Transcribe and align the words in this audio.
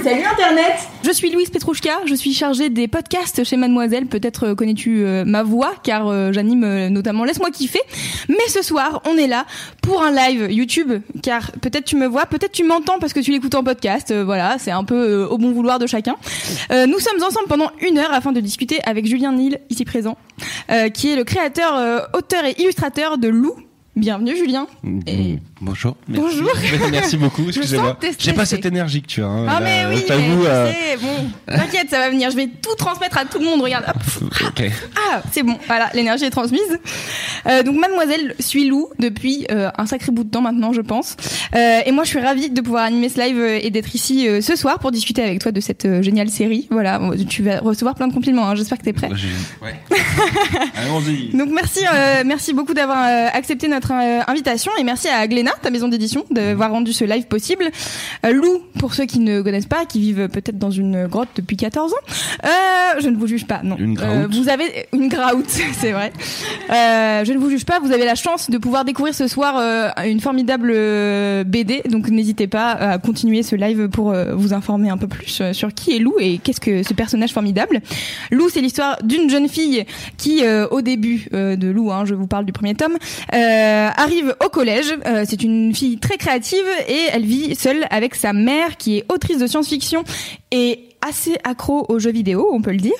Salut 0.00 0.22
Internet 0.24 0.72
Je 1.04 1.12
suis 1.12 1.30
Louise 1.30 1.50
Petrouchka, 1.50 1.90
je 2.06 2.14
suis 2.14 2.32
chargée 2.32 2.70
des 2.70 2.88
podcasts 2.88 3.44
chez 3.44 3.58
Mademoiselle. 3.58 4.06
Peut-être 4.06 4.46
euh, 4.48 4.54
connais-tu 4.54 5.04
euh, 5.04 5.24
ma 5.26 5.42
voix, 5.42 5.74
car 5.84 6.08
euh, 6.08 6.32
j'anime 6.32 6.64
euh, 6.64 6.88
notamment 6.88 7.24
Laisse-moi 7.24 7.50
kiffer. 7.50 7.78
Mais 8.30 8.48
ce 8.48 8.62
soir, 8.62 9.02
on 9.06 9.18
est 9.18 9.26
là 9.26 9.44
pour 9.82 10.02
un 10.02 10.10
live 10.10 10.50
YouTube, 10.50 10.92
car 11.22 11.52
peut-être 11.60 11.84
tu 11.84 11.96
me 11.96 12.06
vois, 12.06 12.24
peut-être 12.24 12.52
tu 12.52 12.64
m'entends 12.64 12.98
parce 13.00 13.12
que 13.12 13.20
tu 13.20 13.32
l'écoutes 13.32 13.54
en 13.54 13.62
podcast. 13.62 14.10
Euh, 14.10 14.24
voilà, 14.24 14.56
c'est 14.58 14.70
un 14.70 14.82
peu 14.82 14.94
euh, 14.96 15.28
au 15.28 15.36
bon 15.36 15.52
vouloir 15.52 15.78
de 15.78 15.86
chacun. 15.86 16.16
Euh, 16.72 16.86
nous 16.86 16.98
sommes 16.98 17.22
ensemble 17.22 17.46
pendant 17.48 17.70
une 17.82 17.98
heure 17.98 18.12
afin 18.14 18.32
de 18.32 18.40
discuter 18.40 18.80
avec 18.84 19.04
Julien 19.06 19.32
Nil, 19.32 19.58
ici 19.68 19.84
présent, 19.84 20.16
euh, 20.70 20.88
qui 20.88 21.10
est 21.12 21.16
le 21.16 21.24
créateur, 21.24 21.76
euh, 21.76 21.98
auteur 22.14 22.46
et 22.46 22.54
illustrateur 22.58 23.18
de 23.18 23.28
Lou. 23.28 23.54
Bienvenue 23.94 24.34
Julien. 24.36 24.66
Et- 25.06 25.38
Bonjour. 25.62 25.96
Merci. 26.08 26.24
Bonjour. 26.40 26.50
Merci 26.90 27.16
beaucoup. 27.16 27.44
Excusez-moi. 27.46 27.96
J'ai 28.18 28.32
pas 28.32 28.44
cette 28.44 28.66
énergie 28.66 29.00
que 29.00 29.06
tu 29.06 29.22
as. 29.22 29.26
hein. 29.26 29.46
Ah 29.48 29.60
Là, 29.60 29.66
mais 29.88 29.94
oui, 29.94 30.00
je 30.02 30.06
t'avoue, 30.08 30.44
euh, 30.44 30.72
bon, 31.00 31.30
t'inquiète, 31.46 31.88
ça 31.88 31.98
va 32.00 32.10
venir. 32.10 32.30
Je 32.30 32.36
vais 32.36 32.48
tout 32.48 32.74
transmettre 32.76 33.16
à 33.18 33.24
tout 33.24 33.38
le 33.38 33.44
monde. 33.44 33.62
Regarde. 33.62 33.84
Ah, 34.96 35.22
c'est 35.30 35.42
bon, 35.44 35.56
voilà, 35.68 35.88
l'énergie 35.94 36.24
est 36.24 36.30
transmise. 36.30 36.60
Euh, 37.46 37.62
donc 37.62 37.76
Mademoiselle 37.76 38.34
suit 38.40 38.66
Lou 38.68 38.88
depuis 38.98 39.46
euh, 39.52 39.70
un 39.78 39.86
sacré 39.86 40.10
bout 40.12 40.24
de 40.24 40.30
temps 40.30 40.40
maintenant, 40.40 40.72
je 40.72 40.80
pense. 40.80 41.16
Euh, 41.54 41.80
et 41.86 41.92
moi, 41.92 42.02
je 42.04 42.08
suis 42.10 42.20
ravie 42.20 42.50
de 42.50 42.60
pouvoir 42.60 42.82
animer 42.84 43.08
ce 43.08 43.20
live 43.20 43.38
euh, 43.38 43.58
et 43.62 43.70
d'être 43.70 43.94
ici 43.94 44.28
euh, 44.28 44.40
ce 44.40 44.56
soir 44.56 44.78
pour 44.80 44.90
discuter 44.90 45.22
avec 45.22 45.38
toi 45.40 45.52
de 45.52 45.60
cette 45.60 45.84
euh, 45.84 46.02
géniale 46.02 46.28
série. 46.28 46.66
Voilà, 46.70 47.00
tu 47.28 47.42
vas 47.44 47.60
recevoir 47.60 47.94
plein 47.94 48.08
de 48.08 48.12
compliments. 48.14 48.48
hein, 48.48 48.54
J'espère 48.56 48.78
que 48.78 48.84
t'es 48.84 48.92
prêt. 48.92 49.10
J'ai- 49.14 49.28
Ouais. 49.62 49.74
Allons-y. 50.76 51.36
Donc 51.36 51.50
merci, 51.52 51.80
euh, 51.92 52.22
merci 52.26 52.52
beaucoup 52.52 52.74
d'avoir 52.74 53.04
euh, 53.06 53.28
accepté 53.32 53.68
notre 53.68 53.92
euh, 53.92 54.20
invitation 54.26 54.72
et 54.78 54.84
merci 54.84 55.08
à 55.08 55.26
Ta 55.62 55.70
maison 55.70 55.88
d'édition, 55.88 56.24
d'avoir 56.30 56.70
rendu 56.70 56.92
ce 56.92 57.04
live 57.04 57.26
possible. 57.26 57.64
Euh, 58.24 58.32
Lou, 58.32 58.62
pour 58.78 58.94
ceux 58.94 59.04
qui 59.04 59.18
ne 59.18 59.42
connaissent 59.42 59.66
pas, 59.66 59.84
qui 59.84 60.00
vivent 60.00 60.28
peut-être 60.28 60.58
dans 60.58 60.70
une 60.70 61.06
grotte 61.06 61.28
depuis 61.36 61.56
14 61.56 61.92
ans, 61.92 61.96
euh, 62.44 62.48
je 63.00 63.08
ne 63.08 63.16
vous 63.16 63.26
juge 63.26 63.46
pas, 63.46 63.60
non. 63.62 63.76
Une. 63.78 63.98
Euh, 64.00 64.26
vous 64.30 64.48
avez 64.48 64.86
une 64.92 65.08
graoute, 65.08 65.48
c'est 65.72 65.92
vrai. 65.92 66.12
Je 66.68 67.32
ne 67.32 67.38
vous 67.38 67.50
juge 67.50 67.64
pas, 67.64 67.78
vous 67.80 67.92
avez 67.92 68.04
la 68.04 68.14
chance 68.14 68.50
de 68.50 68.58
pouvoir 68.58 68.84
découvrir 68.84 69.14
ce 69.14 69.28
soir 69.28 69.92
une 70.04 70.20
formidable 70.20 70.72
BD, 71.44 71.82
donc 71.88 72.08
n'hésitez 72.08 72.46
pas 72.46 72.70
à 72.72 72.98
continuer 72.98 73.42
ce 73.42 73.56
live 73.56 73.88
pour 73.88 74.14
vous 74.34 74.52
informer 74.52 74.90
un 74.90 74.96
peu 74.96 75.06
plus 75.06 75.42
sur 75.52 75.74
qui 75.74 75.96
est 75.96 75.98
Lou 75.98 76.14
et 76.18 76.38
qu'est-ce 76.38 76.60
que 76.60 76.82
ce 76.82 76.94
personnage 76.94 77.32
formidable. 77.32 77.80
Lou, 78.30 78.48
c'est 78.48 78.60
l'histoire 78.60 78.98
d'une 79.02 79.30
jeune 79.30 79.48
fille 79.48 79.84
qui, 80.16 80.44
euh, 80.44 80.66
au 80.70 80.80
début 80.80 81.28
euh, 81.34 81.56
de 81.56 81.68
Lou, 81.68 81.90
hein, 81.90 82.04
je 82.04 82.14
vous 82.14 82.26
parle 82.26 82.44
du 82.44 82.52
premier 82.52 82.74
tome, 82.74 82.96
euh, 83.34 83.88
arrive 83.96 84.34
au 84.44 84.48
collège. 84.48 84.94
Euh, 85.06 85.24
une 85.42 85.74
fille 85.74 85.98
très 85.98 86.16
créative 86.16 86.64
et 86.88 87.00
elle 87.12 87.24
vit 87.24 87.54
seule 87.54 87.86
avec 87.90 88.14
sa 88.14 88.32
mère 88.32 88.76
qui 88.76 88.98
est 88.98 89.04
autrice 89.12 89.38
de 89.38 89.46
science-fiction 89.46 90.04
et 90.50 90.80
assez 91.06 91.36
accro 91.42 91.84
aux 91.88 91.98
jeux 91.98 92.12
vidéo, 92.12 92.48
on 92.52 92.62
peut 92.62 92.70
le 92.70 92.76
dire. 92.78 92.92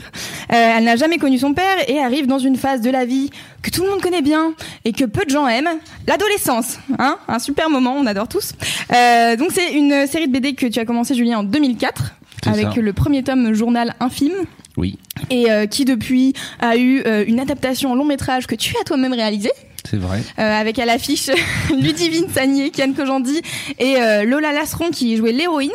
Euh, 0.52 0.74
elle 0.76 0.84
n'a 0.84 0.96
jamais 0.96 1.18
connu 1.18 1.38
son 1.38 1.54
père 1.54 1.88
et 1.88 2.00
arrive 2.00 2.26
dans 2.26 2.38
une 2.40 2.56
phase 2.56 2.80
de 2.80 2.90
la 2.90 3.04
vie 3.04 3.30
que 3.62 3.70
tout 3.70 3.84
le 3.84 3.90
monde 3.90 4.00
connaît 4.00 4.22
bien 4.22 4.54
et 4.84 4.92
que 4.92 5.04
peu 5.04 5.24
de 5.24 5.30
gens 5.30 5.46
aiment, 5.46 5.78
l'adolescence. 6.08 6.78
Hein 6.98 7.16
Un 7.28 7.38
super 7.38 7.70
moment, 7.70 7.94
on 7.96 8.06
adore 8.06 8.26
tous. 8.28 8.54
Euh, 8.92 9.36
donc 9.36 9.50
c'est 9.52 9.72
une 9.72 10.06
série 10.08 10.26
de 10.26 10.32
BD 10.32 10.54
que 10.54 10.66
tu 10.66 10.80
as 10.80 10.84
commencé, 10.84 11.14
Julien, 11.14 11.38
en 11.38 11.44
2004 11.44 12.12
C'est 12.42 12.50
avec 12.50 12.66
ça. 12.74 12.80
le 12.80 12.92
premier 12.92 13.22
tome 13.22 13.52
journal 13.54 13.94
infime 14.00 14.32
Oui, 14.76 14.98
et 15.30 15.50
euh, 15.52 15.66
qui 15.66 15.84
depuis 15.84 16.32
a 16.60 16.76
eu 16.76 17.04
une 17.26 17.38
adaptation 17.38 17.92
en 17.92 17.94
long 17.94 18.04
métrage 18.04 18.48
que 18.48 18.56
tu 18.56 18.74
as 18.80 18.84
toi-même 18.84 19.12
réalisé 19.12 19.50
c'est 19.88 19.96
vrai. 19.98 20.22
euh, 20.38 20.60
avec 20.60 20.78
à 20.78 20.84
l'affiche 20.86 21.30
Ludivine 21.70 22.28
Sagnier, 22.28 22.70
Kian 22.70 22.92
Kojandi 22.92 23.40
et 23.78 23.96
euh, 23.96 24.24
Lola 24.24 24.52
Lasseron 24.52 24.90
qui 24.90 25.16
jouait 25.16 25.32
l'héroïne. 25.32 25.70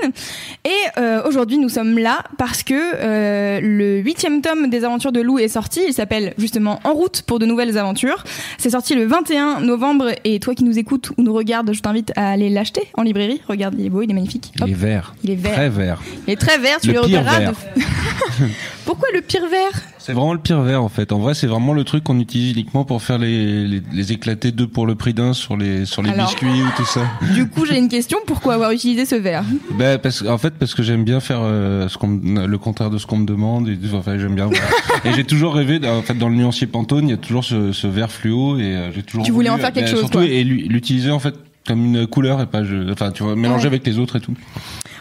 Et 0.65 0.69
euh, 0.99 1.21
aujourd'hui 1.27 1.57
nous 1.57 1.69
sommes 1.69 1.97
là 1.97 2.19
parce 2.37 2.63
que 2.63 3.59
le 3.61 3.99
huitième 3.99 4.41
tome 4.41 4.69
des 4.69 4.83
aventures 4.83 5.11
de 5.11 5.21
Lou 5.21 5.39
est 5.39 5.47
sorti. 5.47 5.81
Il 5.87 5.93
s'appelle 5.93 6.33
justement 6.37 6.79
En 6.83 6.93
route 6.93 7.21
pour 7.23 7.39
de 7.39 7.45
nouvelles 7.45 7.77
aventures. 7.77 8.23
C'est 8.57 8.71
sorti 8.71 8.95
le 8.95 9.05
21 9.05 9.61
novembre 9.61 10.11
et 10.23 10.39
toi 10.39 10.55
qui 10.55 10.63
nous 10.63 10.77
écoutes 10.79 11.11
ou 11.17 11.23
nous 11.23 11.33
regardes, 11.33 11.73
je 11.73 11.81
t'invite 11.81 12.11
à 12.15 12.29
aller 12.31 12.49
l'acheter 12.49 12.83
en 12.95 13.03
librairie. 13.03 13.41
Regarde, 13.47 13.75
il 13.77 13.85
est 13.85 13.89
beau, 13.89 14.01
il 14.01 14.11
est 14.11 14.13
magnifique. 14.13 14.51
Hop. 14.61 14.67
Il 14.67 14.73
est 14.73 14.75
vert. 14.75 15.15
Il 15.23 15.31
est 15.31 15.35
vert. 15.35 15.53
Très 15.53 15.69
vert. 15.69 16.01
Il 16.27 16.33
est 16.33 16.35
très 16.37 16.57
vert, 16.57 16.77
tu 16.81 16.87
Le 16.91 17.01
le 17.01 17.07
vert. 17.07 17.51
de- 17.75 17.81
Pourquoi 18.85 19.07
le 19.13 19.21
pire 19.21 19.47
vert? 19.49 19.81
C'est 19.97 20.13
vraiment 20.13 20.33
le 20.33 20.39
pire 20.39 20.61
vert 20.61 20.81
en 20.83 20.89
fait. 20.89 21.11
En 21.11 21.19
vrai, 21.19 21.33
c'est 21.33 21.47
vraiment 21.47 21.73
le 21.73 21.83
truc 21.83 22.03
qu'on 22.03 22.19
utilise 22.19 22.53
uniquement 22.53 22.85
pour 22.85 23.01
faire 23.01 23.17
les, 23.17 23.67
les, 23.67 23.81
les 23.97 24.13
éclatés 24.13 24.51
deux 24.51 24.67
pour 24.67 24.85
le 24.87 24.95
prix 24.95 25.13
d'un 25.13 25.33
sur 25.33 25.57
les 25.57 25.85
sur 25.85 26.01
les 26.01 26.11
Alors. 26.11 26.27
biscuits 26.27 26.61
ou 26.61 26.67
tout 26.77 26.85
ça. 26.85 27.01
Du 27.33 27.47
coup, 27.49 27.65
j'ai 27.65 27.77
une 27.77 27.89
question. 27.89 28.17
Pourquoi 28.25 28.53
avoir 28.53 28.71
utilisé 28.71 29.05
ce 29.05 29.15
vert 29.15 29.43
Ben 29.77 29.97
parce 29.97 30.21
en 30.23 30.37
fait 30.37 30.53
parce 30.53 30.73
que 30.73 30.83
j'aime 30.83 31.03
bien 31.03 31.19
faire 31.19 31.39
euh, 31.41 31.87
ce 31.89 31.97
qu'on 31.97 32.07
me- 32.07 32.47
le 32.47 32.57
contraire 32.57 32.89
de 32.89 32.97
ce 32.97 33.05
qu'on 33.05 33.17
me 33.17 33.25
demande 33.25 33.67
et 33.67 33.77
enfin 33.93 34.17
j'aime 34.17 34.35
bien 34.35 34.45
voilà. 34.45 34.63
et 35.05 35.13
j'ai 35.13 35.23
toujours 35.25 35.53
rêvé 35.55 35.79
en 35.87 36.01
fait 36.01 36.13
dans 36.17 36.29
le 36.29 36.35
nuancier 36.35 36.67
Pantone 36.67 37.07
il 37.07 37.11
y 37.11 37.13
a 37.13 37.17
toujours 37.17 37.43
ce, 37.43 37.71
ce 37.73 37.87
vert 37.87 38.11
fluo 38.11 38.57
et 38.57 38.63
euh, 38.75 38.91
j'ai 38.93 39.03
toujours 39.03 39.25
Tu 39.25 39.31
voulais 39.31 39.49
voulu, 39.49 39.59
en 39.59 39.63
faire 39.63 39.73
quelque 39.73 39.85
ben, 39.85 39.91
chose, 39.91 39.99
surtout 40.01 40.19
quoi. 40.19 40.27
et 40.27 40.43
l'utiliser 40.43 41.11
en 41.11 41.19
fait 41.19 41.35
comme 41.67 41.83
une 41.83 42.07
couleur 42.07 42.39
et 42.41 42.45
pas 42.45 42.63
je, 42.63 42.91
enfin 42.91 43.11
tu 43.11 43.23
vois 43.23 43.35
mélanger 43.35 43.63
Ouais. 43.63 43.67
avec 43.67 43.85
les 43.85 43.99
autres 43.99 44.15
et 44.15 44.21
tout. 44.21 44.33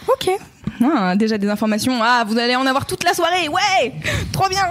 Ok. 0.08 0.30
Ah, 0.84 1.16
déjà 1.16 1.38
des 1.38 1.48
informations. 1.48 1.98
Ah, 2.02 2.24
vous 2.26 2.38
allez 2.38 2.56
en 2.56 2.66
avoir 2.66 2.86
toute 2.86 3.04
la 3.04 3.14
soirée. 3.14 3.48
Ouais, 3.48 3.92
trop 4.32 4.48
bien. 4.48 4.64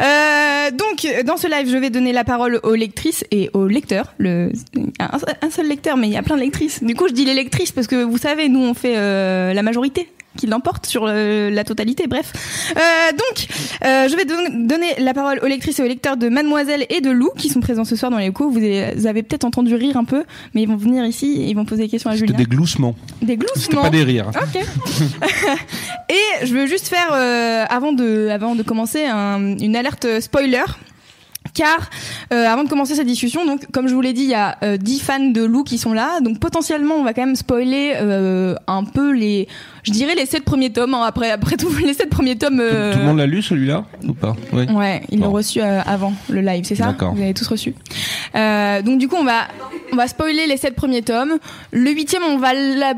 Euh, 0.00 0.70
donc, 0.70 1.06
dans 1.24 1.36
ce 1.36 1.46
live, 1.48 1.70
je 1.70 1.76
vais 1.76 1.90
donner 1.90 2.12
la 2.12 2.24
parole 2.24 2.60
aux 2.62 2.74
lectrices 2.74 3.24
et 3.30 3.50
aux 3.54 3.66
lecteurs. 3.66 4.12
Le, 4.18 4.52
un, 5.00 5.10
un 5.42 5.50
seul 5.50 5.66
lecteur, 5.68 5.96
mais 5.96 6.08
il 6.08 6.12
y 6.12 6.16
a 6.16 6.22
plein 6.22 6.36
de 6.36 6.42
lectrices. 6.42 6.82
Du 6.82 6.94
coup, 6.94 7.08
je 7.08 7.14
dis 7.14 7.24
les 7.24 7.34
lectrices 7.34 7.72
parce 7.72 7.86
que 7.86 8.02
vous 8.02 8.18
savez, 8.18 8.48
nous, 8.48 8.60
on 8.60 8.74
fait 8.74 8.96
euh, 8.96 9.52
la 9.54 9.62
majorité 9.62 10.08
qui 10.36 10.46
l'emporte 10.46 10.86
sur 10.86 11.04
euh, 11.08 11.50
la 11.50 11.64
totalité. 11.64 12.06
Bref. 12.06 12.32
Euh, 12.76 12.80
donc, 13.12 13.48
euh, 13.84 14.08
je 14.08 14.14
vais 14.16 14.24
don- 14.24 14.66
donner 14.66 14.94
la 14.98 15.12
parole 15.14 15.40
aux 15.42 15.46
lectrices 15.46 15.80
et 15.80 15.82
aux 15.82 15.86
lecteurs 15.88 16.16
de 16.16 16.28
Mademoiselle 16.28 16.86
et 16.90 17.00
de 17.00 17.10
Lou 17.10 17.30
qui 17.36 17.48
sont 17.48 17.60
présents 17.60 17.84
ce 17.84 17.96
soir 17.96 18.10
dans 18.10 18.18
les 18.18 18.26
locaux. 18.26 18.48
Vous 18.50 18.58
avez, 18.58 19.22
peut-être 19.22 19.44
entendu 19.44 19.74
rire 19.74 19.96
un 19.96 20.04
peu, 20.04 20.24
mais 20.54 20.62
ils 20.62 20.68
vont 20.68 20.76
venir 20.76 21.04
ici 21.04 21.40
et 21.40 21.48
ils 21.48 21.54
vont 21.54 21.64
poser 21.64 21.82
des 21.84 21.88
questions 21.88 22.10
à 22.10 22.14
C'était 22.14 22.26
Julien. 22.28 22.38
des 22.38 22.44
gloussements. 22.44 22.94
Des 23.22 23.36
gloussements. 23.36 23.82
pas 23.82 23.90
des 23.90 24.04
rires. 24.04 24.30
Ok. 24.34 24.62
Et 26.10 26.46
je 26.46 26.54
veux 26.54 26.66
juste 26.66 26.88
faire, 26.88 27.10
euh, 27.12 27.64
avant, 27.68 27.92
de, 27.92 28.28
avant 28.28 28.54
de 28.54 28.62
commencer, 28.62 29.04
un- 29.04 29.56
une 29.58 29.76
alerte 29.76 30.20
spoiler. 30.20 30.62
Car 31.58 31.90
euh, 32.32 32.46
avant 32.46 32.62
de 32.62 32.68
commencer 32.68 32.94
cette 32.94 33.08
discussion, 33.08 33.44
donc 33.44 33.66
comme 33.72 33.88
je 33.88 33.94
vous 33.94 34.00
l'ai 34.00 34.12
dit, 34.12 34.22
il 34.22 34.28
y 34.30 34.34
a 34.34 34.56
euh, 34.62 34.76
10 34.76 35.00
fans 35.00 35.18
de 35.30 35.42
Lou 35.44 35.64
qui 35.64 35.76
sont 35.76 35.92
là, 35.92 36.20
donc 36.20 36.38
potentiellement 36.38 36.94
on 36.94 37.02
va 37.02 37.12
quand 37.14 37.26
même 37.26 37.34
spoiler 37.34 37.94
euh, 37.96 38.54
un 38.68 38.84
peu 38.84 39.10
les, 39.10 39.48
je 39.82 39.90
dirais 39.90 40.14
les 40.14 40.24
7 40.24 40.44
premiers 40.44 40.70
tomes. 40.70 40.94
hein. 40.94 41.02
après, 41.04 41.32
après 41.32 41.56
tout, 41.56 41.68
les 41.84 41.94
7 41.94 42.10
premiers 42.10 42.36
tomes. 42.36 42.60
euh, 42.60 42.92
Tout 42.92 43.00
le 43.00 43.04
monde 43.06 43.18
l'a 43.18 43.26
lu 43.26 43.42
celui-là 43.42 43.84
ou 44.06 44.12
pas? 44.12 44.36
Oui. 44.52 44.66
Ouais, 44.70 45.02
ils 45.10 45.18
l'ont 45.18 45.26
Bon. 45.26 45.32
reçu 45.32 45.60
euh, 45.60 45.80
avant 45.84 46.12
le 46.28 46.42
live, 46.42 46.64
c'est 46.64 46.76
ça? 46.76 46.86
D'accord. 46.86 47.12
Vous 47.14 47.22
avez 47.22 47.34
tous 47.34 47.48
reçu. 47.48 47.74
Euh, 48.36 48.80
donc 48.82 48.98
du 49.00 49.08
coup, 49.08 49.16
on 49.16 49.24
va 49.24 49.48
on 49.92 49.96
va 49.96 50.06
spoiler 50.06 50.46
les 50.46 50.58
sept 50.58 50.76
premiers 50.76 51.02
tomes. 51.02 51.38
Le 51.72 51.90
huitième, 51.90 52.22
on 52.22 52.38
va 52.38 52.52
la... 52.54 52.92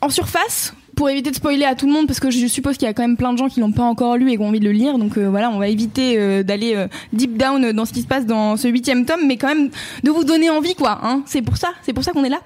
en 0.00 0.08
surface 0.08 0.72
pour 0.94 1.10
éviter 1.10 1.30
de 1.30 1.36
spoiler 1.36 1.64
à 1.64 1.74
tout 1.74 1.86
le 1.86 1.92
monde 1.92 2.06
parce 2.06 2.20
que 2.20 2.30
je 2.30 2.46
suppose 2.46 2.76
qu'il 2.76 2.86
y 2.86 2.90
a 2.90 2.94
quand 2.94 3.02
même 3.02 3.16
plein 3.16 3.32
de 3.32 3.38
gens 3.38 3.48
qui 3.48 3.60
l'ont 3.60 3.72
pas 3.72 3.82
encore 3.82 4.16
lu 4.16 4.30
et 4.30 4.36
qui 4.36 4.42
ont 4.42 4.48
envie 4.48 4.60
de 4.60 4.64
le 4.64 4.72
lire. 4.72 4.98
Donc 4.98 5.16
euh, 5.16 5.28
voilà, 5.28 5.50
on 5.50 5.58
va 5.58 5.68
éviter 5.68 6.14
euh, 6.18 6.42
d'aller 6.42 6.74
euh, 6.74 6.86
deep 7.12 7.36
down 7.36 7.72
dans 7.72 7.84
ce 7.84 7.92
qui 7.92 8.02
se 8.02 8.06
passe 8.06 8.26
dans 8.26 8.56
ce 8.56 8.68
huitième 8.68 9.04
tome, 9.04 9.26
mais 9.26 9.36
quand 9.36 9.48
même 9.48 9.70
de 10.02 10.10
vous 10.10 10.24
donner 10.24 10.50
envie, 10.50 10.74
quoi. 10.74 11.00
Hein 11.02 11.22
c'est 11.26 11.42
pour 11.42 11.56
ça, 11.56 11.70
c'est 11.82 11.92
pour 11.92 12.04
ça 12.04 12.12
qu'on 12.12 12.24
est 12.24 12.28
là. 12.28 12.40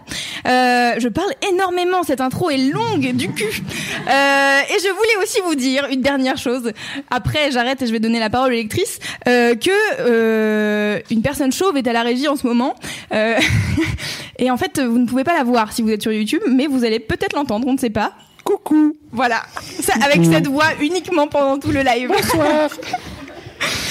Je 0.99 1.09
parle 1.09 1.31
énormément, 1.53 2.03
cette 2.03 2.21
intro 2.21 2.51
est 2.51 2.59
longue 2.59 3.13
du 3.15 3.29
cul. 3.29 3.45
Et 3.45 4.79
je 4.81 4.95
voulais 4.95 5.23
aussi 5.23 5.39
vous 5.45 5.55
dire 5.55 5.87
une 5.91 6.01
dernière 6.01 6.37
chose. 6.37 6.73
Après, 7.11 7.51
j'arrête 7.51 7.83
et 7.83 7.87
je 7.87 7.93
vais 7.93 8.01
donner 8.01 8.21
la 8.21 8.31
parole 8.31 8.53
aux 8.53 8.57
lectrices. 8.57 8.99
Euh, 9.29 9.55
que 9.55 11.13
une 11.13 11.23
personne 11.23 11.53
chauve 11.53 11.77
est 11.77 11.87
à 11.87 11.93
la 11.93 12.03
régie 12.03 12.29
en 12.29 12.37
ce 12.37 12.47
moment. 12.47 12.75
Et 14.41 14.53
en 14.53 14.57
fait, 14.57 14.81
vous 14.81 14.99
ne 14.99 15.07
pouvez 15.07 15.25
pas 15.25 15.37
la 15.37 15.43
voir 15.43 15.73
si 15.73 15.83
vous 15.83 15.91
êtes 15.91 16.03
sur 16.03 16.13
YouTube, 16.13 16.43
mais 16.49 16.67
vous 16.67 16.85
allez 16.85 17.01
peut-être 17.01 17.35
l'entendre, 17.35 17.67
on 17.67 17.73
ne 17.73 17.79
sait 17.79 17.91
pas. 17.91 18.15
Coucou. 18.49 18.97
Voilà. 19.13 19.43
Ça, 19.61 19.93
avec 20.03 20.25
cette 20.25 20.47
voix 20.47 20.69
uniquement 20.81 21.27
pendant 21.27 21.59
tout 21.59 21.71
le 21.71 21.83
live. 21.83 22.09
Bonsoir. 22.09 22.71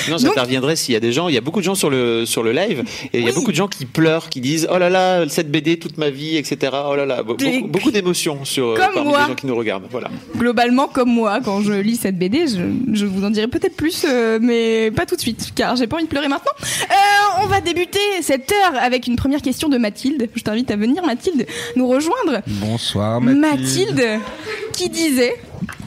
Sinon, 0.04 0.18
j'interviendrai 0.18 0.76
s'il 0.76 0.94
y 0.94 0.96
a 0.96 1.00
des 1.02 1.12
gens. 1.12 1.28
Il 1.28 1.36
y 1.36 1.38
a 1.38 1.42
beaucoup 1.42 1.60
de 1.60 1.66
gens 1.66 1.76
sur 1.76 1.90
le 1.90 2.26
sur 2.26 2.44
le 2.44 2.52
live 2.54 2.84
et 3.14 3.20
il 3.20 3.26
y 3.26 3.30
a 3.30 3.34
beaucoup 3.34 3.52
de 3.52 3.58
gens 3.58 3.68
qui 3.68 3.86
pleurent, 3.86 4.30
qui 4.30 4.40
disent 4.42 4.68
oh 4.72 4.78
là 4.78 4.90
là 4.90 5.28
cette 5.28 5.52
BD 5.52 5.80
toute 5.80 5.98
ma 5.98 6.10
vie, 6.10 6.38
etc. 6.38 6.72
Oh 6.90 6.96
là 6.96 7.06
là, 7.06 7.24
beaucoup, 7.24 7.44
beaucoup 7.68 7.92
d'émotions 7.92 8.46
sur 8.46 8.74
Comme 8.76 8.94
parmi 8.94 9.10
moi. 9.10 9.22
les 9.24 9.28
gens 9.28 9.36
qui 9.36 9.48
nous 9.48 9.56
regardent. 9.56 9.88
Voilà. 9.92 10.10
Globalement, 10.38 10.88
comme 10.88 11.10
moi, 11.10 11.40
quand 11.44 11.62
je 11.62 11.74
lis 11.74 11.98
cette 11.98 12.18
BD, 12.18 12.48
je, 12.48 12.62
je 12.94 13.06
vous 13.06 13.26
en 13.26 13.30
dirai 13.30 13.48
peut-être 13.48 13.76
plus, 13.76 14.06
euh, 14.08 14.40
mais 14.42 14.92
pas 14.92 15.06
tout 15.06 15.16
de 15.16 15.22
suite, 15.22 15.52
car 15.56 15.76
j'ai 15.76 15.88
pas 15.88 15.98
envie 15.98 16.06
de 16.06 16.10
pleurer 16.10 16.28
maintenant. 16.30 16.52
Euh, 16.62 17.44
on 17.44 17.48
va 17.48 17.60
débuter 17.62 18.00
cette 18.22 18.52
heure 18.52 18.82
avec 18.82 19.08
une 19.08 19.16
première 19.16 19.42
question 19.42 19.68
de 19.70 19.78
Mathilde. 19.78 20.30
Je 20.36 20.42
t'invite 20.44 20.72
à 20.72 20.76
venir, 20.78 21.04
Mathilde, 21.06 21.46
nous 21.76 21.88
rejoindre. 21.88 22.42
Bonsoir 22.48 23.20
Mathilde. 23.22 23.42
Mathilde, 23.42 24.20
qui 24.78 24.90
disait 24.90 25.34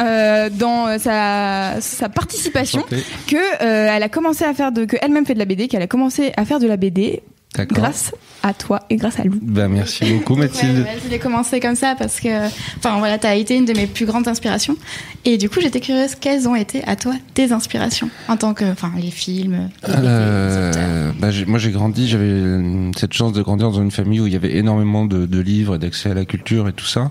euh, 0.03 0.51
dans 0.51 0.99
sa, 0.99 1.81
sa 1.81 2.09
participation 2.09 2.81
Santé. 2.81 2.97
que 3.29 3.37
euh, 3.37 3.89
elle 3.95 4.03
a 4.03 4.09
commencé 4.09 4.45
à 4.45 4.53
faire 4.53 4.73
de 4.73 4.85
que 4.85 4.97
elle-même 5.01 5.25
fait 5.25 5.35
de 5.35 5.39
la 5.39 5.45
BD, 5.45 5.69
qu'elle 5.69 5.83
a 5.83 5.87
commencé 5.87 6.33
à 6.37 6.45
faire 6.45 6.59
de 6.59 6.67
la 6.67 6.77
BD. 6.77 7.23
Grâce 7.59 8.13
à 8.43 8.55
toi 8.55 8.81
et 8.89 8.97
grâce 8.97 9.19
à 9.19 9.25
Lou. 9.25 9.39
Bah, 9.43 9.69
merci 9.69 10.05
beaucoup 10.13 10.35
Mathilde. 10.35 10.79
Ouais, 10.79 10.85
ouais, 10.85 10.99
j'ai 11.11 11.19
commencé 11.19 11.61
comme 11.61 11.75
ça 11.75 11.95
parce 11.99 12.21
que, 12.21 12.47
enfin 12.79 12.99
voilà, 12.99 13.19
t'as 13.19 13.35
été 13.35 13.57
une 13.57 13.65
de 13.65 13.73
mes 13.73 13.87
plus 13.87 14.07
grandes 14.07 14.29
inspirations. 14.29 14.77
Et 15.25 15.37
du 15.37 15.51
coup, 15.51 15.61
j'étais 15.61 15.81
curieuse, 15.81 16.15
quelles 16.15 16.49
ont 16.49 16.55
été 16.55 16.83
à 16.85 16.97
toi 16.97 17.13
tes 17.35 17.53
inspirations 17.53 18.09
en 18.29 18.37
tant 18.37 18.55
que, 18.55 18.65
enfin, 18.65 18.93
les 18.97 19.11
films, 19.11 19.69
les. 19.87 19.95
Euh, 19.95 21.13
bah, 21.19 21.29
moi 21.47 21.59
j'ai 21.59 21.71
grandi, 21.71 22.09
j'avais 22.09 22.25
euh, 22.25 22.91
cette 22.97 23.13
chance 23.13 23.33
de 23.33 23.43
grandir 23.43 23.71
dans 23.71 23.83
une 23.83 23.91
famille 23.91 24.21
où 24.21 24.27
il 24.27 24.33
y 24.33 24.37
avait 24.37 24.57
énormément 24.57 25.05
de, 25.05 25.27
de 25.27 25.41
livres 25.41 25.75
et 25.75 25.79
d'accès 25.79 26.11
à 26.11 26.15
la 26.15 26.25
culture 26.25 26.69
et 26.69 26.73
tout 26.73 26.87
ça. 26.87 27.11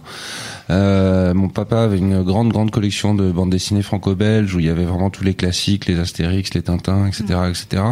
Euh, 0.70 1.34
mon 1.34 1.50
papa 1.50 1.82
avait 1.82 1.98
une 1.98 2.22
grande 2.22 2.52
grande 2.52 2.70
collection 2.70 3.16
de 3.16 3.32
bandes 3.32 3.50
dessinées 3.50 3.82
franco-belges 3.82 4.54
où 4.54 4.60
il 4.60 4.68
y 4.68 4.70
avait 4.70 4.86
vraiment 4.86 5.10
tous 5.10 5.24
les 5.24 5.34
classiques, 5.34 5.88
les 5.88 6.00
Astérix, 6.00 6.54
les 6.54 6.62
Tintins, 6.62 7.08
etc., 7.08 7.24
etc. 7.50 7.84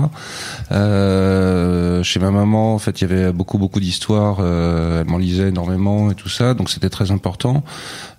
Euh, 0.72 2.04
chez 2.04 2.20
ma 2.20 2.32
maman, 2.38 2.76
en 2.76 2.80
fait, 2.80 3.02
il 3.02 3.10
y 3.10 3.12
avait 3.12 3.32
beaucoup 3.32 3.58
beaucoup 3.58 3.80
d'histoires. 3.80 4.38
euh, 4.40 5.02
elle 5.02 5.08
m'en 5.08 5.18
lisait 5.18 5.50
énormément 5.50 6.12
et 6.12 6.16
tout 6.16 6.30
ça, 6.30 6.54
donc 6.54 6.70
c'était 6.70 6.90
très 6.90 7.12
important. 7.12 7.64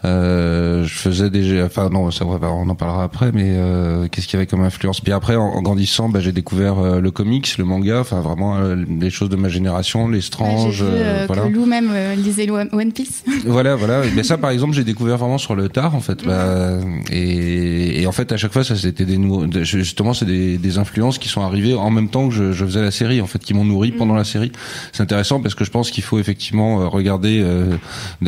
Euh, 0.04 0.84
je 0.84 0.94
faisais 0.94 1.28
des, 1.28 1.60
enfin 1.62 1.88
non, 1.90 2.10
ça 2.12 2.24
on 2.24 2.68
en 2.68 2.74
parlera 2.76 3.02
après, 3.02 3.32
mais 3.32 3.54
euh, 3.56 4.06
qu'est-ce 4.08 4.26
qu'il 4.28 4.34
y 4.34 4.36
avait 4.36 4.46
comme 4.46 4.62
influence? 4.62 5.00
Puis 5.00 5.12
après, 5.12 5.34
en, 5.34 5.42
en 5.46 5.62
grandissant, 5.62 6.08
bah, 6.08 6.20
j'ai 6.20 6.30
découvert 6.32 6.78
euh, 6.78 7.00
le 7.00 7.10
comics, 7.10 7.58
le 7.58 7.64
manga, 7.64 8.00
enfin 8.00 8.20
vraiment 8.20 8.56
euh, 8.58 8.76
les 9.00 9.10
choses 9.10 9.28
de 9.28 9.36
ma 9.36 9.48
génération, 9.48 10.06
les 10.08 10.18
Ouais, 10.18 10.22
Strange, 10.22 10.74
J'ai 10.76 10.84
vu 10.84 10.90
euh, 10.90 10.94
euh, 11.22 11.24
voilà. 11.26 11.42
que 11.42 11.48
Lou 11.48 11.64
même 11.66 11.90
lisait 12.16 12.48
One 12.50 12.92
Piece. 12.92 13.24
Voilà, 13.46 13.76
voilà. 13.76 14.02
Mais 14.14 14.22
ça, 14.22 14.36
par 14.38 14.50
exemple, 14.50 14.74
j'ai 14.74 14.84
découvert 14.84 15.16
vraiment 15.16 15.38
sur 15.38 15.54
le 15.54 15.68
tard, 15.68 15.94
en 15.94 16.00
fait. 16.00 16.24
Bah, 16.24 16.78
et, 17.10 18.02
et 18.02 18.06
en 18.06 18.12
fait, 18.12 18.30
à 18.32 18.36
chaque 18.36 18.52
fois, 18.52 18.64
ça 18.64 18.76
c'était 18.76 19.04
des 19.04 19.16
nouveaux. 19.18 19.46
Justement, 19.62 20.12
c'est 20.14 20.24
des, 20.26 20.58
des 20.58 20.78
influences 20.78 21.18
qui 21.18 21.28
sont 21.28 21.40
arrivées 21.42 21.74
en 21.74 21.90
même 21.90 22.08
temps 22.08 22.28
que 22.28 22.34
je, 22.34 22.52
je 22.52 22.64
faisais 22.64 22.82
la 22.82 22.90
série, 22.90 23.20
en 23.20 23.26
fait, 23.26 23.38
qui 23.38 23.54
m'ont 23.54 23.64
nourri 23.64 23.92
pendant 23.92 24.14
la 24.14 24.24
série. 24.24 24.52
C'est 24.92 25.02
intéressant 25.02 25.40
parce 25.40 25.54
que 25.54 25.64
je 25.64 25.70
pense 25.70 25.90
qu'il 25.90 26.02
faut 26.04 26.18
effectivement 26.18 26.88
regarder. 26.90 27.40
euh, 27.42 27.76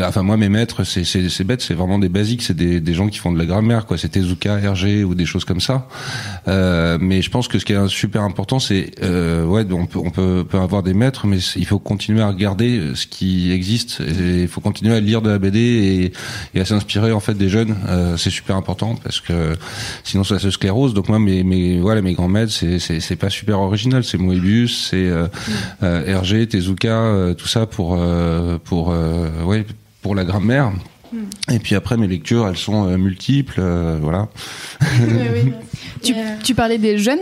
enfin, 0.00 0.22
moi, 0.22 0.36
mes 0.36 0.48
maîtres, 0.48 0.84
c'est 0.84 1.04
c'est 1.04 1.44
c'est 1.60 1.70
c'est 1.70 1.76
vraiment 1.76 2.00
des 2.00 2.08
basiques, 2.08 2.42
c'est 2.42 2.56
des, 2.56 2.80
des 2.80 2.94
gens 2.94 3.06
qui 3.06 3.20
font 3.20 3.30
de 3.30 3.38
la 3.38 3.46
grammaire, 3.46 3.86
quoi. 3.86 3.96
C'était 3.96 4.18
Tezuka, 4.18 4.58
Hergé 4.58 5.04
ou 5.04 5.14
des 5.14 5.24
choses 5.24 5.44
comme 5.44 5.60
ça. 5.60 5.86
Euh, 6.48 6.98
mais 7.00 7.22
je 7.22 7.30
pense 7.30 7.46
que 7.46 7.60
ce 7.60 7.64
qui 7.64 7.74
est 7.74 7.86
super 7.86 8.22
important, 8.22 8.58
c'est 8.58 8.90
euh, 9.04 9.44
ouais, 9.44 9.64
on 9.70 9.86
peut 9.86 10.00
on 10.00 10.10
peut, 10.10 10.44
peut 10.48 10.58
avoir 10.58 10.82
des 10.82 10.92
maîtres, 10.92 11.28
mais 11.28 11.38
il 11.54 11.66
faut 11.66 11.78
continuer 11.78 12.22
à 12.22 12.26
regarder 12.26 12.96
ce 12.96 13.06
qui 13.06 13.52
existe. 13.52 14.00
Il 14.00 14.48
faut 14.48 14.60
continuer 14.60 14.96
à 14.96 14.98
lire 14.98 15.22
de 15.22 15.30
la 15.30 15.38
BD 15.38 16.12
et, 16.52 16.60
à 16.60 16.64
s'inspirer 16.64 17.12
en 17.12 17.20
fait 17.20 17.34
des 17.34 17.48
jeunes. 17.48 17.76
Euh, 17.88 18.16
c'est 18.16 18.30
super 18.30 18.56
important 18.56 18.96
parce 18.96 19.20
que 19.20 19.56
sinon 20.02 20.24
ça 20.24 20.40
se 20.40 20.50
sclérose. 20.50 20.92
Donc 20.92 21.08
moi, 21.08 21.20
mes, 21.20 21.78
voilà, 21.78 22.02
mes 22.02 22.14
grands 22.14 22.26
maîtres, 22.26 22.50
c'est 22.50 22.80
c'est 22.80 22.98
c'est 22.98 23.14
pas 23.14 23.30
super 23.30 23.60
original. 23.60 24.02
C'est 24.02 24.18
Moebius, 24.18 24.88
c'est 24.90 24.96
euh, 24.96 25.28
euh, 25.84 26.04
Hergé, 26.04 26.48
Tezuka, 26.48 27.32
tout 27.38 27.46
ça 27.46 27.66
pour 27.66 27.96
pour 28.64 28.88
ouais 29.46 29.64
pour 30.02 30.16
la 30.16 30.24
grammaire. 30.24 30.72
Et 31.50 31.58
puis 31.58 31.74
après, 31.74 31.96
mes 31.96 32.06
lectures, 32.06 32.46
elles 32.48 32.56
sont 32.56 32.88
euh, 32.88 32.96
multiples, 32.96 33.56
euh, 33.58 33.98
voilà. 34.00 34.28
Tu, 36.02 36.12
euh, 36.14 36.16
tu 36.42 36.54
parlais 36.54 36.78
des 36.78 36.96
jeunes, 36.98 37.18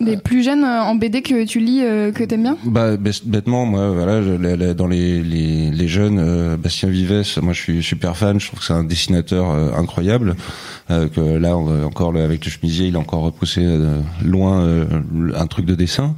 des 0.00 0.16
plus 0.16 0.42
jeunes 0.42 0.64
en 0.64 0.94
BD 0.94 1.22
que 1.22 1.44
tu 1.44 1.60
lis, 1.60 1.80
euh, 1.82 2.12
que 2.12 2.24
t'aimes 2.24 2.42
bien? 2.42 2.58
Bah 2.64 2.96
bête- 2.96 3.24
bêtement, 3.26 3.64
moi, 3.64 3.90
voilà, 3.90 4.22
je- 4.22 4.72
dans 4.72 4.86
les, 4.86 5.22
les, 5.22 5.70
les 5.70 5.88
jeunes, 5.88 6.18
euh, 6.18 6.56
Bastien 6.56 6.88
Vives, 6.90 7.22
moi 7.40 7.52
je 7.52 7.60
suis 7.60 7.82
super 7.82 8.16
fan. 8.16 8.38
Je 8.40 8.48
trouve 8.48 8.58
que 8.60 8.66
c'est 8.66 8.72
un 8.72 8.84
dessinateur 8.84 9.50
euh, 9.50 9.70
incroyable. 9.76 10.34
Euh, 10.92 11.08
que 11.08 11.20
là, 11.20 11.56
on 11.56 11.84
encore 11.84 12.12
là, 12.12 12.22
avec 12.24 12.44
le 12.44 12.50
chemisier, 12.50 12.88
il 12.88 12.96
a 12.96 12.98
encore 12.98 13.22
repoussé 13.22 13.60
euh, 13.64 14.00
loin 14.24 14.62
euh, 14.62 14.84
un 15.36 15.46
truc 15.46 15.66
de 15.66 15.74
dessin. 15.74 16.14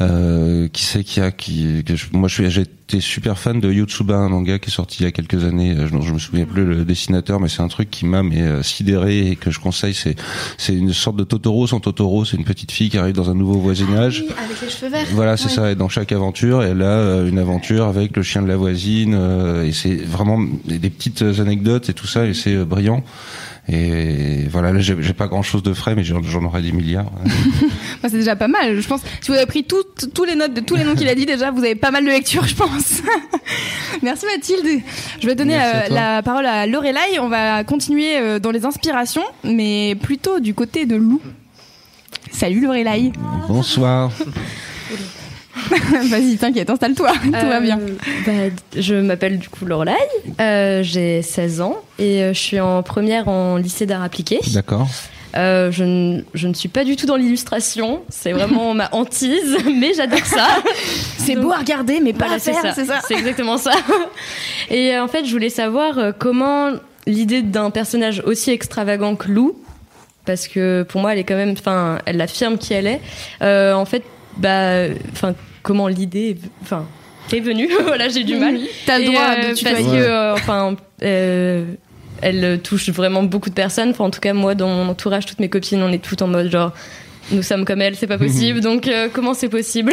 Euh, 0.00 0.68
qui 0.68 0.84
c'est 0.84 1.02
qui 1.02 1.20
a 1.20 1.32
qui 1.32 1.82
que 1.84 1.96
je- 1.96 2.06
moi 2.12 2.28
je 2.28 2.34
suis 2.34 2.50
j'étais 2.50 3.00
super 3.00 3.36
fan 3.36 3.58
de 3.58 3.72
Yotsuba 3.72 4.14
un 4.16 4.28
manga 4.28 4.60
qui 4.60 4.70
est 4.70 4.72
sorti 4.72 4.98
il 5.00 5.02
y 5.02 5.08
a 5.08 5.10
quelques 5.10 5.42
années 5.42 5.72
euh, 5.76 5.88
je, 5.88 6.06
je 6.06 6.12
me 6.12 6.20
souviens 6.20 6.44
plus 6.44 6.64
le 6.64 6.84
dessinateur 6.84 7.40
mais 7.40 7.48
c'est 7.48 7.62
un 7.62 7.68
truc 7.68 7.90
qui 7.90 8.06
m'a 8.06 8.22
mais 8.22 8.62
sidéré 8.62 9.26
et 9.32 9.34
que 9.34 9.50
je 9.50 9.58
conseille 9.58 9.94
c'est 9.94 10.14
c'est 10.56 10.72
une 10.76 10.92
sorte 10.92 11.16
de 11.16 11.24
Totoro 11.24 11.66
sans 11.66 11.80
Totoro 11.80 12.24
c'est 12.24 12.36
une 12.36 12.44
petite 12.44 12.70
fille 12.70 12.90
qui 12.90 12.98
arrive 12.98 13.16
dans 13.16 13.28
un 13.28 13.34
nouveau 13.34 13.58
voisinage 13.58 14.22
oui, 14.24 14.32
avec 14.44 14.60
les 14.62 14.70
cheveux 14.70 14.88
verts. 14.92 15.04
voilà, 15.14 15.36
c'est 15.36 15.46
Oui. 15.48 15.54
ça. 15.54 15.72
Et 15.72 15.74
dans 15.74 15.88
chaque 15.88 16.12
aventure, 16.12 16.62
elle 16.62 16.82
a 16.82 17.22
une 17.22 17.38
aventure 17.40 17.86
avec 17.86 18.16
le 18.16 18.22
chien 18.22 18.40
de 18.42 18.46
la 18.46 18.56
voisine. 18.56 19.14
euh, 19.18 19.64
et 19.64 19.72
c'est 19.72 19.96
vraiment 19.96 20.38
des 20.64 20.78
des 20.78 20.90
petites 20.90 21.22
anecdotes 21.40 21.90
et 21.90 21.92
tout 21.94 22.06
ça. 22.06 22.24
Et 22.26 22.34
c'est 22.34 22.54
euh, 22.54 22.64
brillant. 22.64 23.02
Et 23.70 24.46
voilà, 24.50 24.72
là, 24.72 24.80
j'ai 24.80 25.12
pas 25.12 25.26
grand 25.26 25.42
chose 25.42 25.62
de 25.62 25.74
frais, 25.74 25.94
mais 25.94 26.02
j'en 26.02 26.44
aurais 26.44 26.62
des 26.62 26.72
milliards. 26.72 27.10
Bah, 28.00 28.08
C'est 28.08 28.18
déjà 28.18 28.36
pas 28.36 28.46
mal. 28.46 28.80
Je 28.80 28.86
pense 28.86 29.00
si 29.20 29.30
vous 29.30 29.36
avez 29.36 29.46
pris 29.46 29.64
toutes 29.64 30.14
tous 30.14 30.24
les 30.24 30.36
notes 30.36 30.54
de 30.54 30.60
tous 30.60 30.76
les 30.76 30.84
noms 30.84 30.94
qu'il 30.94 31.08
a 31.08 31.16
dit 31.16 31.26
déjà, 31.26 31.50
vous 31.50 31.58
avez 31.64 31.74
pas 31.74 31.90
mal 31.90 32.04
de 32.04 32.10
lecture, 32.10 32.46
je 32.46 32.54
pense. 32.54 33.02
Merci 34.02 34.24
Mathilde. 34.26 34.82
Je 35.20 35.26
vais 35.26 35.34
donner 35.34 35.56
à 35.56 35.84
euh, 35.84 35.88
la 35.90 36.22
parole 36.22 36.46
à 36.46 36.66
Lorelai. 36.68 37.18
On 37.20 37.28
va 37.28 37.64
continuer 37.64 38.16
euh, 38.18 38.38
dans 38.38 38.52
les 38.52 38.64
inspirations, 38.64 39.24
mais 39.42 39.96
plutôt 40.00 40.38
du 40.38 40.54
côté 40.54 40.86
de 40.86 40.94
Lou. 40.94 41.20
Salut 42.30 42.60
Lorelai. 42.60 43.12
Bonsoir. 43.48 44.12
Vas-y, 46.10 46.36
t'inquiète, 46.36 46.70
installe-toi. 46.70 47.12
Tout 47.22 47.30
va 47.30 47.56
Euh, 47.56 47.60
bien. 47.60 47.78
bah, 48.26 48.32
je 48.76 48.94
m'appelle 48.94 49.38
du 49.38 49.48
coup 49.48 49.64
Lorelai, 49.66 49.92
euh, 50.40 50.82
j'ai 50.82 51.22
16 51.22 51.60
ans 51.60 51.76
et 51.98 52.22
euh, 52.22 52.32
je 52.32 52.38
suis 52.38 52.60
en 52.60 52.82
première 52.82 53.28
en 53.28 53.56
lycée 53.56 53.86
d'art 53.86 54.02
appliqué. 54.02 54.38
D'accord. 54.52 54.86
Euh, 55.36 55.70
je, 55.70 55.84
ne, 55.84 56.22
je 56.32 56.48
ne 56.48 56.54
suis 56.54 56.70
pas 56.70 56.84
du 56.84 56.96
tout 56.96 57.04
dans 57.04 57.16
l'illustration, 57.16 58.00
c'est 58.08 58.32
vraiment 58.32 58.72
ma 58.72 58.88
hantise, 58.92 59.58
mais 59.78 59.92
j'adore 59.94 60.24
ça. 60.24 60.46
C'est 61.18 61.34
donc- 61.34 61.44
beau 61.44 61.52
à 61.52 61.58
regarder, 61.58 62.00
mais 62.02 62.12
pas 62.14 62.26
Voilà, 62.26 62.36
à 62.36 62.38
faire, 62.38 62.74
c'est 62.74 62.86
ça. 62.86 63.00
C'est 63.06 63.14
exactement 63.14 63.58
ça. 63.58 63.72
Et 64.70 64.94
euh, 64.94 65.04
en 65.04 65.08
fait, 65.08 65.26
je 65.26 65.30
voulais 65.32 65.50
savoir 65.50 65.98
euh, 65.98 66.12
comment 66.18 66.70
l'idée 67.06 67.42
d'un 67.42 67.70
personnage 67.70 68.22
aussi 68.24 68.50
extravagant 68.50 69.16
que 69.16 69.28
Lou, 69.28 69.54
parce 70.24 70.48
que 70.48 70.82
pour 70.88 71.00
moi, 71.02 71.12
elle 71.12 71.18
est 71.18 71.24
quand 71.24 71.36
même, 71.36 71.54
enfin, 71.58 71.98
elle 72.06 72.20
affirme 72.22 72.56
qui 72.58 72.72
elle 72.72 72.86
est. 72.86 73.00
euh, 73.42 73.74
en 73.74 73.84
fait, 73.84 74.02
bah, 74.38 74.84
enfin, 75.12 75.34
comment 75.68 75.86
l'idée, 75.86 76.30
est- 76.30 76.50
enfin, 76.62 76.86
est 77.30 77.40
venue. 77.40 77.68
voilà, 77.86 78.08
j'ai 78.08 78.24
du 78.24 78.36
mal. 78.36 78.58
T'as 78.86 78.98
le 78.98 79.04
droit 79.04 79.20
euh, 79.20 79.52
de 79.54 79.62
parce 79.62 79.82
que, 79.82 79.94
euh, 79.96 80.32
enfin, 80.32 80.74
euh, 81.02 81.64
elle 82.22 82.58
touche 82.62 82.88
vraiment 82.88 83.22
beaucoup 83.22 83.50
de 83.50 83.54
personnes. 83.54 83.90
Enfin, 83.90 84.04
en 84.04 84.10
tout 84.10 84.20
cas, 84.20 84.32
moi, 84.32 84.54
dans 84.54 84.68
mon 84.68 84.88
entourage, 84.88 85.26
toutes 85.26 85.40
mes 85.40 85.50
copines, 85.50 85.82
on 85.82 85.92
est 85.92 86.02
toutes 86.02 86.22
en 86.22 86.26
mode 86.26 86.50
genre. 86.50 86.72
Nous 87.30 87.42
sommes 87.42 87.64
comme 87.64 87.82
elle, 87.82 87.94
c'est 87.94 88.06
pas 88.06 88.16
possible. 88.16 88.60
Donc, 88.60 88.88
euh, 88.88 89.08
comment 89.12 89.34
c'est 89.34 89.48
possible? 89.48 89.92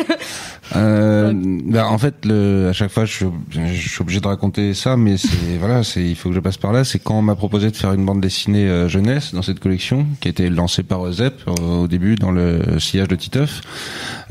Euh, 0.75 1.33
bah, 1.35 1.87
en 1.87 1.97
fait, 1.97 2.15
à 2.25 2.73
chaque 2.73 2.91
fois, 2.91 3.05
je, 3.05 3.11
suis- 3.11 4.01
obligé 4.01 4.19
de 4.19 4.27
raconter 4.27 4.73
ça, 4.73 4.95
mais 4.97 5.15
voilà, 5.59 5.83
c'est 5.83 6.03
il 6.03 6.15
faut 6.15 6.29
que 6.29 6.35
je 6.35 6.39
passe 6.39 6.57
par 6.57 6.71
là. 6.71 6.83
C'est 6.83 6.99
quand 6.99 7.19
on 7.19 7.21
m'a 7.21 7.35
proposé 7.35 7.71
de 7.71 7.75
faire 7.75 7.93
une 7.93 8.05
bande 8.05 8.21
dessinée 8.21 8.67
euh, 8.67 8.87
jeunesse 8.87 9.33
dans 9.33 9.41
cette 9.41 9.59
collection, 9.59 10.07
qui 10.21 10.27
a 10.27 10.31
été 10.31 10.49
lancée 10.49 10.83
par 10.83 11.11
Zep 11.11 11.41
au 11.61 11.87
début 11.87 12.15
dans 12.15 12.31
le 12.31 12.79
sillage 12.79 13.09
de 13.09 13.15
Titeuf. 13.15 13.61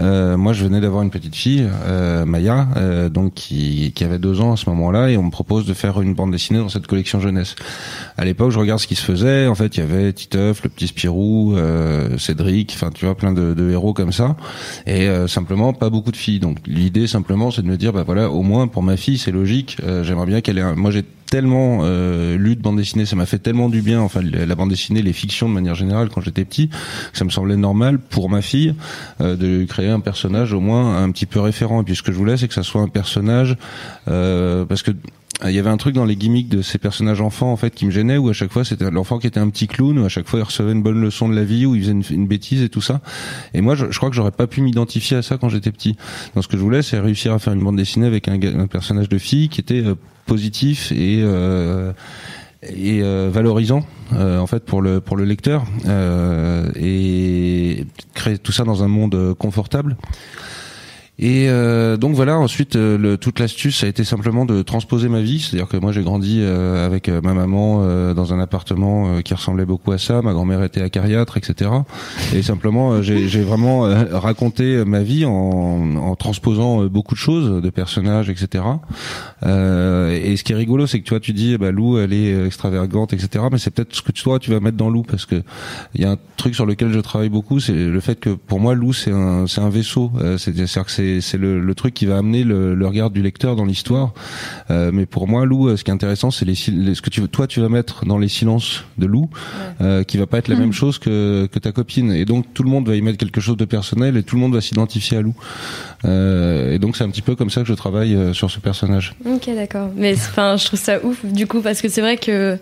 Euh, 0.00 0.36
moi, 0.36 0.52
je 0.52 0.64
venais 0.64 0.80
d'avoir 0.80 1.02
une 1.02 1.10
petite 1.10 1.36
fille, 1.36 1.68
Maya, 2.26 2.68
donc 3.10 3.34
qui, 3.34 3.92
avait 4.04 4.18
deux 4.18 4.40
ans 4.40 4.52
à 4.52 4.56
ce 4.56 4.68
moment-là, 4.70 5.10
et 5.10 5.16
on 5.16 5.22
me 5.22 5.30
propose 5.30 5.66
de 5.66 5.74
faire 5.74 6.00
une 6.00 6.14
bande 6.14 6.30
dessinée 6.30 6.58
dans 6.58 6.68
cette 6.68 6.86
collection 6.86 7.20
jeunesse. 7.20 7.54
À 8.16 8.24
l'époque, 8.24 8.50
je 8.50 8.58
regarde 8.58 8.80
ce 8.80 8.86
qui 8.86 8.96
se 8.96 9.04
faisait. 9.04 9.46
En 9.46 9.54
fait, 9.54 9.76
il 9.76 9.80
y 9.80 9.82
avait 9.82 10.12
Titeuf, 10.12 10.62
le 10.62 10.70
petit 10.70 10.88
Spirou, 10.88 11.56
Cédric, 12.18 12.72
enfin, 12.74 12.90
tu 12.94 13.04
vois, 13.04 13.14
plein 13.14 13.32
de, 13.32 13.70
héros 13.70 13.92
comme 13.92 14.12
ça, 14.12 14.36
et 14.86 15.08
euh, 15.08 15.26
simplement 15.26 15.72
pas 15.72 15.90
beaucoup 15.90 16.12
de 16.12 16.16
filles. 16.16 16.40
Donc, 16.40 16.58
l'idée 16.66 17.06
simplement, 17.06 17.50
c'est 17.50 17.62
de 17.62 17.66
me 17.66 17.76
dire, 17.76 17.92
bah 17.92 18.02
voilà, 18.04 18.30
au 18.30 18.42
moins 18.42 18.68
pour 18.68 18.82
ma 18.82 18.96
fille, 18.96 19.18
c'est 19.18 19.32
logique. 19.32 19.76
euh, 19.82 20.02
J'aimerais 20.04 20.26
bien 20.26 20.40
qu'elle 20.40 20.58
ait. 20.58 20.62
Un... 20.62 20.74
Moi, 20.74 20.90
j'ai 20.90 21.04
tellement 21.34 21.80
euh, 21.82 22.38
lu 22.38 22.54
de 22.54 22.62
bande 22.62 22.76
dessinée, 22.76 23.06
ça 23.06 23.16
m'a 23.16 23.26
fait 23.26 23.40
tellement 23.40 23.68
du 23.68 23.82
bien. 23.82 24.00
Enfin, 24.00 24.20
la 24.22 24.54
bande 24.54 24.70
dessinée, 24.70 25.02
les 25.02 25.12
fictions 25.12 25.48
de 25.48 25.52
manière 25.52 25.74
générale, 25.74 26.08
quand 26.08 26.20
j'étais 26.20 26.44
petit, 26.44 26.68
que 26.68 27.18
ça 27.18 27.24
me 27.24 27.30
semblait 27.30 27.56
normal 27.56 27.98
pour 27.98 28.30
ma 28.30 28.40
fille 28.40 28.76
euh, 29.20 29.34
de 29.34 29.64
créer 29.64 29.88
un 29.88 29.98
personnage 29.98 30.52
au 30.52 30.60
moins 30.60 31.02
un 31.02 31.10
petit 31.10 31.26
peu 31.26 31.40
référent. 31.40 31.82
Et 31.82 31.84
puis, 31.84 31.96
ce 31.96 32.04
que 32.04 32.12
je 32.12 32.16
voulais, 32.16 32.36
c'est 32.36 32.46
que 32.46 32.54
ça 32.54 32.62
soit 32.62 32.82
un 32.82 32.88
personnage, 32.88 33.56
euh, 34.06 34.64
parce 34.64 34.84
que 34.84 34.92
il 35.44 35.50
y 35.50 35.58
avait 35.58 35.70
un 35.70 35.76
truc 35.76 35.96
dans 35.96 36.04
les 36.04 36.14
gimmicks 36.14 36.48
de 36.48 36.62
ces 36.62 36.78
personnages 36.78 37.20
enfants 37.20 37.50
en 37.50 37.56
fait 37.56 37.74
qui 37.74 37.84
me 37.84 37.90
gênait 37.90 38.16
où 38.16 38.28
à 38.28 38.32
chaque 38.32 38.52
fois 38.52 38.64
c'était 38.64 38.88
l'enfant 38.88 39.18
qui 39.18 39.26
était 39.26 39.40
un 39.40 39.50
petit 39.50 39.66
clown 39.66 39.98
où 39.98 40.04
à 40.04 40.08
chaque 40.08 40.28
fois 40.28 40.38
il 40.38 40.44
recevait 40.44 40.70
une 40.70 40.82
bonne 40.84 41.00
leçon 41.00 41.28
de 41.28 41.34
la 41.34 41.42
vie 41.42 41.66
où 41.66 41.74
il 41.74 41.82
faisait 41.82 42.14
une, 42.14 42.28
bêtise 42.28 42.62
et 42.62 42.68
tout 42.68 42.80
ça 42.80 43.00
et 43.52 43.60
moi 43.60 43.74
je, 43.74 43.86
crois 43.86 44.10
que 44.10 44.14
j'aurais 44.14 44.30
pas 44.30 44.46
pu 44.46 44.62
m'identifier 44.62 45.16
à 45.16 45.22
ça 45.22 45.36
quand 45.36 45.48
j'étais 45.48 45.72
petit 45.72 45.96
donc 46.36 46.44
ce 46.44 46.48
que 46.48 46.56
je 46.56 46.62
voulais 46.62 46.82
c'est 46.82 47.00
réussir 47.00 47.32
à 47.32 47.40
faire 47.40 47.52
une 47.52 47.64
bande 47.64 47.76
dessinée 47.76 48.06
avec 48.06 48.28
un, 48.28 48.40
un 48.40 48.68
personnage 48.68 49.08
de 49.08 49.18
fille 49.18 49.48
qui 49.48 49.60
était 49.60 49.82
euh, 49.84 49.96
positif 50.26 50.92
et 50.92 51.20
euh, 51.22 51.92
et 52.62 53.02
euh, 53.02 53.28
valorisant 53.32 53.84
euh, 54.14 54.38
en 54.38 54.46
fait 54.46 54.64
pour 54.64 54.80
le 54.80 55.00
pour 55.00 55.16
le 55.16 55.24
lecteur 55.24 55.64
et 56.76 57.86
créer 58.14 58.38
tout 58.38 58.52
ça 58.52 58.64
dans 58.64 58.82
un 58.82 58.88
monde 58.88 59.34
confortable 59.38 59.96
et 61.16 61.48
euh, 61.48 61.96
donc 61.96 62.16
voilà, 62.16 62.38
ensuite 62.38 62.74
euh, 62.74 62.98
le, 62.98 63.16
toute 63.16 63.38
l'astuce 63.38 63.84
a 63.84 63.86
été 63.86 64.02
simplement 64.02 64.44
de 64.44 64.62
transposer 64.62 65.08
ma 65.08 65.20
vie, 65.20 65.38
c'est-à-dire 65.38 65.68
que 65.68 65.76
moi 65.76 65.92
j'ai 65.92 66.02
grandi 66.02 66.40
euh, 66.40 66.84
avec 66.84 67.08
ma 67.08 67.34
maman 67.34 67.84
dans 68.14 68.32
un 68.32 68.40
appartement 68.40 69.20
qui 69.22 69.32
ressemblait 69.32 69.64
beaucoup 69.64 69.92
à 69.92 69.98
ça, 69.98 70.22
ma 70.22 70.32
grand-mère 70.32 70.62
était 70.64 70.80
acariâtre, 70.80 71.36
etc. 71.36 71.70
Et 72.34 72.42
simplement 72.42 73.00
j'ai 73.02 73.42
vraiment 73.42 73.82
raconté 74.12 74.84
ma 74.84 75.02
vie 75.02 75.24
en, 75.24 75.96
en, 75.96 76.16
transposant 76.16 76.86
beaucoup 76.86 77.14
de 77.14 77.20
choses, 77.20 77.62
de 77.62 77.70
personnages, 77.70 78.28
etc. 78.30 78.64
et 79.42 80.36
ce 80.36 80.42
qui 80.42 80.52
est 80.52 80.56
rigolo, 80.56 80.86
c'est 80.86 81.00
que 81.00 81.06
toi 81.06 81.20
tu 81.20 81.32
dis 81.32 81.56
bah 81.58 81.70
Lou 81.70 81.98
elle 81.98 82.12
est 82.12 82.46
extravagante, 82.46 83.12
etc. 83.12 83.44
Mais 83.52 83.58
c'est 83.58 83.70
peut-être 83.70 83.94
ce 83.94 84.02
que 84.02 84.12
toi 84.12 84.38
tu 84.38 84.50
vas 84.50 84.60
mettre 84.60 84.76
dans 84.76 84.90
Lou 84.90 85.02
parce 85.02 85.26
que 85.26 85.42
il 85.94 86.02
y 86.02 86.04
a 86.04 86.12
un 86.12 86.18
truc 86.36 86.54
sur 86.54 86.66
lequel 86.66 86.92
je 86.92 87.00
travaille 87.00 87.28
beaucoup, 87.28 87.60
c'est 87.60 87.72
le 87.72 88.00
fait 88.00 88.18
que 88.18 88.30
pour 88.30 88.58
moi 88.58 88.74
Lou 88.74 88.92
c'est 88.92 89.12
un 89.12 89.46
c'est 89.46 89.60
un 89.60 89.70
vaisseau, 89.70 90.10
c'est-à-dire 90.38 90.84
que 90.84 90.90
c'est 90.90 91.03
c'est 91.20 91.38
le, 91.38 91.60
le, 91.60 91.74
truc 91.74 91.94
qui 91.94 92.06
va 92.06 92.18
amener 92.18 92.44
le, 92.44 92.74
le 92.74 92.86
regard 92.86 93.10
du 93.10 93.22
lecteur 93.22 93.56
dans 93.56 93.64
l'histoire. 93.64 94.12
Euh, 94.70 94.90
mais 94.92 95.06
pour 95.06 95.28
moi, 95.28 95.44
Lou, 95.44 95.68
euh, 95.68 95.76
ce 95.76 95.84
qui 95.84 95.90
est 95.90 95.94
intéressant, 95.94 96.30
c'est 96.30 96.44
les, 96.44 96.54
ce 96.54 97.00
que 97.00 97.10
tu, 97.10 97.26
toi 97.28 97.46
tu 97.46 97.60
vas 97.60 97.68
mettre 97.68 98.04
dans 98.04 98.18
les 98.18 98.28
silences 98.28 98.84
de 98.98 99.06
Lou, 99.06 99.28
euh, 99.80 100.04
qui 100.04 100.16
va 100.16 100.26
pas 100.26 100.38
être 100.38 100.48
la 100.48 100.56
mm. 100.56 100.60
même 100.60 100.72
chose 100.72 100.98
que, 100.98 101.48
que 101.50 101.58
ta 101.58 101.72
copine. 101.72 102.12
Et 102.12 102.24
donc 102.24 102.46
tout 102.54 102.62
le 102.62 102.70
monde 102.70 102.88
va 102.88 102.96
y 102.96 103.02
mettre 103.02 103.18
quelque 103.18 103.40
chose 103.40 103.56
de 103.56 103.64
personnel 103.64 104.16
et 104.16 104.22
tout 104.22 104.36
le 104.36 104.40
monde 104.40 104.54
va 104.54 104.60
s'identifier 104.60 105.18
à 105.18 105.22
Lou. 105.22 105.34
Euh, 106.04 106.72
et 106.72 106.78
donc 106.78 106.96
c'est 106.96 107.04
un 107.04 107.10
petit 107.10 107.22
peu 107.22 107.34
comme 107.36 107.50
ça 107.50 107.62
que 107.62 107.68
je 107.68 107.74
travaille 107.74 108.34
sur 108.34 108.50
ce 108.50 108.60
personnage. 108.60 109.14
Ok, 109.26 109.48
d'accord. 109.54 109.90
Mais 109.96 110.14
enfin, 110.14 110.56
je 110.56 110.66
trouve 110.66 110.80
ça 110.80 111.04
ouf 111.04 111.24
du 111.24 111.46
coup 111.46 111.60
parce 111.60 111.80
que 111.80 111.88
c'est 111.88 112.00
vrai 112.00 112.16
que, 112.16 112.58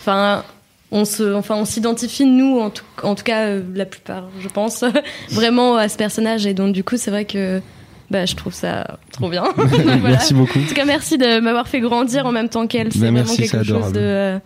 enfin 0.00 0.44
on 0.90 1.04
se, 1.04 1.34
enfin, 1.34 1.56
on 1.56 1.64
s'identifie 1.64 2.24
nous, 2.24 2.58
en 2.60 2.70
tout, 2.70 2.84
en 3.02 3.14
tout 3.14 3.24
cas 3.24 3.46
euh, 3.46 3.62
la 3.74 3.86
plupart, 3.86 4.28
je 4.40 4.48
pense, 4.48 4.84
vraiment 5.30 5.76
à 5.76 5.88
ce 5.88 5.96
personnage. 5.96 6.46
Et 6.46 6.54
donc 6.54 6.72
du 6.72 6.84
coup, 6.84 6.96
c'est 6.96 7.10
vrai 7.10 7.24
que 7.24 7.60
bah, 8.10 8.24
je 8.24 8.36
trouve 8.36 8.54
ça 8.54 8.98
trop 9.12 9.28
bien. 9.28 9.44
Merci 10.02 10.34
beaucoup. 10.34 10.58
En 10.58 10.66
tout 10.66 10.74
cas, 10.74 10.84
merci 10.84 11.18
de 11.18 11.40
m'avoir 11.40 11.66
fait 11.68 11.80
grandir 11.80 12.26
en 12.26 12.32
même 12.32 12.48
temps 12.48 12.66
qu'elle. 12.66 12.92
C'est 12.92 13.00
bah, 13.00 13.10
vraiment 13.10 13.34
quelque 13.34 13.62
chose 13.64 13.92
de. 13.92 14.00
Euh, 14.00 14.38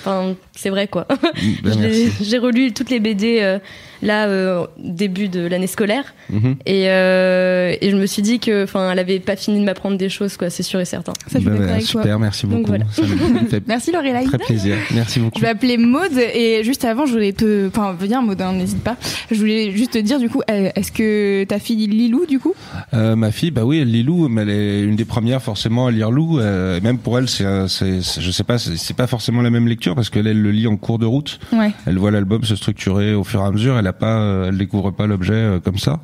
enfin, 0.00 0.34
c'est 0.54 0.70
vrai 0.70 0.86
quoi. 0.86 1.06
Bah, 1.08 1.70
j'ai 2.20 2.38
relu 2.38 2.72
toutes 2.72 2.90
les 2.90 3.00
BD 3.00 3.40
euh, 3.40 3.58
là 4.02 4.26
euh, 4.26 4.66
début 4.78 5.28
de 5.28 5.46
l'année 5.46 5.66
scolaire. 5.66 6.14
Mhm. 6.30 6.56
et, 6.66 6.90
euh, 6.90 7.74
et 7.80 7.90
je 7.90 7.96
me 7.96 8.06
suis 8.06 8.22
dit 8.22 8.38
que 8.38 8.64
enfin 8.64 8.90
elle 8.92 8.98
avait 8.98 9.18
pas 9.18 9.36
fini 9.36 9.60
de 9.60 9.64
m'apprendre 9.64 9.96
des 9.96 10.08
choses 10.08 10.36
quoi 10.36 10.50
c'est 10.50 10.62
sûr 10.62 10.80
et 10.80 10.84
certain. 10.84 11.12
Ça, 11.26 11.38
je 11.40 11.48
bah, 11.48 11.80
super 11.80 12.18
merci 12.18 12.46
beaucoup. 12.46 12.72
merci 13.66 13.92
Laurie 13.92 14.12
très 14.26 14.38
plaisir. 14.38 14.76
Merci 14.94 15.20
beaucoup. 15.20 15.38
Je 15.38 15.42
vais 15.42 15.48
appeler 15.50 15.78
Maude 15.78 16.18
et 16.34 16.62
juste 16.64 16.84
avant 16.84 17.06
je 17.06 17.12
voulais 17.12 17.32
te 17.32 17.68
enfin 17.68 17.92
venir 17.92 18.22
Maude 18.22 18.40
hein, 18.40 18.52
n'hésite 18.52 18.82
pas. 18.82 18.96
Je 19.30 19.36
voulais 19.36 19.72
juste 19.72 19.92
te 19.92 19.98
dire 19.98 20.18
du 20.18 20.28
coup 20.28 20.42
est-ce 20.46 20.92
que 20.92 21.44
ta 21.44 21.58
fille 21.58 21.86
lit 21.86 21.98
Lilou 21.98 22.26
du 22.26 22.38
coup? 22.38 22.54
Euh, 22.94 23.16
ma 23.16 23.32
fille 23.32 23.50
bah 23.50 23.64
oui 23.64 23.78
elle 23.78 23.90
lit 23.90 24.02
Lou 24.02 24.28
mais 24.28 24.42
elle 24.42 24.50
est 24.50 24.82
une 24.82 24.96
des 24.96 25.04
premières 25.04 25.42
forcément 25.42 25.86
à 25.86 25.90
lire 25.90 26.10
Lou 26.10 26.38
euh, 26.38 26.80
même 26.80 26.98
pour 26.98 27.18
elle 27.18 27.28
c'est 27.28 27.44
je 27.44 28.30
sais 28.30 28.44
pas 28.44 28.58
c'est 28.58 28.96
pas 28.96 29.06
forcément 29.06 29.42
la 29.42 29.50
même 29.50 29.66
lecture 29.66 29.94
parce 29.94 30.10
qu'elle 30.10 30.26
elle 30.26 30.40
le 30.40 30.50
lit 30.50 30.66
en 30.66 30.76
cours 30.76 30.98
de 30.98 31.06
route. 31.06 31.38
Ouais. 31.52 31.72
elle 31.86 31.98
voit 31.98 32.10
l'album 32.10 32.44
se 32.44 32.56
structurer 32.56 33.14
au 33.14 33.24
fur 33.24 33.40
et 33.40 33.44
à 33.44 33.50
mesure. 33.50 33.78
Elle 33.78 33.86
pas, 33.92 34.20
euh, 34.20 34.48
elle 34.48 34.58
découvre 34.58 34.90
pas 34.90 35.06
l'objet 35.06 35.34
euh, 35.34 35.60
comme 35.60 35.78
ça. 35.78 36.00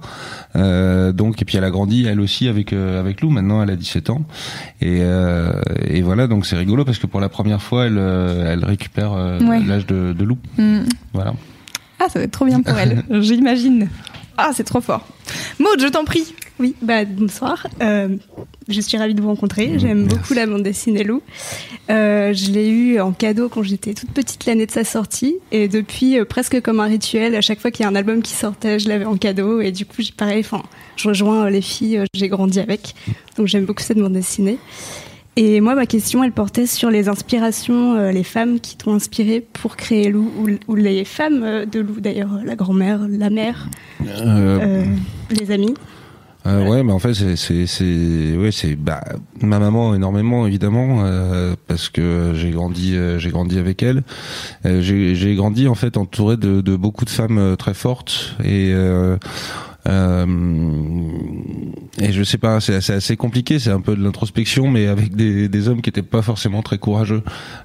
Euh, 0.56 1.12
donc 1.12 1.40
et 1.42 1.44
puis 1.44 1.56
elle 1.56 1.64
a 1.64 1.70
grandi 1.70 2.04
elle 2.06 2.20
aussi 2.20 2.48
avec 2.48 2.72
avec 2.72 3.20
Lou. 3.20 3.30
Maintenant 3.30 3.62
elle 3.62 3.70
a 3.70 3.76
17 3.76 4.10
ans 4.10 4.22
et 4.80 5.02
et 5.86 6.02
voilà 6.02 6.26
donc 6.26 6.46
c'est 6.46 6.56
rigolo 6.56 6.84
parce 6.84 6.98
que 6.98 7.06
pour 7.06 7.20
la 7.20 7.28
première 7.28 7.62
fois 7.62 7.86
elle 7.86 7.98
elle 7.98 8.64
récupère 8.64 9.14
l'âge 9.16 9.86
de, 9.86 10.12
de 10.12 10.24
Lou. 10.24 10.38
Mm. 10.58 10.80
Voilà. 11.12 11.34
Ah 12.00 12.08
ça 12.08 12.18
va 12.18 12.24
être 12.24 12.32
trop 12.32 12.46
bien 12.46 12.62
pour 12.62 12.76
elle. 12.78 13.02
J'imagine. 13.22 13.88
Ah 14.36 14.50
c'est 14.54 14.64
trop 14.64 14.80
fort. 14.80 15.06
Maud 15.58 15.80
je 15.80 15.88
t'en 15.88 16.04
prie. 16.04 16.34
Oui, 16.60 16.76
bah, 16.82 17.04
bonsoir. 17.04 17.66
Euh, 17.82 18.16
je 18.68 18.80
suis 18.80 18.96
ravie 18.96 19.14
de 19.14 19.20
vous 19.20 19.28
rencontrer. 19.28 19.76
J'aime 19.78 20.04
beaucoup 20.06 20.34
la 20.34 20.46
bande 20.46 20.62
dessinée 20.62 21.02
Lou. 21.02 21.20
Euh, 21.90 22.32
je 22.32 22.52
l'ai 22.52 22.68
eu 22.68 23.00
en 23.00 23.12
cadeau 23.12 23.48
quand 23.48 23.64
j'étais 23.64 23.92
toute 23.92 24.10
petite 24.10 24.46
l'année 24.46 24.66
de 24.66 24.70
sa 24.70 24.84
sortie. 24.84 25.36
Et 25.50 25.66
depuis, 25.66 26.18
euh, 26.18 26.24
presque 26.24 26.60
comme 26.60 26.78
un 26.78 26.84
rituel, 26.86 27.34
à 27.34 27.40
chaque 27.40 27.58
fois 27.58 27.72
qu'il 27.72 27.82
y 27.82 27.86
a 27.86 27.90
un 27.90 27.96
album 27.96 28.22
qui 28.22 28.34
sortait, 28.34 28.78
je 28.78 28.88
l'avais 28.88 29.04
en 29.04 29.16
cadeau. 29.16 29.60
Et 29.60 29.72
du 29.72 29.84
coup, 29.84 30.02
pareil, 30.16 30.40
enfin, 30.40 30.62
je 30.96 31.08
rejoins 31.08 31.50
les 31.50 31.60
filles, 31.60 32.04
j'ai 32.14 32.28
grandi 32.28 32.60
avec. 32.60 32.94
Donc 33.36 33.48
j'aime 33.48 33.64
beaucoup 33.64 33.82
cette 33.82 33.98
bande 33.98 34.12
dessinée. 34.12 34.58
Et 35.36 35.60
moi, 35.60 35.74
ma 35.74 35.86
question, 35.86 36.22
elle 36.22 36.32
portait 36.32 36.66
sur 36.66 36.90
les 36.90 37.08
inspirations, 37.08 38.10
les 38.10 38.22
femmes 38.22 38.60
qui 38.60 38.76
t'ont 38.76 38.94
inspiré 38.94 39.40
pour 39.40 39.76
créer 39.76 40.08
Lou, 40.08 40.30
ou, 40.68 40.74
les 40.76 41.04
femmes 41.04 41.64
de 41.64 41.80
Lou 41.80 42.00
d'ailleurs, 42.00 42.38
la 42.44 42.54
grand-mère, 42.54 43.00
la 43.08 43.30
mère, 43.30 43.68
les 44.00 45.50
amis. 45.50 45.74
Euh, 46.46 46.68
ouais, 46.68 46.82
mais 46.82 46.92
en 46.92 46.98
fait, 46.98 47.14
c'est, 47.14 47.36
c'est, 47.36 47.66
c'est, 47.66 48.36
ouais, 48.36 48.52
c'est 48.52 48.76
bah, 48.76 49.02
ma 49.40 49.58
maman 49.58 49.94
énormément 49.94 50.46
évidemment 50.46 51.04
euh, 51.04 51.54
parce 51.66 51.88
que 51.88 52.32
j'ai 52.34 52.50
grandi, 52.50 52.94
euh, 52.94 53.18
j'ai 53.18 53.30
grandi 53.30 53.58
avec 53.58 53.82
elle. 53.82 54.02
Euh, 54.66 54.82
j'ai, 54.82 55.14
j'ai 55.14 55.34
grandi 55.36 55.68
en 55.68 55.74
fait 55.74 55.96
entouré 55.96 56.36
de, 56.36 56.60
de 56.60 56.76
beaucoup 56.76 57.06
de 57.06 57.10
femmes 57.10 57.56
très 57.58 57.72
fortes 57.72 58.36
et 58.44 58.74
euh, 59.88 60.26
et 61.98 62.12
je 62.12 62.22
sais 62.22 62.38
pas, 62.38 62.60
c'est, 62.60 62.76
assez 62.76 63.16
compliqué, 63.16 63.58
c'est 63.58 63.70
un 63.70 63.80
peu 63.80 63.96
de 63.96 64.02
l'introspection, 64.02 64.68
mais 64.68 64.86
avec 64.86 65.14
des, 65.14 65.48
des 65.48 65.68
hommes 65.68 65.82
qui 65.82 65.90
étaient 65.90 66.02
pas 66.02 66.22
forcément 66.22 66.62
très 66.62 66.78
courageux 66.78 67.22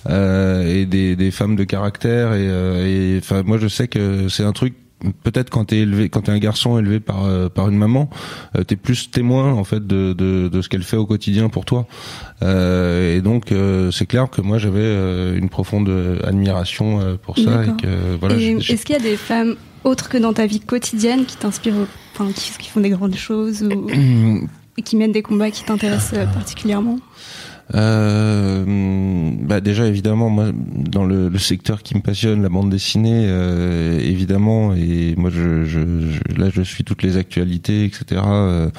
et 0.08 0.86
des, 0.86 1.16
des 1.16 1.32
femmes 1.32 1.56
de 1.56 1.64
caractère 1.64 2.34
et, 2.34 3.18
enfin 3.20 3.44
moi 3.44 3.58
je 3.58 3.68
sais 3.68 3.88
que 3.88 4.28
c'est 4.30 4.44
un 4.44 4.52
truc 4.52 4.76
peut-être 5.24 5.50
quand 5.50 5.66
t'es 5.66 5.80
élevé, 5.80 6.10
quand 6.10 6.22
t'es 6.22 6.32
un 6.32 6.40
garçon 6.40 6.78
élevé 6.78 7.00
par 7.00 7.26
euh, 7.26 7.50
par 7.50 7.70
une 7.70 7.78
maman, 7.78 8.10
euh, 8.58 8.64
t'es 8.64 8.76
plus 8.76 9.12
témoin 9.12 9.54
en 9.54 9.64
fait 9.64 9.86
de 9.86 10.14
de, 10.14 10.50
de 10.50 10.62
ce 10.62 10.70
qu'elle 10.70 10.84
fait 10.84 10.98
au 10.98 11.06
quotidien 11.06 11.50
pour 11.50 11.66
toi. 11.66 11.88
Euh, 12.42 13.16
et 13.18 13.22
donc 13.22 13.52
euh, 13.52 13.92
c'est 13.92 14.06
clair 14.06 14.30
que 14.30 14.42
moi 14.42 14.58
j'avais 14.58 15.38
une 15.38 15.50
profonde 15.50 15.90
admiration 16.24 17.18
pour 17.22 17.38
ça. 17.38 17.64
Et 17.66 17.82
que, 17.82 18.16
voilà. 18.20 18.36
Est-ce 18.36 18.86
qu'il 18.86 18.96
y 18.96 19.00
a 19.00 19.02
des 19.02 19.18
femmes 19.18 19.56
autres 19.84 20.10
que 20.10 20.18
dans 20.18 20.34
ta 20.34 20.46
vie 20.46 20.60
quotidienne 20.60 21.26
qui 21.26 21.38
t'inspirent, 21.38 21.88
enfin 22.14 22.32
qui, 22.32 22.52
qui, 22.58 22.70
font 22.70 22.82
des 22.82 22.90
grandes 22.90 23.16
choses 23.16 23.64
ou 23.64 23.88
qui 24.82 24.96
mènent 24.96 25.12
des 25.12 25.22
combats 25.22 25.52
qui 25.52 25.64
t'intéressent 25.64 26.28
particulièrement? 26.34 27.00
Euh, 27.76 28.66
bah 29.44 29.62
déjà 29.62 29.86
évidemment 29.86 30.32
moi 30.32 30.48
dans 30.56 31.06
le, 31.06 31.30
le, 31.30 31.38
secteur 31.38 31.84
qui 31.84 31.94
me 31.94 32.02
passionne 32.02 32.42
la 32.42 32.50
bande 32.50 32.72
dessinée 32.72 33.26
euh, 33.28 34.00
évidemment 34.00 34.74
et 34.74 35.14
moi 35.18 35.30
je, 35.30 35.66
je, 35.66 35.80
là 36.36 36.50
je 36.52 36.64
suis 36.64 36.84
toutes 36.84 37.04
les 37.04 37.16
actualités 37.16 37.86
etc 37.86 38.24
euh, 38.26 38.72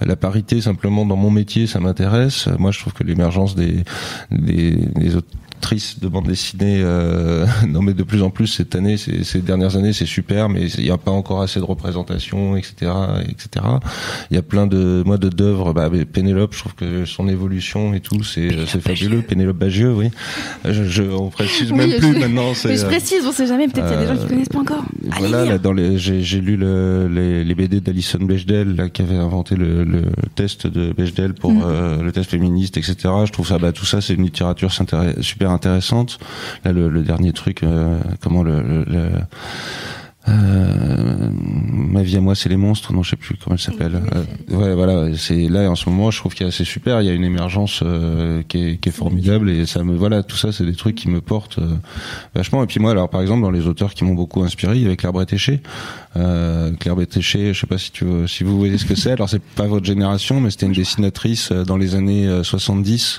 la 0.00 0.16
parité 0.16 0.62
simplement 0.62 1.04
dans 1.04 1.16
mon 1.16 1.30
métier 1.30 1.66
ça 1.66 1.78
m'intéresse. 1.78 2.48
Moi 2.58 2.70
je 2.70 2.78
trouve 2.78 2.94
que 2.94 3.04
l'émergence 3.04 3.54
des, 3.54 3.84
des, 4.30 4.76
des 4.96 5.16
de 6.00 6.08
bande 6.08 6.26
dessinée. 6.26 6.80
Euh, 6.82 7.46
non, 7.68 7.82
mais 7.82 7.94
de 7.94 8.02
plus 8.02 8.22
en 8.22 8.30
plus 8.30 8.46
cette 8.46 8.74
année, 8.74 8.96
ces, 8.96 9.24
ces 9.24 9.40
dernières 9.40 9.76
années, 9.76 9.92
c'est 9.92 10.06
super, 10.06 10.48
mais 10.48 10.68
il 10.70 10.84
n'y 10.84 10.90
a 10.90 10.98
pas 10.98 11.10
encore 11.10 11.42
assez 11.42 11.60
de 11.60 11.64
représentation, 11.64 12.56
etc., 12.56 12.92
etc. 13.28 13.66
Il 14.30 14.34
y 14.34 14.38
a 14.38 14.42
plein 14.42 14.66
de 14.66 15.02
moi 15.04 15.18
de 15.18 15.28
d'œuvres. 15.28 15.72
Bah, 15.72 15.90
Pénélope, 16.12 16.54
je 16.54 16.60
trouve 16.60 16.74
que 16.74 17.04
son 17.04 17.28
évolution 17.28 17.94
et 17.94 18.00
tout, 18.00 18.22
c'est 18.22 18.48
c'est 18.66 18.80
fabuleux. 18.80 19.22
Pénélope 19.22 19.58
Bagieux, 19.58 19.92
oui. 19.92 20.10
Je, 20.64 20.84
je 20.84 21.02
on 21.02 21.30
précise 21.30 21.72
même 21.72 21.92
plus 21.98 22.18
maintenant. 22.18 22.52
Mais 22.64 22.76
je 22.76 22.86
précise, 22.86 23.24
on 23.26 23.32
sait 23.32 23.46
jamais. 23.46 23.68
Peut-être 23.68 23.88
qu'il 23.88 23.96
y 23.96 23.98
a 23.98 24.02
des 24.02 24.14
gens 24.14 24.22
qui 24.22 24.28
connaissent 24.28 24.48
pas 24.48 24.60
encore. 24.60 24.84
voilà, 25.18 25.44
là, 25.44 25.58
dans 25.58 25.72
les, 25.72 25.98
j'ai 25.98 26.40
lu 26.40 26.56
le, 26.56 27.08
les, 27.08 27.44
les, 27.44 27.54
BD 27.54 27.80
d'Alison 27.80 28.18
Bechdel, 28.20 28.76
là, 28.76 28.88
qui 28.88 29.02
avait 29.02 29.16
inventé 29.16 29.56
le, 29.56 29.84
le 29.84 30.02
test 30.34 30.66
de 30.66 30.92
Bechdel 30.92 31.34
pour 31.34 31.52
mm. 31.52 31.62
euh, 31.64 32.02
le 32.02 32.12
test 32.12 32.30
féministe, 32.30 32.76
etc. 32.76 32.96
Je 33.24 33.32
trouve 33.32 33.46
ça, 33.46 33.58
bah, 33.58 33.72
tout 33.72 33.84
ça, 33.84 34.00
c'est 34.00 34.14
une 34.14 34.24
littérature 34.24 34.70
super 35.20 35.47
intéressante. 35.50 36.18
Là, 36.64 36.72
le, 36.72 36.88
le 36.88 37.02
dernier 37.02 37.32
truc, 37.32 37.62
euh, 37.62 38.00
comment 38.20 38.42
le, 38.42 38.84
le 38.84 39.10
euh, 40.28 41.30
ma 41.32 42.02
vie 42.02 42.16
à 42.16 42.20
moi 42.20 42.34
c'est 42.34 42.48
les 42.48 42.56
monstres. 42.56 42.92
Non 42.92 43.02
je 43.02 43.10
sais 43.10 43.16
plus 43.16 43.36
comment 43.42 43.54
elle 43.54 43.60
s'appelle. 43.60 44.00
Euh, 44.14 44.56
ouais 44.56 44.74
voilà 44.74 45.16
c'est 45.16 45.48
là 45.48 45.70
en 45.70 45.74
ce 45.74 45.88
moment 45.88 46.10
je 46.10 46.18
trouve 46.18 46.34
qu'il 46.34 46.44
y 46.46 46.48
a 46.48 46.52
c'est 46.52 46.64
super. 46.64 47.00
Il 47.00 47.06
y 47.06 47.10
a 47.10 47.14
une 47.14 47.24
émergence 47.24 47.80
euh, 47.82 48.42
qui, 48.46 48.58
est, 48.58 48.76
qui, 48.76 48.88
est, 48.88 48.92
formidable 48.92 49.50
et 49.50 49.64
ça 49.66 49.82
me 49.84 49.94
voilà 49.94 50.22
tout 50.22 50.36
ça 50.36 50.52
c'est 50.52 50.64
des 50.64 50.74
trucs 50.74 50.96
qui 50.96 51.08
me 51.08 51.20
portent 51.20 51.60
vachement. 52.34 52.62
Et 52.62 52.66
puis 52.66 52.80
moi 52.80 52.90
alors 52.90 53.08
par 53.08 53.22
exemple 53.22 53.42
dans 53.42 53.50
les 53.50 53.66
auteurs 53.66 53.94
qui 53.94 54.04
m'ont 54.04 54.14
beaucoup 54.14 54.42
inspiré 54.42 54.76
il 54.76 54.82
y 54.82 54.86
avait 54.86 54.96
Claire 54.96 55.12
Bretéché. 55.12 55.60
Claire 56.80 56.96
Bétéché, 56.96 57.54
je 57.54 57.60
sais 57.60 57.66
pas 57.68 57.78
si 57.78 57.92
tu 57.92 58.04
si 58.26 58.42
vous 58.42 58.58
voyez 58.58 58.76
ce 58.76 58.84
que 58.84 58.96
c'est. 58.96 59.12
Alors 59.12 59.28
c'est 59.28 59.42
pas 59.42 59.66
votre 59.66 59.86
génération, 59.86 60.40
mais 60.40 60.50
c'était 60.50 60.66
une 60.66 60.72
dessinatrice 60.72 61.52
dans 61.52 61.76
les 61.76 61.94
années 61.94 62.28
70 62.42 63.18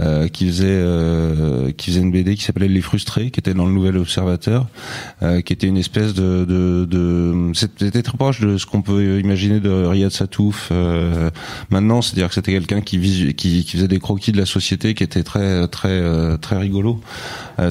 euh, 0.00 0.26
qui 0.26 0.46
faisait 0.48 0.66
euh, 0.68 1.70
qui 1.70 1.90
faisait 1.90 2.00
une 2.00 2.10
BD 2.10 2.34
qui 2.34 2.42
s'appelait 2.42 2.66
Les 2.66 2.80
Frustrés, 2.80 3.30
qui 3.30 3.38
était 3.38 3.54
dans 3.54 3.66
le 3.66 3.72
Nouvel 3.72 3.96
Observateur, 3.96 4.66
euh, 5.22 5.40
qui 5.40 5.52
était 5.52 5.68
une 5.68 5.76
espèce 5.76 6.14
de, 6.14 6.44
de, 6.44 6.84
de 6.84 7.52
c'était 7.54 8.02
très 8.02 8.18
proche 8.18 8.40
de 8.40 8.56
ce 8.56 8.66
qu'on 8.66 8.82
peut 8.82 9.20
imaginer 9.20 9.60
de 9.60 9.70
Riyad 9.70 10.10
Satouf 10.10 10.70
euh, 10.72 11.30
maintenant, 11.70 12.02
c'est-à-dire 12.02 12.28
que 12.28 12.34
c'était 12.34 12.52
quelqu'un 12.52 12.80
qui, 12.80 12.98
qui, 13.34 13.64
qui 13.64 13.70
faisait 13.76 13.86
des 13.86 14.00
croquis 14.00 14.32
de 14.32 14.38
la 14.38 14.46
société, 14.46 14.94
qui 14.94 15.04
était 15.04 15.22
très 15.22 15.68
très 15.68 16.02
très 16.38 16.58
rigolo, 16.58 17.00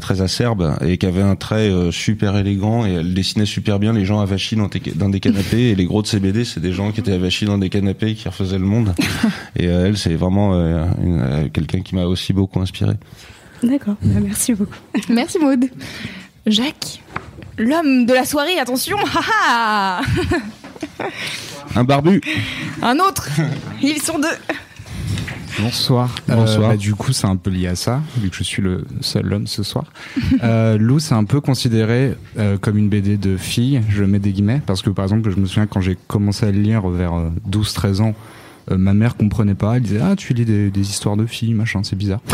très 0.01 0.21
acerbe 0.21 0.77
et 0.81 0.97
qui 0.97 1.05
avait 1.05 1.21
un 1.21 1.35
trait 1.35 1.71
super 1.91 2.37
élégant 2.37 2.85
et 2.85 2.93
elle 2.93 3.13
dessinait 3.13 3.45
super 3.45 3.79
bien 3.79 3.91
les 3.91 4.05
gens 4.05 4.21
avachis 4.21 4.55
dans, 4.55 4.69
dans 4.95 5.09
des 5.09 5.19
canapés 5.19 5.71
et 5.71 5.75
les 5.75 5.85
gros 5.85 6.01
de 6.01 6.07
ces 6.07 6.19
BD 6.19 6.45
c'est 6.45 6.61
des 6.61 6.71
gens 6.71 6.91
qui 6.91 7.01
étaient 7.01 7.13
avachis 7.13 7.45
dans 7.45 7.57
des 7.57 7.69
canapés 7.69 8.15
qui 8.15 8.29
refaisaient 8.29 8.59
le 8.59 8.65
monde. 8.65 8.93
Et 9.55 9.65
elle 9.65 9.97
c'est 9.97 10.15
vraiment 10.15 10.87
quelqu'un 11.53 11.81
qui 11.81 11.95
m'a 11.95 12.05
aussi 12.13 12.33
beaucoup 12.33 12.59
inspiré. 12.59 12.93
D'accord, 13.61 13.95
bah, 14.01 14.19
merci 14.21 14.53
beaucoup. 14.53 14.75
Merci 15.09 15.39
Maud. 15.39 15.65
Jacques, 16.45 17.01
l'homme 17.57 18.05
de 18.05 18.13
la 18.13 18.25
soirée, 18.25 18.59
attention, 18.59 18.97
Un 21.75 21.83
barbu. 21.83 22.21
Un 22.81 22.99
autre. 22.99 23.29
Ils 23.81 24.01
sont 24.01 24.19
deux. 24.19 24.27
Bonsoir. 25.59 26.09
Bonsoir. 26.27 26.65
Euh, 26.65 26.67
bah, 26.69 26.77
du 26.77 26.95
coup, 26.95 27.13
c'est 27.13 27.27
un 27.27 27.35
peu 27.35 27.49
lié 27.49 27.67
à 27.67 27.75
ça, 27.75 28.01
vu 28.17 28.29
que 28.29 28.35
je 28.35 28.43
suis 28.43 28.61
le 28.61 28.85
seul 29.01 29.31
homme 29.31 29.47
ce 29.47 29.63
soir. 29.63 29.85
euh, 30.43 30.77
Lou, 30.77 30.99
c'est 30.99 31.13
un 31.13 31.23
peu 31.23 31.41
considéré 31.41 32.15
euh, 32.37 32.57
comme 32.57 32.77
une 32.77 32.89
BD 32.89 33.17
de 33.17 33.37
fille, 33.37 33.81
je 33.89 34.03
mets 34.03 34.19
des 34.19 34.31
guillemets, 34.31 34.61
parce 34.65 34.81
que 34.81 34.89
par 34.89 35.05
exemple, 35.05 35.29
je 35.29 35.37
me 35.37 35.45
souviens 35.45 35.67
quand 35.67 35.81
j'ai 35.81 35.97
commencé 36.07 36.45
à 36.45 36.51
le 36.51 36.59
lire 36.59 36.87
vers 36.87 37.13
12-13 37.49 38.01
ans, 38.01 38.13
euh, 38.71 38.77
ma 38.77 38.93
mère 38.93 39.15
comprenait 39.15 39.55
pas. 39.55 39.77
Elle 39.77 39.83
disait 39.83 40.01
ah 40.01 40.15
tu 40.15 40.33
lis 40.33 40.45
des, 40.45 40.81
histoires 40.81 41.17
de 41.17 41.25
filles 41.25 41.53
machin 41.53 41.81
c'est 41.83 41.95
bizarre. 41.95 42.21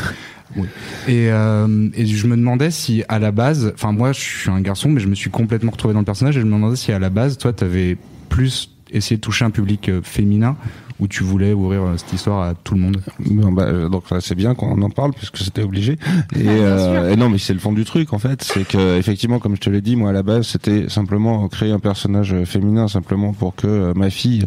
Oui. 0.55 0.67
Et, 1.07 1.31
euh, 1.31 1.89
et 1.93 2.07
je 2.07 2.25
me 2.25 2.35
demandais 2.35 2.71
si 2.71 3.03
à 3.07 3.19
la 3.19 3.31
base, 3.31 3.71
enfin 3.75 3.91
moi 3.91 4.13
je 4.13 4.19
suis 4.19 4.49
un 4.49 4.61
garçon 4.61 4.89
mais 4.89 4.99
je 4.99 5.07
me 5.07 5.13
suis 5.13 5.29
complètement 5.29 5.69
retrouvé 5.69 5.93
dans 5.93 5.99
le 5.99 6.05
personnage 6.05 6.37
et 6.37 6.39
je 6.39 6.45
me 6.47 6.53
demandais 6.53 6.75
si 6.75 6.91
à 6.91 6.97
la 6.97 7.11
base 7.11 7.37
toi 7.37 7.53
t'avais 7.53 7.97
plus 8.29 8.71
essayé 8.91 9.17
de 9.17 9.21
toucher 9.21 9.45
un 9.45 9.51
public 9.51 9.89
euh, 9.89 10.01
féminin 10.03 10.55
où 10.99 11.07
tu 11.07 11.23
voulais 11.23 11.53
ouvrir 11.53 11.81
euh, 11.83 11.97
cette 11.97 12.13
histoire 12.13 12.41
à 12.41 12.53
tout 12.53 12.73
le 12.73 12.81
monde 12.81 13.01
bah, 13.19 13.63
euh, 13.63 13.89
Donc 13.89 14.03
c'est 14.19 14.35
bien 14.35 14.53
qu'on 14.53 14.81
en 14.81 14.89
parle 14.89 15.13
puisque 15.13 15.37
c'était 15.37 15.63
obligé. 15.63 15.93
Et, 16.35 16.47
ah, 16.47 16.51
euh, 16.51 17.13
et, 17.13 17.15
non, 17.15 17.29
mais 17.29 17.37
c'est 17.37 17.53
le 17.53 17.59
fond 17.59 17.71
du 17.71 17.85
truc 17.85 18.13
en 18.13 18.19
fait, 18.19 18.43
c'est 18.43 18.67
que 18.67 18.97
effectivement, 18.97 19.39
comme 19.39 19.55
je 19.55 19.61
te 19.61 19.69
l'ai 19.69 19.81
dit, 19.81 19.95
moi 19.95 20.09
à 20.09 20.13
la 20.13 20.23
base, 20.23 20.47
c'était 20.47 20.89
simplement 20.89 21.47
créer 21.47 21.71
un 21.71 21.79
personnage 21.79 22.35
féminin 22.45 22.87
simplement 22.87 23.33
pour 23.33 23.55
que 23.55 23.93
ma 23.95 24.09
fille 24.09 24.45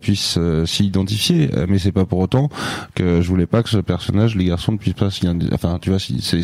puisse 0.00 0.38
s'y 0.64 0.86
identifier. 0.86 1.50
Mais 1.68 1.78
c'est 1.78 1.92
pas 1.92 2.04
pour 2.04 2.18
autant 2.20 2.48
que 2.94 3.20
je 3.20 3.28
voulais 3.28 3.46
pas 3.46 3.62
que 3.62 3.68
ce 3.68 3.78
personnage, 3.78 4.36
les 4.36 4.46
garçons 4.46 4.72
ne 4.72 4.78
puissent 4.78 4.94
pas 4.94 5.10
s'y. 5.10 5.26
Enfin, 5.52 5.78
tu 5.80 5.90
vois, 5.90 5.98
c'est, 5.98 6.40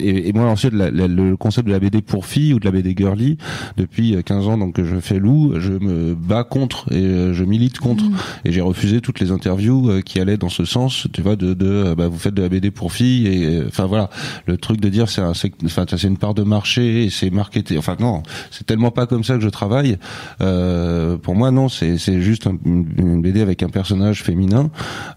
et, 0.00 0.32
moi 0.32 0.46
ensuite 0.46 0.72
le 0.72 1.36
concept 1.36 1.68
de 1.68 1.72
la 1.72 1.78
BD 1.78 2.02
pour 2.02 2.26
filles 2.26 2.54
ou 2.54 2.58
de 2.58 2.64
la 2.64 2.70
BD 2.70 2.94
girly 2.96 3.36
depuis 3.76 4.16
15 4.24 4.48
ans 4.48 4.58
donc 4.58 4.74
que 4.74 4.84
je 4.84 4.96
fais 4.96 5.18
loup, 5.18 5.54
je 5.58 5.72
me 5.72 6.14
bats 6.14 6.44
contre 6.44 6.61
et 6.90 7.32
je 7.32 7.44
milite 7.44 7.78
contre 7.78 8.04
mmh. 8.04 8.16
et 8.44 8.52
j'ai 8.52 8.60
refusé 8.60 9.00
toutes 9.00 9.20
les 9.20 9.30
interviews 9.30 9.90
euh, 9.90 10.00
qui 10.00 10.20
allaient 10.20 10.36
dans 10.36 10.48
ce 10.48 10.64
sens, 10.64 11.06
tu 11.12 11.22
vois, 11.22 11.36
de, 11.36 11.54
de 11.54 11.66
euh, 11.66 11.94
bah, 11.94 12.08
vous 12.08 12.18
faites 12.18 12.34
de 12.34 12.42
la 12.42 12.48
BD 12.48 12.70
pour 12.70 12.92
filles 12.92 13.26
et 13.26 13.44
euh, 13.46 13.64
enfin 13.68 13.86
voilà, 13.86 14.10
le 14.46 14.56
truc 14.56 14.80
de 14.80 14.88
dire 14.88 15.08
c'est 15.08 15.20
un, 15.20 15.32
enfin 15.64 15.84
c'est 15.88 16.08
une 16.08 16.18
part 16.18 16.34
de 16.34 16.42
marché 16.42 17.04
et 17.04 17.10
c'est 17.10 17.30
marketé. 17.30 17.78
Enfin 17.78 17.96
non, 17.98 18.22
c'est 18.50 18.66
tellement 18.66 18.90
pas 18.90 19.06
comme 19.06 19.24
ça 19.24 19.34
que 19.34 19.40
je 19.40 19.48
travaille. 19.48 19.98
Euh, 20.40 21.16
pour 21.16 21.34
moi 21.34 21.50
non, 21.50 21.68
c'est 21.68 21.98
c'est 21.98 22.20
juste 22.20 22.48
une, 22.64 23.22
BD 23.22 23.40
avec 23.40 23.62
un 23.62 23.68
personnage 23.68 24.22
féminin 24.22 24.70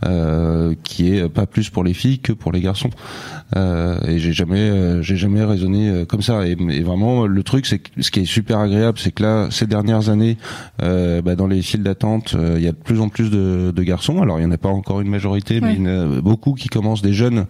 euh, 0.05 0.75
qui 0.83 1.09
est 1.09 1.27
pas 1.29 1.45
plus 1.45 1.69
pour 1.69 1.83
les 1.83 1.93
filles 1.93 2.19
que 2.19 2.33
pour 2.33 2.51
les 2.51 2.61
garçons. 2.61 2.89
Euh, 3.55 3.99
et 4.07 4.19
j'ai 4.19 4.33
jamais 4.33 5.01
j'ai 5.01 5.17
jamais 5.17 5.43
raisonné 5.43 6.05
comme 6.07 6.21
ça. 6.21 6.47
Et, 6.47 6.51
et, 6.51 6.83
vraiment 6.83 7.25
le 7.25 7.43
truc 7.43 7.65
c'est 7.65 7.81
ce 7.99 8.11
qui 8.11 8.21
est 8.21 8.25
super 8.25 8.59
agréable, 8.59 8.99
c'est 8.99 9.11
que 9.11 9.23
là 9.23 9.47
ces 9.51 9.67
dernières 9.67 10.09
années, 10.09 10.37
bah, 10.79 11.34
dans 11.35 11.47
les 11.47 11.61
files 11.61 11.83
d'attente, 11.83 12.35
il 12.55 12.61
y 12.61 12.67
a 12.67 12.71
de 12.71 12.77
plus 12.77 12.99
en 12.99 13.09
plus 13.09 13.29
de 13.29 13.45
de, 13.71 13.83
garçons. 13.83 14.21
Alors 14.21 14.39
il 14.39 14.45
n'y 14.45 14.47
en 14.47 14.51
a 14.51 14.57
pas 14.57 14.69
encore 14.69 15.01
une 15.01 15.09
majorité, 15.09 15.61
mais 15.61 15.75
il 15.75 15.81
y 15.81 15.87
en 15.87 16.17
a 16.17 16.21
beaucoup 16.21 16.53
qui 16.53 16.69
commencent 16.69 17.01
des 17.01 17.13
jeunes, 17.13 17.45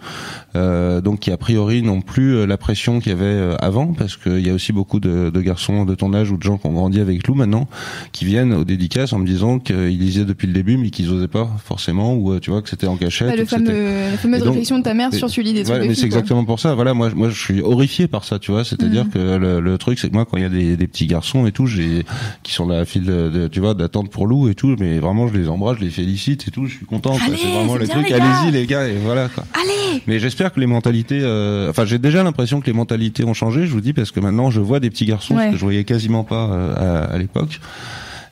euh, 0.55 1.01
donc 1.01 1.19
qui 1.19 1.31
a 1.31 1.37
priori 1.37 1.81
n'ont 1.81 2.01
plus 2.01 2.35
euh, 2.35 2.45
la 2.45 2.57
pression 2.57 2.99
qu'il 2.99 3.11
y 3.11 3.15
avait 3.15 3.25
euh, 3.25 3.55
avant, 3.59 3.93
parce 3.93 4.17
qu'il 4.17 4.45
y 4.45 4.49
a 4.49 4.53
aussi 4.53 4.73
beaucoup 4.73 4.99
de, 4.99 5.31
garçons 5.39 5.85
de 5.85 5.93
ton 5.93 6.13
âge 6.13 6.31
ou 6.31 6.37
de 6.37 6.43
gens 6.43 6.57
qui 6.57 6.65
ont 6.67 6.73
grandi 6.73 6.99
avec 6.99 7.27
Lou 7.27 7.35
maintenant, 7.35 7.67
qui 8.11 8.25
viennent 8.25 8.53
aux 8.53 8.63
dédicaces 8.63 9.13
en 9.13 9.19
me 9.19 9.27
disant 9.27 9.59
qu'ils 9.59 9.99
lisaient 9.99 10.25
depuis 10.25 10.47
le 10.47 10.53
début, 10.53 10.77
mais 10.77 10.89
qu'ils 10.89 11.11
osaient 11.11 11.27
pas 11.27 11.49
forcément, 11.63 12.15
ou 12.15 12.39
tu 12.39 12.49
vois 12.49 12.61
que 12.61 12.69
c'était 12.69 12.87
en 12.87 12.97
cachette. 12.97 13.37
la 13.37 13.45
fameuse 13.45 14.41
réflexion 14.41 14.79
de 14.79 14.83
ta 14.83 14.93
mère 14.93 15.13
sur 15.13 15.27
lis 15.43 15.53
des 15.53 15.63
trucs. 15.63 15.83
mais 15.83 15.93
c'est 15.93 16.05
exactement 16.05 16.45
pour 16.45 16.59
ça. 16.59 16.73
Voilà, 16.73 16.93
moi, 16.93 17.11
moi, 17.15 17.29
je 17.29 17.39
suis 17.39 17.61
horrifié 17.61 18.07
par 18.07 18.23
ça, 18.23 18.39
tu 18.39 18.51
vois. 18.51 18.63
C'est-à-dire 18.63 19.05
mhm. 19.05 19.11
que 19.11 19.59
le, 19.59 19.77
truc, 19.77 19.99
c'est 19.99 20.09
que 20.09 20.13
moi, 20.13 20.25
quand 20.25 20.37
il 20.37 20.43
y 20.43 20.45
a 20.45 20.75
des, 20.75 20.87
petits 20.87 21.07
garçons 21.07 21.45
et 21.45 21.51
tout, 21.51 21.67
j'ai 21.67 22.05
qui 22.43 22.53
sont 22.53 22.65
dans 22.65 22.75
la 22.75 22.85
file, 22.85 23.03
de, 23.03 23.47
tu 23.47 23.59
vois, 23.59 23.74
d'attente 23.75 24.09
pour 24.09 24.27
Lou 24.27 24.49
et 24.49 24.55
tout, 24.55 24.75
mais 24.79 24.99
vraiment, 24.99 25.27
je 25.27 25.37
les 25.37 25.47
embrasse, 25.47 25.77
je 25.77 25.83
les 25.83 25.89
félicite 25.89 26.47
et 26.47 26.51
tout, 26.51 26.65
je 26.65 26.75
suis 26.75 26.85
content. 26.85 27.13
C'est 27.13 27.31
vraiment 27.31 27.75
le 27.75 27.87
truc. 27.87 28.11
Allez-y 28.11 28.51
les 28.51 28.65
gars 28.65 28.87
et 28.87 28.97
voilà. 28.97 29.29
Quoi. 29.29 29.45
Allez. 29.53 30.01
Mais 30.07 30.19
j'espère 30.19 30.53
que 30.53 30.59
les 30.59 30.67
mentalités, 30.67 31.19
euh, 31.21 31.69
enfin 31.69 31.85
j'ai 31.85 31.99
déjà 31.99 32.23
l'impression 32.23 32.61
que 32.61 32.67
les 32.67 32.73
mentalités 32.73 33.23
ont 33.23 33.33
changé. 33.33 33.65
Je 33.65 33.71
vous 33.71 33.81
dis 33.81 33.93
parce 33.93 34.11
que 34.11 34.19
maintenant 34.19 34.49
je 34.49 34.61
vois 34.61 34.79
des 34.79 34.89
petits 34.89 35.05
garçons 35.05 35.37
ce 35.37 35.51
que 35.51 35.57
je 35.57 35.63
voyais 35.63 35.83
quasiment 35.83 36.23
pas 36.23 36.49
euh, 36.51 37.13
à 37.13 37.17
l'époque. 37.17 37.59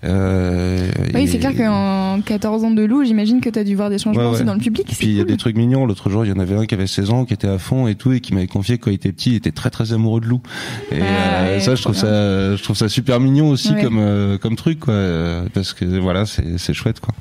Euh, 0.03 0.89
oui, 1.13 1.27
c'est 1.27 1.39
clair 1.39 1.55
qu'en 1.55 2.21
14 2.21 2.63
ans 2.63 2.71
de 2.71 2.83
loup, 2.83 3.03
j'imagine 3.03 3.41
que 3.41 3.49
tu 3.49 3.57
as 3.57 3.63
dû 3.63 3.75
voir 3.75 3.89
des 3.89 3.97
changements 3.97 4.31
aussi 4.31 4.43
dans 4.43 4.53
le 4.53 4.59
public. 4.59 4.87
Puis 4.87 5.07
il 5.07 5.17
y 5.17 5.21
a 5.21 5.23
des 5.23 5.37
trucs 5.37 5.55
mignons. 5.55 5.85
L'autre 5.85 6.09
jour, 6.09 6.25
il 6.25 6.29
y 6.29 6.31
en 6.31 6.39
avait 6.39 6.55
un 6.55 6.65
qui 6.65 6.75
avait 6.75 6.87
16 6.87 7.11
ans, 7.11 7.25
qui 7.25 7.33
était 7.33 7.47
à 7.47 7.57
fond 7.57 7.87
et 7.87 7.95
tout, 7.95 8.11
et 8.11 8.19
qui 8.19 8.33
m'avait 8.33 8.47
confié 8.47 8.77
que 8.77 8.85
quand 8.85 8.91
il 8.91 8.95
était 8.95 9.11
petit, 9.11 9.31
il 9.31 9.35
était 9.35 9.51
très 9.51 9.69
très 9.69 9.93
amoureux 9.93 10.21
de 10.21 10.27
loup. 10.27 10.41
Et 10.91 10.99
ah 11.01 11.43
euh, 11.43 11.59
ça, 11.59 11.75
je 11.75 11.81
trouve 11.81 11.95
ça, 11.95 12.55
je 12.55 12.63
trouve 12.63 12.75
ça 12.75 12.89
super 12.89 13.19
mignon 13.19 13.49
aussi 13.49 13.73
comme 13.81 13.97
euh, 13.99 14.37
comme 14.37 14.55
truc, 14.55 14.79
quoi. 14.79 14.95
Parce 15.53 15.73
que 15.73 15.85
voilà, 15.99 16.25
c'est 16.25 16.57
c'est 16.57 16.73
chouette, 16.73 16.99
quoi. 16.99 17.13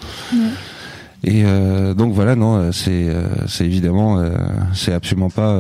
Et 1.25 1.42
euh, 1.45 1.95
donc 1.95 2.12
voilà, 2.12 2.35
non, 2.35 2.73
c'est 2.73 3.09
c'est 3.47 3.64
évidemment, 3.64 4.23
c'est 4.73 4.92
absolument 4.92 5.31
pas 5.31 5.57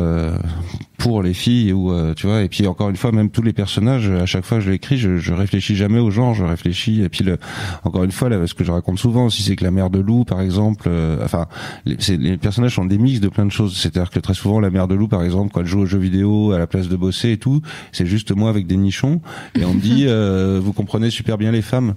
pour 1.02 1.20
les 1.20 1.34
filles 1.34 1.72
ou 1.72 1.90
euh, 1.90 2.14
tu 2.14 2.28
vois 2.28 2.42
et 2.42 2.48
puis 2.48 2.64
encore 2.68 2.88
une 2.88 2.96
fois 2.96 3.10
même 3.10 3.28
tous 3.28 3.42
les 3.42 3.52
personnages 3.52 4.08
à 4.08 4.24
chaque 4.24 4.44
fois 4.44 4.58
que 4.58 4.64
je 4.64 4.70
l'écris 4.70 4.98
je, 4.98 5.16
je 5.16 5.34
réfléchis 5.34 5.74
jamais 5.74 5.98
au 5.98 6.12
genre 6.12 6.32
je 6.32 6.44
réfléchis 6.44 7.02
et 7.02 7.08
puis 7.08 7.24
le 7.24 7.38
encore 7.82 8.04
une 8.04 8.12
fois 8.12 8.28
là 8.28 8.46
ce 8.46 8.54
que 8.54 8.62
je 8.62 8.70
raconte 8.70 9.00
souvent 9.00 9.26
aussi 9.26 9.42
c'est 9.42 9.56
que 9.56 9.64
la 9.64 9.72
mère 9.72 9.90
de 9.90 9.98
loup 9.98 10.24
par 10.24 10.40
exemple 10.40 10.84
euh, 10.86 11.18
enfin 11.24 11.48
les, 11.86 11.96
les, 12.16 12.36
personnages 12.36 12.76
sont 12.76 12.84
des 12.84 12.98
mix 12.98 13.18
de 13.18 13.28
plein 13.28 13.44
de 13.44 13.50
choses. 13.50 13.76
C'est-à-dire 13.76 14.10
que 14.10 14.20
très 14.20 14.34
souvent 14.34 14.60
la 14.60 14.70
mère 14.70 14.86
de 14.86 14.94
loup 14.94 15.08
par 15.08 15.24
exemple 15.24 15.50
quand 15.52 15.60
elle 15.60 15.66
joue 15.66 15.80
aux 15.80 15.86
jeux 15.86 15.98
vidéo 15.98 16.52
à 16.52 16.58
la 16.60 16.68
place 16.68 16.88
de 16.88 16.94
bosser 16.94 17.32
et 17.32 17.36
tout 17.36 17.62
c'est 17.90 18.06
juste 18.06 18.30
moi 18.30 18.48
avec 18.48 18.68
des 18.68 18.76
nichons 18.76 19.20
et 19.58 19.64
on 19.64 19.74
me 19.74 19.80
dit 19.80 20.04
euh, 20.06 20.60
vous 20.62 20.72
comprenez 20.72 21.10
super 21.10 21.36
bien 21.36 21.50
les 21.50 21.62
femmes. 21.62 21.94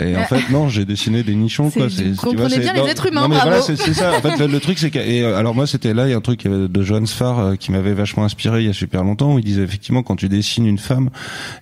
Et 0.00 0.16
en 0.16 0.24
fait 0.24 0.50
non 0.50 0.68
j'ai 0.68 0.84
dessiné 0.84 1.22
des 1.22 1.36
nichons 1.36 1.70
quoi. 1.70 1.88
c'est 1.88 2.02
vous 2.02 2.16
comprenez 2.16 2.58
bien 2.58 2.72
les 2.72 2.90
êtres 2.90 3.06
humains 3.06 3.22
non, 3.22 3.28
mais 3.28 3.38
voilà 3.40 3.62
c'est 3.62 3.76
ça. 3.76 4.10
En 4.16 4.20
fait 4.20 4.44
le, 4.44 4.58
truc 4.58 4.80
c'est 4.80 4.90
que 4.90 4.98
et 4.98 5.24
alors 5.24 5.54
moi 5.54 5.68
c'était 5.68 5.94
là 5.94 6.08
il 6.08 6.10
y 6.10 6.14
a 6.14 6.16
un 6.16 6.20
truc 6.20 6.48
de 6.48 6.82
Johan 6.82 7.06
Sfar 7.06 7.56
qui 7.56 7.70
m'avait 7.70 7.94
vachement 7.94 8.24
inspiré 8.24 8.39
il 8.44 8.66
y 8.66 8.68
a 8.68 8.72
super 8.72 9.04
longtemps 9.04 9.34
où 9.34 9.38
il 9.38 9.44
disait 9.44 9.62
effectivement 9.62 10.02
quand 10.02 10.16
tu 10.16 10.28
dessines 10.28 10.66
une 10.66 10.78
femme 10.78 11.10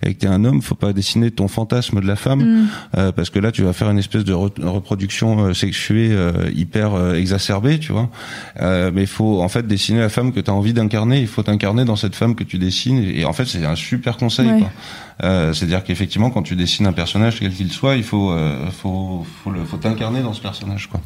et 0.03 0.13
que 0.13 0.19
tu 0.19 0.25
es 0.25 0.29
un 0.29 0.45
homme, 0.45 0.61
faut 0.61 0.75
pas 0.75 0.93
dessiner 0.93 1.31
ton 1.31 1.47
fantasme 1.47 2.01
de 2.01 2.07
la 2.07 2.15
femme 2.15 2.39
mm. 2.39 2.67
euh, 2.97 3.11
parce 3.11 3.29
que 3.29 3.39
là 3.39 3.51
tu 3.51 3.63
vas 3.63 3.73
faire 3.73 3.89
une 3.89 3.97
espèce 3.97 4.23
de 4.23 4.33
reproduction 4.33 5.39
euh, 5.39 5.53
sexuée 5.53 6.09
euh, 6.11 6.49
hyper 6.55 7.13
exacerbée, 7.15 7.79
tu 7.79 7.91
vois. 7.91 8.09
mais 8.59 9.01
il 9.01 9.07
faut 9.07 9.41
en 9.41 9.49
fait 9.49 9.67
dessiner 9.67 9.99
la 9.99 10.09
femme 10.09 10.31
que 10.31 10.39
tu 10.39 10.49
as 10.49 10.53
envie 10.53 10.73
d'incarner, 10.73 11.19
il 11.19 11.27
faut 11.27 11.43
t'incarner 11.43 11.85
dans 11.85 11.95
cette 11.95 12.15
femme 12.15 12.35
que 12.35 12.43
tu 12.43 12.57
dessines 12.57 13.03
et, 13.03 13.25
en 13.25 13.33
fait 13.33 13.45
c'est 13.45 13.65
un 13.65 13.75
super 13.75 14.17
conseil 14.17 14.49
C'est-à-dire 15.19 15.83
qu'effectivement, 15.83 16.29
quand 16.29 16.43
tu 16.43 16.55
dessines 16.55 16.87
un 16.87 16.93
personnage, 16.93 17.39
quel 17.39 17.53
qu'il 17.53 17.71
soit, 17.71 17.95
il 17.97 18.03
faut, 18.03 18.33
faut, 18.81 19.25
faut, 19.43 19.51
faut 19.65 19.77
t'incarner 19.77 20.21
dans 20.21 20.33
ce 20.33 20.41
personnage, 20.41 20.87
quoi. 20.87 21.01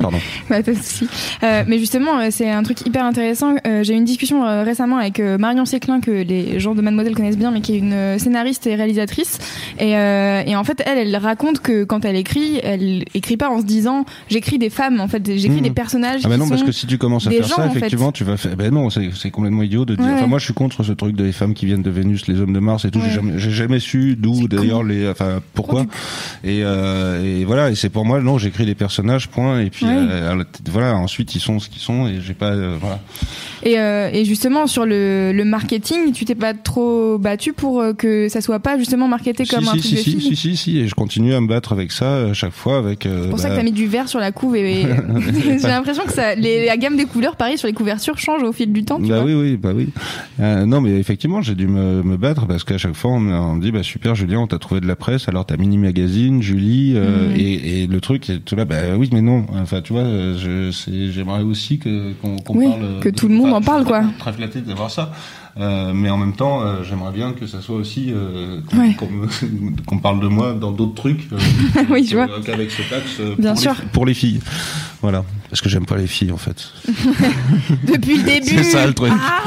Pardon. 0.00 0.18
Bah, 0.48 0.62
pas 0.62 0.72
de 0.72 0.76
souci. 0.76 1.06
Euh, 1.44 1.62
mais 1.66 1.78
justement, 1.78 2.18
euh, 2.18 2.28
c'est 2.30 2.50
un 2.50 2.62
truc 2.62 2.84
hyper 2.84 3.04
intéressant. 3.04 3.54
Euh, 3.66 3.84
j'ai 3.84 3.94
eu 3.94 3.96
une 3.96 4.04
discussion 4.04 4.44
euh, 4.44 4.64
récemment 4.64 4.96
avec 4.96 5.20
euh, 5.20 5.38
Marion 5.38 5.64
Séclin, 5.64 6.00
que 6.00 6.10
les 6.10 6.58
gens 6.58 6.74
de 6.74 6.82
Mademoiselle 6.82 7.14
connaissent 7.14 7.38
bien, 7.38 7.50
mais 7.50 7.60
qui 7.60 7.74
est 7.74 7.78
une 7.78 8.18
scénariste 8.18 8.66
et 8.66 8.74
réalisatrice. 8.74 9.38
Et, 9.78 9.90
et, 9.90 10.56
en 10.56 10.64
fait, 10.64 10.82
elle, 10.86 10.98
elle 10.98 11.16
raconte 11.16 11.60
que 11.60 11.84
quand 11.84 12.04
elle 12.04 12.16
écrit, 12.16 12.58
elle 12.62 13.04
écrit 13.14 13.36
pas 13.36 13.48
en 13.48 13.60
se 13.60 13.64
disant 13.64 14.04
j'écris 14.28 14.58
des 14.58 14.70
femmes. 14.70 15.00
En 15.00 15.08
fait, 15.08 15.24
j'écris 15.26 15.60
mmh. 15.60 15.64
des 15.64 15.70
personnages. 15.70 16.20
Ah 16.24 16.28
bah 16.28 16.36
non, 16.36 16.48
parce 16.48 16.62
que 16.62 16.72
si 16.72 16.86
tu 16.86 16.98
commences 16.98 17.26
à 17.26 17.30
faire 17.30 17.46
ça, 17.46 17.66
effectivement, 17.66 18.12
tu 18.12 18.24
vas 18.24 18.36
faire. 18.36 18.56
Ben 18.56 18.72
non, 18.72 18.88
c'est 18.90 19.30
complètement 19.30 19.62
idiot 19.62 19.84
de 19.84 19.94
dire. 19.94 20.10
Enfin, 20.14 20.26
moi, 20.26 20.38
je 20.38 20.44
suis 20.44 20.54
contre 20.54 20.82
ce 20.82 20.92
truc 20.92 21.14
des 21.14 21.32
femmes 21.32 21.54
qui 21.54 21.66
viennent 21.66 21.82
de 21.82 21.90
Vénus, 21.90 22.26
les 22.26 22.40
hommes 22.40 22.52
de 22.52 22.60
Mars 22.60 22.84
et 22.84 22.90
tout. 22.90 23.00
J'ai 23.00 23.10
jamais, 23.10 23.38
jamais, 23.38 23.80
su 23.80 24.16
d'où 24.18 24.48
d'ailleurs 24.48 24.82
les. 24.82 25.08
Enfin, 25.08 25.40
pourquoi. 25.54 25.86
Et, 26.44 26.60
et 26.60 27.44
voilà. 27.44 27.70
Et 27.70 27.74
c'est 27.74 27.90
pour 27.90 28.04
moi, 28.04 28.20
non, 28.20 28.38
j'écris 28.38 28.66
des 28.66 28.74
personnages. 28.74 29.28
Point. 29.28 29.60
Et 29.60 29.70
puis 29.70 29.86
voilà, 30.70 30.96
ensuite 30.96 31.34
ils 31.34 31.40
sont 31.40 31.58
ce 31.58 31.68
qu'ils 31.68 31.82
sont 31.82 32.06
et 32.06 32.20
j'ai 32.20 32.34
pas 32.34 32.54
voilà. 32.78 33.00
Et, 33.64 33.74
et 33.74 34.24
justement 34.24 34.66
sur 34.66 34.86
le, 34.86 35.32
le 35.32 35.44
marketing, 35.44 36.12
tu 36.12 36.24
t'es 36.24 36.34
pas 36.34 36.54
trop 36.54 37.18
battu 37.18 37.52
pour 37.52 37.82
que 37.96 38.28
ça 38.28 38.40
soit 38.40 38.60
pas 38.60 38.78
justement 38.78 39.08
marketé 39.08 39.44
comme 39.46 39.68
un 39.68 39.72
si, 39.72 39.78
truc 39.78 39.84
si, 39.84 39.94
de 39.94 40.00
si, 40.00 40.20
si, 40.20 40.36
si, 40.36 40.56
si, 40.56 40.78
et 40.78 40.88
je 40.88 40.94
continue 40.94 41.34
à 41.34 41.40
me 41.40 41.46
battre 41.46 41.72
avec 41.72 41.92
ça 41.92 42.26
à 42.28 42.32
chaque 42.32 42.52
fois 42.52 42.78
avec. 42.78 43.00
C'est 43.02 43.28
pour 43.28 43.38
ça 43.38 43.48
que 43.48 43.52
bah, 43.54 43.58
t'as 43.58 43.64
mis 43.64 43.72
du 43.72 43.86
vert 43.86 44.08
sur 44.08 44.20
la 44.20 44.32
couve 44.32 44.56
et, 44.56 44.82
j'ai 45.60 45.68
l'impression 45.68 46.04
que 46.04 46.12
ça, 46.12 46.34
les, 46.34 46.66
la 46.66 46.76
gamme 46.76 46.96
des 46.96 47.04
couleurs, 47.06 47.36
pareil 47.36 47.58
sur 47.58 47.66
les 47.66 47.74
couvertures, 47.74 48.18
change 48.18 48.42
au 48.42 48.52
fil 48.52 48.72
du 48.72 48.84
temps. 48.84 49.00
Tu 49.00 49.08
bah 49.08 49.20
vois 49.20 49.24
oui, 49.24 49.34
oui, 49.34 49.56
bah 49.56 49.70
oui. 49.74 49.88
Euh, 50.40 50.66
non, 50.66 50.80
mais 50.80 50.98
effectivement, 50.98 51.42
j'ai 51.42 51.54
dû 51.54 51.66
me, 51.66 52.02
me 52.02 52.16
battre 52.16 52.46
parce 52.46 52.64
qu'à 52.64 52.78
chaque 52.78 52.94
fois, 52.94 53.12
on 53.12 53.20
me 53.20 53.34
on 53.34 53.54
me 53.54 53.62
dit, 53.62 53.72
bah 53.72 53.82
super, 53.82 54.14
Julien, 54.14 54.40
on 54.40 54.46
t'a 54.46 54.58
trouvé 54.58 54.80
de 54.80 54.86
la 54.86 54.96
presse, 54.96 55.28
alors 55.28 55.44
t'as 55.46 55.56
Mini 55.56 55.78
Magazine, 55.78 56.42
Julie, 56.42 56.94
euh, 56.96 57.28
Mhm. 57.28 57.36
et, 57.36 57.82
et 57.82 57.86
le 57.86 58.00
truc, 58.00 58.24
c'est 58.26 58.44
tout 58.44 58.56
là, 58.56 58.64
bah 58.64 58.76
oui, 58.96 59.08
mais 59.12 59.20
non. 59.20 59.46
Enfin, 59.60 59.79
tu 59.82 59.92
vois, 59.92 60.04
je, 60.04 60.70
c'est- 60.72 61.10
j'aimerais 61.12 61.42
aussi 61.42 61.78
que 61.78 62.12
qu'on 62.22 62.36
qu'on 62.38 62.54
Oui, 62.56 62.68
parle. 62.68 63.00
que 63.00 63.08
de- 63.08 63.14
tout 63.14 63.28
le 63.28 63.34
monde 63.34 63.52
en 63.52 63.60
je 63.60 63.66
parle, 63.66 63.80
suis 63.82 63.88
quoi. 63.88 64.02
Très 64.18 64.32
flatté 64.32 64.60
d'avoir 64.60 64.90
ça. 64.90 65.12
Euh, 65.58 65.92
mais 65.92 66.08
en 66.10 66.16
même 66.16 66.34
temps, 66.34 66.62
euh, 66.62 66.84
j'aimerais 66.88 67.10
bien 67.12 67.32
que 67.32 67.46
ça 67.48 67.60
soit 67.60 67.74
aussi 67.74 68.12
euh, 68.14 68.60
qu'on 68.70 68.78
Ouais. 68.78 68.94
qu'on 68.94 69.10
me- 69.10 69.26
qu'on 69.86 69.98
parle 69.98 70.20
de 70.20 70.28
moi 70.28 70.52
dans 70.54 70.70
d'autres 70.70 70.94
trucs. 70.94 71.28
euh, 71.32 71.38
Oui, 71.90 72.06
je 72.08 72.14
vois. 72.16 72.28
Qu'avec 72.46 72.70
ce 72.70 72.82
taxe 72.88 73.16
euh, 73.20 73.34
Bien 73.36 73.52
pour 73.54 73.60
sûr. 73.62 73.72
Les, 73.80 73.86
pour 73.92 74.06
les 74.06 74.14
filles. 74.14 74.40
Voilà. 75.02 75.24
Parce 75.48 75.60
que 75.60 75.68
j'aime 75.68 75.86
pas 75.86 75.96
les 75.96 76.06
filles, 76.06 76.30
en 76.30 76.36
fait. 76.36 76.70
Depuis 77.84 78.18
le 78.18 78.22
début. 78.22 78.46
C'est 78.46 78.62
ça 78.62 78.86
le 78.86 78.94
truc. 78.94 79.12
Ah 79.12 79.42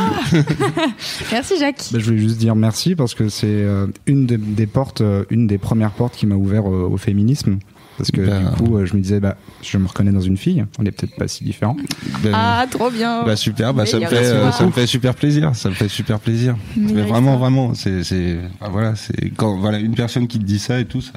Merci 1.31 1.53
Jacques. 1.59 1.85
Bah, 1.91 1.99
je 1.99 2.05
voulais 2.05 2.17
juste 2.17 2.37
dire 2.37 2.55
merci 2.55 2.95
parce 2.95 3.13
que 3.13 3.29
c'est 3.29 3.47
euh, 3.47 3.87
une 4.05 4.25
des, 4.25 4.37
des 4.37 4.67
portes, 4.67 5.01
euh, 5.01 5.23
une 5.29 5.47
des 5.47 5.57
premières 5.57 5.91
portes 5.91 6.15
qui 6.15 6.25
m'a 6.25 6.35
ouvert 6.35 6.63
euh, 6.67 6.89
au 6.91 6.97
féminisme. 6.97 7.59
Parce 7.97 8.09
que 8.11 8.21
Ben. 8.21 8.41
du 8.41 8.63
coup, 8.63 8.77
euh, 8.77 8.85
je 8.85 8.95
me 8.95 9.01
disais, 9.01 9.19
bah, 9.19 9.37
je 9.61 9.77
me 9.77 9.87
reconnais 9.87 10.11
dans 10.11 10.21
une 10.21 10.37
fille. 10.37 10.65
On 10.79 10.85
est 10.85 10.91
peut-être 10.91 11.15
pas 11.15 11.27
si 11.27 11.43
différents. 11.43 11.77
Ben, 12.23 12.31
Ah, 12.33 12.65
trop 12.69 12.89
bien. 12.89 13.23
Bah 13.23 13.35
super, 13.35 13.73
bah 13.73 13.85
ça 13.85 13.97
me 13.97 14.05
Meilleur 14.05 14.11
fait, 14.19 14.25
euh, 14.25 14.51
ça 14.51 14.65
me 14.65 14.71
fait 14.71 14.87
super 14.87 15.13
plaisir, 15.13 15.55
ça 15.55 15.69
me 15.69 15.75
fait 15.75 15.87
super 15.89 16.19
plaisir. 16.19 16.55
Mais 16.75 17.03
vraiment, 17.03 17.37
vraiment, 17.37 17.73
c'est, 17.75 18.03
c'est, 18.03 18.37
enfin, 18.59 18.71
voilà, 18.71 18.95
c'est 18.95 19.29
quand 19.35 19.57
voilà 19.57 19.77
une 19.77 19.93
personne 19.95 20.27
qui 20.27 20.39
te 20.39 20.43
dit 20.43 20.59
ça 20.59 20.79
et 20.79 20.85
tout, 20.85 21.01
ça, 21.01 21.11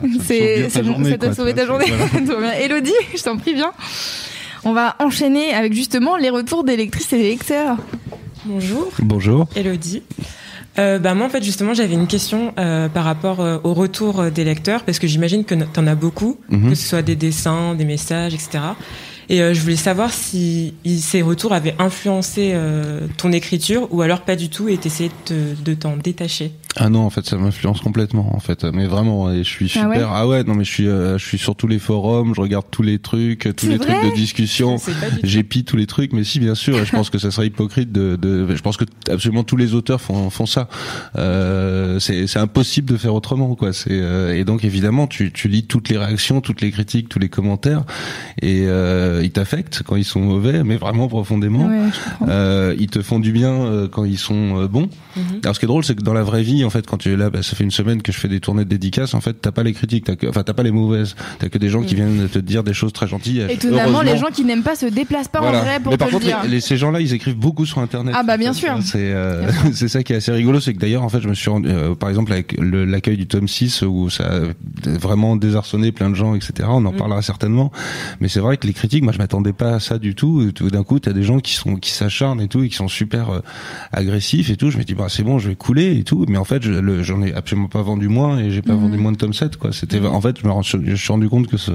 ça 0.69 0.81
ta 1.19 1.33
sauvé 1.35 1.55
ta 1.55 1.65
journée. 1.67 1.87
voilà. 2.27 2.61
Elodie, 2.61 2.93
je 3.17 3.23
t'en 3.23 3.37
prie, 3.37 3.55
viens. 3.55 3.73
On 4.65 4.73
va 4.73 4.97
enchaîner 4.99 5.55
avec 5.55 5.73
justement 5.73 6.17
les 6.17 6.29
retours 6.31 6.65
des 6.65 6.77
lectrices 6.77 7.13
et 7.13 7.19
des 7.19 7.29
lecteurs. 7.31 7.77
Bonjour, 8.45 8.91
Bonjour. 9.01 9.49
Elodie. 9.57 10.03
Euh, 10.79 10.99
bah 10.99 11.15
moi 11.15 11.27
en 11.27 11.31
fait 11.31 11.43
justement 11.43 11.73
j'avais 11.73 11.95
une 11.95 12.07
question 12.07 12.53
euh, 12.59 12.89
par 12.91 13.05
rapport 13.05 13.41
euh, 13.41 13.59
au 13.65 13.73
retour 13.73 14.21
euh, 14.21 14.31
des 14.31 14.45
lecteurs 14.45 14.85
parce 14.85 14.99
que 14.99 15.07
j'imagine 15.07 15.45
que 15.45 15.55
tu 15.55 15.81
en 15.81 15.87
as 15.87 15.95
beaucoup, 15.95 16.39
Mhm. 16.51 16.69
que 16.71 16.75
ce 16.75 16.87
soit 16.89 17.03
des 17.03 17.17
dessins, 17.17 17.75
des 17.75 17.85
messages, 17.87 18.35
etc. 18.35 18.59
Et 19.29 19.41
euh, 19.43 19.55
je 19.55 19.61
voulais 19.61 19.75
savoir 19.77 20.13
si 20.13 20.75
ces 20.99 21.23
retours 21.23 21.53
avaient 21.53 21.75
influencé 21.79 22.53
euh, 22.55 23.01
ton 23.17 23.33
écriture 23.33 23.89
ou 23.91 24.03
alors 24.03 24.21
pas 24.21 24.37
du 24.37 24.49
tout 24.51 24.69
et 24.69 24.77
t'essayais 24.77 25.09
de, 25.11 25.35
te- 25.57 25.63
de 25.63 25.75
t'en 25.75 25.97
détacher. 25.97 26.53
Ah 26.79 26.89
non, 26.91 27.01
en 27.01 27.11
fait, 27.11 27.25
ça 27.27 27.37
m'influence 27.37 27.81
complètement, 27.81 28.35
en 28.35 28.41
fait. 28.41 28.65
Mais 28.65 28.87
vraiment, 28.87 29.31
et 29.33 29.39
je 29.39 29.49
suis 29.49 29.67
Ah 29.77 29.81
super. 29.81 29.89
ouais 29.91 30.05
Ah 30.09 30.29
ouais, 30.29 30.45
non, 30.45 30.55
mais 30.55 30.65
je 30.65 30.71
suis, 30.71 30.89
euh, 30.89 31.17
je 31.19 31.25
suis 31.25 31.39
sur 31.39 31.57
tous 31.57 31.67
les 31.67 31.79
forums, 31.79 32.35
je 32.35 32.41
regarde 32.41 32.67
tous 32.71 32.83
les 32.83 32.99
trucs, 32.99 33.41
tous 33.57 33.67
C'est 33.67 33.73
les 33.73 33.79
trucs 33.79 34.05
de 34.05 34.15
discussion. 34.15 34.77
J'épie 35.23 35.65
tous 35.65 35.77
les 35.77 35.87
trucs, 35.87 36.13
mais 36.13 36.23
si, 36.25 36.39
bien 36.39 36.55
sûr. 36.55 36.79
Et 36.79 36.85
je 36.85 36.91
pense 36.91 37.09
que 37.11 37.19
ça 37.19 37.31
serait 37.31 37.47
hypocrite 37.47 37.93
de, 37.93 38.17
de 38.17 38.55
je 38.55 38.63
pense 38.63 38.77
que 38.77 38.85
absolument 39.11 39.43
tous 39.45 39.57
les 39.57 39.75
auteurs 39.75 40.01
font, 40.01 40.29
font 40.31 40.47
ça. 40.47 40.69
Euh, 41.17 41.99
c'est, 41.99 42.27
c'est 42.27 42.39
impossible 42.39 42.89
de 42.93 42.97
faire 42.97 43.15
autrement, 43.15 43.55
quoi. 43.55 43.73
C'est, 43.73 43.89
euh, 43.93 44.35
et 44.37 44.45
donc, 44.45 44.65
évidemment, 44.65 45.07
tu, 45.07 45.33
tu 45.33 45.49
lis 45.49 45.65
toutes 45.65 45.89
les 45.89 45.97
réactions, 45.99 46.41
toutes 46.41 46.61
les 46.61 46.71
critiques, 46.71 47.09
tous 47.09 47.19
les 47.19 47.29
commentaires, 47.29 47.85
et 48.43 48.65
euh, 48.67 49.23
ils 49.25 49.31
t'affectent 49.31 49.83
quand 49.85 49.97
ils 49.97 50.05
sont 50.05 50.21
mauvais, 50.21 50.63
mais 50.65 50.77
vraiment 50.77 51.09
profondément. 51.09 51.67
Ouais. 51.69 51.89
Euh, 52.29 52.75
ils 52.79 52.89
te 52.89 53.01
font 53.03 53.19
du 53.19 53.33
bien 53.33 53.51
euh, 53.53 53.89
quand 53.89 54.05
ils 54.05 54.19
sont 54.19 54.61
euh, 54.61 54.69
bons. 54.69 54.89
Mhm. 55.17 55.41
Alors 55.43 55.55
ce 55.55 55.61
qui 55.61 55.67
est 55.67 55.69
drôle, 55.69 55.85
c'est 55.85 55.95
que 55.95 56.03
dans 56.03 56.13
la 56.15 56.23
vraie 56.23 56.43
vie, 56.43 56.65
en 56.67 56.71
fait, 56.71 56.87
quand 56.87 56.99
tu 56.99 57.13
es 57.13 57.17
là, 57.17 57.31
bah, 57.31 57.43
ça 57.43 57.57
fait 57.57 57.65
une 57.65 57.71
semaine 57.71 58.03
que 58.03 58.13
je 58.13 58.19
fais 58.19 58.29
des 58.29 58.41
tournées 58.41 58.65
de 58.65 58.69
dédicaces. 58.69 59.15
En 59.15 59.21
fait, 59.21 59.35
t'as 59.41 59.53
pas 59.53 59.63
les 59.63 59.73
critiques, 59.73 60.05
que, 60.17 60.27
enfin, 60.29 60.43
t'as 60.43 60.53
pas 60.53 60.63
les 60.63 60.71
mauvaises. 60.71 61.15
T'as 61.39 61.49
que 61.49 61.59
des 61.59 61.69
gens 61.69 61.83
qui 61.83 61.95
viennent 61.95 62.29
te 62.29 62.39
dire 62.39 62.63
des 62.65 62.75
choses 62.75 62.93
très 62.93 63.07
gentilles. 63.09 63.45
Étonnamment, 63.49 64.03
les 64.03 64.19
gens 64.19 64.27
qui 64.33 64.45
n'aiment 64.45 64.63
pas 64.63 64.77
se 64.77 64.87
déplacent 64.87 65.29
pas 65.29 65.41
Voilà. 65.41 65.61
en 65.61 65.65
vrai 65.65 65.81
pour 65.81 65.93
Mais 65.93 65.97
te 65.97 66.01
par 66.01 66.09
le 66.09 66.13
contre, 66.15 66.27
dire. 66.27 66.39
les- 66.49 66.61
ces 66.61 66.77
gens-là, 66.77 67.01
ils 67.01 67.13
écrivent 67.15 67.37
beaucoup 67.37 67.65
sur 67.67 67.79
Internet. 67.79 68.15
Ah 68.17 68.23
bah, 68.23 68.37
bien 68.37 68.53
Ça, 68.53 68.59
sûr. 68.61 68.79
C'est 68.83 68.99
euh, 69.13 69.49
c'est 69.73 69.89
ça 69.89 70.03
qui 70.03 70.13
est 70.13 70.17
assez 70.17 70.33
rigolo, 70.33 70.61
c'est 70.61 70.75
que 70.75 70.79
d'ailleurs, 70.79 71.03
en 71.03 71.09
fait, 71.09 71.21
je 71.21 71.29
me 71.29 71.35
suis 71.35 71.51
rendu, 71.51 71.69
euh, 71.69 71.95
par 71.95 72.09
exemple, 72.09 72.33
avec 72.33 72.57
l'accueil 72.61 73.17
du 73.17 73.27
tome 73.27 73.49
6 73.49 73.83
où 73.83 74.11
ça 74.11 74.25
a 74.27 74.41
vraiment 74.99 75.37
désarçonné 75.37 75.93
plein 75.93 76.11
de 76.11 76.15
gens, 76.15 76.35
etc. 76.35 76.69
On 76.71 76.85
en 76.85 76.93
Mm. 76.93 76.97
parlera 76.97 77.23
certainement. 77.23 77.71
Mais 78.21 78.29
c'est 78.29 78.41
vrai 78.41 78.57
que 78.57 78.67
les 78.67 78.73
critiques, 78.73 79.03
moi, 79.03 79.13
je 79.13 79.19
m'attendais 79.19 79.53
pas 79.53 79.75
à 79.75 79.81
ça 79.81 79.99
du 79.99 80.15
tout. 80.15 80.51
Tout 80.53 80.71
d'un 80.71 80.83
coup, 80.83 80.99
t'as 80.99 81.13
des 81.13 81.23
gens 81.23 81.39
qui 81.41 81.55
sont 81.55 81.77
qui 81.77 81.91
s'acharnent 81.91 82.41
et 82.41 82.49
tout 82.49 82.63
et 82.63 82.69
qui 82.69 82.77
sont 82.77 82.89
super 82.89 83.31
euh, 83.31 83.41
agressifs 83.93 84.51
et 84.51 84.57
tout. 84.57 84.71
Je 84.71 84.79
me 84.79 84.85
dis 84.85 84.95
bah 84.95 85.07
c'est 85.09 85.23
bon, 85.23 85.39
je 85.39 85.49
vais 85.49 85.55
couler 85.55 85.97
et 85.99 86.05
tout. 86.05 86.25
Mais 86.29 86.39
en 86.39 86.45
fait, 86.47 86.63
je- 86.63 86.73
le- 86.73 87.03
j'en 87.03 87.23
ai 87.23 87.33
absolument 87.35 87.69
pas 87.69 87.83
vendu 87.83 88.09
moins 88.09 88.39
et 88.39 88.51
j'ai 88.51 88.63
pas 88.63 88.73
Mhm. 88.75 88.81
vendu 88.81 88.97
moins 88.99 89.13
de 89.13 89.17
tome 89.17 89.33
7 89.35 89.57
quoi. 89.57 89.73
C'était 89.73 90.01
en 90.05 90.21
fait, 90.21 90.37
je 90.43 90.47
me 90.47 90.53
je 90.63 90.95
suis 90.95 91.13
rendu 91.13 91.29
compte 91.29 91.47
que 91.49 91.57
ce, 91.57 91.73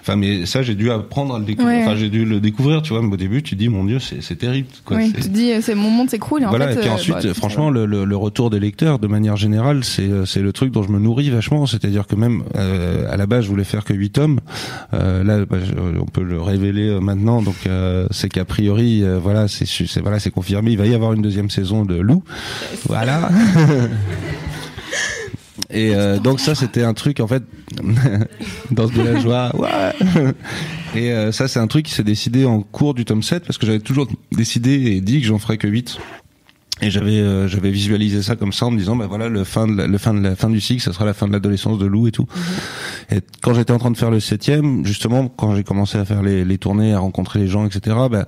enfin 0.00 0.16
mais 0.16 0.46
ça 0.46 0.62
j'ai 0.62 0.74
dû 0.74 0.90
apprendre 0.90 1.34
à 1.34 1.38
le 1.38 1.44
découvrir. 1.44 1.76
Ouais. 1.78 1.82
Enfin 1.84 1.96
j'ai 1.96 2.08
dû 2.10 2.24
le 2.24 2.40
découvrir, 2.40 2.82
tu 2.82 2.92
vois. 2.92 3.02
Mais 3.02 3.12
au 3.12 3.16
début, 3.16 3.42
tu 3.42 3.56
dis 3.56 3.68
mon 3.68 3.84
dieu, 3.84 3.98
c'est 3.98 4.36
terrible 4.36 4.68
quoi. 4.84 4.96
Oui, 4.98 5.12
tu 5.12 5.28
dis, 5.28 5.52
euh, 5.52 5.60
c'est 5.62 5.74
mon 5.74 5.90
monde 5.90 6.10
s'écroule 6.10 6.44
en 6.44 6.50
voilà, 6.50 6.68
fait. 6.68 6.74
et 6.74 6.78
puis 6.80 6.88
euh, 6.88 6.92
ensuite, 6.92 7.14
bah, 7.22 7.34
franchement, 7.34 7.70
le, 7.70 7.86
le, 7.86 8.04
le 8.04 8.16
retour 8.16 8.50
des 8.50 8.60
lecteurs, 8.60 8.98
de 8.98 9.06
manière 9.06 9.36
générale, 9.36 9.84
c'est 9.84 10.02
euh, 10.02 10.24
c'est 10.26 10.42
le 10.42 10.52
truc 10.52 10.72
dont 10.72 10.82
je 10.82 10.90
me 10.90 10.98
nourris 10.98 11.30
vachement. 11.30 11.66
C'est-à-dire 11.66 12.06
que 12.06 12.14
même 12.16 12.42
euh, 12.56 13.10
à 13.10 13.16
la 13.16 13.26
base, 13.26 13.44
je 13.44 13.48
voulais 13.48 13.64
faire 13.64 13.84
que 13.84 13.92
8 13.94 14.10
tomes. 14.10 14.40
Euh, 14.94 15.24
là, 15.24 15.44
bah, 15.46 15.56
on 16.00 16.06
peut 16.06 16.22
le 16.22 16.40
révéler 16.40 16.98
maintenant. 17.00 17.42
Donc, 17.42 17.56
euh, 17.66 18.06
c'est 18.10 18.28
qu'a 18.28 18.44
priori, 18.44 19.02
c'est 19.48 20.00
voilà, 20.00 20.18
c'est 20.18 20.30
confirmé. 20.30 20.72
Il 20.72 20.78
va 20.78 20.86
y 20.86 20.94
avoir 20.94 21.12
une 21.12 21.22
deuxième 21.22 21.50
saison 21.50 21.84
de 21.84 21.94
Lou. 21.96 22.22
Voilà. 22.88 23.28
Et 25.72 25.94
euh, 25.94 26.18
donc 26.18 26.40
ça 26.40 26.54
c'était 26.54 26.82
un 26.82 26.94
truc 26.94 27.20
en 27.20 27.28
fait 27.28 27.44
danse 28.70 28.92
de 28.92 29.02
la 29.02 29.20
joie 29.20 29.54
ouais. 29.56 30.32
Et 30.96 31.12
euh, 31.12 31.30
ça 31.30 31.46
c'est 31.46 31.60
un 31.60 31.68
truc 31.68 31.86
qui 31.86 31.92
s'est 31.92 32.02
décidé 32.02 32.44
en 32.44 32.62
cours 32.62 32.94
du 32.94 33.04
tome 33.04 33.22
7 33.22 33.44
parce 33.44 33.56
que 33.56 33.66
j'avais 33.66 33.78
toujours 33.78 34.08
décidé 34.32 34.72
et 34.72 35.00
dit 35.00 35.20
que 35.20 35.26
j'en 35.26 35.38
ferais 35.38 35.58
que 35.58 35.68
8 35.68 35.98
et 36.82 36.90
j'avais 36.90 37.18
euh, 37.18 37.48
j'avais 37.48 37.70
visualisé 37.70 38.22
ça 38.22 38.36
comme 38.36 38.52
ça 38.52 38.66
en 38.66 38.70
me 38.70 38.78
disant 38.78 38.96
bah 38.96 39.06
voilà 39.06 39.28
le 39.28 39.44
fin 39.44 39.66
de 39.66 39.76
la, 39.76 39.86
le 39.86 39.98
fin 39.98 40.14
de 40.14 40.20
la 40.20 40.36
fin 40.36 40.48
du 40.50 40.60
cycle 40.60 40.82
ça 40.82 40.92
sera 40.92 41.04
la 41.04 41.14
fin 41.14 41.26
de 41.26 41.32
l'adolescence 41.32 41.78
de 41.78 41.86
Lou 41.86 42.06
et 42.08 42.12
tout. 42.12 42.26
Et 43.10 43.20
quand 43.42 43.54
j'étais 43.54 43.72
en 43.72 43.78
train 43.78 43.90
de 43.90 43.96
faire 43.96 44.10
le 44.10 44.20
septième 44.20 44.84
justement 44.86 45.28
quand 45.28 45.54
j'ai 45.54 45.64
commencé 45.64 45.98
à 45.98 46.04
faire 46.04 46.22
les, 46.22 46.44
les 46.44 46.58
tournées 46.58 46.92
à 46.94 46.98
rencontrer 47.00 47.38
les 47.40 47.48
gens 47.48 47.66
etc 47.66 47.96
bah, 48.10 48.26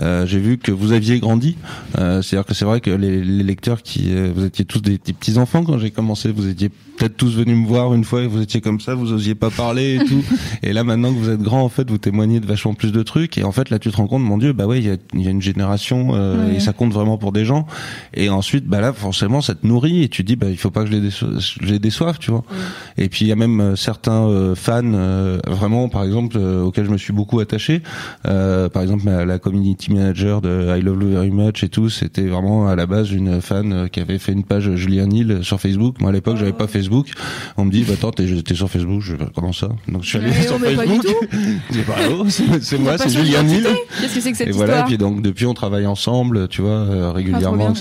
euh, 0.00 0.26
j'ai 0.26 0.38
vu 0.38 0.58
que 0.58 0.72
vous 0.72 0.92
aviez 0.92 1.18
grandi. 1.20 1.56
Euh, 1.98 2.22
c'est 2.22 2.36
à 2.36 2.40
dire 2.40 2.46
que 2.46 2.54
c'est 2.54 2.64
vrai 2.64 2.80
que 2.80 2.90
les, 2.90 3.22
les 3.22 3.44
lecteurs 3.44 3.82
qui 3.82 4.06
euh, 4.14 4.32
vous 4.34 4.44
étiez 4.44 4.64
tous 4.64 4.80
des, 4.80 4.98
des 4.98 5.12
petits 5.12 5.38
enfants 5.38 5.62
quand 5.64 5.78
j'ai 5.78 5.90
commencé. 5.90 6.32
Vous 6.32 6.48
étiez 6.48 6.68
peut-être 6.68 7.16
tous 7.16 7.34
venus 7.36 7.56
me 7.56 7.66
voir 7.66 7.94
une 7.94 8.04
fois 8.04 8.22
et 8.22 8.26
vous 8.26 8.40
étiez 8.42 8.60
comme 8.60 8.80
ça 8.80 8.94
vous 8.94 9.12
osiez 9.12 9.34
pas 9.34 9.50
parler 9.50 9.96
et 9.96 10.04
tout. 10.04 10.22
Et 10.62 10.72
là 10.72 10.84
maintenant 10.84 11.12
que 11.12 11.18
vous 11.18 11.30
êtes 11.30 11.40
grand 11.42 11.62
en 11.62 11.68
fait 11.68 11.88
vous 11.88 11.98
témoignez 11.98 12.40
de 12.40 12.46
vachement 12.46 12.74
plus 12.74 12.92
de 12.92 13.02
trucs. 13.02 13.38
Et 13.38 13.44
en 13.44 13.52
fait 13.52 13.70
là 13.70 13.78
tu 13.78 13.90
te 13.90 13.96
rends 13.96 14.06
compte 14.06 14.22
mon 14.22 14.38
dieu 14.38 14.52
bah 14.52 14.66
ouais 14.66 14.78
il 14.78 14.86
y 14.86 14.90
a, 14.90 14.96
y 15.14 15.26
a 15.26 15.30
une 15.30 15.42
génération 15.42 16.10
euh, 16.14 16.32
Ouais. 16.32 16.56
et 16.56 16.60
ça 16.60 16.72
compte 16.72 16.92
vraiment 16.92 17.18
pour 17.18 17.30
des 17.32 17.44
gens 17.44 17.66
et 18.14 18.28
ensuite 18.30 18.66
bah 18.66 18.80
là 18.80 18.92
forcément 18.92 19.40
ça 19.40 19.54
te 19.54 19.66
nourrit 19.66 20.02
et 20.02 20.08
tu 20.08 20.22
te 20.22 20.26
dis 20.28 20.36
bah 20.36 20.48
il 20.50 20.56
faut 20.56 20.70
pas 20.70 20.84
que 20.84 20.90
je 20.90 20.92
les, 20.92 21.08
déço- 21.08 21.56
je 21.60 21.64
les 21.66 21.78
déçoive 21.78 22.18
tu 22.18 22.30
vois. 22.30 22.44
Et 22.98 23.08
puis 23.08 23.24
il 23.24 23.28
y 23.28 23.32
a 23.32 23.36
même 23.36 23.60
euh, 23.60 23.76
certains 23.76 24.26
euh, 24.26 24.54
fans 24.54 24.80
euh, 24.84 25.38
vraiment 25.46 25.88
par 25.88 26.04
exemple 26.04 26.36
euh, 26.38 26.62
auxquels 26.62 26.84
je 26.86 26.90
me 26.90 26.98
suis 26.98 27.12
beaucoup 27.12 27.40
attaché. 27.40 27.82
Euh, 28.26 28.68
par 28.68 28.82
exemple 28.82 29.04
ma- 29.04 29.24
la 29.24 29.38
community 29.38 29.92
manager 29.92 30.40
de 30.40 30.76
I 30.78 30.82
Love 30.82 31.02
You 31.02 31.08
Very 31.10 31.30
Much 31.30 31.62
et 31.64 31.68
tout 31.68 31.88
c'était 31.88 32.26
vraiment 32.26 32.68
à 32.68 32.76
la 32.76 32.86
base 32.86 33.10
une 33.12 33.40
fan 33.40 33.72
euh, 33.72 33.88
qui 33.88 34.00
avait 34.00 34.18
fait 34.18 34.32
une 34.32 34.44
page 34.44 34.74
Julien 34.76 35.08
Hill 35.10 35.40
sur 35.42 35.60
Facebook. 35.60 36.00
Moi 36.00 36.10
à 36.10 36.12
l'époque 36.12 36.36
j'avais 36.36 36.52
pas 36.52 36.66
Facebook. 36.66 37.08
On 37.56 37.64
me 37.64 37.70
dit 37.70 37.84
bah 37.84 37.94
attends 37.94 38.10
t'es 38.12 38.26
sur 38.54 38.70
Facebook. 38.70 39.00
Je 39.02 39.16
fais, 39.16 39.24
comment 39.34 39.52
ça? 39.52 39.68
Donc 39.88 40.02
je 40.02 40.08
suis 40.08 40.18
allé 40.18 40.32
sur 40.32 40.58
Facebook. 40.58 41.06
bah 41.86 41.94
c'est 42.60 42.78
moi 42.78 42.98
c'est 42.98 43.08
Julien 43.10 43.46
Hill. 43.46 43.66
Qu'est-ce 44.00 44.14
que 44.14 44.20
c'est 44.20 44.32
que 44.32 44.36
cette 44.38 44.48
et 44.48 44.52
voilà, 44.52 44.80
et 44.80 44.84
puis 44.84 44.98
donc 44.98 45.22
depuis 45.22 45.46
on 45.46 45.54
travaille 45.54 45.86
ensemble, 45.86 46.48
tu 46.48 46.62
vois, 46.62 46.70
euh, 46.70 47.12
régulièrement, 47.12 47.68
Ah. 47.70 47.74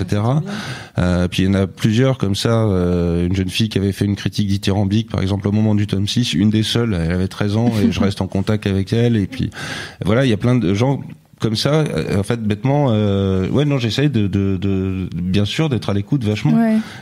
Euh, 0.98 1.28
puis 1.28 1.44
il 1.44 1.46
y 1.46 1.50
en 1.50 1.54
a 1.54 1.68
plusieurs 1.68 2.18
comme 2.18 2.36
ça. 2.36 2.66
euh, 2.66 3.28
une 3.28 3.36
jeune 3.36 3.50
fille 3.50 3.70
qui 3.70 3.78
avait 3.78 3.92
fait 3.92 4.06
une 4.06 4.16
critique 4.16 4.48
dithyrambique, 4.48 5.10
par 5.10 5.22
exemple, 5.22 5.48
au 5.48 5.52
moment 5.52 5.76
du 5.76 5.88
tome 5.88 6.08
6, 6.08 6.34
une 6.34 6.50
des 6.50 6.64
seules, 6.64 6.94
elle 6.94 7.12
avait 7.12 7.28
13 7.28 7.58
ans 7.58 7.72
et 7.82 7.92
je 7.92 8.00
reste 8.00 8.22
en 8.22 8.28
contact 8.28 8.68
avec 8.68 8.94
elle. 8.94 9.16
Et 9.16 9.28
puis 9.28 9.50
voilà, 10.04 10.26
il 10.26 10.30
y 10.30 10.34
a 10.34 10.38
plein 10.38 10.56
de 10.56 10.74
gens 10.74 11.02
comme 11.42 11.56
ça, 11.56 11.74
euh, 11.74 12.20
en 12.20 12.24
fait, 12.24 12.42
bêtement, 12.42 12.88
euh, 12.92 13.50
ouais, 13.50 13.66
non, 13.66 13.80
j'essaye 13.80 14.10
de, 14.10 14.28
de, 14.28 14.58
de, 14.58 15.10
bien 15.16 15.44
sûr, 15.44 15.70
d'être 15.70 15.90
à 15.90 15.94
l'écoute 15.94 16.24
vachement 16.24 16.54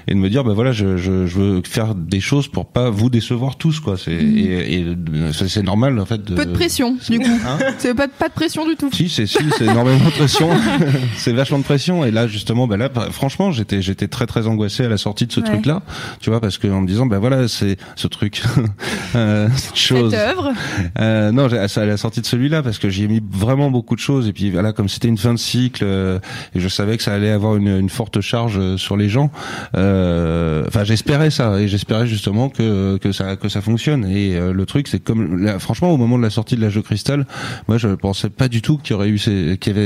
et 0.07 0.13
de 0.13 0.17
me 0.17 0.29
dire, 0.29 0.45
bah 0.45 0.53
voilà, 0.53 0.71
je, 0.71 0.95
je, 0.95 1.27
je, 1.27 1.37
veux 1.37 1.61
faire 1.65 1.93
des 1.93 2.21
choses 2.21 2.47
pour 2.47 2.65
pas 2.65 2.89
vous 2.89 3.09
décevoir 3.09 3.57
tous, 3.57 3.81
quoi. 3.81 3.97
C'est 3.97 4.15
mm. 4.15 4.37
et, 4.37 4.79
et 4.79 4.95
c'est 5.33 5.61
normal, 5.61 5.99
en 5.99 6.05
fait. 6.05 6.23
De... 6.23 6.35
Peu 6.35 6.45
de 6.45 6.53
pression, 6.53 6.97
du 7.09 7.19
coup. 7.19 7.25
Hein 7.45 7.57
c'est 7.77 7.93
pas 7.93 8.07
pas 8.07 8.29
de 8.29 8.33
pression 8.33 8.65
du 8.65 8.77
tout. 8.77 8.89
Si, 8.93 9.09
c'est 9.09 9.27
si, 9.27 9.39
c'est 9.57 9.65
énormément 9.65 10.05
de 10.05 10.11
pression. 10.11 10.49
c'est 11.17 11.33
vachement 11.33 11.59
de 11.59 11.63
pression. 11.63 12.05
Et 12.05 12.11
là, 12.11 12.27
justement, 12.27 12.65
bah 12.65 12.77
là, 12.77 12.89
franchement, 13.11 13.51
j'étais 13.51 13.81
j'étais 13.81 14.07
très 14.07 14.25
très 14.25 14.47
angoissé 14.47 14.85
à 14.85 14.89
la 14.89 14.97
sortie 14.97 15.27
de 15.27 15.33
ce 15.33 15.41
truc-là, 15.41 15.81
tu 16.21 16.29
vois, 16.29 16.39
parce 16.39 16.57
que 16.57 16.67
en 16.67 16.81
me 16.81 16.87
disant, 16.87 17.05
bah 17.05 17.19
voilà, 17.19 17.49
c'est 17.49 17.75
ce 17.97 18.07
truc, 18.07 18.41
euh, 19.15 19.49
cette 19.57 19.75
chose. 19.77 20.11
Cette 20.11 20.19
œuvre. 20.19 20.53
Euh, 20.99 21.31
non, 21.33 21.47
à 21.51 21.85
la 21.85 21.97
sortie 21.97 22.21
de 22.21 22.25
celui-là, 22.25 22.63
parce 22.63 22.79
que 22.79 22.89
j'y 22.89 23.03
ai 23.03 23.07
mis 23.09 23.21
vraiment 23.29 23.69
beaucoup 23.69 23.95
de 23.95 23.99
choses 23.99 24.28
et 24.29 24.33
puis 24.33 24.51
voilà, 24.51 24.73
comme 24.73 24.87
c'était 24.87 25.07
une 25.07 25.17
fin 25.17 25.33
de 25.33 25.39
cycle 25.39 25.83
euh, 25.83 26.19
et 26.53 26.59
je 26.59 26.67
savais 26.67 26.97
que 26.97 27.03
ça 27.03 27.13
allait 27.13 27.31
avoir 27.31 27.55
une, 27.55 27.79
une 27.79 27.89
forte 27.89 28.21
charge 28.21 28.57
euh, 28.59 28.77
sur 28.77 28.95
les 28.95 29.09
gens. 29.09 29.31
Euh, 29.75 30.63
enfin, 30.67 30.83
j'espérais 30.83 31.31
ça 31.31 31.59
et 31.59 31.67
j'espérais 31.67 32.05
justement 32.05 32.49
que 32.49 32.97
que 32.97 33.11
ça 33.11 33.35
que 33.35 33.49
ça 33.49 33.61
fonctionne. 33.61 34.05
Et 34.05 34.39
le 34.39 34.65
truc, 34.65 34.87
c'est 34.87 35.03
comme 35.03 35.59
franchement, 35.59 35.91
au 35.91 35.97
moment 35.97 36.17
de 36.17 36.23
la 36.23 36.29
sortie 36.29 36.55
de 36.55 36.61
la 36.61 36.69
jeu 36.69 36.81
cristal, 36.81 37.25
moi, 37.67 37.77
je 37.77 37.87
pensais 37.89 38.29
pas 38.29 38.47
du 38.47 38.61
tout 38.61 38.77
qu'il 38.77 38.91
y 38.91 38.93
aurait 38.93 39.09
eu 39.09 39.17
ces, 39.17 39.57
qu'il 39.59 39.75
y 39.75 39.79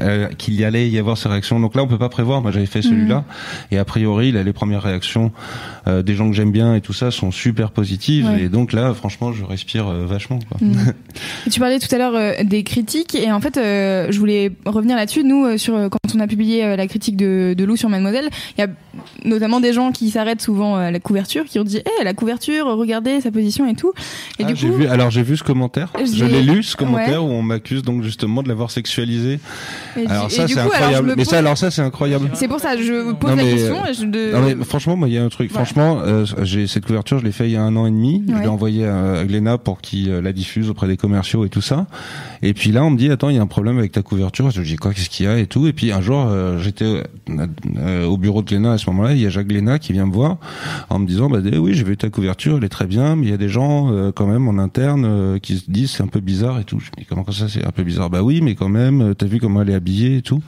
avait 0.00 0.34
qu'il 0.36 0.54
y 0.54 0.64
allait 0.64 0.88
y 0.88 0.98
avoir 0.98 1.18
ces 1.18 1.28
réactions. 1.28 1.58
Donc 1.58 1.74
là, 1.74 1.82
on 1.82 1.88
peut 1.88 1.98
pas 1.98 2.08
prévoir. 2.08 2.40
Moi, 2.40 2.52
j'avais 2.52 2.66
fait 2.66 2.82
celui-là 2.82 3.16
mhm. 3.16 3.24
et 3.72 3.78
a 3.78 3.84
priori, 3.84 4.30
là, 4.30 4.44
les 4.44 4.52
premières 4.52 4.82
réactions 4.82 5.32
des 5.86 6.14
gens 6.14 6.28
que 6.30 6.36
j'aime 6.36 6.52
bien 6.52 6.76
et 6.76 6.80
tout 6.80 6.92
ça 6.92 7.10
sont 7.10 7.32
super 7.32 7.72
positives. 7.72 8.30
Et 8.38 8.48
donc 8.48 8.72
là, 8.72 8.94
franchement, 8.94 9.32
je 9.32 9.44
respire 9.44 9.86
vachement. 9.86 10.38
Quoi. 10.48 10.58
Et 11.46 11.50
tu 11.50 11.58
parlais 11.58 11.80
tout 11.80 11.92
à 11.92 11.98
l'heure 11.98 12.44
des 12.44 12.62
critiques 12.62 13.14
et 13.14 13.32
en 13.32 13.40
fait 13.40 13.58
euh, 13.72 14.06
je 14.10 14.18
voulais 14.18 14.52
revenir 14.66 14.96
là-dessus. 14.96 15.24
Nous, 15.24 15.44
euh, 15.44 15.56
sur 15.56 15.74
quand 15.90 15.98
on 16.14 16.20
a 16.20 16.26
publié 16.26 16.64
euh, 16.64 16.76
la 16.76 16.86
critique 16.86 17.16
de, 17.16 17.54
de 17.56 17.64
Lou 17.64 17.76
sur 17.76 17.88
Mademoiselle, 17.88 18.28
il 18.56 18.60
y 18.60 18.64
a 18.64 18.68
notamment 19.24 19.60
des 19.60 19.72
gens 19.72 19.92
qui 19.92 20.10
s'arrêtent 20.10 20.40
souvent 20.42 20.76
à 20.76 20.90
la 20.90 21.00
couverture, 21.00 21.44
qui 21.44 21.58
ont 21.58 21.64
dit, 21.64 21.80
eh, 22.00 22.04
la 22.04 22.14
couverture, 22.14 22.66
regardez 22.66 23.20
sa 23.20 23.30
position 23.30 23.68
et 23.68 23.74
tout. 23.74 23.92
Et 24.38 24.44
ah, 24.44 24.52
du 24.52 24.54
coup, 24.54 24.72
vu, 24.72 24.86
alors 24.86 25.10
j'ai 25.10 25.22
vu 25.22 25.36
ce 25.36 25.44
commentaire, 25.44 25.92
je 26.04 26.24
l'ai 26.24 26.42
lu 26.42 26.62
ce 26.62 26.76
commentaire 26.76 27.24
où 27.24 27.28
on 27.28 27.42
m'accuse 27.42 27.82
donc 27.82 28.02
justement 28.02 28.42
de 28.42 28.48
l'avoir 28.48 28.70
sexualisé. 28.70 29.40
alors 30.06 30.30
ça 30.30 30.46
c'est 30.46 30.58
incroyable. 30.58 31.14
mais 31.16 31.24
ça 31.24 31.38
alors 31.38 31.56
ça 31.58 31.70
c'est 31.70 31.82
incroyable. 31.82 32.30
C'est 32.34 32.48
pour 32.48 32.60
ça 32.60 32.76
je 32.76 33.12
pose 33.12 33.36
la 33.36 33.42
question. 33.42 33.76
Non 34.32 34.42
mais 34.42 34.64
franchement 34.64 34.96
moi 34.96 35.08
il 35.08 35.14
y 35.14 35.18
a 35.18 35.24
un 35.24 35.28
truc. 35.28 35.50
Franchement 35.50 36.00
j'ai 36.42 36.66
cette 36.66 36.86
couverture 36.86 37.18
je 37.18 37.24
l'ai 37.24 37.32
fait 37.32 37.46
il 37.46 37.52
y 37.52 37.56
a 37.56 37.62
un 37.62 37.76
an 37.76 37.86
et 37.86 37.90
demi. 37.90 38.22
Je 38.28 38.40
l'ai 38.40 38.48
envoyé 38.48 38.86
à 38.86 39.24
Gléna 39.24 39.58
pour 39.58 39.80
qu'il 39.80 40.10
la 40.10 40.32
diffuse 40.32 40.70
auprès 40.70 40.86
des 40.86 40.96
commerciaux 40.96 41.44
et 41.44 41.48
tout 41.48 41.62
ça. 41.62 41.86
Et 42.42 42.54
puis 42.54 42.72
là 42.72 42.84
on 42.84 42.90
me 42.90 42.98
dit 42.98 43.10
attends 43.10 43.30
il 43.30 43.36
y 43.36 43.38
a 43.38 43.42
un 43.42 43.46
problème 43.46 43.61
avec 43.70 43.92
ta 43.92 44.02
couverture. 44.02 44.50
Je 44.50 44.62
dis 44.62 44.76
quoi 44.76 44.92
qu'est-ce 44.92 45.10
qu'il 45.10 45.26
y 45.26 45.28
a 45.28 45.38
et 45.38 45.46
tout. 45.46 45.66
Et 45.66 45.72
puis 45.72 45.92
un 45.92 46.00
jour 46.00 46.28
j'étais 46.58 47.02
au 48.06 48.16
bureau 48.16 48.42
de 48.42 48.46
Gléna 48.46 48.72
à 48.72 48.78
ce 48.78 48.88
moment-là, 48.90 49.12
il 49.12 49.20
y 49.20 49.26
a 49.26 49.30
Jacques 49.30 49.50
Léna 49.50 49.78
qui 49.78 49.92
vient 49.92 50.06
me 50.06 50.12
voir 50.12 50.38
en 50.88 50.98
me 50.98 51.06
disant 51.06 51.28
bah 51.28 51.38
oui, 51.58 51.74
j'ai 51.74 51.84
vu 51.84 51.96
ta 51.96 52.10
couverture, 52.10 52.58
elle 52.58 52.64
est 52.64 52.68
très 52.68 52.86
bien, 52.86 53.16
mais 53.16 53.26
il 53.26 53.30
y 53.30 53.34
a 53.34 53.38
des 53.38 53.48
gens 53.48 53.92
euh, 53.92 54.12
quand 54.12 54.26
même 54.26 54.48
en 54.48 54.58
interne 54.58 55.04
euh, 55.04 55.38
qui 55.38 55.58
se 55.58 55.70
disent 55.70 55.92
c'est 55.92 56.02
un 56.02 56.08
peu 56.08 56.20
bizarre 56.20 56.60
et 56.60 56.64
tout. 56.64 56.80
Je 56.80 56.90
dis 56.96 57.06
comment 57.06 57.24
ça 57.30 57.48
c'est 57.48 57.64
un 57.64 57.70
peu 57.70 57.82
bizarre? 57.82 58.10
Bah 58.10 58.22
oui, 58.22 58.40
mais 58.42 58.54
quand 58.54 58.68
même, 58.68 59.02
euh, 59.02 59.14
t'as 59.14 59.26
vu 59.26 59.38
comment 59.38 59.62
elle 59.62 59.70
est 59.70 59.74
habillée 59.74 60.18
et 60.18 60.22
tout. 60.22 60.42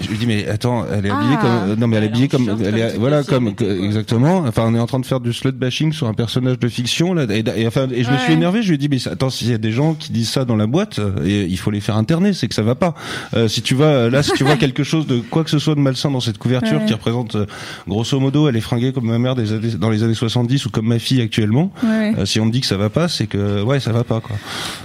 Je 0.00 0.08
lui 0.08 0.16
dis 0.16 0.26
mais 0.26 0.48
attends, 0.48 0.86
elle 0.90 1.04
est 1.04 1.10
habillée 1.10 1.36
comme 1.36 1.50
ah. 1.50 1.76
non 1.76 1.86
mais 1.86 1.98
elle 1.98 2.04
est 2.04 2.06
habillée 2.06 2.28
comme 2.28 2.48
elle 2.64 2.78
est 2.78 2.96
voilà 2.98 3.22
comme 3.22 3.48
exactement. 3.60 4.44
Enfin 4.46 4.64
on 4.66 4.74
est 4.74 4.80
en 4.80 4.86
train 4.86 5.00
de 5.00 5.06
faire 5.06 5.20
du 5.20 5.32
slut 5.32 5.52
bashing 5.52 5.92
sur 5.92 6.06
un 6.06 6.14
personnage 6.14 6.58
de 6.58 6.68
fiction 6.68 7.12
là 7.12 7.24
et, 7.28 7.66
enfin 7.66 7.88
et 7.92 8.02
je 8.02 8.10
me 8.10 8.16
suis 8.18 8.32
énervé. 8.32 8.62
Je 8.62 8.68
lui 8.68 8.74
ai 8.76 8.78
dit 8.78 8.88
mais 8.88 9.06
attends 9.06 9.28
s'il 9.30 9.50
y 9.50 9.54
a 9.54 9.58
des 9.58 9.72
gens 9.72 9.94
qui 9.94 10.12
disent 10.12 10.30
ça 10.30 10.44
dans 10.44 10.56
la 10.56 10.66
boîte, 10.66 11.00
et 11.24 11.42
il 11.44 11.58
faut 11.58 11.70
les 11.70 11.80
faire 11.80 11.96
interner, 11.96 12.32
c'est 12.32 12.48
que 12.48 12.54
ça 12.54 12.62
va 12.62 12.74
pas. 12.74 12.94
Euh, 13.34 13.48
si 13.48 13.62
tu 13.62 13.74
vois 13.74 14.08
là 14.08 14.22
si 14.22 14.32
tu 14.32 14.44
vois 14.44 14.56
quelque 14.62 14.84
chose 14.84 15.06
de 15.06 15.18
quoi 15.18 15.44
que 15.44 15.50
ce 15.50 15.58
soit 15.58 15.74
de 15.74 15.80
malsain 15.80 16.10
dans 16.10 16.20
cette 16.20 16.38
couverture 16.38 16.84
qui 16.86 16.94
représente 16.94 17.36
euh, 17.36 17.46
grosso 17.86 18.18
modo 18.18 18.48
elle 18.48 18.56
est 18.56 18.60
fringuée 18.60 18.92
comme 18.92 19.06
ma 19.06 19.18
mère 19.18 19.34
des 19.34 19.52
années, 19.52 19.74
dans 19.78 19.90
les 19.90 20.02
années 20.02 20.14
70 20.14 20.66
ou 20.66 20.70
comme 20.70 20.86
ma 20.86 20.98
fille 20.98 21.20
actuellement. 21.20 21.70
Euh, 21.84 22.24
si 22.24 22.40
on 22.40 22.46
me 22.46 22.50
dit 22.50 22.60
que 22.60 22.66
ça 22.66 22.76
va 22.76 22.88
pas, 22.88 23.08
c'est 23.08 23.26
que 23.26 23.62
ouais 23.62 23.80
ça 23.80 23.92
va 23.92 24.04
pas 24.04 24.20
quoi. 24.20 24.36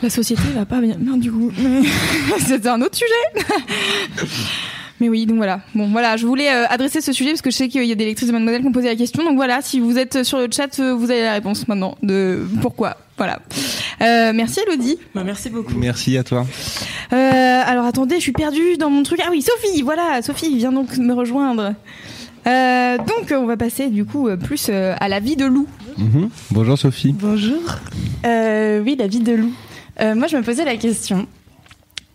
La 0.04 0.10
société 0.10 0.42
va 0.54 0.66
pas 0.66 0.82
bien, 0.82 0.96
bien 0.98 1.18
du 1.18 1.32
coup. 1.32 1.52
c'est 2.40 2.66
un 2.68 2.82
autre 2.82 2.98
sujet. 2.98 3.46
Mais 5.00 5.10
oui, 5.10 5.26
donc 5.26 5.38
voilà. 5.38 5.62
Bon, 5.76 5.88
voilà, 5.88 6.18
je 6.18 6.26
voulais 6.26 6.52
euh, 6.52 6.66
adresser 6.70 7.02
ce 7.02 7.14
sujet 7.14 7.32
parce 7.32 7.42
que 7.42 7.52
je 7.52 7.56
sais 7.56 7.68
qu'il 7.68 7.84
y 7.84 7.92
a 7.92 7.96
des 7.96 8.06
lectrices 8.06 8.28
de 8.28 8.34
Mademoiselle 8.34 8.62
qui 8.62 8.68
ont 8.68 8.72
posé 8.72 8.88
la 8.88 8.96
question. 8.96 9.24
Donc 9.24 9.36
voilà, 9.36 9.62
si 9.62 9.80
vous 9.80 9.98
êtes 9.98 10.24
sur 10.24 10.40
le 10.40 10.48
chat, 10.52 10.80
euh, 10.80 10.94
vous 10.94 11.12
avez 11.12 11.22
la 11.22 11.34
réponse 11.34 11.68
maintenant 11.68 11.98
de 12.02 12.48
pourquoi. 12.62 12.98
Voilà. 13.18 13.40
Euh, 14.02 14.32
merci 14.34 14.60
Elodie. 14.68 14.98
Bah, 15.16 15.24
merci 15.26 15.50
beaucoup. 15.50 15.74
Merci 15.76 16.18
à 16.18 16.24
toi. 16.24 16.46
Euh, 17.14 17.62
alors 17.66 17.86
attendez, 17.86 18.16
je 18.16 18.22
suis 18.22 18.32
perdue 18.32 18.78
dans 18.78 18.90
mon 18.90 19.04
truc. 19.04 19.20
Ah 19.24 19.30
oui, 19.32 19.42
Sophie, 19.42 19.82
voilà, 19.82 20.22
Sophie 20.22 20.56
vient 20.58 20.72
donc 20.72 20.96
me 20.98 21.14
rejoindre. 21.14 21.74
Euh, 22.46 22.98
donc 22.98 23.32
on 23.32 23.46
va 23.46 23.58
passer 23.58 23.90
du 23.90 24.06
coup 24.06 24.30
plus 24.38 24.70
à 24.70 25.08
la 25.10 25.20
vie 25.20 25.36
de 25.36 25.46
loup. 25.46 25.68
Mhm. 25.98 26.30
Bonjour 26.52 26.78
Sophie. 26.78 27.12
Bonjour. 27.12 27.60
oui, 28.24 28.96
la 28.98 29.08
vie 29.08 29.20
de 29.20 29.34
loup. 29.34 29.54
moi 30.00 30.28
je 30.28 30.38
me 30.38 30.44
posais 30.44 30.64
la 30.64 30.78
question. 30.78 31.28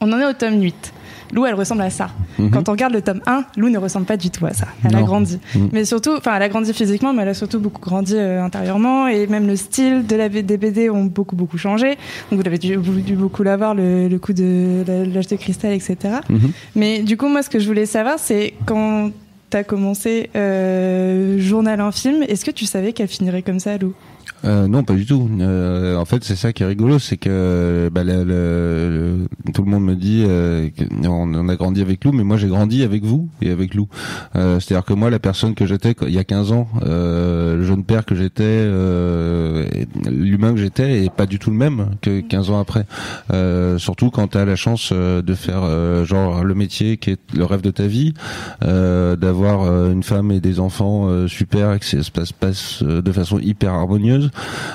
On 0.00 0.12
en 0.12 0.20
est 0.20 0.26
au 0.26 0.32
tome 0.32 0.60
8. 0.60 0.92
Lou, 1.32 1.46
elle 1.46 1.54
ressemble 1.54 1.82
à 1.82 1.90
ça. 1.90 2.10
Mhm. 2.38 2.50
Quand 2.50 2.68
on 2.68 2.72
regarde 2.72 2.92
le 2.92 3.02
tome 3.02 3.20
1, 3.26 3.44
Lou 3.56 3.70
ne 3.70 3.78
ressemble 3.78 4.06
pas 4.06 4.16
du 4.16 4.30
tout 4.30 4.44
à 4.46 4.52
ça. 4.52 4.66
Elle 4.84 4.94
a 4.94 5.02
grandi. 5.02 5.38
Mhm. 5.54 5.70
Mais 5.72 5.84
surtout, 5.84 6.12
enfin, 6.16 6.36
elle 6.36 6.42
a 6.42 6.48
grandi 6.48 6.72
physiquement, 6.72 7.12
mais 7.12 7.22
elle 7.22 7.28
a 7.28 7.34
surtout 7.34 7.58
beaucoup 7.58 7.80
grandi 7.80 8.14
euh, 8.16 8.42
intérieurement. 8.42 9.08
Et 9.08 9.26
même 9.26 9.46
le 9.46 9.56
style 9.56 10.06
de 10.06 10.16
la, 10.16 10.28
des 10.28 10.56
BD 10.56 10.90
ont 10.90 11.04
beaucoup, 11.04 11.36
beaucoup 11.36 11.58
changé. 11.58 11.96
Donc, 12.30 12.40
vous 12.40 12.46
avez 12.46 12.58
dû, 12.58 12.76
beaucoup 13.16 13.42
l'avoir, 13.42 13.74
le, 13.74 14.08
le, 14.08 14.18
coup 14.18 14.32
de 14.32 14.84
l'âge 14.86 15.26
de 15.26 15.36
cristal, 15.36 15.72
etc. 15.72 15.96
Mhm. 16.28 16.52
Mais 16.76 17.02
du 17.02 17.16
coup, 17.16 17.28
moi, 17.28 17.42
ce 17.42 17.50
que 17.50 17.58
je 17.58 17.66
voulais 17.66 17.86
savoir, 17.86 18.18
c'est 18.18 18.54
quand 18.66 19.10
tu 19.50 19.56
as 19.56 19.64
commencé 19.64 20.30
euh, 20.34 21.38
Journal 21.38 21.80
infime, 21.80 22.22
est-ce 22.28 22.44
que 22.44 22.50
tu 22.50 22.64
savais 22.64 22.92
qu'elle 22.92 23.08
finirait 23.08 23.42
comme 23.42 23.60
ça, 23.60 23.76
Lou? 23.78 23.94
Euh, 24.44 24.66
non, 24.66 24.82
pas 24.82 24.94
du 24.94 25.06
tout. 25.06 25.28
Euh, 25.40 25.96
en 25.96 26.04
fait, 26.04 26.24
c'est 26.24 26.36
ça 26.36 26.52
qui 26.52 26.62
est 26.62 26.66
rigolo, 26.66 26.98
c'est 26.98 27.16
que 27.16 27.90
bah, 27.92 28.02
le, 28.04 29.26
tout 29.54 29.62
le 29.62 29.70
monde 29.70 29.84
me 29.84 29.94
dit 29.94 30.24
euh, 30.26 30.68
qu'on 31.02 31.34
on 31.34 31.48
a 31.48 31.56
grandi 31.56 31.80
avec 31.80 32.04
Lou, 32.04 32.12
mais 32.12 32.24
moi 32.24 32.36
j'ai 32.36 32.48
grandi 32.48 32.82
avec 32.82 33.04
vous 33.04 33.28
et 33.40 33.50
avec 33.50 33.74
Lou. 33.74 33.88
Euh, 34.36 34.58
c'est-à-dire 34.60 34.84
que 34.84 34.94
moi, 34.94 35.10
la 35.10 35.18
personne 35.18 35.54
que 35.54 35.66
j'étais 35.66 35.94
il 36.06 36.12
y 36.12 36.18
a 36.18 36.24
15 36.24 36.52
ans, 36.52 36.68
euh, 36.82 37.56
le 37.56 37.62
jeune 37.64 37.84
père 37.84 38.04
que 38.04 38.14
j'étais, 38.14 38.64
l'humain 40.10 40.52
que 40.52 40.60
j'étais, 40.60 41.04
est 41.04 41.12
pas 41.12 41.26
du 41.26 41.38
tout 41.38 41.50
le 41.50 41.56
même 41.56 41.90
que 42.00 42.20
15 42.20 42.50
ans 42.50 42.60
après. 42.60 42.86
surtout 43.78 44.10
quand 44.10 44.28
tu 44.28 44.38
la 44.42 44.56
chance 44.56 44.92
de 44.92 45.34
faire 45.34 46.04
genre 46.04 46.42
le 46.42 46.54
métier 46.54 46.96
qui 46.96 47.10
est 47.10 47.20
le 47.34 47.44
rêve 47.44 47.60
de 47.60 47.70
ta 47.70 47.86
vie, 47.86 48.14
d'avoir 48.60 49.90
une 49.90 50.02
femme 50.02 50.32
et 50.32 50.40
des 50.40 50.58
enfants 50.58 51.26
super, 51.28 51.74
et 51.74 51.78
que 51.78 51.84
ça 51.84 52.02
se 52.02 52.10
passe, 52.10 52.32
passe 52.32 52.82
de 52.82 53.12
façon 53.12 53.38
hyper 53.38 53.72
harmonieuse 53.72 54.31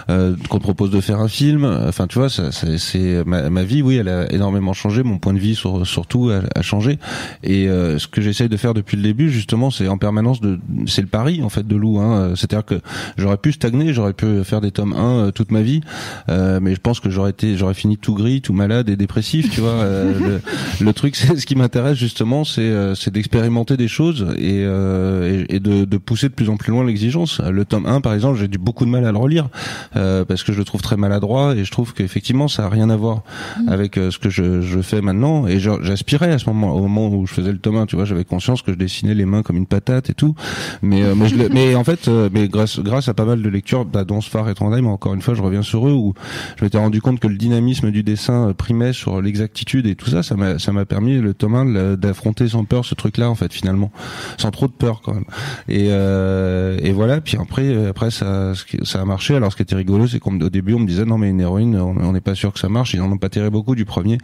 euh, 0.10 0.36
qu'on 0.50 0.60
propose 0.60 0.92
de 0.92 1.02
faire 1.02 1.20
un 1.20 1.28
film. 1.28 1.66
Enfin, 1.66 2.08
tu 2.08 2.20
vois, 2.20 2.30
c'est 2.30 3.24
ma, 3.26 3.50
ma, 3.50 3.64
vie, 3.64 3.82
oui, 3.82 3.96
elle 3.96 4.10
a 4.10 4.32
énormément 4.32 4.74
changé. 4.74 5.04
Mon 5.04 5.18
point 5.18 5.34
de 5.34 5.40
vie, 5.40 5.56
sur, 5.56 5.86
surtout, 5.86 6.30
a, 6.30 6.42
a 6.58 6.62
changé. 6.62 7.00
Et 7.44 7.68
euh, 7.68 8.00
ce 8.00 8.08
que 8.08 8.22
j'essaye 8.22 8.50
de 8.50 8.58
faire 8.58 8.74
depuis 8.74 8.98
le 8.98 9.04
début, 9.04 9.30
justement, 9.30 9.72
c'est 9.72 9.88
en 9.88 9.98
permanence 9.98 10.42
de, 10.42 10.60
c'est 10.86 11.02
le 11.02 11.08
pari 11.08 11.42
en 11.44 11.50
fait 11.50 11.68
de 11.68 11.76
Lou. 11.76 12.00
Hein. 12.00 12.34
C'est-à-dire 12.36 12.66
que 12.66 12.82
j'aurais 13.18 13.38
pu 13.38 13.52
stagner, 13.52 13.94
j'aurais 13.94 14.14
pu 14.14 14.44
faire 14.44 14.62
des 14.62 14.72
tomes 14.72 14.94
1 14.94 14.98
euh, 14.98 15.32
toute 15.32 15.52
ma 15.52 15.62
vie, 15.62 15.82
euh, 16.30 16.60
mais 16.62 16.76
je 16.76 16.80
pense 16.80 17.00
que 17.00 17.10
j'aurais 17.10 17.32
été, 17.32 17.58
j'aurais 17.58 17.74
fini 17.74 17.98
tout 17.98 18.14
gris, 18.14 18.42
tout 18.42 18.54
malade 18.54 18.90
et 18.90 18.96
dépressif. 18.96 19.50
Tu 19.50 19.62
vois, 19.62 19.84
le, 19.84 20.42
le, 20.82 20.94
truc, 20.94 21.16
c'est 21.16 21.38
ce 21.38 21.46
qui 21.46 21.56
m'intéresse 21.56 21.98
justement, 21.98 22.44
c'est 22.44 22.74
c'est 22.96 23.14
d'expérimenter 23.14 23.78
des 23.78 23.88
choses 23.88 24.28
et, 24.38 24.62
et, 24.62 25.60
de, 25.60 25.86
de 25.86 25.98
pousser 25.98 26.30
de 26.30 26.34
plus 26.34 26.50
en 26.50 26.58
plus 26.58 26.72
loin 26.72 26.86
l'exigence. 26.86 27.40
Le 27.40 27.66
tome 27.66 27.86
1, 27.86 28.02
par 28.02 28.14
exemple, 28.14 28.40
j'ai 28.40 28.48
du 28.48 28.58
beaucoup 28.58 28.86
de 28.86 28.90
mal 28.90 29.06
à 29.06 29.12
le 29.12 29.18
relire 29.18 29.47
euh, 29.96 30.26
parce 30.26 30.44
que 30.44 30.54
je 30.54 30.58
le 30.58 30.66
trouve 30.66 30.82
très 30.82 30.98
maladroit 30.98 31.56
et 31.56 31.64
je 31.64 31.72
trouve 31.72 31.94
qu'effectivement 31.94 32.48
ça 32.48 32.66
a 32.66 32.70
rien 32.70 32.90
à 32.90 32.96
voir 32.96 33.24
mm. 33.60 33.70
avec 33.70 33.98
euh, 33.98 34.12
ce 34.12 34.20
que 34.20 34.30
je, 34.30 34.62
je, 34.62 34.80
fais 34.82 35.02
maintenant. 35.02 35.48
Et 35.48 35.60
j'aspirais 35.60 36.32
à 36.32 36.40
ce 36.40 36.50
moment 36.50 36.74
au 36.74 36.82
moment 36.82 37.10
où 37.10 37.26
je 37.26 37.34
faisais 37.34 37.52
le 37.52 37.58
tome 37.58 37.86
tu 37.88 37.96
vois 37.96 38.06
j'avais 38.06 38.24
conscience 38.24 38.62
que 38.62 38.72
je 38.72 38.78
dessinais 38.78 39.14
les 39.14 39.26
mains 39.26 39.44
comme 39.44 39.58
une 39.58 39.66
patate 39.66 40.10
et 40.10 40.14
tout. 40.14 40.36
Mais 40.82 41.04
euh, 41.04 41.16
mais, 41.16 41.28
je 41.28 41.36
mais 41.52 41.76
en 41.76 41.84
fait 41.84 42.10
mais 42.32 42.48
grâce 42.48 42.80
grâce 42.80 43.08
à 43.08 43.14
pas 43.14 43.26
mal 43.26 43.42
de 43.42 43.50
lectures 43.50 43.86
bah, 43.86 44.04
dont 44.04 44.22
Sfar 44.22 44.50
et 44.50 44.54
Trondheim 44.54 44.88
encore 44.88 45.14
une 45.14 45.22
fois 45.22 45.34
je 45.34 45.42
reviens 45.42 45.62
sur 45.62 45.88
eux 45.88 45.94
où 45.94 46.14
je 46.58 46.64
m'étais 46.64 46.78
rendu 46.78 47.02
compte 47.02 47.20
que 47.20 47.28
le 47.28 47.38
dynamisme 47.38 47.92
du 47.92 48.04
dessin 48.04 48.54
primait 48.58 48.94
sur 48.94 49.22
l'exactitude 49.22 49.88
et 49.88 49.96
tout 49.96 50.10
ça 50.10 50.24
ça 50.24 50.36
m'a 50.36 50.60
ça 50.60 50.72
m'a 50.72 50.86
permis 50.86 51.18
le 51.18 51.34
tome 51.34 51.96
d'affronter 51.96 52.48
sans 52.48 52.66
peur 52.66 52.86
ce 52.86 52.96
truc 52.96 53.18
là 53.18 53.30
en 53.30 53.36
fait 53.36 53.54
finalement. 53.54 53.92
Sans 54.38 54.52
trop 54.52 54.68
de 54.68 54.72
peur 54.72 55.02
quand 55.04 55.14
même. 55.14 55.26
Et 55.68 55.88
et 55.88 56.92
voilà 56.92 57.22
puis 57.22 57.38
après 57.38 57.88
après 57.88 58.12
ça 58.12 58.54
ça 58.84 59.02
a 59.02 59.06
marché 59.06 59.37
alors 59.38 59.52
ce 59.52 59.58
qui 59.58 59.64
était 59.64 59.76
rigolo, 59.76 60.08
c'est 60.08 60.20
qu'au 60.20 60.32
début 60.50 60.74
on 60.74 60.80
me 60.80 60.88
disait 60.88 61.06
non 61.06 61.18
mais 61.18 61.30
une 61.30 61.42
héroïne, 61.42 61.78
on 61.78 62.12
n'est 62.12 62.22
pas 62.22 62.36
sûr 62.36 62.54
que 62.54 62.60
ça 62.60 62.70
marche. 62.70 62.94
Ils 62.94 63.02
en 63.02 63.12
ont 63.12 63.18
pas 63.18 63.30
tiré 63.30 63.50
beaucoup 63.50 63.76
du 63.76 63.86
premier. 63.86 64.18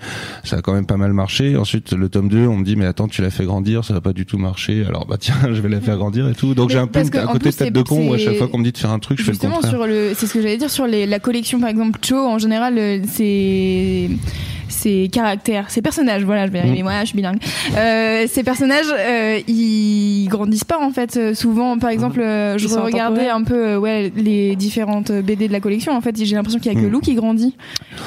Ça 0.44 0.58
a 0.58 0.62
quand 0.62 0.74
même 0.74 0.86
pas 0.86 0.98
mal 0.98 1.14
marché. 1.14 1.56
Ensuite 1.58 1.94
le 1.94 2.10
tome 2.10 2.30
2, 2.30 2.48
on 2.48 2.58
me 2.58 2.64
dit 2.64 2.76
mais 2.76 2.86
attends 2.86 3.08
tu 3.08 3.22
l'as 3.22 3.30
fait 3.30 3.46
grandir, 3.46 3.86
ça 3.86 3.94
va 3.94 4.02
pas 4.02 4.14
du 4.14 4.26
tout 4.26 4.38
marcher. 4.38 4.86
Alors 4.86 5.06
bah 5.06 5.18
tiens, 5.20 5.36
je 5.54 5.62
vais 5.62 5.70
la 5.70 5.82
faire 5.82 5.98
grandir 5.98 6.28
et 6.30 6.34
tout. 6.34 6.54
Donc 6.54 6.70
j'ai 6.70 6.80
un 6.80 6.88
peu 6.88 7.00
un 7.00 7.28
côté 7.28 7.52
tête 7.52 7.74
de 7.74 7.82
con 7.82 8.10
où 8.10 8.14
à 8.14 8.18
chaque 8.18 8.38
fois 8.38 8.48
qu'on 8.48 8.58
me 8.58 8.64
dit 8.64 8.72
de 8.72 8.78
faire 8.78 8.92
un 8.92 9.00
truc, 9.00 9.20
je 9.20 9.24
fais 9.24 9.32
le 9.32 9.38
contraire. 9.38 9.70
sur 9.70 9.88
le, 9.88 10.14
c'est 10.16 10.28
ce 10.28 10.34
que 10.34 10.42
j'allais 10.42 10.58
dire 10.58 10.70
sur 10.70 10.88
les, 10.88 11.06
la 11.06 11.20
collection 11.20 11.60
par 11.60 11.70
exemple 11.70 12.00
Cho 12.02 12.18
en 12.18 12.38
général, 12.38 12.78
euh, 12.78 13.00
c'est 13.08 14.10
ces 14.74 15.08
caractères, 15.10 15.70
ces 15.70 15.82
personnages, 15.82 16.24
voilà, 16.24 16.48
je 16.48 16.52
vais 16.52 16.58
y 16.60 16.62
arriver, 16.62 16.82
Mm. 16.82 16.84
moi, 16.84 17.00
je 17.02 17.06
suis 17.08 17.16
bilingue. 17.16 17.40
Euh, 17.78 18.26
ces 18.28 18.44
personnages, 18.44 18.86
euh, 18.92 19.40
ils 19.48 20.28
grandissent 20.30 20.64
pas 20.66 20.80
en 20.80 20.92
fait. 20.92 21.16
Euh, 21.18 21.34
Souvent, 21.34 21.78
par 21.80 21.90
exemple, 21.90 22.20
euh, 22.20 22.58
je 22.58 22.68
regardais 22.68 23.30
un 23.30 23.44
peu, 23.44 23.68
euh, 23.70 23.78
ouais, 23.80 24.12
les 24.16 24.56
différentes 24.56 25.12
BD 25.12 25.48
de 25.48 25.54
la 25.54 25.60
collection. 25.60 25.96
En 25.96 26.02
fait, 26.02 26.16
j'ai 26.22 26.36
l'impression 26.36 26.60
qu'il 26.60 26.74
y 26.74 26.76
a 26.76 26.80
que 26.80 26.86
Mm. 26.86 26.92
Lou 26.92 27.00
qui 27.00 27.16
grandit. 27.16 27.56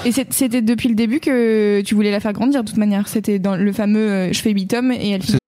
Et 0.05 0.13
c'était 0.13 0.61
depuis 0.63 0.89
le 0.89 0.95
début 0.95 1.21
que 1.21 1.81
tu 1.83 1.95
voulais 1.95 2.11
la 2.11 2.21
faire 2.21 2.33
grandir 2.33 2.63
de 2.63 2.69
toute 2.69 2.77
manière. 2.79 3.09
C'était 3.09 3.39
dans 3.39 3.57
le 3.57 3.73
fameux, 3.73 4.33
je 4.33 4.41
fais 4.41 4.51
8 4.51 4.67
tomes 4.67 4.93
et 4.93 5.11
elle 5.11 5.23
finit 5.23 5.39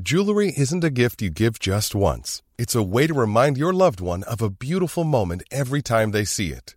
Jewelry 0.00 0.52
isn't 0.56 0.84
a 0.84 0.90
gift 0.94 1.20
you 1.20 1.28
give 1.34 1.58
just 1.60 1.94
once. 1.94 2.42
It's 2.58 2.74
a 2.76 2.82
way 2.82 3.06
to 3.08 3.14
remind 3.14 3.58
your 3.58 3.72
loved 3.74 4.00
one 4.00 4.22
of 4.24 4.40
a 4.42 4.48
beautiful 4.48 5.04
moment 5.04 5.42
every 5.50 5.82
time 5.82 6.12
they 6.12 6.24
see 6.24 6.48
it. 6.52 6.76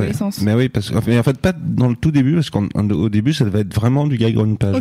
Ouais. 0.00 0.12
Mais 0.42 0.54
oui, 0.54 0.68
parce 0.68 0.90
que, 0.90 0.96
mais 1.06 1.18
en 1.18 1.22
fait, 1.22 1.38
pas 1.38 1.52
dans 1.52 1.88
le 1.88 1.96
tout 1.96 2.10
début, 2.10 2.34
parce 2.34 2.50
qu'au 2.50 3.08
début, 3.08 3.32
ça 3.32 3.44
devait 3.44 3.60
être 3.60 3.74
vraiment 3.74 4.06
du 4.06 4.16
gag 4.16 4.36
en 4.38 4.44
une 4.44 4.56
page. 4.58 4.74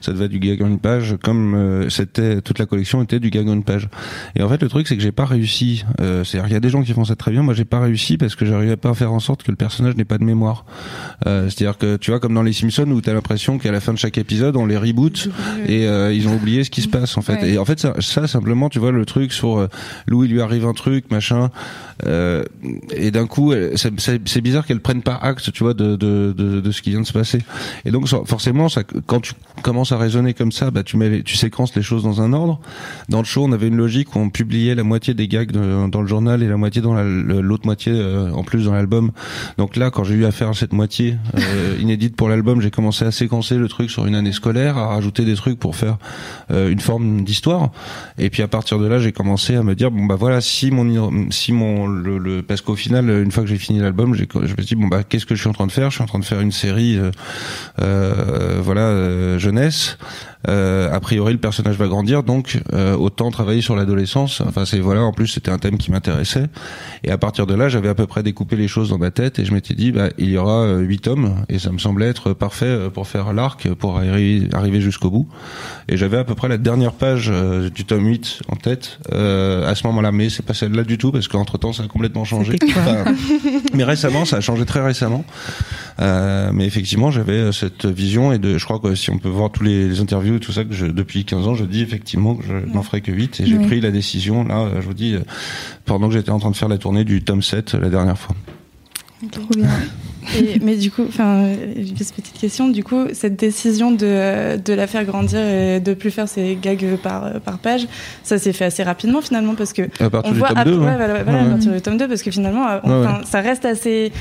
Ça 0.00 0.12
devait 0.12 0.26
être 0.26 0.30
du 0.32 0.38
gag 0.40 0.62
en 0.62 0.66
une 0.68 0.78
page, 0.78 1.16
comme 1.22 1.54
euh, 1.54 1.88
c'était 1.90 2.40
toute 2.40 2.58
la 2.58 2.66
collection 2.66 3.02
était 3.02 3.20
du 3.20 3.30
gag 3.30 3.48
en 3.48 3.52
une 3.54 3.64
page. 3.64 3.88
Et 4.36 4.42
en 4.42 4.48
fait, 4.48 4.62
le 4.62 4.68
truc, 4.68 4.86
c'est 4.88 4.96
que 4.96 5.02
j'ai 5.02 5.12
pas 5.12 5.24
réussi. 5.26 5.84
Euh, 6.00 6.24
C'est-à-dire, 6.24 6.48
il 6.50 6.52
y 6.52 6.56
a 6.56 6.60
des 6.60 6.70
gens 6.70 6.82
qui 6.82 6.92
font 6.92 7.04
ça 7.04 7.16
très 7.16 7.30
bien. 7.30 7.42
Moi, 7.42 7.54
j'ai 7.54 7.64
pas 7.64 7.80
réussi 7.80 8.16
parce 8.16 8.34
que 8.34 8.44
j'arrivais 8.44 8.76
pas 8.76 8.90
à 8.90 8.94
faire 8.94 9.12
en 9.12 9.20
sorte 9.20 9.42
que 9.42 9.50
le 9.50 9.56
personnage 9.56 9.96
n'ait 9.96 10.04
pas 10.04 10.18
de 10.18 10.24
mémoire. 10.24 10.64
Euh, 11.26 11.48
C'est-à-dire 11.50 11.78
que 11.78 11.96
tu 11.96 12.10
vois, 12.10 12.20
comme 12.20 12.34
dans 12.34 12.42
les 12.42 12.52
Simpsons, 12.52 12.90
où 12.90 13.00
t'as 13.00 13.12
l'impression 13.14 13.58
qu'à 13.58 13.72
la 13.72 13.80
fin 13.80 13.92
de 13.92 13.98
chaque 13.98 14.18
épisode, 14.18 14.56
on 14.56 14.66
les 14.66 14.76
reboot 14.76 15.28
et 15.66 15.86
euh, 15.86 16.12
ils 16.12 16.28
ont 16.28 16.34
oublié 16.36 16.64
ce 16.64 16.70
qui 16.70 16.82
se 16.82 16.88
passe 16.88 17.16
en 17.16 17.22
fait. 17.22 17.34
Ouais. 17.40 17.50
Et 17.52 17.58
en 17.58 17.64
fait, 17.64 17.78
ça, 17.80 17.94
ça, 18.00 18.26
simplement, 18.26 18.68
tu 18.68 18.78
vois, 18.78 18.92
le 18.92 19.04
truc 19.04 19.32
sur 19.32 19.58
euh, 19.58 19.68
Lou, 20.06 20.24
il 20.24 20.30
lui 20.30 20.40
arrive 20.40 20.66
un 20.66 20.72
truc, 20.72 21.10
machin. 21.10 21.50
Euh, 22.06 22.42
et 22.94 23.10
d'un 23.10 23.26
coup, 23.26 23.52
c'est- 23.76 24.00
c'est 24.24 24.40
c'est 24.64 24.66
bizarre 24.66 24.66
qu'elle 24.66 24.80
prenne 24.80 25.02
pas 25.02 25.16
acte, 25.16 25.52
tu 25.52 25.62
vois, 25.62 25.74
de, 25.74 25.96
de, 25.96 26.32
de, 26.32 26.70
ce 26.70 26.82
qui 26.82 26.90
vient 26.90 27.00
de 27.00 27.06
se 27.06 27.12
passer. 27.12 27.38
Et 27.84 27.90
donc, 27.90 28.08
forcément, 28.26 28.66
quand 29.06 29.20
tu 29.20 29.32
commences 29.62 29.92
à 29.92 29.98
raisonner 29.98 30.34
comme 30.34 30.52
ça, 30.52 30.70
bah, 30.70 30.82
tu 30.82 30.96
mets, 30.96 31.22
tu 31.22 31.36
séquences 31.36 31.74
les 31.76 31.82
choses 31.82 32.02
dans 32.02 32.20
un 32.20 32.32
ordre. 32.32 32.60
Dans 33.08 33.18
le 33.18 33.24
show, 33.24 33.44
on 33.44 33.52
avait 33.52 33.68
une 33.68 33.76
logique 33.76 34.14
où 34.14 34.18
on 34.18 34.30
publiait 34.30 34.74
la 34.74 34.82
moitié 34.84 35.14
des 35.14 35.28
gags 35.28 35.50
dans 35.52 36.00
le 36.00 36.06
journal 36.06 36.42
et 36.42 36.48
la 36.48 36.56
moitié 36.56 36.82
dans 36.82 36.94
l'autre 36.94 37.66
moitié 37.66 37.92
euh, 37.94 38.30
en 38.32 38.42
plus 38.44 38.64
dans 38.64 38.72
l'album. 38.74 39.10
Donc 39.58 39.76
là, 39.76 39.90
quand 39.90 40.04
j'ai 40.04 40.14
eu 40.14 40.24
affaire 40.24 40.48
à 40.48 40.54
cette 40.54 40.72
moitié 40.72 41.16
euh, 41.36 41.76
inédite 41.80 42.16
pour 42.16 42.28
l'album, 42.28 42.60
j'ai 42.60 42.70
commencé 42.70 43.04
à 43.04 43.10
séquencer 43.10 43.56
le 43.56 43.68
truc 43.68 43.90
sur 43.90 44.06
une 44.06 44.14
année 44.14 44.32
scolaire, 44.32 44.78
à 44.78 44.88
rajouter 44.88 45.24
des 45.24 45.34
trucs 45.34 45.58
pour 45.58 45.76
faire 45.76 45.98
euh, 46.50 46.70
une 46.70 46.80
forme 46.80 47.22
d'histoire. 47.24 47.70
Et 48.18 48.30
puis 48.30 48.42
à 48.42 48.48
partir 48.48 48.78
de 48.78 48.86
là, 48.86 48.98
j'ai 48.98 49.12
commencé 49.12 49.54
à 49.56 49.62
me 49.62 49.74
dire 49.74 49.90
bon 49.90 50.06
bah 50.06 50.16
voilà, 50.16 50.40
si 50.40 50.70
mon 50.70 50.84
si 51.30 51.52
mon 51.52 51.86
le, 51.86 52.18
le- 52.18 52.42
parce 52.42 52.60
qu'au 52.60 52.76
final, 52.76 53.08
une 53.08 53.30
fois 53.30 53.42
que 53.42 53.48
j'ai 53.48 53.56
fini 53.58 53.78
l'album, 53.78 54.14
je 54.46 54.52
me 54.52 54.56
suis 54.58 54.74
dit 54.74 54.74
bon 54.74 54.88
bah 54.88 55.02
qu'est-ce 55.04 55.26
que 55.26 55.34
je 55.34 55.40
suis 55.40 55.48
en 55.48 55.52
train 55.52 55.66
de 55.66 55.72
faire? 55.72 55.90
Je 55.90 55.96
suis 55.96 56.02
en 56.02 56.06
train 56.06 56.18
de 56.18 56.24
faire 56.24 56.40
une 56.40 56.52
série, 56.52 56.96
euh, 56.98 57.10
euh, 57.80 58.60
voilà 58.62 58.82
euh, 58.82 59.38
jeunesse. 59.38 59.98
Euh, 60.48 60.92
a 60.92 61.00
priori, 61.00 61.32
le 61.32 61.38
personnage 61.38 61.76
va 61.76 61.86
grandir, 61.88 62.22
donc 62.22 62.60
euh, 62.72 62.94
autant 62.96 63.30
travailler 63.30 63.60
sur 63.62 63.76
l'adolescence. 63.76 64.42
Enfin, 64.46 64.64
c'est 64.64 64.78
voilà. 64.80 65.02
En 65.02 65.12
plus, 65.12 65.26
c'était 65.28 65.50
un 65.50 65.58
thème 65.58 65.78
qui 65.78 65.90
m'intéressait. 65.90 66.46
Et 67.02 67.10
à 67.10 67.18
partir 67.18 67.46
de 67.46 67.54
là, 67.54 67.68
j'avais 67.68 67.88
à 67.88 67.94
peu 67.94 68.06
près 68.06 68.22
découpé 68.22 68.56
les 68.56 68.68
choses 68.68 68.90
dans 68.90 68.98
ma 68.98 69.10
tête, 69.10 69.38
et 69.38 69.44
je 69.44 69.52
m'étais 69.54 69.74
dit, 69.74 69.92
bah, 69.92 70.08
il 70.18 70.30
y 70.30 70.36
aura 70.36 70.62
euh, 70.62 70.80
huit 70.80 71.00
tomes, 71.00 71.44
et 71.48 71.58
ça 71.58 71.70
me 71.72 71.78
semblait 71.78 72.06
être 72.08 72.32
parfait 72.32 72.66
euh, 72.66 72.90
pour 72.90 73.06
faire 73.08 73.32
l'arc, 73.32 73.68
pour 73.74 73.98
arri- 73.98 74.48
arriver 74.54 74.80
jusqu'au 74.80 75.10
bout. 75.10 75.28
Et 75.88 75.96
j'avais 75.96 76.18
à 76.18 76.24
peu 76.24 76.34
près 76.34 76.48
la 76.48 76.58
dernière 76.58 76.92
page 76.92 77.28
euh, 77.32 77.70
du 77.70 77.84
tome 77.84 78.06
8 78.06 78.40
en 78.48 78.56
tête 78.56 78.98
euh, 79.12 79.70
à 79.70 79.74
ce 79.74 79.86
moment-là, 79.86 80.12
mais 80.12 80.28
c'est 80.30 80.44
pas 80.44 80.54
celle-là 80.54 80.82
du 80.84 80.98
tout, 80.98 81.10
parce 81.12 81.28
qu'entre 81.28 81.58
temps, 81.58 81.72
ça 81.72 81.82
a 81.84 81.86
complètement 81.86 82.24
changé. 82.24 82.56
Enfin, 82.68 83.04
mais 83.74 83.84
récemment, 83.84 84.24
ça 84.24 84.36
a 84.36 84.40
changé 84.40 84.64
très 84.64 84.84
récemment. 84.84 85.24
Euh, 86.00 86.50
mais 86.52 86.66
effectivement, 86.66 87.10
j'avais 87.12 87.34
euh, 87.34 87.52
cette 87.52 87.86
vision 87.86 88.32
et 88.32 88.38
de, 88.38 88.58
je 88.58 88.64
crois 88.64 88.80
que 88.80 88.94
si 88.96 89.10
on 89.10 89.18
peut 89.18 89.28
voir 89.28 89.50
tous 89.50 89.62
les, 89.62 89.88
les 89.88 90.00
interviews 90.00 90.36
et 90.36 90.40
tout 90.40 90.50
ça 90.52 90.64
que 90.64 90.72
je, 90.74 90.86
depuis 90.86 91.24
15 91.24 91.46
ans, 91.46 91.54
je 91.54 91.64
dis 91.64 91.82
effectivement 91.82 92.34
que 92.34 92.44
je 92.44 92.72
n'en 92.74 92.82
ferai 92.82 93.00
que 93.00 93.12
8 93.12 93.40
et 93.40 93.46
j'ai 93.46 93.58
pris 93.58 93.80
la 93.80 93.90
décision 93.92 94.42
là, 94.44 94.62
euh, 94.62 94.80
je 94.80 94.86
vous 94.86 94.94
dis, 94.94 95.16
pendant 95.84 96.08
que 96.08 96.14
j'étais 96.14 96.30
en 96.30 96.40
train 96.40 96.50
de 96.50 96.56
faire 96.56 96.68
la 96.68 96.78
tournée 96.78 97.04
du 97.04 97.22
tome 97.22 97.42
7 97.42 97.74
euh, 97.76 97.80
la 97.80 97.90
dernière 97.90 98.18
fois. 98.18 98.34
trop 99.30 99.44
bien. 99.56 99.68
Et- 100.38 100.58
mais 100.60 100.76
du 100.76 100.90
coup, 100.90 101.04
enfin, 101.06 101.48
juste 101.96 102.14
petite 102.16 102.38
question. 102.40 102.68
Du 102.70 102.82
coup, 102.82 103.04
cette 103.12 103.36
décision 103.36 103.90
de, 103.92 104.56
de 104.56 104.72
la 104.72 104.86
faire 104.86 105.04
grandir 105.04 105.38
et 105.38 105.80
de 105.80 105.92
plus 105.94 106.10
faire 106.10 106.28
ces 106.28 106.58
gags 106.60 106.96
par, 107.02 107.40
par 107.42 107.58
page, 107.58 107.86
ça 108.22 108.38
s'est 108.38 108.52
fait 108.54 108.64
assez 108.64 108.82
rapidement 108.82 109.20
finalement 109.20 109.54
parce 109.54 109.72
que 109.74 109.82
À 110.02 110.08
partir 110.10 110.30
on 110.30 110.32
du 110.32 110.38
voit 110.40 110.48
tome 110.48 110.58
après- 110.58 110.70
2, 110.72 110.78
ouais, 110.78 110.86
ouais. 110.86 110.96
voilà, 110.96 111.22
voilà, 111.22 111.24
Ouais, 111.24 111.38
à 111.38 111.44
ouais. 111.44 111.50
partir 111.50 111.72
du 111.72 111.80
tome 111.82 111.98
2 111.98 112.08
parce 112.08 112.22
que 112.22 112.30
finalement, 112.30 112.64
Ouais, 112.64 112.80
enfin, 112.82 113.18
ouais. 113.18 113.24
ça 113.26 113.40
reste 113.42 113.64
assez 113.66 114.12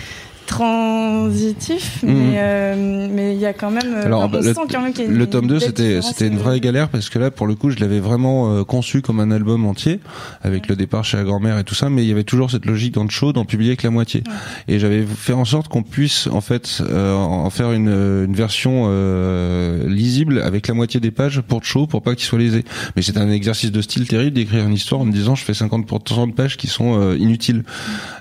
transitif, 0.53 2.03
Mhm. 2.03 2.13
mais 2.13 2.33
euh, 2.37 3.07
mais 3.11 3.33
il 3.35 3.39
y 3.39 3.45
a 3.45 3.53
quand 3.53 3.71
même, 3.71 3.93
euh, 3.95 4.05
Alors, 4.05 4.29
bah, 4.29 4.39
le, 4.41 4.53
quand 4.53 4.81
même 4.81 4.93
une 4.97 5.27
tome 5.27 5.47
2 5.47 5.59
belle 5.59 6.01
c'était 6.03 6.27
une 6.27 6.35
euh, 6.37 6.41
vraie 6.41 6.59
galère 6.59 6.89
parce 6.89 7.09
que 7.09 7.17
là 7.19 7.31
pour 7.31 7.47
le 7.47 7.55
coup 7.55 7.71
je 7.71 7.79
l'avais 7.79 7.99
vraiment 7.99 8.53
euh, 8.53 8.63
conçu 8.63 9.01
comme 9.01 9.19
un 9.19 9.31
album 9.31 9.65
entier 9.65 9.99
avec 10.43 10.67
le 10.67 10.75
départ 10.75 11.03
chez 11.05 11.17
la 11.17 11.23
grand-mère 11.23 11.57
et 11.57 11.63
tout 11.63 11.75
ça 11.75 11.89
mais 11.89 12.03
il 12.03 12.07
y 12.07 12.11
avait 12.11 12.23
toujours 12.23 12.51
cette 12.51 12.65
logique 12.65 12.93
dans 12.93 13.03
le 13.03 13.09
show 13.09 13.33
d'en 13.33 13.45
publier 13.45 13.75
que 13.75 13.83
la 13.83 13.89
moitié. 13.91 14.23
Et 14.67 14.77
j'avais 14.79 15.03
fait 15.05 15.33
en 15.33 15.45
sorte 15.45 15.67
qu'on 15.69 15.83
puisse 15.83 16.27
en 16.27 16.41
fait 16.41 16.81
euh, 16.81 17.15
en 17.15 17.49
faire 17.49 17.71
une, 17.71 17.87
une 17.89 18.35
version 18.35 18.85
euh, 18.87 19.87
lisible 19.87 20.41
avec 20.41 20.67
la 20.67 20.73
moitié 20.73 20.99
des 20.99 21.11
pages 21.11 21.41
pour 21.41 21.59
le 21.61 21.65
show 21.65 21.87
pour 21.87 22.01
pas 22.01 22.13
qu'il 22.15 22.25
soit 22.25 22.39
lésé. 22.39 22.63
Mais 22.95 23.01
c'est 23.01 23.17
un 23.17 23.29
exercice 23.31 23.71
de 23.71 23.81
style 23.81 24.07
terrible 24.07 24.35
d'écrire 24.35 24.65
une 24.67 24.73
histoire 24.73 25.01
en 25.01 25.05
me 25.05 25.11
disant 25.11 25.35
je 25.35 25.43
fais 25.43 25.53
50% 25.53 26.29
de 26.29 26.33
pages 26.33 26.57
qui 26.57 26.67
sont 26.67 26.99
euh, 26.99 27.17
inutiles. 27.17 27.63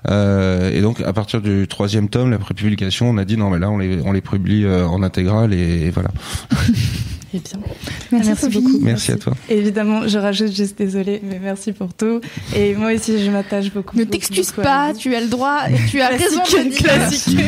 Euh, 0.08 0.70
et 0.72 0.80
donc 0.80 1.00
à 1.00 1.12
partir 1.12 1.40
du 1.40 1.66
troisième 1.68 2.08
tome 2.08 2.21
la 2.30 2.38
prépublication 2.38 3.08
on 3.10 3.18
a 3.18 3.24
dit 3.24 3.36
non 3.36 3.50
mais 3.50 3.58
là 3.58 3.70
on 3.70 3.78
les 3.78 4.00
on 4.04 4.12
les 4.12 4.20
publie 4.20 4.64
euh, 4.64 4.86
en 4.86 5.02
intégrale 5.02 5.52
et, 5.52 5.86
et 5.86 5.90
voilà 5.90 6.10
Eh 7.34 7.38
bien, 7.38 8.22
Merci, 8.24 8.48
beaucoup. 8.50 8.78
merci 8.82 9.12
à 9.12 9.16
toi 9.16 9.32
Évidemment, 9.48 10.06
je 10.06 10.18
rajoute 10.18 10.54
juste 10.54 10.76
désolé, 10.76 11.22
mais 11.24 11.38
merci 11.42 11.72
pour 11.72 11.94
tout. 11.94 12.20
Et 12.54 12.74
moi 12.74 12.92
aussi, 12.92 13.24
je 13.24 13.30
m'attache 13.30 13.72
beaucoup. 13.72 13.96
Ne 13.96 14.04
t'excuse 14.04 14.52
à 14.58 14.62
pas, 14.62 14.92
tu 14.94 15.14
as 15.14 15.20
le 15.20 15.28
droit 15.28 15.60
et 15.70 15.76
tu 15.90 16.00
as 16.02 16.08
raison 16.08 16.42
de 16.42 16.68
dire. 16.68 16.78
classique. 16.78 17.38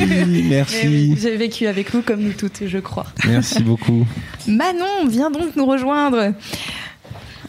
merci 0.48 0.86
oui, 0.86 1.18
J'ai 1.20 1.36
vécu 1.36 1.66
avec 1.66 1.92
vous 1.92 2.00
comme 2.00 2.20
nous 2.20 2.32
toutes, 2.32 2.62
je 2.66 2.78
crois. 2.78 3.06
merci 3.26 3.62
beaucoup 3.62 4.06
Manon, 4.48 5.06
viens 5.06 5.30
donc 5.30 5.54
nous 5.54 5.66
rejoindre. 5.66 6.32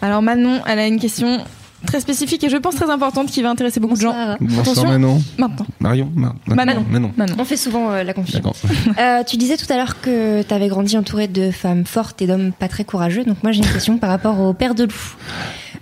Alors 0.02 0.22
Manon, 0.22 0.62
elle 0.68 0.80
a 0.80 0.88
une 0.88 1.00
question 1.00 1.40
très 1.86 2.00
spécifique 2.00 2.44
et 2.44 2.50
je 2.50 2.58
pense 2.58 2.76
très 2.76 2.90
importante 2.90 3.28
qui 3.28 3.42
va 3.42 3.50
intéresser 3.50 3.80
beaucoup 3.80 3.96
de 3.96 4.02
gens. 4.02 4.14
Bonsoir. 4.40 4.60
Attention. 4.62 4.88
Manon 4.88 5.22
Maintenant. 5.38 5.66
Marion 5.80 6.12
Mar- 6.16 6.36
Manon. 6.48 6.86
Manon 6.90 7.12
Manon. 7.16 7.36
On 7.38 7.46
fait 7.46 7.58
souvent 7.58 7.92
euh, 7.92 8.04
la 8.04 8.14
confusion. 8.14 8.40
d'accord 8.40 8.56
Euh, 9.00 9.24
tu 9.24 9.38
disais 9.38 9.58
tout 9.58 9.72
à 9.72 9.76
l'heure 9.78 10.00
que 10.02 10.42
tu 10.42 10.54
avais 10.54 10.68
grandi 10.68 10.98
entourée 10.98 11.28
de 11.28 11.52
femmes 11.52 11.86
fortes 11.86 12.22
et 12.22 12.28
d'hommes 12.28 12.52
pas 12.54 12.68
très 12.68 12.84
courageux. 12.86 13.24
Donc 13.24 13.44
moi 13.44 13.52
j'ai 13.52 13.60
une 13.60 13.70
question 13.72 13.98
par 13.98 14.10
rapport 14.10 14.40
au 14.40 14.54
père 14.54 14.74
de 14.76 14.86
loup. 14.86 15.16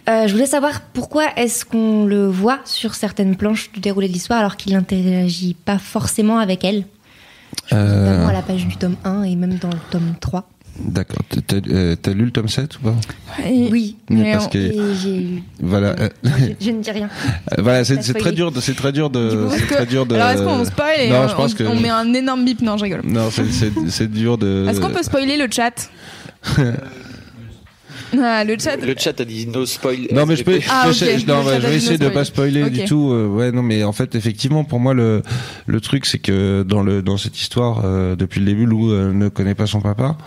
Euh, 0.09 0.27
je 0.27 0.33
voulais 0.33 0.45
savoir 0.47 0.81
pourquoi 0.81 1.23
est-ce 1.37 1.63
qu'on 1.63 2.05
le 2.05 2.27
voit 2.27 2.59
sur 2.65 2.93
certaines 2.95 3.35
planches 3.37 3.71
du 3.71 3.79
déroulé 3.79 4.07
de 4.09 4.13
l'histoire 4.13 4.39
alors 4.39 4.57
qu'il 4.57 4.73
n'interagit 4.73 5.53
pas 5.53 5.77
forcément 5.77 6.39
avec 6.39 6.63
elle? 6.65 6.83
Je 7.67 7.75
pense 7.75 7.79
Euh. 7.79 8.09
notamment 8.09 8.27
à 8.27 8.33
la 8.33 8.41
page 8.41 8.65
du 8.67 8.75
tome 8.75 8.95
1 9.05 9.23
et 9.23 9.35
même 9.37 9.55
dans 9.55 9.69
le 9.69 9.77
tome 9.91 10.15
3. 10.19 10.43
D'accord 10.79 11.21
T'as- 11.47 11.57
euh, 11.69 11.95
t'as 12.01 12.13
lu 12.13 12.25
le 12.25 12.31
tome 12.31 12.47
7 12.47 12.77
ou 12.79 12.83
pas? 12.83 12.95
Et- 13.47 13.67
Oui. 13.71 13.97
Mais 14.09 14.33
parce 14.33 14.45
on- 14.45 14.49
que 14.49 14.57
Et 14.57 15.43
voilà 15.61 15.95
euh, 15.99 16.09
je, 16.59 16.65
je 16.65 16.71
ne 16.71 16.81
dis 16.81 16.91
rien. 16.91 17.09
voilà 17.57 17.83
c'est 17.83 17.97
très 18.13 18.31
dur 18.31 18.51
de 18.51 18.59
c'est 18.59 18.73
très 18.75 18.91
dur 18.91 19.09
Du 19.09 19.19
de 19.19 19.47
c'est 19.51 19.67
très 19.67 19.85
dur 19.85 20.05
de 20.05 20.15
Alors 20.15 20.29
est-ce 20.29 20.41
qu'on 20.43 20.65
spoil 20.65 20.99
et 20.99 21.09
non 21.09 21.21
on, 21.25 21.27
je 21.27 21.35
pense 21.35 21.53
on- 21.53 21.57
que 21.57 21.63
on 21.63 21.79
met 21.79 21.89
un 21.89 22.11
énorme 22.13 22.43
bip 22.45 22.61
Non, 22.61 22.77
je 22.77 22.83
rigole. 22.83 23.01
non 23.05 23.29
c'est 23.89 24.11
dur 24.11 24.37
de 24.37 24.67
Est-ce 24.69 24.79
qu'on 24.81 24.89
peut 24.89 25.03
spoiler 25.03 25.37
le 25.37 25.47
chat? 25.51 25.89
Ah, 28.21 28.43
le 28.43 28.55
chat. 28.59 28.77
Le 28.77 28.93
chat 28.97 29.19
a 29.19 29.25
dit 29.25 29.47
no 29.47 29.65
spoil. 29.65 30.07
Non 30.11 30.25
mais 30.25 30.35
je 30.35 30.43
peux, 30.43 30.59
Ah, 30.69 30.85
non, 31.27 31.43
bah, 31.43 31.59
je 31.59 31.67
vais 31.67 31.75
essayer 31.75 31.97
no 31.97 32.05
de 32.09 32.13
pas 32.13 32.23
spoiler 32.25 32.69
du 32.69 32.85
tout. 32.85 33.11
euh, 33.11 33.27
ouais 33.27 33.51
non 33.51 33.63
mais 33.63 33.83
en 33.83 33.91
fait 33.93 34.15
effectivement 34.15 34.63
pour 34.63 34.79
moi 34.79 34.93
le 34.93 35.21
le 35.65 35.81
truc 35.81 36.05
c'est 36.05 36.19
que 36.19 36.63
dans 36.63 36.83
le 36.83 37.01
dans 37.01 37.17
cette 37.17 37.39
histoire 37.39 37.81
euh, 37.85 38.15
depuis 38.15 38.39
le 38.39 38.45
début 38.45 38.65
Lou 38.65 38.91
euh, 38.91 39.11
ne 39.13 39.29
connaît 39.29 39.55
pas 39.55 39.65
son 39.67 39.81
papa 39.81 40.17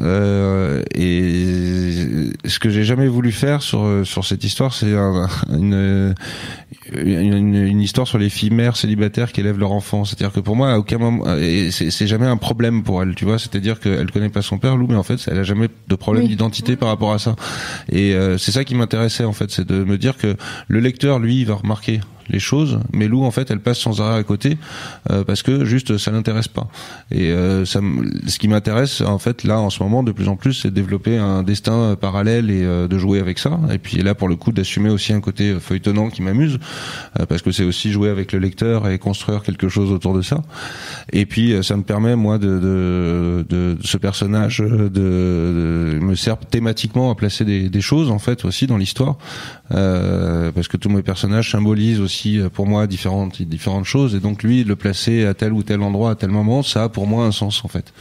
euh, 0.00 0.82
et 0.94 2.30
ce 2.48 2.58
que 2.58 2.70
j'ai 2.70 2.84
jamais 2.84 3.08
voulu 3.08 3.32
faire 3.32 3.62
sur 3.62 3.86
sur 4.04 4.24
cette 4.24 4.44
histoire 4.44 4.74
c'est 4.74 4.94
un- 4.94 5.28
une, 5.50 6.14
une 6.92 7.32
une 7.34 7.54
une 7.54 7.80
histoire 7.80 8.06
sur 8.06 8.18
les 8.18 8.28
filles 8.30 8.50
mères 8.50 8.76
célibataires 8.76 9.32
qui 9.32 9.40
élèvent 9.40 9.58
leur 9.58 9.72
enfant. 9.72 10.04
C'est-à-dire 10.04 10.32
que 10.32 10.40
pour 10.40 10.56
moi 10.56 10.72
à 10.72 10.78
aucun 10.78 10.98
moment 10.98 11.24
et 11.36 11.70
c'est 11.70 12.06
jamais 12.06 12.26
un 12.26 12.36
problème 12.36 12.82
pour 12.82 13.02
elle 13.02 13.14
tu 13.14 13.24
vois 13.24 13.38
c'est-à-dire 13.38 13.80
qu'elle 13.80 14.10
connaît 14.10 14.28
pas 14.28 14.42
son 14.42 14.58
père 14.58 14.76
Lou 14.76 14.86
mais 14.88 14.96
en 14.96 15.02
fait 15.02 15.18
elle 15.30 15.38
a 15.38 15.42
jamais 15.44 15.68
de 15.88 15.94
problème 15.94 16.24
Oui. 16.24 16.30
d'identité 16.30 16.76
par 16.76 16.88
rapport 16.88 17.12
à 17.12 17.18
ça 17.18 17.27
Et 17.90 18.14
c'est 18.38 18.52
ça 18.52 18.64
qui 18.64 18.74
m'intéressait 18.74 19.24
en 19.24 19.32
fait, 19.32 19.50
c'est 19.50 19.66
de 19.66 19.84
me 19.84 19.98
dire 19.98 20.16
que 20.16 20.36
le 20.68 20.80
lecteur, 20.80 21.18
lui, 21.18 21.44
va 21.44 21.54
remarquer 21.54 22.00
les 22.28 22.38
choses, 22.38 22.78
mais 22.92 23.08
Lou 23.08 23.24
en 23.24 23.30
fait 23.30 23.50
elle 23.50 23.60
passe 23.60 23.78
sans 23.78 24.00
arrêt 24.00 24.18
à 24.18 24.22
côté 24.22 24.58
euh, 25.10 25.24
parce 25.24 25.42
que 25.42 25.64
juste 25.64 25.98
ça 25.98 26.10
l'intéresse 26.10 26.48
pas. 26.48 26.68
Et 27.10 27.30
euh, 27.30 27.64
ça, 27.64 27.80
ce 28.26 28.38
qui 28.38 28.48
m'intéresse 28.48 29.00
en 29.00 29.18
fait 29.18 29.44
là 29.44 29.60
en 29.60 29.70
ce 29.70 29.82
moment 29.82 30.02
de 30.02 30.12
plus 30.12 30.28
en 30.28 30.36
plus, 30.36 30.54
c'est 30.54 30.70
de 30.70 30.74
développer 30.74 31.16
un 31.16 31.42
destin 31.42 31.96
parallèle 32.00 32.50
et 32.50 32.64
euh, 32.64 32.88
de 32.88 32.98
jouer 32.98 33.20
avec 33.20 33.38
ça. 33.38 33.58
Et 33.72 33.78
puis 33.78 33.98
là 33.98 34.14
pour 34.14 34.28
le 34.28 34.36
coup 34.36 34.52
d'assumer 34.52 34.90
aussi 34.90 35.12
un 35.12 35.20
côté 35.20 35.54
feuilletonnant 35.58 36.10
qui 36.10 36.22
m'amuse 36.22 36.58
parce 37.28 37.42
que 37.42 37.52
c'est 37.52 37.64
aussi 37.64 37.90
jouer 37.90 38.10
avec 38.10 38.32
le 38.32 38.38
lecteur 38.38 38.88
et 38.88 38.98
construire 38.98 39.42
quelque 39.42 39.68
chose 39.68 39.92
autour 39.92 40.14
de 40.14 40.22
ça. 40.22 40.42
Et 41.12 41.26
puis 41.26 41.54
ça 41.62 41.76
me 41.76 41.82
permet 41.82 42.16
moi 42.16 42.38
de, 42.38 42.58
de, 42.58 43.46
de, 43.48 43.78
ce 43.82 43.96
personnage 43.96 44.58
de, 44.58 45.98
me 46.00 46.14
sert 46.14 46.38
thématiquement 46.38 47.10
à 47.10 47.14
placer 47.14 47.44
des, 47.44 47.68
des 47.68 47.80
choses 47.80 48.10
en 48.10 48.18
fait 48.18 48.44
aussi 48.44 48.66
dans 48.66 48.76
l'histoire 48.76 49.16
parce 49.70 50.68
que 50.68 50.76
tous 50.76 50.88
mes 50.88 51.02
personnages 51.02 51.50
symbolisent 51.50 52.00
aussi 52.00 52.38
euh, 52.38 52.48
pour 52.48 52.66
moi 52.66 52.86
différentes 52.86 53.42
différentes 53.42 53.84
choses. 53.84 54.14
Et 54.14 54.20
donc 54.20 54.42
lui 54.42 54.64
le 54.64 54.76
placer 54.76 55.26
à 55.26 55.34
tel 55.34 55.52
ou 55.52 55.62
tel 55.62 55.82
endroit 55.82 56.10
à 56.12 56.14
tel 56.14 56.30
moment 56.30 56.62
ça 56.62 56.84
a 56.84 56.88
pour 56.88 57.06
moi 57.06 57.24
un 57.24 57.32
sens 57.32 57.64
en 57.64 57.68
fait 57.68 57.92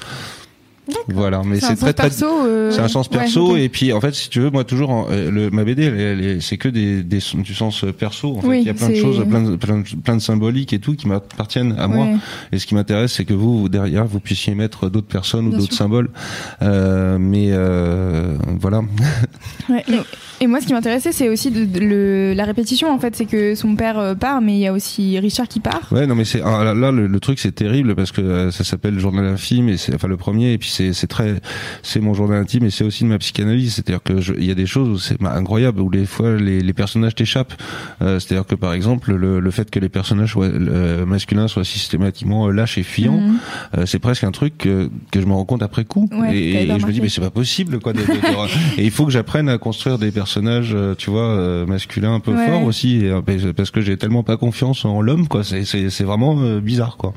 voilà, 1.08 1.42
mais 1.46 1.60
c'est 1.60 1.76
très 1.76 1.94
très. 1.94 2.24
Euh, 2.24 2.72
c'est 2.72 2.82
un 2.82 2.88
sens 2.88 3.08
perso 3.08 3.58
et 3.58 3.70
puis 3.70 3.94
en 3.94 4.02
fait, 4.02 4.14
si 4.14 4.30
tu 4.30 4.40
veux, 4.40 4.50
moi 4.50 4.64
toujours 4.64 5.08
euh, 5.10 5.32
le, 5.32 5.50
ma 5.50 5.64
BD, 5.64 6.40
c'est 6.42 6.58
que 6.58 6.70
des, 6.70 7.04
des, 7.04 7.20
du 7.36 7.54
sens 7.54 7.86
perso. 7.98 8.38
En 8.38 8.42
fait, 8.42 8.62
il 8.62 8.68
y 8.68 8.70
a 8.70 8.74
plein 8.74 8.90
de 8.90 8.96
choses, 8.96 9.24
plein 9.28 9.42
de, 9.42 9.56
plein, 9.56 9.84
plein 10.04 10.16
de 10.16 10.22
symboliques 10.22 10.74
et 10.74 10.80
tout 10.80 10.96
qui 10.96 11.08
m'appartiennent 11.08 11.76
à 11.78 11.88
moi. 11.88 12.08
Et 12.52 12.60
ce 12.60 12.66
qui 12.66 12.76
m'intéresse, 12.76 13.14
c'est 13.14 13.26
que 13.26 13.34
vous 13.34 13.70
derrière, 13.70 14.06
vous 14.06 14.20
puissiez 14.20 14.56
mettre 14.56 14.90
d'autres 14.90 15.08
personnes 15.08 15.48
ou 15.48 15.58
d'autres 15.58 15.74
symboles. 15.76 16.10
Euh, 16.62 17.18
mais 17.20 17.50
euh, 17.52 18.38
voilà. 18.60 18.82
Ouais, 19.70 19.84
et, 20.40 20.48
moi, 20.48 20.62
ce 20.62 20.68
qui 20.68 20.72
m'intéressait, 20.72 21.12
c'est 21.12 21.28
aussi 21.28 21.52
de, 21.52 21.80
le, 21.80 22.34
la 22.34 22.46
répétition. 22.46 22.90
En 22.90 23.00
fait, 23.00 23.18
c'est 23.18 23.26
que 23.26 23.54
son 23.54 23.76
père 23.76 24.16
part, 24.18 24.40
mais 24.40 24.54
il 24.54 24.60
y 24.60 24.68
a 24.68 24.72
aussi 24.72 25.20
Richard 25.20 25.50
qui 25.50 25.60
part. 25.60 25.90
Ouais, 25.92 26.08
non, 26.08 26.16
mais 26.16 26.24
c'est 26.24 26.42
ah, 26.42 26.74
là, 26.74 26.92
le, 26.92 27.06
le, 27.06 27.20
truc, 27.20 27.38
c'est 27.38 27.52
terrible 27.52 27.94
parce 27.94 28.14
que 28.14 28.50
ça 28.50 28.64
s'appelle 28.64 28.98
Journal 28.98 29.26
infime 29.26 29.68
et 29.68 29.76
c'est 29.76 29.94
enfin 29.94 30.08
le 30.08 30.16
premier 30.16 30.54
et 30.54 30.58
puis 30.58 30.70
c'est 30.94 31.08
très 31.08 31.36
c'est 31.84 32.00
mon 32.00 32.14
journal 32.14 32.42
intime 32.42 32.66
et 32.66 32.70
c'est 32.70 32.84
aussi 32.84 33.04
de 33.04 33.10
ma 33.10 33.18
psychanalyse. 33.18 33.76
C'est-à-dire 33.76 34.04
que 34.04 34.38
il 34.38 34.46
y 34.46 34.52
a 34.52 34.56
des 34.56 34.66
choses 34.66 34.90
où 34.90 34.98
c'est 34.98 35.22
incroyable 35.24 35.82
où 35.82 35.90
les 35.90 36.06
fois 36.06 36.36
les, 36.36 36.62
les 36.62 36.74
personnages 36.74 37.16
t'échappent. 37.16 37.54
Euh, 38.02 38.20
c'est-à-dire 38.20 38.46
que 38.46 38.56
par 38.56 38.74
exemple 38.74 39.14
le, 39.14 39.40
le, 39.40 39.52
fait 39.52 39.70
que 39.70 39.80
les 39.80 39.90
personnages 39.90 40.32
soient, 40.34 40.50
masculins 40.50 41.48
soient 41.48 41.64
systématiquement 41.64 42.50
lâches 42.50 42.78
et 42.78 42.84
fuyants 42.84 43.20
mhm. 43.20 43.38
euh, 43.78 43.86
c'est 43.86 44.00
presque 44.00 44.24
un 44.24 44.32
truc 44.32 44.58
que, 44.58 44.90
que, 45.12 45.22
je 45.22 45.26
me 45.26 45.34
rends 45.34 45.46
compte 45.46 45.64
après 45.64 45.86
coup. 45.86 46.10
Et, 46.32 46.68
je 46.68 46.86
me 46.86 46.92
dis 46.92 47.02
mais 47.02 47.10
c'est 47.10 47.22
pas 47.22 47.30
possible 47.30 47.80
quoi 47.80 47.94
et 48.78 48.84
il 48.84 48.92
faut 48.92 49.06
que 49.06 49.12
j'apprenne 49.12 49.50
à 49.50 49.58
construire 49.58 49.98
des 49.98 50.12
personnages 50.12 50.72
euh, 50.74 50.96
tu 50.96 51.10
vois 51.10 51.66
masculins 51.66 52.14
un 52.14 52.20
peu 52.20 52.36
forts 52.36 52.64
aussi 52.64 53.04
parce 53.56 53.72
que 53.72 53.82
j'ai 53.82 53.98
tellement 53.98 54.24
pas 54.24 54.38
confiance 54.38 54.86
en 54.86 55.02
l'homme 55.02 55.28
quoi. 55.28 55.44
C'est 55.44 55.66
c'est 55.66 56.04
vraiment 56.04 56.60
bizarre 56.60 56.98
quoi 56.98 57.14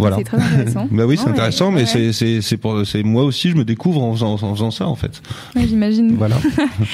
voilà. 0.00 0.16
C'est 0.16 0.24
très 0.24 0.38
intéressant. 0.38 0.88
bah 0.90 1.06
oui, 1.06 1.16
c'est 1.16 1.28
intéressant, 1.28 1.70
mais 1.70 1.86
c'est 1.86 2.12
c'est 2.12 2.40
c'est 2.40 2.56
pour 2.56 2.86
c'est 2.86 3.02
moi 3.02 3.24
aussi 3.24 3.50
je 3.50 3.56
me 3.56 3.64
découvre 3.64 4.02
en 4.02 4.12
faisant, 4.12 4.32
en 4.32 4.54
faisant 4.54 4.70
ça 4.70 4.86
en 4.86 4.96
fait. 4.96 5.22
Ouais, 5.54 5.66
j'imagine. 5.66 6.16
Voilà. 6.16 6.36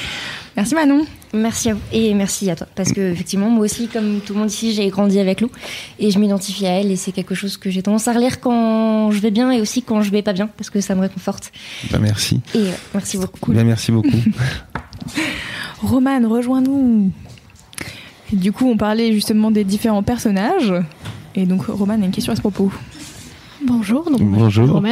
merci 0.55 0.75
Manon. 0.75 1.05
Merci 1.33 1.71
à 1.71 1.73
vous 1.73 1.81
et 1.91 2.13
merci 2.13 2.49
à 2.49 2.55
toi 2.55 2.67
parce 2.73 2.93
que 2.93 3.11
effectivement 3.11 3.49
moi 3.49 3.65
aussi 3.65 3.89
comme 3.89 4.21
tout 4.25 4.33
le 4.33 4.39
monde 4.39 4.49
ici 4.49 4.73
j'ai 4.73 4.87
grandi 4.87 5.19
avec 5.19 5.41
Lou 5.41 5.51
et 5.99 6.09
je 6.09 6.19
m'identifie 6.19 6.65
à 6.65 6.79
elle 6.79 6.89
et 6.89 6.95
c'est 6.95 7.11
quelque 7.11 7.35
chose 7.35 7.57
que 7.57 7.69
j'ai 7.69 7.83
tendance 7.83 8.07
à 8.07 8.13
relire 8.13 8.39
quand 8.39 9.11
je 9.11 9.19
vais 9.19 9.29
bien 9.29 9.51
et 9.51 9.59
aussi 9.59 9.83
quand 9.83 10.01
je 10.01 10.09
vais 10.09 10.21
pas 10.21 10.31
bien 10.31 10.47
parce 10.47 10.69
que 10.69 10.79
ça 10.79 10.95
me 10.95 11.01
réconforte. 11.01 11.51
Bah 11.91 11.99
merci. 12.01 12.39
Et 12.55 12.59
euh, 12.59 12.71
merci 12.93 13.17
beaucoup. 13.17 13.51
Bah 13.51 13.65
merci 13.65 13.91
beaucoup. 13.91 14.09
Romane, 15.81 16.25
rejoins-nous. 16.25 17.11
Du 18.33 18.51
coup, 18.51 18.67
on 18.67 18.77
parlait 18.77 19.13
justement 19.13 19.51
des 19.51 19.63
différents 19.63 20.03
personnages. 20.03 20.73
Et 21.35 21.45
donc, 21.45 21.65
Romane 21.67 22.01
a 22.01 22.05
une 22.05 22.11
question 22.11 22.33
à 22.33 22.35
ce 22.35 22.41
propos. 22.41 22.71
Bonjour, 23.65 24.09
donc 24.09 24.21
Bonjour. 24.21 24.83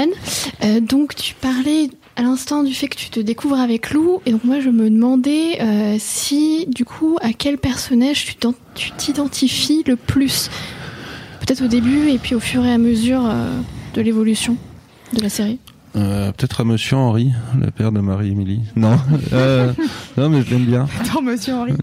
Euh, 0.63 0.79
donc 0.79 1.15
tu 1.15 1.35
parlais 1.35 1.89
à 2.15 2.23
l'instant 2.23 2.63
du 2.63 2.73
fait 2.73 2.87
que 2.87 2.95
tu 2.95 3.09
te 3.09 3.19
découvres 3.19 3.59
avec 3.59 3.91
Lou, 3.91 4.21
et 4.25 4.31
donc 4.31 4.43
moi 4.43 4.59
je 4.59 4.69
me 4.69 4.89
demandais 4.89 5.61
euh, 5.61 5.95
si 5.99 6.65
du 6.67 6.85
coup 6.85 7.17
à 7.21 7.33
quel 7.33 7.57
personnage 7.57 8.25
tu 8.73 8.91
t'identifies 8.91 9.83
le 9.85 9.95
plus, 9.95 10.49
peut-être 11.41 11.63
au 11.63 11.67
début 11.67 12.09
et 12.09 12.17
puis 12.17 12.33
au 12.35 12.39
fur 12.39 12.65
et 12.65 12.71
à 12.71 12.77
mesure 12.77 13.21
euh, 13.25 13.51
de 13.93 14.01
l'évolution 14.01 14.57
de 15.13 15.21
la 15.21 15.29
série. 15.29 15.59
peut-être 15.93 16.61
à 16.61 16.63
Monsieur 16.63 16.97
Henri, 16.97 17.31
le 17.59 17.69
père 17.71 17.91
de 17.91 17.99
Marie-Émilie. 17.99 18.61
Non, 18.75 18.97
non 20.17 20.29
mais 20.29 20.41
je 20.41 20.49
l'aime 20.49 20.65
bien. 20.65 20.87
Attends, 20.99 21.21
Monsieur 21.21 21.53
Henri. 21.53 21.73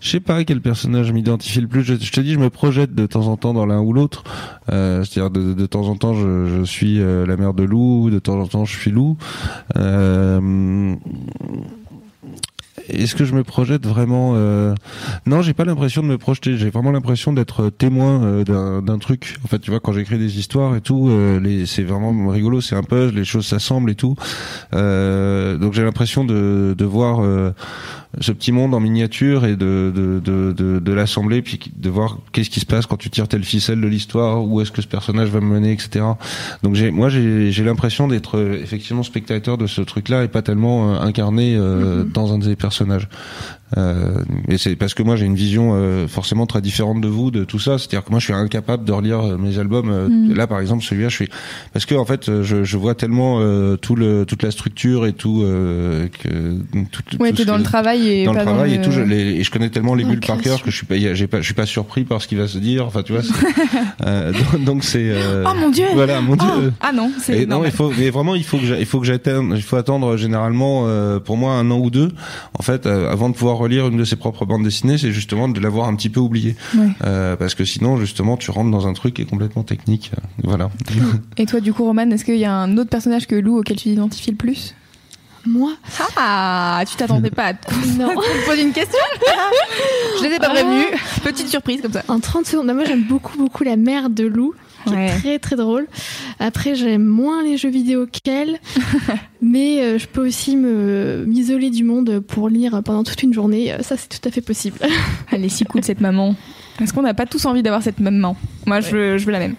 Je 0.00 0.10
sais 0.10 0.20
pas 0.20 0.44
quel 0.44 0.60
personnage 0.60 1.12
m'identifie 1.12 1.60
le 1.60 1.68
plus. 1.68 1.82
Je, 1.82 1.94
te 1.94 2.20
dis, 2.20 2.34
je 2.34 2.38
me 2.38 2.50
projette 2.50 2.94
de 2.94 3.06
temps 3.06 3.28
en 3.28 3.36
temps 3.36 3.54
dans 3.54 3.66
l'un 3.66 3.80
ou 3.80 3.92
l'autre. 3.92 4.24
Euh, 4.70 5.04
C'est-à-dire 5.04 5.30
de, 5.30 5.66
temps 5.66 5.88
en 5.88 5.96
temps, 5.96 6.14
je, 6.14 6.64
suis 6.64 7.00
euh, 7.00 7.26
la 7.26 7.36
mère 7.36 7.54
de 7.54 7.64
Lou, 7.64 8.10
de 8.10 8.18
temps 8.18 8.38
en 8.40 8.46
temps, 8.46 8.64
je 8.64 8.76
suis 8.76 8.90
Lou. 8.90 9.16
Euh, 9.76 10.94
est-ce 12.88 13.14
que 13.14 13.24
je 13.24 13.34
me 13.34 13.42
projette 13.42 13.86
vraiment 13.86 14.32
euh... 14.36 14.74
Non, 15.26 15.42
j'ai 15.42 15.54
pas 15.54 15.64
l'impression 15.64 16.02
de 16.02 16.08
me 16.08 16.18
projeter. 16.18 16.56
J'ai 16.56 16.70
vraiment 16.70 16.92
l'impression 16.92 17.32
d'être 17.32 17.70
témoin 17.70 18.22
euh, 18.22 18.80
d'un 18.80 18.98
truc. 18.98 19.36
En 19.44 19.48
fait, 19.48 19.58
tu 19.58 19.70
vois, 19.70 19.80
quand 19.80 19.92
j'écris 19.92 20.18
des 20.18 20.38
histoires 20.38 20.76
et 20.76 20.80
tout, 20.80 21.08
euh, 21.08 21.64
c'est 21.66 21.82
vraiment 21.82 22.28
rigolo. 22.28 22.60
C'est 22.60 22.76
un 22.76 22.82
puzzle, 22.82 23.14
les 23.14 23.24
choses 23.24 23.46
s'assemblent 23.46 23.90
et 23.90 23.94
tout. 23.94 24.14
Euh, 24.74 25.56
donc 25.56 25.72
j'ai 25.72 25.82
l'impression 25.82 26.24
de, 26.24 26.74
de 26.76 26.84
voir 26.84 27.20
ce 28.20 28.32
petit 28.32 28.52
monde 28.52 28.74
en 28.74 28.80
miniature 28.80 29.44
et 29.44 29.56
de, 29.56 29.92
de, 29.94 30.20
de, 30.20 30.52
de, 30.52 30.78
de 30.78 30.92
l'assembler, 30.92 31.42
puis 31.42 31.60
de 31.74 31.90
voir 31.90 32.18
qu'est-ce 32.32 32.50
qui 32.50 32.60
se 32.60 32.66
passe 32.66 32.86
quand 32.86 32.96
tu 32.96 33.10
tires 33.10 33.28
telle 33.28 33.44
ficelle 33.44 33.80
de 33.80 33.86
l'histoire, 33.86 34.42
où 34.44 34.60
est-ce 34.60 34.72
que 34.72 34.82
ce 34.82 34.86
personnage 34.86 35.28
va 35.28 35.40
me 35.40 35.46
mener, 35.46 35.72
etc. 35.72 36.04
Donc 36.62 36.74
j'ai, 36.74 36.90
moi 36.90 37.08
j'ai, 37.08 37.52
j'ai 37.52 37.64
l'impression 37.64 38.08
d'être 38.08 38.38
euh, 38.38 38.60
effectivement 38.62 39.02
spectateur 39.02 39.58
de 39.58 39.66
ce 39.66 39.82
truc-là 39.82 40.24
et 40.24 40.28
pas 40.28 40.42
tellement 40.42 40.94
euh, 40.94 41.00
incarné 41.00 41.56
euh, 41.56 42.04
mm-hmm. 42.04 42.12
dans 42.12 42.32
un 42.32 42.38
des 42.38 42.56
personnages. 42.56 43.08
Euh, 43.76 44.22
et 44.48 44.58
c'est 44.58 44.76
parce 44.76 44.94
que 44.94 45.02
moi 45.02 45.16
j'ai 45.16 45.26
une 45.26 45.34
vision 45.34 45.72
euh, 45.74 46.06
forcément 46.06 46.46
très 46.46 46.60
différente 46.60 47.00
de 47.00 47.08
vous 47.08 47.30
de 47.30 47.44
tout 47.44 47.58
ça. 47.58 47.78
C'est-à-dire 47.78 48.04
que 48.04 48.10
moi 48.10 48.20
je 48.20 48.26
suis 48.26 48.32
incapable 48.32 48.84
de 48.84 48.92
relire 48.92 49.20
euh, 49.20 49.36
mes 49.36 49.58
albums. 49.58 49.90
Euh, 49.90 50.08
mm. 50.08 50.34
Là 50.34 50.46
par 50.46 50.60
exemple 50.60 50.84
celui-là 50.84 51.08
je 51.08 51.16
suis 51.16 51.28
parce 51.72 51.84
que 51.84 51.96
en 51.96 52.04
fait 52.04 52.42
je, 52.42 52.62
je 52.62 52.76
vois 52.76 52.94
tellement 52.94 53.40
tout 53.76 53.96
le 53.96 54.24
toute 54.24 54.42
la 54.42 54.50
structure 54.50 55.06
et 55.06 55.12
tout 55.12 55.40
que 55.42 56.58
tout, 56.90 57.02
ouais 57.18 57.32
t'es 57.32 57.44
dans 57.44 57.56
le 57.56 57.64
travail 57.64 58.08
et 58.08 58.24
dans 58.24 58.32
le 58.32 58.42
travail 58.42 58.74
et 58.74 58.80
tout. 58.80 58.92
Je, 58.92 59.00
les, 59.00 59.36
et 59.36 59.42
je 59.42 59.50
connais 59.50 59.70
tellement 59.70 59.94
les 59.94 60.04
bulles 60.04 60.20
par 60.20 60.40
cœur 60.40 60.62
que 60.62 60.70
je 60.70 60.76
suis 60.76 60.86
pas 60.86 60.96
j'ai 60.96 61.26
pas 61.26 61.38
je 61.38 61.44
suis 61.44 61.54
pas 61.54 61.66
surpris 61.66 62.04
par 62.04 62.22
ce 62.22 62.28
qu'il 62.28 62.38
va 62.38 62.46
se 62.46 62.58
dire. 62.58 62.86
Enfin 62.86 63.02
tu 63.02 63.12
vois. 63.12 63.22
donc 64.58 64.84
c'est. 64.84 65.12
oh 65.44 65.54
mon 65.58 65.70
dieu. 65.70 65.86
Voilà 65.94 66.20
mon 66.20 66.36
dieu. 66.36 66.48
Oh. 66.56 66.70
Ah 66.80 66.92
non 66.92 67.10
c'est. 67.20 67.46
Non 67.46 67.64
il 67.64 67.72
faut 67.72 67.92
mais 67.98 68.10
vraiment 68.10 68.34
il 68.34 68.44
faut 68.44 68.58
que 68.58 68.78
il 68.78 68.86
faut 68.86 69.00
que 69.00 69.06
j'atteigne 69.06 69.52
il 69.54 69.62
faut 69.62 69.76
attendre 69.76 70.16
généralement 70.16 70.86
pour 71.20 71.36
moi 71.36 71.54
un 71.54 71.70
an 71.70 71.78
ou 71.78 71.90
deux 71.90 72.12
en 72.58 72.62
fait 72.62 72.86
avant 72.86 73.28
de 73.28 73.34
pouvoir 73.34 73.55
relire 73.58 73.88
une 73.88 73.96
de 73.96 74.04
ses 74.04 74.16
propres 74.16 74.44
bandes 74.44 74.64
dessinées, 74.64 74.98
c'est 74.98 75.12
justement 75.12 75.48
de 75.48 75.60
l'avoir 75.60 75.88
un 75.88 75.96
petit 75.96 76.08
peu 76.08 76.20
oublié. 76.20 76.56
Euh, 77.04 77.36
parce 77.36 77.54
que 77.54 77.64
sinon, 77.64 77.96
justement, 77.96 78.36
tu 78.36 78.50
rentres 78.50 78.70
dans 78.70 78.86
un 78.86 78.92
truc 78.92 79.14
qui 79.14 79.22
est 79.22 79.26
complètement 79.26 79.62
technique. 79.62 80.12
Euh, 80.16 80.20
voilà. 80.44 80.70
Et 81.36 81.46
toi, 81.46 81.60
du 81.60 81.72
coup, 81.72 81.84
Roman, 81.84 82.10
est-ce 82.10 82.24
qu'il 82.24 82.36
y 82.36 82.44
a 82.44 82.52
un 82.52 82.76
autre 82.78 82.90
personnage 82.90 83.26
que 83.26 83.34
Lou 83.34 83.58
auquel 83.58 83.76
tu 83.76 83.84
t'identifies 83.84 84.30
le 84.30 84.36
plus? 84.36 84.74
Moi? 85.46 85.72
Ah, 86.16 86.82
tu 86.88 86.96
t'attendais 86.96 87.30
pas 87.30 87.44
à 87.44 87.54
te 87.54 88.46
poser 88.46 88.62
une 88.62 88.72
question 88.72 88.98
Je 90.18 90.24
les 90.24 90.34
ai 90.34 90.38
pas 90.38 90.50
prévenus. 90.50 90.86
Petite 91.22 91.48
surprise 91.48 91.80
comme 91.82 91.92
ça. 91.92 92.02
En 92.08 92.18
30 92.18 92.46
secondes. 92.46 92.66
Moi, 92.66 92.84
j'aime 92.84 93.04
beaucoup, 93.04 93.38
beaucoup 93.38 93.62
la 93.62 93.76
mère 93.76 94.10
de 94.10 94.24
Lou 94.24 94.54
très 94.86 95.38
très 95.38 95.56
drôle. 95.56 95.86
Après, 96.38 96.74
j'aime 96.74 97.04
moins 97.04 97.42
les 97.42 97.56
jeux 97.56 97.70
vidéo 97.70 98.06
qu'elle, 98.06 98.58
mais 99.42 99.80
euh, 99.80 99.98
je 99.98 100.06
peux 100.06 100.26
aussi 100.26 100.56
me 100.56 101.24
m'isoler 101.26 101.70
du 101.70 101.84
monde 101.84 102.20
pour 102.20 102.48
lire 102.48 102.82
pendant 102.84 103.04
toute 103.04 103.22
une 103.22 103.32
journée. 103.32 103.72
Euh, 103.72 103.82
ça, 103.82 103.96
c'est 103.96 104.08
tout 104.08 104.28
à 104.28 104.30
fait 104.30 104.40
possible. 104.40 104.78
Elle 105.30 105.44
est 105.44 105.48
si 105.48 105.64
cool 105.64 105.84
cette 105.84 106.00
maman. 106.00 106.34
Est-ce 106.80 106.92
qu'on 106.92 107.02
n'a 107.02 107.14
pas 107.14 107.26
tous 107.26 107.44
envie 107.46 107.62
d'avoir 107.62 107.82
cette 107.82 108.00
même 108.00 108.16
maman 108.16 108.36
Moi, 108.66 108.80
je, 108.80 108.90
veux, 108.90 109.18
je 109.18 109.24
veux 109.24 109.32
la 109.32 109.38
même. 109.38 109.54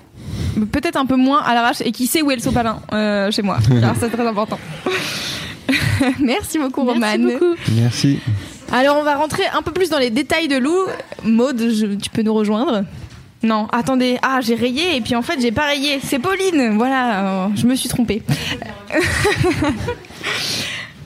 Peut-être 0.72 0.98
un 0.98 1.06
peu 1.06 1.16
moins 1.16 1.42
à 1.42 1.54
l'arrache 1.54 1.82
et 1.82 1.92
qui 1.92 2.08
sait 2.08 2.22
où 2.22 2.32
est 2.32 2.36
le 2.36 2.42
sopalin 2.42 2.80
euh, 2.94 3.32
chez 3.32 3.42
moi. 3.42 3.58
Alors, 3.72 3.96
c'est 4.00 4.10
très 4.10 4.26
important. 4.26 4.60
Merci 6.20 6.60
beaucoup, 6.60 6.84
Romane. 6.84 7.24
Merci 7.24 7.40
beaucoup. 7.40 7.56
Merci. 7.76 8.20
Alors, 8.72 8.98
on 8.98 9.04
va 9.04 9.16
rentrer 9.16 9.44
un 9.54 9.62
peu 9.62 9.72
plus 9.72 9.90
dans 9.90 10.00
les 10.00 10.10
détails 10.10 10.48
de 10.48 10.58
Lou. 10.58 10.76
Maude, 11.24 11.62
tu 12.02 12.10
peux 12.10 12.22
nous 12.22 12.34
rejoindre 12.34 12.84
non, 13.44 13.68
attendez. 13.72 14.18
Ah, 14.22 14.40
j'ai 14.42 14.56
rayé 14.56 14.96
et 14.96 15.02
puis 15.02 15.16
en 15.16 15.22
fait, 15.22 15.40
j'ai 15.40 15.52
pas 15.52 15.68
rayé. 15.68 16.00
C'est 16.04 16.20
Pauline. 16.20 16.76
Voilà, 16.78 17.46
euh, 17.46 17.48
je 17.56 17.66
me 17.68 17.76
suis 17.76 17.90
trompée. 17.90 18.22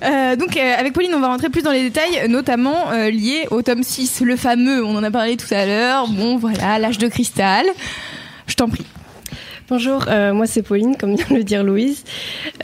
Euh, 0.03 0.35
donc 0.35 0.57
euh, 0.57 0.75
avec 0.79 0.93
Pauline, 0.93 1.13
on 1.13 1.19
va 1.19 1.27
rentrer 1.27 1.49
plus 1.49 1.61
dans 1.61 1.69
les 1.69 1.83
détails, 1.83 2.27
notamment 2.27 2.89
liés 2.89 3.47
au 3.51 3.61
tome 3.61 3.83
6, 3.83 4.21
le 4.21 4.35
fameux, 4.35 4.83
on 4.83 4.95
en 4.95 5.03
a 5.03 5.11
parlé 5.11 5.37
tout 5.37 5.53
à 5.53 5.67
l'heure. 5.67 6.07
Bon, 6.07 6.37
voilà, 6.37 6.79
l'âge 6.79 6.97
de 6.97 7.07
cristal. 7.07 7.67
Je 8.47 8.55
t'en 8.55 8.67
prie. 8.67 8.87
Bonjour, 9.71 10.03
euh, 10.09 10.33
moi 10.33 10.47
c'est 10.47 10.63
Pauline, 10.63 10.97
comme 10.97 11.15
vient 11.15 11.25
de 11.29 11.35
le 11.35 11.45
dire 11.45 11.63
Louise. 11.63 12.03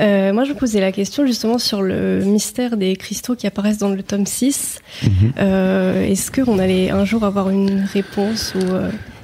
Euh, 0.01 0.34
moi 0.34 0.43
je 0.43 0.51
me 0.51 0.57
posais 0.57 0.82
la 0.82 0.91
question 0.91 1.26
justement 1.26 1.57
sur 1.57 1.82
le 1.82 2.20
mystère 2.26 2.76
des 2.76 2.97
cristaux 2.97 3.34
qui 3.34 3.47
apparaissent 3.47 3.78
dans 3.78 3.88
le 3.88 4.03
tome 4.03 4.26
6. 4.26 4.82
Mhm. 5.03 5.09
Euh, 5.39 6.03
est-ce 6.03 6.32
qu'on 6.32 6.59
allait 6.59 6.89
un 6.89 7.05
jour 7.05 7.24
avoir 7.24 7.49
une 7.49 7.88
réponse 7.93 8.53
ou 8.55 8.59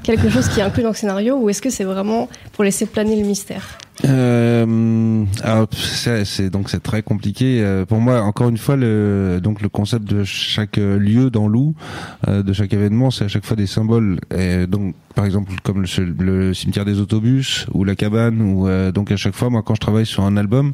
quelque 0.04 0.30
chose 0.30 0.47
qui 0.49 0.60
est 0.60 0.64
inclus 0.64 0.84
dans 0.84 0.89
le 0.89 0.95
scénario 0.95 1.38
ou 1.38 1.49
est-ce 1.49 1.62
que 1.62 1.70
c'est 1.70 1.84
vraiment 1.84 2.30
pour 2.51 2.64
laisser 2.64 2.86
planer 2.86 3.16
le 3.16 3.26
mystère 3.26 3.78
euh, 4.06 5.26
c'est 5.72 6.49
donc 6.49 6.70
c'est 6.70 6.82
très 6.82 7.04
compliqué 7.04 7.62
euh, 7.62 7.86
pour 7.86 7.99
moi. 7.99 8.22
Encore 8.22 8.49
une 8.49 8.58
fois, 8.58 8.76
le 8.76 9.39
donc 9.41 9.62
le 9.62 9.70
concept 9.70 10.06
de 10.06 10.24
chaque 10.24 10.78
lieu 10.78 11.30
dans 11.30 11.47
Lou, 11.47 11.76
euh, 12.28 12.41
de 12.41 12.54
chaque 12.54 12.74
événement, 12.74 13.12
c'est 13.12 13.26
à 13.26 13.28
chaque 13.28 13.45
fois 13.45 13.56
des 13.56 13.68
symboles. 13.68 14.20
Par 15.16 15.26
exemple 15.26 15.53
comme 15.64 15.86
le, 16.20 16.53
cimetière 16.53 16.86
des 16.86 16.99
autobus 16.99 17.68
ou 17.74 17.84
la 17.84 17.95
cabane 17.95 18.41
ou 18.41 18.68
euh, 18.68 18.91
donc 18.91 19.11
à 19.11 19.18
chaque 19.18 19.36
fois 19.36 19.49
moi 19.49 19.61
quand 19.64 19.76
je 19.76 19.80
travaille 19.80 20.05
sur 20.05 20.24
un 20.24 20.38
album 20.38 20.74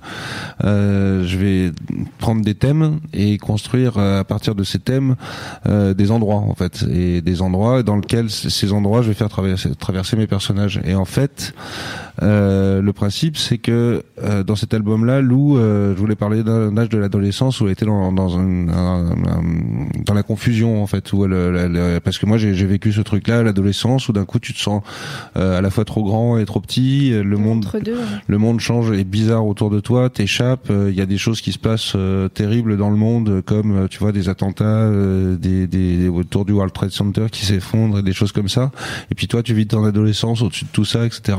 euh, 0.64 1.26
je 1.26 1.38
vais 1.38 1.72
prendre 2.18 2.44
des 2.44 2.56
thèmes 2.56 3.00
et 3.14 3.38
construire 3.38 3.98
à 3.98 4.24
partir 4.24 4.56
de 4.56 4.64
ces 4.64 4.80
thèmes 4.80 5.16
des 5.66 6.12
endroits 6.12 6.38
en 6.38 6.56
fait. 6.56 6.86
Et 6.92 7.22
des 7.22 7.42
endroits 7.42 7.84
dans 7.84 7.96
lesquels 7.96 8.30
ces 8.30 8.74
endroits 8.74 9.02
je 9.02 9.10
vais 9.10 9.14
faire 9.14 9.30
traverser, 9.30 9.76
traverser 9.76 10.16
mes 10.16 10.28
personnages. 10.28 10.80
Et 10.86 10.96
en 10.96 11.06
fait 11.06 11.54
euh, 12.22 12.82
le 12.82 12.94
principe, 12.94 13.38
c'est 13.38 13.58
que 13.58 14.04
euh, 14.22 14.44
dans 14.44 14.56
cet 14.56 14.74
album-là, 14.74 15.22
Lou, 15.22 15.58
euh, 15.58 15.94
je 15.96 16.00
voulais 16.00 16.16
parler 16.16 16.44
d'un 16.44 16.76
âge 16.78 16.90
de 16.90 16.98
l'adolescence 16.98 17.62
où 17.62 17.66
elle 17.66 17.72
était 17.72 17.86
dans, 17.86 18.12
dans, 18.12 18.38
un, 18.38 18.66
dans 20.06 20.14
la 20.14 20.24
confusion 20.24 20.84
en 20.84 20.88
fait, 20.88 21.14
où 21.14 21.26
elle, 21.26 22.02
parce 22.04 22.18
que 22.18 22.26
moi 22.26 22.38
j'ai 22.38 22.52
vécu 22.66 22.92
ce 22.92 23.02
truc-là, 23.02 23.44
l'adolescence, 23.44 24.10
où 24.10 24.14
d'un 24.14 24.26
coup 24.30 24.40
tu 24.40 24.54
te 24.54 24.60
sens 24.60 24.82
à 25.36 25.62
la 25.62 25.70
fois 25.70 25.86
trop 25.86 26.04
grand 26.04 26.38
et 26.38 26.46
trop 26.46 26.60
petit, 26.60 27.12
le 27.12 27.38
monde, 27.38 27.66
le 28.28 28.38
monde 28.38 28.60
change 28.60 28.92
et 28.92 29.04
bizarre 29.04 29.46
autour 29.46 29.70
de 29.70 29.80
toi, 29.80 30.10
t'échappes, 30.10 30.70
il 30.70 30.94
y 30.94 31.02
a 31.02 31.06
des 31.06 31.18
choses 31.18 31.42
qui 31.42 31.52
se 31.52 31.60
passent 31.60 31.96
terribles 32.34 32.78
dans 32.78 32.90
le 32.90 32.96
monde, 32.96 33.42
comme 33.46 33.88
tu 33.90 34.00
vois 34.00 34.12
des 34.12 34.30
attentats, 34.30 34.90
des, 34.90 35.68
des 35.68 36.08
autour 36.08 36.46
du 36.46 36.54
World 36.54 36.74
Trade 36.74 36.92
Center 36.92 37.26
qui 37.32 37.46
s'effondrent, 37.46 38.00
et 38.00 38.04
des 38.04 38.14
choses 38.14 38.32
comme 38.32 38.50
ça. 38.50 38.72
Et 39.12 39.16
puis 39.16 39.28
toi, 39.28 39.44
tu 39.44 39.54
vis 39.54 39.68
ton 39.68 39.84
adolescence 39.84 40.42
au-dessus 40.42 40.66
de 40.66 40.70
tout 40.72 40.86
ça, 40.86 41.06
etc. 41.06 41.38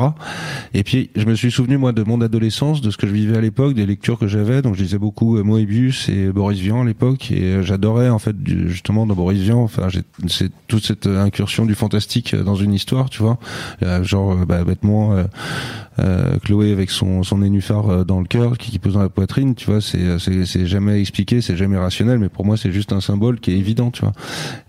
Et 0.74 0.82
puis 0.82 1.10
je 1.16 1.24
me 1.24 1.34
suis 1.34 1.50
souvenu 1.50 1.76
moi 1.76 1.92
de 1.92 2.02
mon 2.02 2.20
adolescence, 2.20 2.80
de 2.80 2.90
ce 2.90 2.96
que 2.96 3.06
je 3.06 3.12
vivais 3.12 3.36
à 3.36 3.40
l'époque, 3.40 3.74
des 3.74 3.86
lectures 3.86 4.18
que 4.18 4.26
j'avais. 4.26 4.62
Donc 4.62 4.76
je 4.76 4.82
lisais 4.82 4.98
beaucoup 4.98 5.36
euh, 5.36 5.42
Moebius 5.42 6.08
et 6.08 6.28
Boris 6.28 6.58
Vian 6.58 6.82
à 6.82 6.84
l'époque, 6.84 7.30
et 7.30 7.42
euh, 7.42 7.62
j'adorais 7.62 8.08
en 8.08 8.18
fait 8.18 8.36
justement 8.44 9.06
dans 9.06 9.14
Boris 9.14 9.40
Vian. 9.40 9.62
Enfin, 9.62 9.88
c'est 10.28 10.50
toute 10.68 10.84
cette 10.84 11.06
incursion 11.06 11.66
du 11.66 11.74
fantastique 11.74 12.34
dans 12.34 12.54
une 12.54 12.72
histoire, 12.72 12.79
tu 12.86 13.22
vois, 13.22 13.38
genre 14.02 14.36
bah, 14.46 14.64
bêtement 14.64 15.14
euh, 15.98 16.38
Chloé 16.44 16.72
avec 16.72 16.90
son 16.90 17.22
son 17.22 17.38
nénuphar 17.38 18.04
dans 18.04 18.20
le 18.20 18.26
cœur 18.26 18.58
qui, 18.58 18.70
qui 18.70 18.78
pose 18.78 18.94
dans 18.94 19.02
la 19.02 19.08
poitrine, 19.08 19.54
tu 19.54 19.66
vois, 19.66 19.80
c'est 19.80 20.18
c'est 20.18 20.66
jamais 20.66 21.00
expliqué, 21.00 21.40
c'est 21.40 21.56
jamais 21.56 21.76
rationnel, 21.76 22.18
mais 22.18 22.28
pour 22.28 22.44
moi 22.44 22.56
c'est 22.56 22.72
juste 22.72 22.92
un 22.92 23.00
symbole 23.00 23.40
qui 23.40 23.52
est 23.52 23.58
évident, 23.58 23.90
tu 23.90 24.02
vois. 24.02 24.12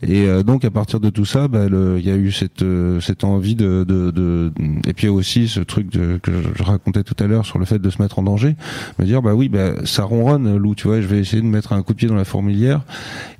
Et 0.02 0.28
donc 0.44 0.66
à 0.66 0.72
partir 0.72 1.00
de 1.00 1.10
tout 1.10 1.26
ça, 1.26 1.48
bah, 1.48 1.66
il 1.68 2.06
y 2.06 2.12
a 2.12 2.16
eu 2.16 2.32
cette 2.32 2.66
cette 3.00 3.24
envie 3.24 3.56
de, 3.56 3.86
de, 3.88 4.12
de 4.12 4.52
et 4.88 4.94
puis 4.94 5.08
aussi 5.08 5.48
ce 5.48 5.60
truc 5.60 5.90
que 5.90 6.20
je 6.56 6.64
racontais 6.64 7.04
tout 7.04 7.22
à 7.24 7.28
l'heure 7.28 7.46
sur 7.46 7.60
le 7.60 7.66
fait 7.66 7.80
de 7.80 7.90
se 7.90 8.02
mettre 8.02 8.20
en 8.20 8.24
danger, 8.24 8.56
me 9.00 9.06
dire 9.06 9.22
bah 9.22 9.34
oui, 9.34 9.50
bah, 9.50 9.86
ça 9.86 10.04
ronronne 10.04 10.58
loup, 10.58 10.76
tu 10.76 10.88
vois, 10.88 11.02
je 11.02 11.08
vais 11.08 11.20
essayer 11.20 11.42
de 11.42 11.48
mettre 11.48 11.74
un 11.74 11.82
coup 11.84 11.94
de 11.94 11.98
pied 11.98 12.08
dans 12.08 12.16
la 12.16 12.26
fourmilière 12.26 12.82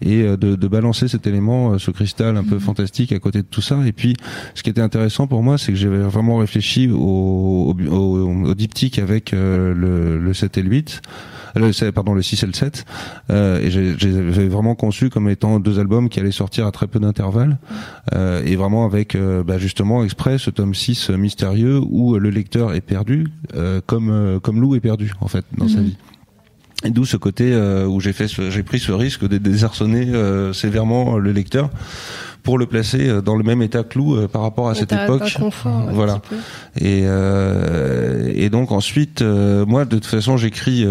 et 0.02 0.24
euh, 0.24 0.38
de, 0.38 0.56
de 0.56 0.68
balancer 0.68 1.08
cet 1.08 1.28
élément, 1.28 1.74
euh, 1.74 1.78
ce 1.78 1.92
cristal 1.92 2.38
un 2.38 2.44
peu 2.44 2.56
mhm. 2.56 2.62
fantastique 2.62 3.12
à 3.12 3.20
côté 3.20 3.40
de 3.40 3.48
tout 3.48 3.62
ça. 3.62 3.80
Et 3.86 3.92
puis, 3.92 4.16
ce 4.56 4.61
qui 4.64 4.70
était 4.70 4.82
intéressant 4.82 5.28
pour 5.28 5.44
moi, 5.44 5.58
c'est 5.58 5.72
que 5.72 5.78
j'avais 5.78 6.00
vraiment 6.00 6.38
réfléchi 6.38 6.90
au, 6.90 7.76
au, 7.90 8.46
au, 8.46 8.54
diptyque 8.54 9.00
avec 9.00 9.34
euh, 9.34 9.74
le, 9.74 10.18
le 10.20 10.34
7 10.34 10.58
et 10.58 10.62
le 10.64 10.70
8 10.70 11.02
le, 11.56 11.92
pardon, 11.92 12.14
le 12.14 12.22
6 12.22 12.44
et 12.44 12.46
le 12.46 12.54
7. 12.54 12.86
Euh, 13.30 13.60
et 13.60 13.70
j'ai 13.70 14.48
vraiment 14.48 14.76
conçu 14.76 15.10
comme 15.10 15.30
étant 15.30 15.60
deux 15.60 15.80
albums 15.80 16.10
qui 16.10 16.20
allaient 16.20 16.32
sortir 16.32 16.66
à 16.66 16.72
très 16.72 16.88
peu 16.88 17.00
d'intervalle. 17.00 17.58
Euh, 18.14 18.44
et 18.46 18.56
vraiment 18.56 18.86
avec 18.86 19.16
euh, 19.16 19.44
bah, 19.44 19.58
justement 19.58 20.04
exprès 20.04 20.38
ce 20.38 20.50
tome 20.50 20.74
6 20.74 21.10
mystérieux 21.12 21.80
où 21.80 22.18
le 22.18 22.30
lecteur 22.30 22.74
est 22.74 22.82
perdu, 22.82 23.28
euh, 23.56 23.82
comme, 23.86 24.40
comme 24.42 24.62
Lou 24.62 24.76
est 24.76 24.80
perdu 24.80 25.12
en 25.22 25.28
fait 25.28 25.46
dans 25.58 25.68
sa 25.68 25.78
mhm. 25.78 25.86
vie. 25.86 25.98
Et 26.84 26.90
d'où 26.90 27.06
ce 27.06 27.16
côté 27.16 27.56
où 27.88 28.00
j'ai 28.00 28.12
fait, 28.12 28.28
j'ai 28.28 28.64
pris 28.64 28.80
ce 28.80 28.92
risque 28.92 29.28
de 29.28 29.38
désarçonner 29.38 30.12
sévèrement 30.52 31.20
le 31.20 31.32
lecteur 31.32 31.70
pour 32.44 32.58
le 32.58 32.66
placer 32.66 33.08
euh, 33.08 33.22
dans 33.22 33.36
le 33.36 33.44
même 33.44 33.62
état 33.62 33.84
clou 33.84 34.16
euh, 34.16 34.28
par 34.28 34.42
rapport 34.42 34.70
à 34.70 34.76
cette 34.76 34.92
époque. 34.92 35.38
voilà. 35.92 36.22
Et, 36.80 37.04
euh, 37.06 38.32
et 38.36 38.50
donc 38.50 38.72
ensuite, 38.72 39.22
moi 39.22 39.86
de 39.86 39.96
toute 39.96 40.06
façon, 40.06 40.38
j'écris 40.38 40.86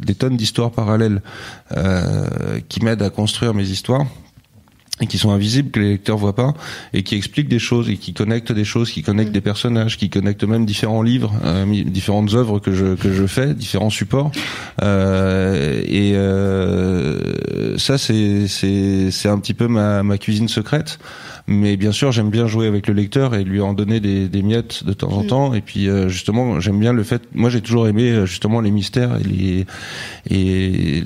des 0.00 0.14
tonnes 0.14 0.36
d'histoires 0.36 0.70
parallèles 0.70 1.22
qui 2.68 2.84
m'aident 2.84 3.02
à 3.02 3.10
construire 3.10 3.54
mes 3.54 3.68
histoires 3.68 4.06
et 5.00 5.06
qui 5.06 5.18
sont 5.18 5.30
invisibles 5.30 5.70
que 5.70 5.80
les 5.80 5.90
lecteurs 5.90 6.18
voient 6.18 6.34
pas 6.34 6.54
et 6.92 7.02
qui 7.02 7.14
expliquent 7.16 7.48
des 7.48 7.58
choses 7.58 7.88
et 7.88 7.96
qui 7.96 8.12
connectent 8.12 8.52
des 8.52 8.64
choses, 8.64 8.90
qui 8.90 9.02
connectent 9.02 9.30
mm. 9.30 9.34
des 9.34 9.40
personnages, 9.40 9.96
qui 9.96 10.10
connectent 10.10 10.44
même 10.44 10.66
différents 10.66 11.02
livres, 11.02 11.32
euh, 11.44 11.64
différentes 11.84 12.34
œuvres 12.34 12.58
que 12.58 12.72
je 12.72 12.94
que 12.94 13.12
je 13.12 13.26
fais, 13.26 13.54
différents 13.54 13.90
supports. 13.90 14.30
Euh, 14.82 15.82
et 15.86 16.14
euh, 16.14 17.76
ça 17.78 17.98
c'est 17.98 18.46
c'est 18.48 19.10
c'est 19.10 19.28
un 19.28 19.38
petit 19.38 19.54
peu 19.54 19.68
ma 19.68 20.02
ma 20.02 20.18
cuisine 20.18 20.48
secrète. 20.48 20.98
Mais 21.46 21.76
bien 21.76 21.92
sûr, 21.92 22.12
j'aime 22.12 22.30
bien 22.30 22.46
jouer 22.46 22.66
avec 22.66 22.86
le 22.86 22.94
lecteur 22.94 23.34
et 23.34 23.44
lui 23.44 23.60
en 23.60 23.72
donner 23.72 24.00
des, 24.00 24.28
des 24.28 24.42
miettes 24.42 24.84
de 24.84 24.92
temps 24.92 25.10
en 25.10 25.24
mm. 25.24 25.26
temps. 25.26 25.54
Et 25.54 25.60
puis 25.60 25.88
euh, 25.88 26.08
justement, 26.08 26.60
j'aime 26.60 26.78
bien 26.78 26.92
le 26.92 27.02
fait. 27.02 27.22
Moi, 27.34 27.50
j'ai 27.50 27.60
toujours 27.60 27.88
aimé 27.88 28.10
euh, 28.10 28.26
justement 28.26 28.60
les 28.60 28.70
mystères 28.70 29.18
et 29.18 29.24
les 29.24 29.66
et 30.30 31.02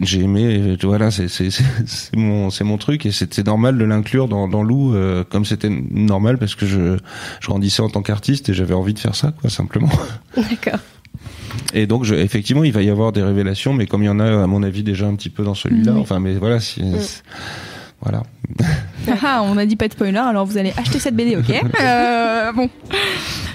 j'ai 0.00 0.20
aimé. 0.20 0.76
Voilà, 0.82 1.10
c'est 1.10 1.28
c'est 1.28 1.50
c'est 1.50 2.16
mon 2.16 2.50
c'est 2.50 2.64
mon 2.64 2.78
truc 2.78 3.06
et 3.06 3.12
c'est 3.12 3.46
normal 3.46 3.78
de 3.78 3.84
l'inclure 3.84 4.28
dans 4.28 4.48
dans 4.48 4.62
Lou 4.62 4.94
euh, 4.94 5.24
comme 5.24 5.44
c'était 5.44 5.70
normal 5.70 6.38
parce 6.38 6.54
que 6.54 6.66
je 6.66 6.96
je 7.40 7.46
grandissais 7.46 7.82
en 7.82 7.88
tant 7.88 8.02
qu'artiste 8.02 8.48
et 8.48 8.54
j'avais 8.54 8.74
envie 8.74 8.94
de 8.94 8.98
faire 8.98 9.14
ça 9.14 9.32
quoi 9.40 9.50
simplement. 9.50 9.90
D'accord. 10.36 10.80
Et 11.74 11.86
donc, 11.86 12.04
je, 12.04 12.14
effectivement, 12.14 12.64
il 12.64 12.72
va 12.72 12.82
y 12.82 12.90
avoir 12.90 13.12
des 13.12 13.22
révélations, 13.22 13.72
mais 13.72 13.86
comme 13.86 14.02
il 14.02 14.06
y 14.06 14.10
en 14.10 14.20
a, 14.20 14.42
à 14.42 14.46
mon 14.46 14.62
avis, 14.62 14.82
déjà 14.82 15.06
un 15.06 15.14
petit 15.14 15.30
peu 15.30 15.44
dans 15.44 15.54
celui-là, 15.54 15.94
enfin, 15.96 16.18
mais 16.18 16.34
voilà, 16.34 16.60
si, 16.60 16.82
mm. 16.82 16.98
Voilà. 18.02 18.22
Ah, 19.22 19.42
on 19.44 19.56
a 19.56 19.66
dit 19.66 19.76
pas 19.76 19.88
de 19.88 19.92
spoiler, 19.92 20.18
alors 20.18 20.46
vous 20.46 20.58
allez 20.58 20.72
acheter 20.76 20.98
cette 20.98 21.16
BD, 21.16 21.36
ok 21.36 21.50
euh, 21.80 22.52
Bon. 22.52 22.68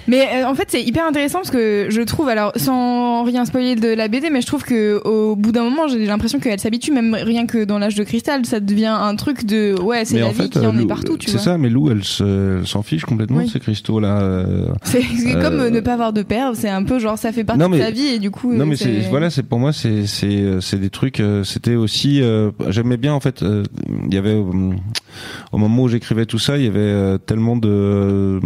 Mais 0.08 0.26
euh, 0.36 0.48
en 0.48 0.56
fait, 0.56 0.66
c'est 0.70 0.82
hyper 0.82 1.06
intéressant 1.06 1.40
parce 1.40 1.52
que 1.52 1.88
je 1.90 2.02
trouve, 2.02 2.30
alors 2.30 2.54
sans 2.56 3.24
rien 3.24 3.44
spoiler 3.44 3.76
de 3.76 3.90
la 3.90 4.08
BD, 4.08 4.30
mais 4.30 4.42
je 4.42 4.48
trouve 4.48 4.64
que 4.64 5.02
au 5.06 5.36
bout 5.36 5.52
d'un 5.52 5.64
moment, 5.64 5.88
j'ai 5.88 6.06
l'impression 6.06 6.40
qu'elle 6.40 6.60
s'habitue, 6.60 6.92
même 6.92 7.14
rien 7.14 7.46
que 7.46 7.66
dans 7.66 7.78
l'âge 7.78 7.96
de 7.96 8.04
cristal, 8.04 8.46
ça 8.46 8.60
devient 8.60 8.96
un 8.98 9.16
truc 9.16 9.46
de 9.46 9.76
ouais, 9.82 10.06
c'est 10.06 10.20
la 10.20 10.32
vie 10.32 10.50
qui 10.50 10.60
en 10.60 10.78
est 10.78 10.86
partout, 10.86 11.18
tu 11.18 11.30
vois. 11.30 11.40
C'est 11.40 11.46
ça, 11.46 11.58
mais 11.58 11.70
Lou, 11.70 11.92
elle 11.92 12.04
s'en 12.04 12.84
fiche 12.84 13.06
complètement 13.06 13.42
de 13.42 13.48
ces 13.48 13.60
cristaux 13.60 14.00
là. 14.00 14.22
Euh, 14.22 14.68
c'est 14.84 15.04
comme 15.42 15.68
ne 15.68 15.80
pas 15.82 15.94
avoir 15.94 16.14
de 16.14 16.24
père, 16.24 16.52
c'est 16.54 16.70
un 16.70 16.84
peu 16.84 17.00
genre 17.00 17.18
ça 17.18 17.32
fait 17.32 17.44
partie 17.44 17.70
de 17.70 17.78
sa 17.78 17.92
vie 17.92 18.08
et 18.08 18.20
du 18.20 18.32
coup. 18.32 18.54
Non, 18.54 18.66
mais 18.66 18.76
voilà, 19.10 19.30
c'est 19.30 19.44
pour 19.44 19.60
moi, 19.60 19.74
c'est 19.74 20.06
c'est 20.06 20.80
des 20.80 20.90
trucs. 20.90 21.22
C'était 21.44 21.76
aussi, 21.76 22.22
j'aimais 22.70 22.98
bien 22.98 23.14
en 23.14 23.20
fait. 23.20 23.44
Il 23.44 24.14
y 24.14 24.18
avait 24.18 24.37
au 24.38 25.58
moment 25.58 25.84
où 25.84 25.88
j'écrivais 25.88 26.26
tout 26.26 26.40
ça, 26.40 26.58
il 26.58 26.66
y 26.66 26.68
avait 26.68 26.80
euh, 26.80 27.18
tellement 27.18 27.58
de, 27.58 28.40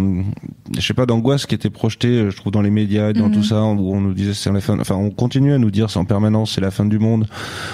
je 0.76 0.82
sais 0.86 0.94
pas, 0.94 1.06
d'angoisse 1.06 1.46
qui 1.46 1.56
était 1.56 1.70
projetée, 1.70 2.08
euh, 2.08 2.30
je 2.30 2.38
trouve, 2.38 2.52
dans 2.52 2.62
les 2.62 2.70
médias 2.70 3.10
et 3.10 3.14
dans 3.14 3.30
tout 3.30 3.40
mhm. 3.40 3.44
ça, 3.44 3.64
où 3.64 3.94
on 3.94 4.02
nous 4.02 4.14
disait 4.14 4.34
c'est 4.34 4.52
la 4.52 4.62
fin. 4.62 4.80
Enfin, 4.80 4.96
on 4.96 5.10
continue 5.10 5.54
à 5.54 5.58
nous 5.58 5.72
dire 5.72 5.90
c'est 5.90 6.00
en 6.00 6.06
permanence, 6.06 6.54
c'est 6.54 6.62
la 6.62 6.72
fin 6.72 6.86
du 6.86 7.00
monde. 7.00 7.28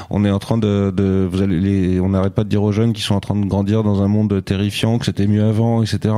On 0.10 0.26
est 0.26 0.32
en 0.32 0.40
train 0.40 0.58
de, 0.58 0.94
de 0.96 1.28
vous 1.30 1.42
allez, 1.42 1.60
les, 1.60 2.00
on 2.00 2.10
n'arrête 2.10 2.34
pas 2.34 2.44
de 2.44 2.50
dire 2.50 2.64
aux 2.64 2.72
jeunes 2.72 2.94
qui 2.94 3.02
sont 3.02 3.16
en 3.16 3.20
train 3.20 3.36
de 3.36 3.46
grandir 3.46 3.84
dans 3.84 4.02
un 4.02 4.08
monde 4.08 4.44
terrifiant, 4.44 4.98
que 4.98 5.06
c'était 5.06 5.28
mieux 5.28 5.44
avant, 5.44 5.84
etc. 5.84 6.14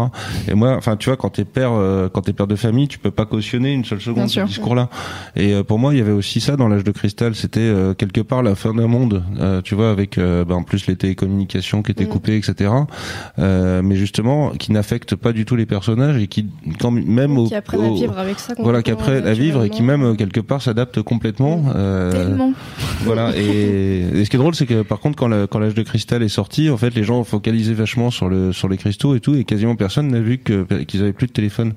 Et 0.48 0.54
moi, 0.54 0.76
enfin, 0.78 0.96
tu 0.96 1.10
vois, 1.10 1.18
quand 1.18 1.30
t'es 1.30 1.46
père, 1.46 1.72
quand 2.14 2.22
t'es 2.22 2.34
père 2.34 2.48
de 2.48 2.56
famille, 2.56 2.88
tu 2.88 3.00
peux 3.00 3.12
pas 3.12 3.26
cautionner 3.26 3.74
une 3.74 3.86
seule 3.86 4.02
seconde 4.02 4.30
ce 4.30 4.42
discours-là. 4.42 4.90
Et 5.36 5.64
pour 5.64 5.80
moi, 5.80 5.94
il 5.94 5.98
y 5.98 6.02
avait 6.02 6.12
aussi 6.12 6.42
ça 6.42 6.56
dans 6.56 6.68
l'âge 6.68 6.84
de 6.84 6.92
cristal. 6.92 7.36
C'était 7.36 7.74
quelque 7.98 8.22
part 8.22 8.44
la 8.44 8.56
fin 8.56 8.74
d'un 8.74 8.88
monde, 8.88 9.24
tu 9.64 9.76
vois, 9.76 9.92
avec 9.92 10.18
bah, 10.18 10.56
en 10.56 10.64
plus 10.64 10.88
les 10.88 10.96
télécommunications 10.96 11.82
qui 11.82 11.92
étaient 11.92 12.06
mm. 12.06 12.10
coupées, 12.10 12.38
etc. 12.38 12.72
Euh, 13.38 13.82
mais 13.84 13.96
justement 13.96 14.52
qui 14.52 14.72
n'affecte 14.72 15.16
pas 15.16 15.32
du 15.32 15.46
tout 15.46 15.56
les 15.56 15.66
personnages 15.66 16.22
et 16.22 16.28
qui 16.28 16.48
quand 16.78 16.92
même 16.92 17.38
au, 17.38 17.48
qui 17.48 17.56
apprennent 17.56 17.84
à 17.84 17.90
vivre 17.90 18.18
avec 18.18 18.40
ça 18.40 18.54
voilà 18.58 18.82
qui 18.82 18.92
apprennent 18.92 19.26
à 19.26 19.34
vivre 19.34 19.64
et 19.64 19.70
qui 19.70 19.82
même 19.82 20.04
euh, 20.04 20.14
quelque 20.16 20.40
part 20.40 20.62
s'adaptent 20.62 21.02
complètement 21.02 21.64
euh, 21.76 22.12
tellement. 22.12 22.54
voilà 23.04 23.36
et, 23.36 24.24
ce 24.24 24.30
qui 24.30 24.36
est 24.36 24.40
drôle 24.40 24.56
c'est 24.56 24.66
que 24.66 24.82
par 24.82 25.00
contre 25.00 25.18
quand 25.18 25.30
quand 25.48 25.60
l'âge 25.60 25.74
de 25.74 25.84
cristal 25.84 26.24
est 26.24 26.30
sorti 26.30 26.70
en 26.70 26.78
fait 26.78 26.94
les 26.96 27.04
gens 27.04 27.24
focalisaient 27.24 27.74
vachement 27.74 28.12
sur 28.12 28.30
le 28.30 28.54
sur 28.54 28.68
les 28.68 28.78
cristaux 28.78 29.16
et 29.16 29.20
tout 29.20 29.36
et 29.36 29.44
quasiment 29.44 29.76
personne 29.76 30.08
n'a 30.08 30.20
vu 30.20 30.38
que 30.38 30.64
qu'ils 30.84 31.02
avaient 31.02 31.14
plus 31.14 31.28
de 31.28 31.34
téléphone 31.34 31.74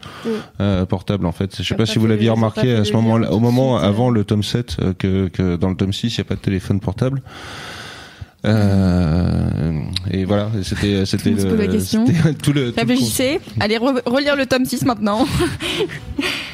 euh, 0.61 0.85
portable 0.87 1.27
en 1.27 1.33
fait. 1.33 1.57
Je 1.57 1.63
sais 1.63 1.75
pas 1.75 1.87
si 1.87 1.99
vous 1.99 2.07
l'aviez 2.07 2.31
remarqué 2.31 2.73
à 2.75 2.85
ce 2.85 2.93
moment-là 2.95 3.33
au 3.33 3.41
moment 3.41 3.79
avant 3.79 4.11
le 4.11 4.25
tome 4.25 4.43
7 4.43 4.97
que 4.99 5.29
que 5.29 5.57
dans 5.57 5.71
le 5.71 5.77
tome 5.77 5.93
6 5.93 6.15
il 6.15 6.19
y 6.19 6.21
a 6.21 6.25
pas 6.25 6.35
de 6.35 6.41
téléphone 6.41 6.81
portable 6.81 7.23
Euh, 8.45 9.81
et 10.11 10.25
voilà, 10.25 10.51
c'était 10.63 11.07
c'était 11.07 11.31
le, 11.31 11.57
la 11.57 11.67
question. 11.69 12.05
tout 12.43 12.53
le 12.53 12.75
réfléchissez, 12.77 13.41
allez 13.61 13.79
relire 13.79 14.37
le 14.37 14.47
tome 14.47 14.65
6 14.65 14.85
maintenant. 14.85 15.27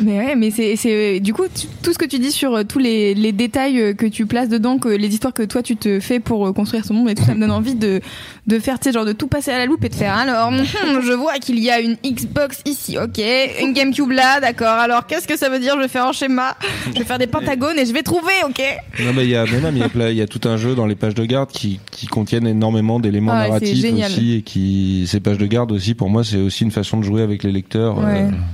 Mais 0.00 0.18
ouais, 0.18 0.34
mais 0.34 0.50
c'est 0.50 1.20
du 1.20 1.32
coup 1.32 1.44
tout 1.82 1.92
ce 1.92 1.98
que 1.98 2.04
tu 2.04 2.18
dis 2.18 2.32
sur 2.32 2.54
euh, 2.54 2.64
tous 2.64 2.80
les, 2.80 3.14
les, 3.14 3.30
détails 3.30 3.80
euh, 3.80 3.94
que 3.94 4.06
tu 4.06 4.26
places 4.26 4.48
dedans, 4.48 4.78
que 4.78 4.88
les 4.88 5.08
histoires 5.08 5.32
que 5.32 5.44
toi 5.44 5.62
tu 5.62 5.76
te 5.76 6.00
fais 6.00 6.18
pour 6.18 6.46
euh, 6.46 6.52
construire 6.52 6.84
ce 6.84 6.92
monde 6.92 7.08
et 7.08 7.14
tout 7.14 7.22
ça 7.22 7.34
me 7.34 7.40
donne 7.40 7.52
envie 7.52 7.76
de 7.76 8.00
de 8.48 8.58
faire 8.58 8.80
tu 8.80 8.84
sais 8.84 8.92
genre 8.92 9.04
de 9.04 9.12
tout 9.12 9.28
passer 9.28 9.52
à 9.52 9.58
la 9.58 9.66
loupe 9.66 9.84
et 9.84 9.88
de 9.88 9.94
faire 9.94 10.16
alors 10.16 10.50
hmm, 10.50 10.64
je 11.02 11.12
vois 11.12 11.38
qu'il 11.38 11.60
y 11.60 11.70
a 11.70 11.78
une 11.78 11.96
Xbox 12.04 12.62
ici, 12.66 12.98
ok, 12.98 13.22
une 13.62 13.72
GameCube 13.72 14.10
là, 14.10 14.40
d'accord. 14.40 14.66
Alors 14.66 15.06
qu'est-ce 15.06 15.28
que 15.28 15.36
ça 15.36 15.48
veut 15.48 15.60
dire 15.60 15.74
Je 15.76 15.82
vais 15.82 15.88
faire 15.88 16.06
un 16.06 16.12
schéma, 16.12 16.56
je 16.92 16.98
vais 16.98 17.04
faire 17.04 17.18
des 17.18 17.28
pentagones 17.28 17.78
et 17.78 17.86
je 17.86 17.92
vais 17.92 18.02
trouver, 18.02 18.34
ok. 18.44 18.60
Non 19.04 19.12
mais 19.14 19.24
il 19.24 19.30
y 19.30 19.36
a 19.36 19.44
même 19.44 19.76
il 19.76 20.16
y 20.16 20.22
a, 20.22 20.26
tout 20.26 20.48
un 20.48 20.56
jeu 20.56 20.74
dans 20.74 20.86
les 20.86 20.96
pages 20.96 21.14
de 21.14 21.24
garde 21.24 21.50
qui 21.50 21.78
qui 21.92 22.06
contiennent 22.06 22.48
énormément 22.48 22.98
d'éléments 22.98 23.32
ah 23.32 23.46
narratifs 23.46 23.84
aussi 23.84 24.34
et 24.34 24.42
qui 24.42 25.06
ces 25.06 25.20
pages 25.20 25.38
de 25.38 25.46
garde 25.46 25.70
aussi 25.70 25.94
pour 25.94 26.10
moi 26.10 26.24
c'est 26.24 26.38
aussi 26.38 26.64
une 26.64 26.72
façon 26.72 26.98
de 26.98 27.04
jouer 27.04 27.22
avec 27.22 27.44
les 27.44 27.52
lecteurs, 27.52 28.00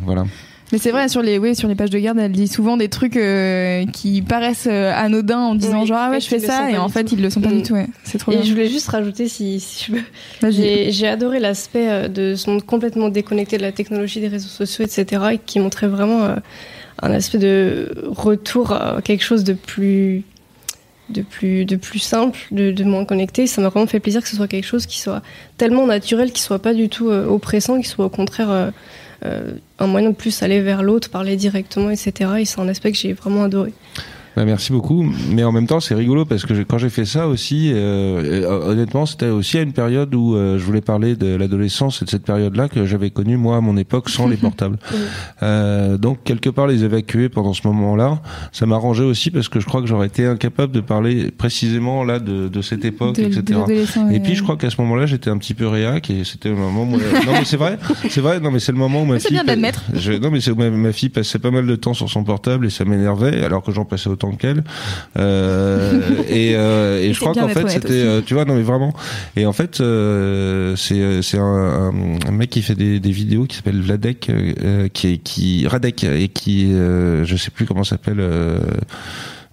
voilà. 0.05 0.27
Mais 0.73 0.79
c'est 0.79 0.91
vrai 0.91 1.09
sur 1.09 1.21
les 1.21 1.39
oui, 1.39 1.55
sur 1.55 1.69
les 1.69 1.75
pages 1.75 1.91
de 1.91 1.99
garde, 1.99 2.19
elle 2.19 2.33
dit 2.33 2.49
souvent 2.49 2.79
des 2.79 2.89
trucs 2.89 3.17
euh, 3.17 3.85
qui 3.93 4.23
paraissent 4.23 4.69
euh, 4.71 4.91
anodins 4.95 5.39
en 5.39 5.55
disant 5.55 5.85
genre 5.85 5.99
ah 6.01 6.11
ouais 6.11 6.21
je 6.21 6.27
fais 6.27 6.39
ça 6.39 6.71
et 6.71 6.79
en 6.79 6.89
fait 6.89 7.13
ils 7.13 7.21
le 7.21 7.29
sont 7.29 7.43
pas 7.43 7.51
du 7.51 7.57
mm. 7.57 7.63
tout. 7.63 7.75
Ouais. 7.75 7.89
C'est 8.05 8.17
trop. 8.17 8.33
Et 8.33 8.43
je 8.43 8.51
voulais 8.51 8.69
juste 8.69 8.89
rajouter 8.89 9.29
si, 9.29 9.61
si 9.61 9.85
je 9.85 9.93
peux. 9.93 10.51
J'ai 10.51 11.07
adoré 11.07 11.41
l'aspect 11.41 11.91
euh, 11.91 12.09
de 12.09 12.35
son 12.35 12.59
complètement 12.59 13.11
déconnecté 13.11 13.59
de 13.59 13.63
la 13.63 13.73
technologie 13.73 14.21
des 14.21 14.29
réseaux 14.29 14.49
sociaux 14.49 14.85
etc. 14.85 15.23
et 15.33 15.39
qui 15.39 15.61
montrait 15.61 15.89
vraiment 15.89 16.37
un 17.03 17.11
aspect 17.13 17.39
de 17.39 17.93
retour 18.07 18.73
à 18.73 19.03
quelque 19.03 19.25
chose 19.25 19.45
de 19.45 19.53
plus 19.53 20.25
de 21.11 21.21
plus 21.21 21.65
de 21.67 21.77
plus 21.77 21.99
simple, 21.99 22.39
de, 22.51 22.71
de 22.73 22.85
moins 22.85 23.05
connecté. 23.05 23.47
Ça 23.47 23.61
m'a 23.61 23.69
vraiment 23.69 23.87
fait 23.87 24.01
plaisir 24.01 24.23
que 24.23 24.29
ce 24.29 24.37
soit 24.37 24.49
quelque 24.49 24.67
chose 24.67 24.87
qui 24.87 25.01
soit 25.01 25.23
tellement 25.59 25.87
naturel, 25.87 26.33
qui 26.33 26.41
soit 26.41 26.61
pas 26.61 26.73
du 26.73 26.89
tout 26.89 27.11
oppressant, 27.11 27.81
qui 27.81 27.89
soit 27.89 28.07
au 28.07 28.11
contraire 28.11 28.51
euh, 28.51 28.71
un 29.79 29.87
moyen 29.87 30.11
de 30.11 30.15
plus 30.15 30.43
aller 30.43 30.61
vers 30.61 30.83
l'autre, 30.83 31.11
parler 31.11 31.37
directement, 31.37 31.91
etc. 31.91 32.31
Et 32.39 32.45
c'est 32.45 32.61
un 32.61 32.69
aspect 32.69 32.93
que 32.93 32.99
j'ai 32.99 33.13
vraiment 33.13 33.45
adoré. 33.45 33.73
Bah, 34.37 34.45
merci 34.45 34.73
beaucoup. 34.73 35.05
Mais 35.31 35.45
en 35.45 35.53
même 35.53 35.67
temps, 35.67 35.81
c'est 35.81 35.95
rigolo 35.95 36.25
parce 36.25 36.47
que 36.47 36.63
quand 36.63 36.79
j'ai 36.79 36.89
fait 36.89 37.05
ça 37.05 37.29
aussi, 37.29 37.71
euh, 37.73 38.45
euh, 38.45 38.71
honnêtement, 38.71 39.05
c'était 39.05 39.29
aussi 39.29 39.59
à 39.59 39.63
une 39.63 39.73
période 39.73 40.15
où 40.15 40.37
euh, 40.37 40.59
je 40.59 40.65
voulais 40.65 40.81
parler 40.81 41.17
de 41.17 41.35
l'adolescence 41.35 42.01
et 42.01 42.05
de 42.07 42.11
cette 42.11 42.25
période-là 42.25 42.69
que 42.69 42.87
j'avais 42.87 43.11
connue 43.11 43.37
moi 43.37 43.57
à 43.57 43.61
mon 43.61 43.77
époque 43.77 44.09
sans 44.09 44.29
les 44.29 44.37
portables. 44.39 44.79
Euh, 45.43 45.99
donc 45.99 46.25
quelque 46.25 46.49
part 46.49 46.67
les 46.67 46.85
évacuer 46.85 47.29
pendant 47.29 47.53
ce 47.53 47.67
moment-là, 47.67 48.21
ça 48.53 48.65
m'arrangeait 48.65 49.05
aussi 49.05 49.31
parce 49.31 49.49
que 49.49 49.61
je 49.61 49.67
crois 49.67 49.83
que 49.83 49.87
j'aurais 49.87 50.07
été 50.07 50.27
incapable 50.27 50.73
de 50.73 50.81
parler 50.81 51.31
précisément 51.31 52.05
là 52.05 52.19
de, 52.19 52.49
de 52.49 52.63
cette 52.63 52.85
époque, 52.85 53.19
etc. 53.19 53.61
et 54.11 54.21
puis 54.21 54.35
je 54.35 54.43
crois 54.43 54.57
qu'à 54.57 54.71
ce 54.71 54.81
moment-là, 54.81 55.07
j'étais 55.07 55.31
un 55.31 55.39
petit 55.39 55.55
peu 55.55 55.67
réac 55.67 56.09
et 56.11 56.25
c'était 56.25 56.49
le 56.49 56.57
moment. 56.57 56.85
Où... 56.85 56.97
non 56.97 57.33
mais 57.33 57.45
c'est 57.45 57.57
vrai, 57.57 57.79
c'est 58.09 58.21
vrai. 58.21 58.41
Non 58.41 58.51
mais 58.51 58.61
c'est 58.61 58.73
le 58.73 58.79
moment 58.79 59.03
où 59.03 59.05
ma 59.05 59.19
fille. 59.19 59.29
C'est 59.29 59.35
bien 59.35 59.45
d'admettre. 59.45 59.85
Non 60.23 60.31
mais 60.31 60.41
ma, 60.57 60.71
ma 60.71 60.93
fille 60.93 61.11
passait 61.11 61.39
pas 61.39 61.51
mal 61.51 61.67
de 61.67 61.77
temps 61.77 61.95
sur 61.95 62.09
son 62.09 62.25
portable 62.25 62.67
et 62.67 62.71
ça 62.71 62.85
m'énervait 62.85 63.45
alors 63.45 63.63
que 63.63 63.73
j'en 63.73 63.85
passais 63.85 64.09
autant 64.09 64.22
tant 64.23 64.33
qu'elle. 64.37 64.63
Euh, 65.19 66.01
et, 66.29 66.55
euh, 66.55 67.03
et 67.03 67.13
je 67.13 67.21
crois 67.21 67.35
qu'en 67.35 67.49
fait 67.49 67.69
c'était, 67.69 67.93
euh, 67.93 68.21
tu 68.25 68.35
vois, 68.35 68.45
non 68.45 68.55
mais 68.55 68.63
vraiment. 68.63 68.93
Et 69.37 69.47
en 69.47 69.53
fait, 69.53 69.83
c'est 70.77 71.23
c'est 71.23 71.39
un, 71.39 71.93
un, 72.27 72.33
mec 72.33 72.51
qui 72.51 72.63
fait 72.63 72.75
des, 72.75 73.01
des 73.01 73.11
vidéos 73.11 73.47
qui 73.47 73.57
s'appelle 73.57 73.81
Vladek, 73.81 74.31
qui 74.93 75.07
est 75.09 75.19
qui 75.19 75.67
Radek 75.67 76.05
et 76.05 76.29
qui, 76.29 76.73
je 76.73 77.37
sais 77.37 77.51
plus 77.51 77.67
comment 77.67 77.85
s'appelle 77.85 78.23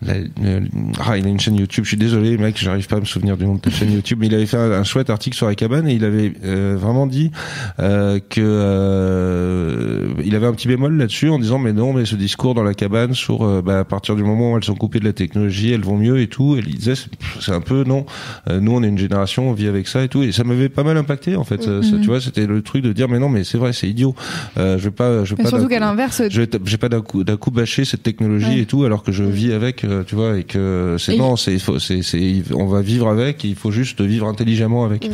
ah, 0.07 1.17
il 1.17 1.25
a 1.25 1.29
une 1.29 1.39
chaîne 1.39 1.55
YouTube. 1.55 1.83
Je 1.83 1.89
suis 1.89 1.97
désolé, 1.97 2.37
mec, 2.37 2.57
j'arrive 2.57 2.87
pas 2.87 2.97
à 2.97 2.99
me 2.99 3.05
souvenir 3.05 3.35
du 3.35 3.45
nom 3.45 3.55
de 3.55 3.59
ta 3.59 3.69
chaîne 3.69 3.91
YouTube. 3.91 4.19
Mais 4.21 4.27
il 4.27 4.35
avait 4.35 4.45
fait 4.45 4.57
un, 4.57 4.83
chouette 4.83 5.09
article 5.09 5.35
sur 5.35 5.47
la 5.47 5.55
cabane 5.55 5.87
et 5.87 5.93
il 5.93 6.05
avait 6.05 6.33
euh, 6.45 6.77
vraiment 6.79 7.05
dit 7.05 7.31
euh, 7.79 8.19
que 8.29 8.41
euh, 8.41 10.07
il 10.23 10.35
avait 10.35 10.47
un 10.47 10.53
petit 10.53 10.67
bémol 10.67 10.97
là-dessus 10.97 11.29
en 11.29 11.39
disant 11.39 11.59
mais 11.59 11.73
non, 11.73 11.93
mais 11.93 12.05
ce 12.05 12.15
discours 12.15 12.53
dans 12.53 12.63
la 12.63 12.73
cabane 12.73 13.13
sur 13.13 13.43
euh, 13.43 13.61
bah, 13.61 13.79
à 13.79 13.83
partir 13.83 14.15
du 14.15 14.23
moment 14.23 14.53
où 14.53 14.57
elles 14.57 14.63
sont 14.63 14.75
coupées 14.75 14.99
de 14.99 15.05
la 15.05 15.13
technologie, 15.13 15.71
elles 15.71 15.83
vont 15.83 15.97
mieux 15.97 16.19
et 16.19 16.27
tout. 16.27 16.55
Et 16.55 16.63
il 16.65 16.77
disait 16.77 16.95
c'est 17.39 17.51
un 17.51 17.61
peu 17.61 17.83
non. 17.83 18.05
Euh, 18.49 18.59
nous, 18.59 18.71
on 18.71 18.83
est 18.83 18.87
une 18.87 18.97
génération, 18.97 19.49
on 19.49 19.53
vit 19.53 19.67
avec 19.67 19.87
ça 19.87 20.03
et 20.03 20.07
tout. 20.07 20.23
Et 20.23 20.31
ça 20.31 20.43
m'avait 20.43 20.69
pas 20.69 20.83
mal 20.83 20.97
impacté 20.97 21.35
en 21.35 21.43
fait. 21.43 21.67
Mm-hmm. 21.67 22.01
tu 22.01 22.07
vois, 22.07 22.21
c'était 22.21 22.45
le 22.45 22.61
truc 22.61 22.83
de 22.83 22.93
dire 22.93 23.09
mais 23.09 23.19
non, 23.19 23.29
mais 23.29 23.43
c'est 23.43 23.57
vrai, 23.57 23.73
c'est 23.73 23.87
idiot. 23.87 24.15
je 24.55 24.77
vais 24.77 24.91
pas, 24.91 25.25
je 25.25 25.35
vais 25.35 25.43
pas. 25.43 25.49
Surtout 25.49 25.67
qu'à 25.67 25.79
l'inverse, 25.79 26.21
j'ai 26.29 26.77
pas 26.77 26.89
d'un 26.89 27.01
coup, 27.01 27.23
d'un 27.23 27.37
coup 27.37 27.51
bâché 27.51 27.85
cette 27.85 28.03
technologie 28.03 28.59
et 28.59 28.65
tout, 28.65 28.85
alors 28.85 29.03
que 29.03 29.11
je 29.11 29.23
vis 29.23 29.51
avec 29.51 29.83
tu 30.07 30.15
vois, 30.15 30.37
et 30.37 30.43
que 30.43 30.95
c'est 30.99 31.17
non, 31.17 31.35
c'est, 31.35 31.57
c'est, 31.59 32.43
on 32.53 32.65
va 32.65 32.81
vivre 32.81 33.07
avec, 33.09 33.43
il 33.43 33.55
faut 33.55 33.71
juste 33.71 34.01
vivre 34.01 34.27
intelligemment 34.27 34.85
avec. 34.85 35.09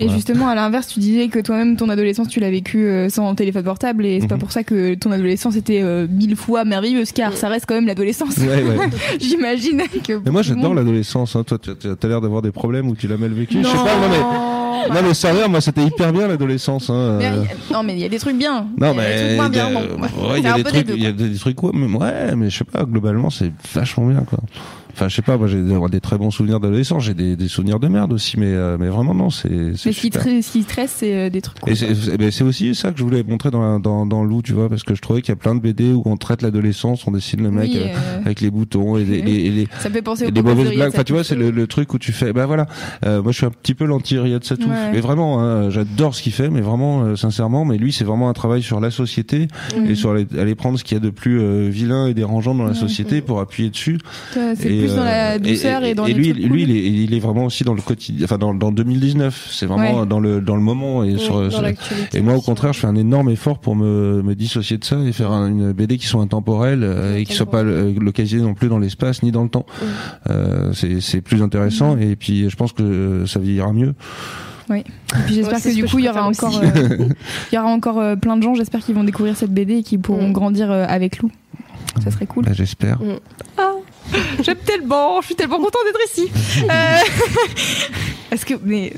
Et 0.00 0.08
justement, 0.08 0.48
à 0.48 0.54
l'inverse, 0.54 0.86
tu 0.86 1.00
disais 1.00 1.28
que 1.28 1.40
toi-même, 1.40 1.76
ton 1.76 1.88
adolescence, 1.88 2.28
tu 2.28 2.38
l'as 2.38 2.50
vécu 2.50 2.86
euh, 2.86 3.08
sans 3.08 3.34
téléphone 3.34 3.64
portable, 3.64 4.06
et 4.06 4.20
c'est 4.20 4.28
pas 4.28 4.36
mhm. 4.36 4.40
pour 4.40 4.52
ça 4.52 4.62
que 4.62 4.94
ton 4.94 5.10
adolescence 5.10 5.56
était 5.56 5.82
euh, 5.82 6.06
mille 6.08 6.36
fois 6.36 6.64
merveilleuse, 6.64 7.10
car 7.12 7.36
ça 7.36 7.48
reste 7.48 7.66
quand 7.66 7.74
même 7.74 7.86
l'adolescence. 7.86 8.36
Ouais, 8.36 8.62
ouais. 8.62 8.76
J'imagine 9.20 9.82
que. 10.06 10.20
Mais 10.24 10.30
moi, 10.30 10.42
j'adore 10.42 10.74
l'adolescence. 10.74 11.34
Hein. 11.34 11.42
Toi, 11.44 11.58
tu 11.58 11.70
as 11.70 12.08
l'air 12.08 12.20
d'avoir 12.20 12.42
des 12.42 12.52
problèmes 12.52 12.88
ou 12.88 12.94
tu 12.94 13.08
l'as 13.08 13.16
mal 13.16 13.32
vécu. 13.32 13.58
Je 13.60 13.66
sais 13.66 13.74
pas, 13.74 13.96
non 14.00 14.08
mais. 14.08 14.57
Non 14.88 15.02
mais 15.02 15.14
sérieux, 15.14 15.48
moi 15.48 15.60
c'était 15.60 15.82
hyper 15.82 16.12
bien 16.12 16.28
l'adolescence. 16.28 16.90
Hein. 16.90 17.18
non 17.72 17.82
mais 17.82 17.94
il 17.94 18.00
y 18.00 18.04
a 18.04 18.08
des 18.08 18.18
trucs 18.18 18.36
bien. 18.36 18.66
Non 18.78 18.94
mais 18.94 19.36
il 20.36 20.42
y 20.42 20.46
a 20.46 20.52
des 20.54 20.64
trucs, 20.64 20.88
il 20.88 21.02
y 21.02 21.06
a 21.06 21.12
des 21.12 21.34
trucs 21.36 21.56
quoi. 21.56 21.70
Ouais, 21.74 22.36
mais 22.36 22.50
je 22.50 22.58
sais 22.58 22.64
pas. 22.64 22.84
Globalement, 22.84 23.30
c'est 23.30 23.52
vachement 23.74 24.06
bien 24.06 24.20
quoi. 24.20 24.38
Enfin, 24.98 25.06
je 25.06 25.14
sais 25.14 25.22
pas, 25.22 25.38
moi 25.38 25.46
j'ai 25.46 25.62
des, 25.62 26.00
très 26.00 26.18
bons 26.18 26.32
souvenirs 26.32 26.58
d'adolescence, 26.58 27.04
j'ai 27.04 27.14
des, 27.14 27.36
des, 27.36 27.46
souvenirs 27.46 27.78
de 27.78 27.86
merde 27.86 28.12
aussi, 28.12 28.36
mais, 28.36 28.48
euh, 28.48 28.76
mais 28.80 28.88
vraiment 28.88 29.14
non, 29.14 29.30
c'est. 29.30 29.48
Mais 29.48 29.76
ce 29.76 29.90
qui, 29.90 30.10
ce 30.10 30.50
qui 30.50 30.62
stresse, 30.64 30.92
c'est 30.96 31.14
euh, 31.14 31.30
des 31.30 31.40
trucs. 31.40 31.60
Cool, 31.60 31.72
et 31.72 32.30
c'est 32.32 32.42
aussi 32.42 32.74
ça 32.74 32.90
que 32.90 32.98
je 32.98 33.04
voulais 33.04 33.22
montrer 33.22 33.52
dans, 33.52 33.78
dans, 33.78 34.06
dans 34.06 34.24
Lou, 34.24 34.42
tu 34.42 34.54
vois, 34.54 34.68
parce 34.68 34.82
que 34.82 34.96
je 34.96 35.00
trouvais 35.00 35.22
qu'il 35.22 35.28
y 35.28 35.34
a 35.34 35.36
plein 35.36 35.54
de 35.54 35.60
BD 35.60 35.92
où 35.92 36.02
on 36.04 36.16
traite 36.16 36.42
l'adolescence, 36.42 37.06
on 37.06 37.12
dessine 37.12 37.44
le 37.44 37.52
mec 37.52 37.70
euh, 37.76 37.94
avec 38.24 38.40
les 38.40 38.50
boutons 38.50 38.96
et 38.96 39.04
les, 39.04 39.22
les, 39.22 39.50
les, 39.50 39.68
ça 39.78 39.88
fait 39.88 40.02
penser 40.02 40.26
aux 40.26 40.42
mauvaises 40.42 40.74
blagues. 40.74 40.88
Enfin, 40.92 41.04
tu 41.04 41.12
vois, 41.12 41.22
c'est 41.22 41.36
le, 41.36 41.52
le, 41.52 41.66
truc 41.68 41.94
où 41.94 41.98
tu 42.00 42.10
fais, 42.10 42.32
bah 42.32 42.46
voilà, 42.46 42.66
moi 43.04 43.30
je 43.30 43.36
suis 43.36 43.46
un 43.46 43.50
petit 43.50 43.74
peu 43.74 43.84
l'anti-Riyad 43.84 44.42
Satouf, 44.42 44.66
mais 44.92 45.00
vraiment, 45.00 45.40
hein, 45.40 45.70
j'adore 45.70 46.16
ce 46.16 46.22
qu'il 46.22 46.32
fait, 46.32 46.50
mais 46.50 46.60
vraiment, 46.60 47.14
sincèrement, 47.14 47.64
mais 47.64 47.78
lui 47.78 47.92
c'est 47.92 48.04
vraiment 48.04 48.28
un 48.28 48.34
travail 48.34 48.64
sur 48.64 48.80
la 48.80 48.90
société 48.90 49.46
et 49.88 49.94
sur 49.94 50.10
aller, 50.10 50.26
aller 50.36 50.56
prendre 50.56 50.76
ce 50.76 50.82
qu'il 50.82 50.98
y 50.98 51.00
a 51.00 51.04
de 51.04 51.10
plus 51.10 51.68
vilain 51.68 52.08
et 52.08 52.14
dérangeant 52.14 52.56
dans 52.56 52.64
la 52.64 52.74
société 52.74 53.20
pour 53.20 53.38
appuyer 53.38 53.70
dessus. 53.70 54.00
Plus 54.88 54.96
dans 54.96 55.04
la 55.04 55.38
douceur 55.38 55.84
et, 55.84 55.94
lui, 55.94 56.32
lui 56.32 56.62
il, 56.62 56.70
est, 56.70 56.84
il, 57.04 57.14
est, 57.14 57.20
vraiment 57.20 57.44
aussi 57.44 57.64
dans 57.64 57.74
le 57.74 57.82
quotidien, 57.82 58.24
enfin 58.24 58.38
dans, 58.38 58.54
dans 58.54 58.72
2019. 58.72 59.48
C'est 59.50 59.66
vraiment 59.66 60.06
dans 60.06 60.20
le 60.20 60.40
dans 60.40 60.56
le 60.56 60.62
moment 60.62 61.04
et 61.04 61.18
sur, 61.18 61.42
et 62.14 62.20
moi 62.20 62.34
au 62.34 62.40
contraire, 62.40 62.72
je 62.72 62.80
fais 62.80 62.86
un 62.86 62.96
énorme 62.96 63.30
effort 63.30 63.58
pour 63.58 63.76
me, 63.76 64.22
me 64.22 64.34
dissocier 64.34 64.78
de 64.78 64.84
ça 64.84 64.98
et 65.00 65.12
faire 65.12 65.32
une 65.32 65.72
BD 65.72 65.98
qui 65.98 66.06
soit 66.06 66.22
intemporelle 66.22 66.82
euh, 66.82 67.16
et 67.16 67.24
qui 67.24 67.34
soit 67.34 67.50
pas 67.50 67.62
localisée 67.62 68.38
non 68.38 68.54
plus 68.54 68.68
dans 68.68 68.78
l'espace 68.78 69.22
ni 69.22 69.32
dans 69.32 69.42
le 69.42 69.48
temps. 69.48 69.66
Euh, 70.28 70.72
c'est 70.72 71.20
plus 71.20 71.42
intéressant 71.42 71.96
et 71.98 72.16
puis 72.16 72.48
je 72.48 72.56
pense 72.56 72.72
que 72.72 73.24
ça 73.26 73.38
vieillira 73.38 73.72
mieux. 73.72 73.94
Oui. 74.70 74.78
Et 74.80 75.22
puis 75.24 75.34
j'espère 75.34 75.62
que 75.62 75.74
du 75.74 75.84
coup 75.84 75.98
il 75.98 76.04
y 76.04 76.08
aura 76.08 76.26
encore, 76.26 76.60
euh, 76.62 77.08
il 77.52 77.54
y 77.54 77.58
aura 77.58 77.68
encore 77.68 78.18
plein 78.18 78.36
de 78.36 78.42
gens. 78.42 78.54
J'espère 78.54 78.80
qu'ils 78.80 78.94
vont 78.94 79.04
découvrir 79.04 79.36
cette 79.36 79.52
BD 79.52 79.78
et 79.78 79.82
qu'ils 79.82 80.00
pourront 80.00 80.28
mm. 80.28 80.32
grandir 80.32 80.70
avec 80.70 81.18
Lou. 81.18 81.30
Ça 82.02 82.10
serait 82.10 82.26
cool. 82.26 82.44
Bah, 82.44 82.52
j'espère. 82.52 83.00
Mm. 83.00 83.18
Ah. 83.56 83.72
J'aime 84.40 84.56
tellement, 84.64 85.20
je 85.20 85.26
suis 85.26 85.34
tellement 85.34 85.56
contente 85.56 85.82
d'être 85.86 86.00
ici. 86.06 86.30
Euh, 86.64 86.98
est-ce 88.30 88.46
que, 88.46 88.54
mais 88.62 88.92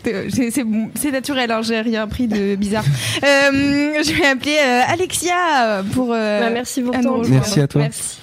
c'est 0.94 1.11
naturel, 1.11 1.50
hein, 1.50 1.62
j'ai 1.62 1.80
rien 1.80 2.06
pris 2.06 2.28
de 2.28 2.54
bizarre. 2.56 2.84
Euh, 3.24 4.02
je 4.02 4.12
vais 4.12 4.26
appeler 4.26 4.56
euh, 4.58 4.82
Alexia 4.88 5.82
pour. 5.92 6.08
Bah, 6.08 6.50
merci 6.50 6.82
beaucoup. 6.82 7.24
Merci 7.28 7.61
à 7.61 7.66
toi. 7.66 7.82
Merci. 7.82 8.18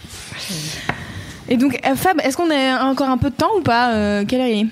Et 1.50 1.58
donc, 1.58 1.80
Fab, 1.96 2.20
est-ce 2.22 2.36
qu'on 2.36 2.52
a 2.52 2.84
encore 2.84 3.10
un 3.10 3.18
peu 3.18 3.30
de 3.30 3.36
temps 3.36 3.52
ou 3.58 3.62
pas 3.62 4.24
Quelle 4.26 4.42
heure 4.42 4.48
il 4.48 4.60
est? 4.62 4.68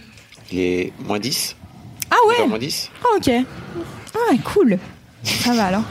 Il 0.51 0.59
est 0.59 0.93
moins 1.05 1.19
10. 1.19 1.55
Ah 2.11 2.15
ouais 2.27 2.47
Moins 2.47 2.59
10. 2.59 2.91
Ah 3.03 3.17
ok. 3.17 3.31
Ah 4.13 4.33
cool. 4.43 4.77
Ça 5.23 5.53
va 5.53 5.65
alors. 5.65 5.83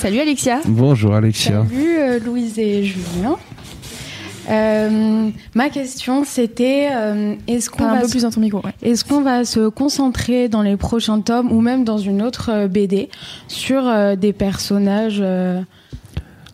Salut 0.00 0.20
Alexia. 0.20 0.60
Bonjour 0.64 1.14
Alexia. 1.14 1.64
Salut 1.68 2.20
Louise 2.24 2.58
et 2.58 2.84
Julien. 2.84 3.36
Euh, 4.48 5.30
ma 5.54 5.68
question, 5.68 6.24
c'était 6.24 6.88
euh, 6.92 7.34
est-ce 7.46 7.68
qu'on 7.68 7.84
va, 7.84 8.00
plus 8.08 8.22
dans 8.22 8.30
ton 8.30 8.40
micro, 8.40 8.62
est-ce 8.82 9.04
qu'on 9.04 9.20
va 9.20 9.44
se 9.44 9.68
concentrer 9.68 10.48
dans 10.48 10.62
les 10.62 10.76
prochains 10.76 11.20
tomes 11.20 11.52
ou 11.52 11.60
même 11.60 11.84
dans 11.84 11.98
une 11.98 12.22
autre 12.22 12.50
euh, 12.50 12.68
BD 12.68 13.10
sur 13.48 14.16
des 14.16 14.32
personnages 14.32 15.22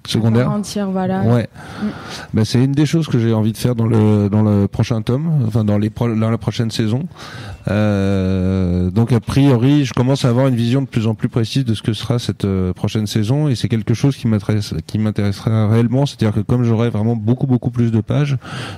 secondaire. 0.06 0.50
Entière, 0.50 0.90
voilà. 0.90 1.22
Ouais. 1.22 1.48
Mm. 1.82 1.86
Bah, 2.34 2.44
c'est 2.44 2.62
une 2.62 2.72
des 2.72 2.86
choses 2.86 3.06
que 3.06 3.18
j'ai 3.18 3.32
envie 3.32 3.52
de 3.52 3.58
faire 3.58 3.74
dans 3.74 3.86
le 3.86 4.28
dans 4.28 4.42
le 4.42 4.68
prochain 4.68 5.02
tome, 5.02 5.44
enfin 5.46 5.64
dans 5.64 5.78
les 5.78 5.90
dans 5.90 6.30
la 6.30 6.38
prochaine 6.38 6.70
saison. 6.70 7.06
Euh, 7.70 8.90
donc 8.90 9.12
a 9.12 9.20
priori, 9.20 9.84
je 9.84 9.94
commence 9.94 10.24
à 10.24 10.28
avoir 10.28 10.48
une 10.48 10.54
vision 10.54 10.82
de 10.82 10.86
plus 10.86 11.06
en 11.06 11.14
plus 11.14 11.28
précise 11.28 11.64
de 11.64 11.74
ce 11.74 11.82
que 11.82 11.92
sera 11.92 12.18
cette 12.18 12.44
euh, 12.44 12.72
prochaine 12.72 13.06
saison 13.06 13.48
et 13.48 13.54
c'est 13.54 13.68
quelque 13.68 13.94
chose 13.94 14.16
qui 14.16 14.28
m'intéresse 14.28 14.74
qui 14.86 14.98
m'intéressera 14.98 15.68
réellement, 15.68 16.04
c'est-à-dire 16.04 16.34
que 16.34 16.40
comme 16.40 16.64
j'aurai 16.64 16.90
vraiment 16.90 17.16
beaucoup 17.16 17.46
beaucoup 17.46 17.70
plus 17.70 17.90
de 17.90 18.00
pages, 18.00 18.36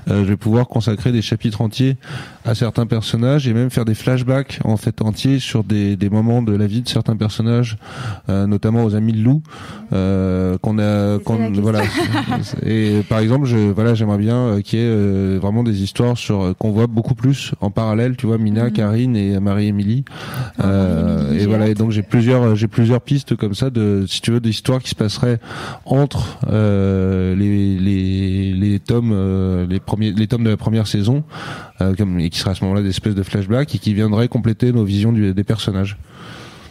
euh, 0.09 0.23
je 0.23 0.29
vais 0.29 0.37
pouvoir 0.37 0.69
consacrer 0.69 1.11
des 1.11 1.23
chapitres 1.23 1.61
entiers 1.61 1.97
à 2.45 2.55
certains 2.55 2.87
personnages 2.87 3.49
et 3.49 3.55
même 3.55 3.71
faire 3.71 3.85
des 3.85 3.95
flashbacks 3.95 4.61
en 4.65 4.77
fait 4.77 5.03
entiers 5.03 5.41
sur 5.41 5.65
des, 5.65 5.97
des 5.97 6.11
moments 6.11 6.43
de 6.43 6.55
la 6.55 6.67
vie 6.67 6.83
de 6.83 6.89
certains 6.89 7.17
personnages, 7.17 7.79
euh, 8.29 8.47
notamment 8.47 8.85
aux 8.85 8.95
amis 8.95 9.13
de 9.13 9.23
Lou 9.23 9.43
qu'on 9.91 10.79
a 10.79 11.16
voilà. 11.25 11.83
et 12.67 13.03
par 13.09 13.21
exemple, 13.21 13.47
je, 13.47 13.57
voilà, 13.57 13.95
j'aimerais 13.95 14.19
bien 14.19 14.37
euh, 14.37 14.61
qu'il 14.61 14.79
y 14.79 14.83
ait 14.83 14.87
euh, 14.89 15.39
vraiment 15.41 15.63
des 15.63 15.83
histoires 15.83 16.17
sur 16.17 16.43
euh, 16.43 16.55
qu'on 16.55 16.71
voit 16.71 16.87
beaucoup 16.87 17.15
plus 17.15 17.53
en 17.61 17.71
parallèle. 17.71 18.17
Tu 18.17 18.27
vois, 18.27 18.39
Mina, 18.39 18.65
mhm. 18.65 18.73
Karine 18.73 19.17
et 19.17 19.39
Marie-Émilie. 19.41 20.05
Ah, 20.59 21.19
et 21.33 21.47
voilà. 21.47 21.69
Et 21.69 21.75
donc 21.75 21.91
j'ai 21.91 22.03
plusieurs, 22.03 22.57
j'ai 22.57 22.69
plusieurs 22.69 23.01
pistes 23.01 23.37
comme 23.37 23.55
ça 23.55 23.71
de, 23.71 24.05
si 24.09 24.21
tu 24.21 24.31
veux, 24.31 24.41
d'histoires 24.41 24.83
qui 24.83 24.91
se 24.91 24.95
passeraient 24.95 25.39
entre 25.85 26.39
les, 26.51 27.79
les, 27.79 28.53
les 28.53 28.81
tomes, 28.81 29.67
les 29.69 29.81
premiers, 29.81 30.13
les 30.13 30.27
tomes 30.27 30.45
de 30.45 30.51
la 30.51 30.57
première 30.57 30.87
saison, 30.87 31.25
comme 31.99 32.21
et 32.21 32.31
qui 32.31 32.39
seraient 32.39 32.53
à 32.53 32.55
ce 32.55 32.65
moment-là 32.65 32.83
des 32.83 32.91
espèces 32.91 33.15
de 33.15 33.23
flashbacks 33.23 33.75
et 33.75 33.79
qui 33.79 33.95
viendraient 33.95 34.29
compléter 34.29 34.73
nos 34.73 34.85
visions 34.85 35.13
des 35.13 35.45
personnages 35.45 35.97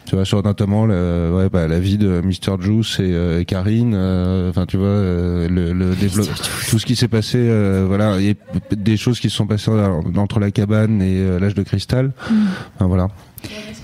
tu 0.05 0.15
vois 0.15 0.25
sur 0.25 0.43
notamment 0.43 0.85
le, 0.85 1.31
ouais, 1.35 1.49
bah, 1.49 1.67
la 1.67 1.79
vie 1.79 1.97
de 1.97 2.21
Mr 2.21 2.61
Juice 2.61 2.99
et, 2.99 3.11
euh, 3.11 3.43
Karine 3.43 3.93
euh, 3.95 4.49
enfin 4.49 4.65
tu 4.65 4.77
vois 4.77 4.87
euh, 4.87 5.49
le, 5.49 5.73
le 5.73 5.95
développement 5.95 6.35
tout 6.69 6.79
ce 6.79 6.85
qui 6.85 6.95
s'est 6.95 7.07
passé 7.07 7.39
voilà 7.87 8.13
a 8.13 8.75
des 8.75 8.97
choses 8.97 9.19
qui 9.19 9.29
se 9.29 9.35
sont 9.35 9.47
passées 9.47 9.71
entre 10.15 10.39
la 10.39 10.51
cabane 10.51 11.01
et 11.01 11.39
l'âge 11.39 11.55
de 11.55 11.63
cristal. 11.63 12.11
Mm. 12.29 12.33
enfin, 12.75 12.87
voilà. 12.87 13.07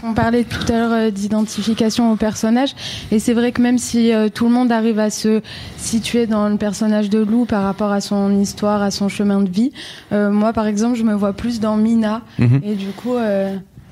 On 0.03 0.13
parlait 0.13 0.43
tout 0.43 0.71
à 0.71 0.77
l'heure 0.77 1.11
d'identification 1.11 2.11
au 2.11 2.15
personnage? 2.15 2.73
Et 3.11 3.19
c'est 3.19 3.33
vrai 3.33 3.51
que 3.51 3.61
même 3.61 3.77
si 3.77 4.11
tout 4.33 4.45
le 4.45 4.51
monde 4.51 4.71
arrive 4.71 4.97
à 4.97 5.09
se 5.09 5.41
situer 5.77 6.25
dans 6.25 6.49
le 6.49 6.57
personnage 6.57 7.09
de 7.09 7.19
Lou 7.19 7.45
par 7.45 7.63
rapport 7.63 7.91
à 7.91 8.01
son 8.01 8.39
histoire, 8.39 8.81
à 8.81 8.89
son 8.89 9.09
chemin 9.09 9.41
de 9.41 9.49
vie, 9.49 9.71
moi 10.11 10.53
par 10.53 10.65
exemple 10.65 10.97
je 10.97 11.03
me 11.03 11.13
vois 11.13 11.33
plus 11.33 11.59
dans 11.59 11.77
Mina. 11.77 12.21
Mm-hmm. 12.39 12.63
et 12.63 12.75
du 12.75 12.87
coup 12.87 13.15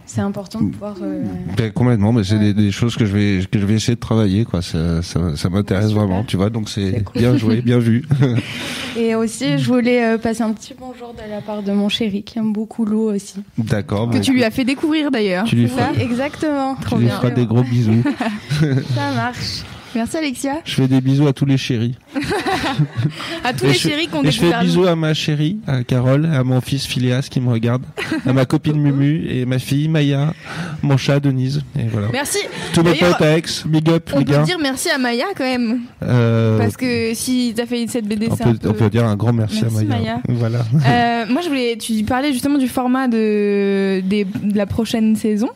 c'est 0.10 0.22
important 0.22 0.62
de 0.62 0.72
pouvoir. 0.72 0.96
Euh, 1.04 1.24
ben, 1.56 1.72
complètement, 1.72 2.12
mais 2.12 2.24
c'est 2.24 2.54
des, 2.54 2.72
choses 2.72 2.96
que 2.96 3.06
je 3.06 3.16
vais 3.16 3.46
que 3.46 3.60
je 3.60 3.66
vais 3.66 3.76
essayer 3.76 3.94
de 3.94 4.00
travailler, 4.00 4.44
quoi. 4.44 4.62
Ça, 4.62 5.04
ça, 5.04 5.36
ça 5.36 5.50
m'intéresse 5.50 5.92
vraiment, 5.92 6.24
tu 6.24 6.36
vois. 6.36 6.50
Donc 6.50 6.68
c'est 6.68 7.04
bien 7.14 7.38
joué, 7.38 7.62
bien 7.62 7.78
vu. 7.78 8.06
Et 8.98 9.14
aussi, 9.14 9.60
je 9.60 9.68
voulais 9.68 10.04
euh, 10.04 10.18
passer 10.18 10.42
un 10.42 10.52
petit 10.52 10.74
bonjour 10.78 11.14
de 11.14 11.30
la 11.30 11.42
part 11.42 11.62
de 11.62 11.72
mon 11.72 11.90
chéri 11.90 12.24
qui 12.24 12.40
aime 12.40 12.54
beaucoup 12.54 12.86
l'eau 12.86 13.14
aussi. 13.14 13.36
D'accord. 13.58 14.10
Que 14.10 14.16
bah, 14.16 14.20
tu 14.20 14.34
lui 14.34 14.44
as 14.44 14.52
fait 14.52 14.66
découvrir 14.66 15.12
d'ailleurs. 15.12 15.46
Tu 15.46 15.56
lui 15.56 15.68
feras, 15.68 15.94
exactement. 15.94 16.76
Trop 16.76 16.98
tu 16.98 17.04
lui 17.04 17.10
feras 17.10 17.30
des 17.30 17.46
gros 17.46 17.64
bisous. 17.64 18.04
ça 18.96 19.12
marche. 19.14 19.64
Merci 19.96 20.18
Alexia. 20.18 20.62
Je 20.66 20.74
fais 20.76 20.88
des 20.88 21.02
bisous 21.02 21.28
à 21.28 21.34
tous 21.34 21.46
les 21.46 21.58
chéris. 21.58 21.96
à 23.44 23.54
tous 23.54 23.66
les 23.66 23.74
chéris 23.74 24.08
qu'on 24.08 24.24
Je 24.24 24.32
fais 24.32 24.52
des 24.52 24.66
bisous 24.66 24.86
à 24.86 24.96
ma 24.96 25.14
chérie, 25.14 25.58
à 25.68 25.84
Carole, 25.84 26.26
à 26.26 26.44
mon 26.44 26.62
fils 26.62 26.86
Phileas 26.86 27.28
qui 27.30 27.40
me 27.42 27.50
regarde, 27.52 27.84
à 28.26 28.34
ma 28.34 28.46
copine 28.46 28.80
Mumu 28.80 29.26
et 29.28 29.46
ma 29.46 29.58
fille 29.60 29.88
Maya, 29.88 30.34
mon 30.82 30.98
chat 30.98 31.20
Denise. 31.20 31.62
Et 31.78 31.88
voilà. 31.92 32.08
Merci. 32.12 32.40
Tous 32.74 32.84
mes 32.84 32.94
potes 32.94 33.22
à 33.22 33.38
Aix, 33.38 33.44
big 33.66 33.90
up 33.90 34.10
on 34.14 34.20
les 34.20 34.26
gars. 34.26 34.40
peut 34.40 34.46
dire 34.46 34.60
merci 34.62 34.90
à 34.90 34.98
Maya 34.98 35.26
quand 35.36 35.44
même. 35.44 35.82
Euh... 36.04 36.58
Parce 36.60 36.78
que 36.78 37.14
si 37.14 37.54
t'as 37.56 37.66
fait 37.66 37.86
cette 37.88 38.06
BD, 38.08 38.28
on, 38.30 38.36
peut, 38.36 38.70
on 38.70 38.74
peut 38.74 38.90
dire 38.90 39.06
un 39.06 39.16
grand 39.16 39.34
merci, 39.34 39.64
à 39.66 39.70
Maya. 39.70 40.22
Voilà. 40.30 40.60
Euh, 40.60 41.26
moi 41.30 41.42
je 41.42 41.50
voulais, 41.50 41.78
tu 41.78 42.04
parlais 42.04 42.32
justement 42.32 42.58
du 42.58 42.68
format 42.68 43.08
de, 43.08 44.02
de 44.02 44.26
la 44.56 44.66
prochaine 44.66 45.16
saison. 45.16 45.50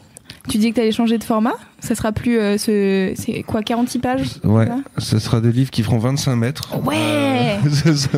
Tu 0.49 0.57
dis 0.57 0.71
que 0.71 0.75
tu 0.75 0.81
allais 0.81 0.91
changer 0.91 1.17
de 1.17 1.23
format 1.23 1.53
Ça 1.79 1.95
sera 1.95 2.11
plus 2.11 2.37
euh, 2.37 2.57
ce 2.57 3.13
c'est 3.15 3.43
quoi 3.43 3.63
46 3.63 3.99
pages 3.99 4.27
Ouais, 4.43 4.67
ce 4.97 5.17
sera 5.19 5.39
des 5.39 5.51
livres 5.51 5.71
qui 5.71 5.83
feront 5.83 5.99
25 5.99 6.35
mètres. 6.35 6.77
Ouais. 6.83 7.59
800 7.63 8.09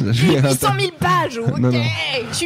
000 0.00 0.92
pages. 0.98 1.38
OK. 1.38 1.58
Non 1.58 1.70
non. 1.70 1.82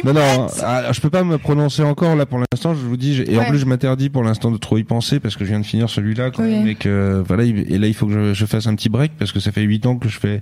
non, 0.03 0.13
non 0.13 0.47
ah, 0.61 0.91
je 0.91 0.99
peux 0.99 1.09
pas 1.09 1.23
me 1.23 1.37
prononcer 1.37 1.83
encore 1.83 2.15
là 2.15 2.25
pour 2.25 2.39
l'instant, 2.39 2.73
je 2.73 2.81
vous 2.81 2.97
dis 2.97 3.21
et 3.25 3.39
en 3.39 3.45
plus 3.45 3.59
je 3.59 3.65
m'interdis 3.65 4.09
pour 4.09 4.23
l'instant 4.23 4.51
de 4.51 4.57
trop 4.57 4.77
y 4.77 4.83
penser 4.83 5.19
parce 5.19 5.37
que 5.37 5.45
je 5.45 5.49
viens 5.49 5.59
de 5.59 5.65
finir 5.65 5.89
celui-là 5.89 6.31
et 6.65 6.75
que 6.75 7.23
voilà 7.25 7.43
et 7.43 7.77
là 7.77 7.87
il 7.87 7.93
faut 7.93 8.07
que 8.07 8.33
je, 8.33 8.45
fasse 8.45 8.67
un 8.67 8.75
petit 8.75 8.89
break 8.89 9.13
parce 9.17 9.31
que 9.31 9.39
ça 9.39 9.51
fait 9.51 9.61
8 9.61 9.85
ans 9.85 9.95
que 9.95 10.09
je 10.09 10.19
fais 10.19 10.41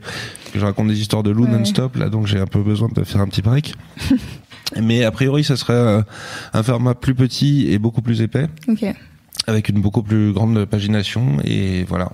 que 0.51 0.59
je 0.59 0.65
raconte 0.65 0.87
des 0.87 0.99
histoires 0.99 1.23
de 1.23 1.29
loup 1.29 1.47
non-stop 1.47 1.97
là 1.97 2.09
donc 2.09 2.25
j'ai 2.25 2.39
un 2.39 2.47
peu 2.47 2.61
besoin 2.61 2.89
de 2.93 3.03
faire 3.03 3.21
un 3.21 3.27
petit 3.27 3.43
break. 3.43 3.75
Mais 4.79 5.03
a 5.03 5.11
priori, 5.11 5.43
ça 5.43 5.57
serait 5.57 6.03
un 6.53 6.63
format 6.63 6.93
plus 6.95 7.15
petit 7.15 7.71
et 7.71 7.79
beaucoup 7.79 8.01
plus 8.01 8.21
épais. 8.21 8.47
Avec 9.47 9.69
une 9.69 9.81
beaucoup 9.81 10.03
plus 10.03 10.33
grande 10.33 10.65
pagination 10.65 11.37
et 11.43 11.83
voilà. 11.83 12.11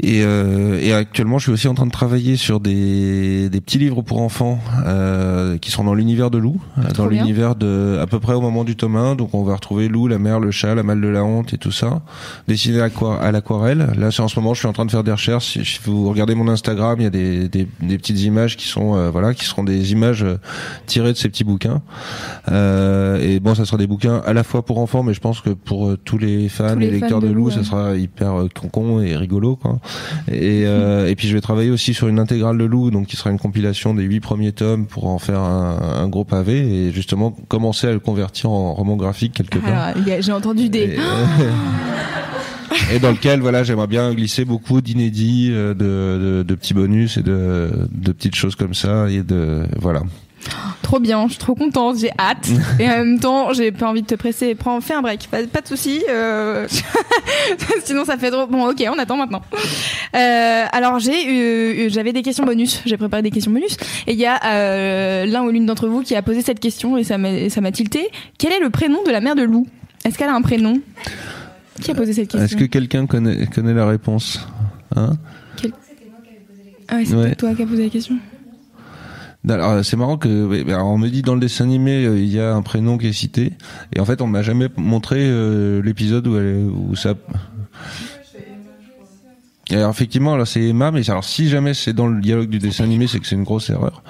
Et, 0.00 0.22
euh, 0.24 0.78
et, 0.80 0.92
actuellement, 0.92 1.38
je 1.38 1.44
suis 1.44 1.52
aussi 1.52 1.68
en 1.68 1.74
train 1.74 1.86
de 1.86 1.92
travailler 1.92 2.36
sur 2.36 2.60
des, 2.60 3.48
des 3.48 3.60
petits 3.60 3.78
livres 3.78 4.02
pour 4.02 4.20
enfants 4.20 4.58
euh, 4.84 5.56
qui 5.56 5.70
sont 5.70 5.84
dans 5.84 5.94
l'univers 5.94 6.30
de 6.30 6.38
Lou, 6.38 6.60
dans 6.96 7.06
l'univers 7.06 7.54
de 7.54 7.98
à 8.02 8.06
peu 8.06 8.18
près 8.18 8.34
au 8.34 8.40
moment 8.40 8.64
du 8.64 8.76
tome 8.76 8.96
1. 8.96 9.14
Donc, 9.14 9.34
on 9.34 9.44
va 9.44 9.54
retrouver 9.54 9.88
Lou, 9.88 10.08
la 10.08 10.18
mère, 10.18 10.40
le 10.40 10.50
chat, 10.50 10.74
la 10.74 10.82
malle 10.82 11.00
de 11.00 11.08
la 11.08 11.24
honte 11.24 11.54
et 11.54 11.58
tout 11.58 11.70
ça, 11.70 12.02
dessiné 12.48 12.80
à 12.80 13.32
l'aquarelle. 13.32 13.92
Là, 13.96 14.10
c'est 14.10 14.20
en 14.20 14.28
ce 14.28 14.38
moment, 14.38 14.52
je 14.52 14.58
suis 14.58 14.68
en 14.68 14.72
train 14.72 14.84
de 14.84 14.90
faire 14.90 15.04
des 15.04 15.12
recherches. 15.12 15.62
Si 15.62 15.78
vous 15.84 16.08
regardez 16.10 16.34
mon 16.34 16.48
Instagram, 16.48 16.96
il 16.98 17.04
y 17.04 17.06
a 17.06 17.10
des, 17.10 17.48
des, 17.48 17.68
des 17.80 17.96
petites 17.96 18.20
images 18.20 18.56
qui 18.56 18.66
sont 18.66 18.96
euh, 18.96 19.10
voilà, 19.10 19.32
qui 19.32 19.44
seront 19.44 19.64
des 19.64 19.92
images 19.92 20.24
euh, 20.24 20.38
tirées 20.86 21.12
de 21.12 21.18
ces 21.18 21.28
petits 21.28 21.44
bouquins. 21.44 21.82
Euh, 22.50 23.20
et 23.20 23.40
bon, 23.40 23.54
ça 23.54 23.64
sera 23.64 23.76
des 23.76 23.86
bouquins 23.86 24.22
à 24.26 24.32
la 24.32 24.42
fois 24.42 24.64
pour 24.64 24.78
enfants, 24.78 25.02
mais 25.02 25.14
je 25.14 25.20
pense 25.20 25.40
que 25.40 25.50
pour 25.50 25.96
tous 26.04 26.18
les 26.18 26.48
fans 26.48 26.78
et 26.80 26.90
lecteurs 26.90 27.20
de, 27.20 27.28
Lou, 27.28 27.50
ça 27.50 27.64
sera 27.64 27.96
hyper 27.96 28.44
concon 28.60 29.00
et 29.00 29.16
rigolo, 29.16 29.56
quoi. 29.56 29.78
Et, 30.30 30.64
euh, 30.66 31.08
et 31.08 31.14
puis 31.14 31.28
je 31.28 31.34
vais 31.34 31.40
travailler 31.40 31.70
aussi 31.70 31.94
sur 31.94 32.08
une 32.08 32.18
intégrale 32.18 32.58
de 32.58 32.64
Lou, 32.64 32.90
donc 32.90 33.06
qui 33.06 33.16
sera 33.16 33.30
une 33.30 33.38
compilation 33.38 33.94
des 33.94 34.04
huit 34.04 34.20
premiers 34.20 34.52
tomes 34.52 34.86
pour 34.86 35.06
en 35.06 35.18
faire 35.18 35.40
un, 35.40 35.78
un 36.02 36.08
gros 36.08 36.24
pavé 36.24 36.58
et 36.58 36.92
justement 36.92 37.32
commencer 37.48 37.86
à 37.86 37.92
le 37.92 38.00
convertir 38.00 38.50
en 38.50 38.74
roman 38.74 38.96
graphique 38.96 39.34
quelque 39.34 39.58
part. 39.58 39.94
J'ai 40.20 40.32
entendu 40.32 40.68
des. 40.68 40.96
Et, 42.92 42.98
dans 42.98 43.12
lequel 43.12 43.40
voilà 43.40 43.62
j'aimerais 43.62 43.86
bien 43.86 44.12
glisser 44.14 44.44
beaucoup 44.44 44.80
d'inédits 44.80 45.50
euh, 45.52 45.74
de, 45.74 46.40
de, 46.40 46.42
de, 46.42 46.54
petits 46.54 46.74
bonus 46.74 47.16
et 47.16 47.22
de, 47.22 47.70
de 47.92 48.12
petites 48.12 48.34
choses 48.34 48.56
comme 48.56 48.74
ça 48.74 49.08
et 49.08 49.22
de 49.22 49.64
voilà 49.78 50.02
Trop 50.82 51.00
bien, 51.00 51.24
je 51.26 51.32
suis 51.32 51.38
trop 51.38 51.54
contente, 51.54 51.98
j'ai 51.98 52.10
hâte. 52.18 52.48
Et 52.78 52.86
en 52.86 52.98
même 52.98 53.18
temps, 53.18 53.52
j'ai 53.52 53.72
pas 53.72 53.88
envie 53.88 54.02
de 54.02 54.06
te 54.06 54.14
presser. 54.14 54.54
Prends, 54.54 54.80
fais 54.80 54.94
un 54.94 55.02
break, 55.02 55.28
pas, 55.30 55.42
de 55.42 55.66
souci. 55.66 56.02
Euh... 56.08 56.68
Sinon, 57.84 58.04
ça 58.04 58.16
fait 58.16 58.30
trop. 58.30 58.46
Bon, 58.46 58.68
ok, 58.68 58.84
on 58.94 58.98
attend 58.98 59.16
maintenant. 59.16 59.42
Euh, 60.14 60.64
alors, 60.70 60.98
j'ai, 60.98 61.88
j'avais 61.90 62.12
des 62.12 62.22
questions 62.22 62.44
bonus. 62.44 62.82
J'ai 62.86 62.96
préparé 62.96 63.22
des 63.22 63.30
questions 63.30 63.52
bonus. 63.52 63.76
Et 64.06 64.12
il 64.12 64.18
y 64.18 64.26
a 64.26 64.40
euh, 64.44 65.26
l'un 65.26 65.42
ou 65.42 65.50
l'une 65.50 65.66
d'entre 65.66 65.88
vous 65.88 66.02
qui 66.02 66.14
a 66.14 66.22
posé 66.22 66.42
cette 66.42 66.60
question 66.60 66.96
et 66.96 67.04
ça 67.04 67.18
m'a, 67.18 67.48
ça 67.48 67.60
m'a 67.60 67.72
tilté. 67.72 68.10
Quel 68.38 68.52
est 68.52 68.60
le 68.60 68.70
prénom 68.70 69.02
de 69.04 69.10
la 69.10 69.20
mère 69.20 69.34
de 69.34 69.42
Lou? 69.42 69.66
Est-ce 70.04 70.18
qu'elle 70.18 70.28
a 70.28 70.34
un 70.34 70.42
prénom? 70.42 70.80
Qui 71.80 71.90
a 71.90 71.94
posé 71.94 72.12
cette 72.12 72.28
question? 72.28 72.44
Est-ce 72.44 72.56
que 72.56 72.64
quelqu'un 72.64 73.06
connaît, 73.06 73.46
connaît 73.46 73.74
la 73.74 73.86
réponse? 73.86 74.46
Hein? 74.94 75.16
Ah, 76.88 76.98
c'est 77.04 77.36
toi 77.36 77.54
qui 77.54 77.62
as 77.62 77.66
posé 77.66 77.84
la 77.84 77.90
question. 77.90 78.18
Alors 79.48 79.84
c'est 79.84 79.96
marrant 79.96 80.16
que 80.16 80.74
on 80.74 80.98
me 80.98 81.08
dit 81.08 81.22
dans 81.22 81.34
le 81.34 81.40
dessin 81.40 81.64
animé 81.64 82.06
euh, 82.06 82.18
il 82.18 82.32
y 82.32 82.40
a 82.40 82.54
un 82.54 82.62
prénom 82.62 82.96
qui 82.96 83.08
est 83.08 83.12
cité 83.12 83.52
et 83.94 84.00
en 84.00 84.04
fait 84.06 84.22
on 84.22 84.26
m'a 84.26 84.42
jamais 84.42 84.68
montré 84.76 85.18
euh, 85.20 85.82
l'épisode 85.82 86.26
où, 86.26 86.90
où 86.90 86.96
ça. 86.96 87.14
alors 89.70 89.90
effectivement 89.90 90.32
alors 90.32 90.46
c'est 90.46 90.62
Emma 90.62 90.90
mais 90.90 91.08
alors 91.10 91.24
si 91.24 91.48
jamais 91.50 91.74
c'est 91.74 91.92
dans 91.92 92.06
le 92.06 92.22
dialogue 92.22 92.48
du 92.48 92.58
dessin 92.58 92.84
animé 92.84 93.06
c'est 93.06 93.20
que 93.20 93.26
c'est 93.26 93.34
une 93.34 93.44
grosse 93.44 93.68
erreur. 93.68 94.02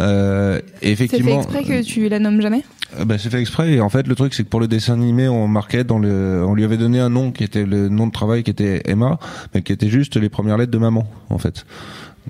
Euh, 0.00 0.58
effectivement. 0.80 1.42
C'est 1.42 1.50
fait 1.50 1.58
exprès 1.58 1.82
que 1.82 1.84
tu 1.84 2.08
la 2.08 2.18
nommes 2.18 2.40
jamais? 2.40 2.64
Euh, 2.98 3.04
bah, 3.04 3.16
c'est 3.18 3.28
fait 3.28 3.40
exprès 3.40 3.72
et 3.72 3.80
en 3.82 3.90
fait 3.90 4.06
le 4.06 4.14
truc 4.14 4.32
c'est 4.32 4.44
que 4.44 4.48
pour 4.48 4.60
le 4.60 4.68
dessin 4.68 4.94
animé 4.94 5.28
on 5.28 5.48
marquait 5.48 5.84
dans 5.84 5.98
le 5.98 6.42
on 6.46 6.54
lui 6.54 6.64
avait 6.64 6.78
donné 6.78 6.98
un 6.98 7.10
nom 7.10 7.30
qui 7.30 7.44
était 7.44 7.66
le 7.66 7.90
nom 7.90 8.06
de 8.06 8.12
travail 8.12 8.42
qui 8.42 8.50
était 8.50 8.80
Emma 8.86 9.18
mais 9.54 9.60
qui 9.60 9.74
était 9.74 9.90
juste 9.90 10.16
les 10.16 10.30
premières 10.30 10.56
lettres 10.56 10.72
de 10.72 10.78
maman 10.78 11.06
en 11.28 11.36
fait 11.36 11.66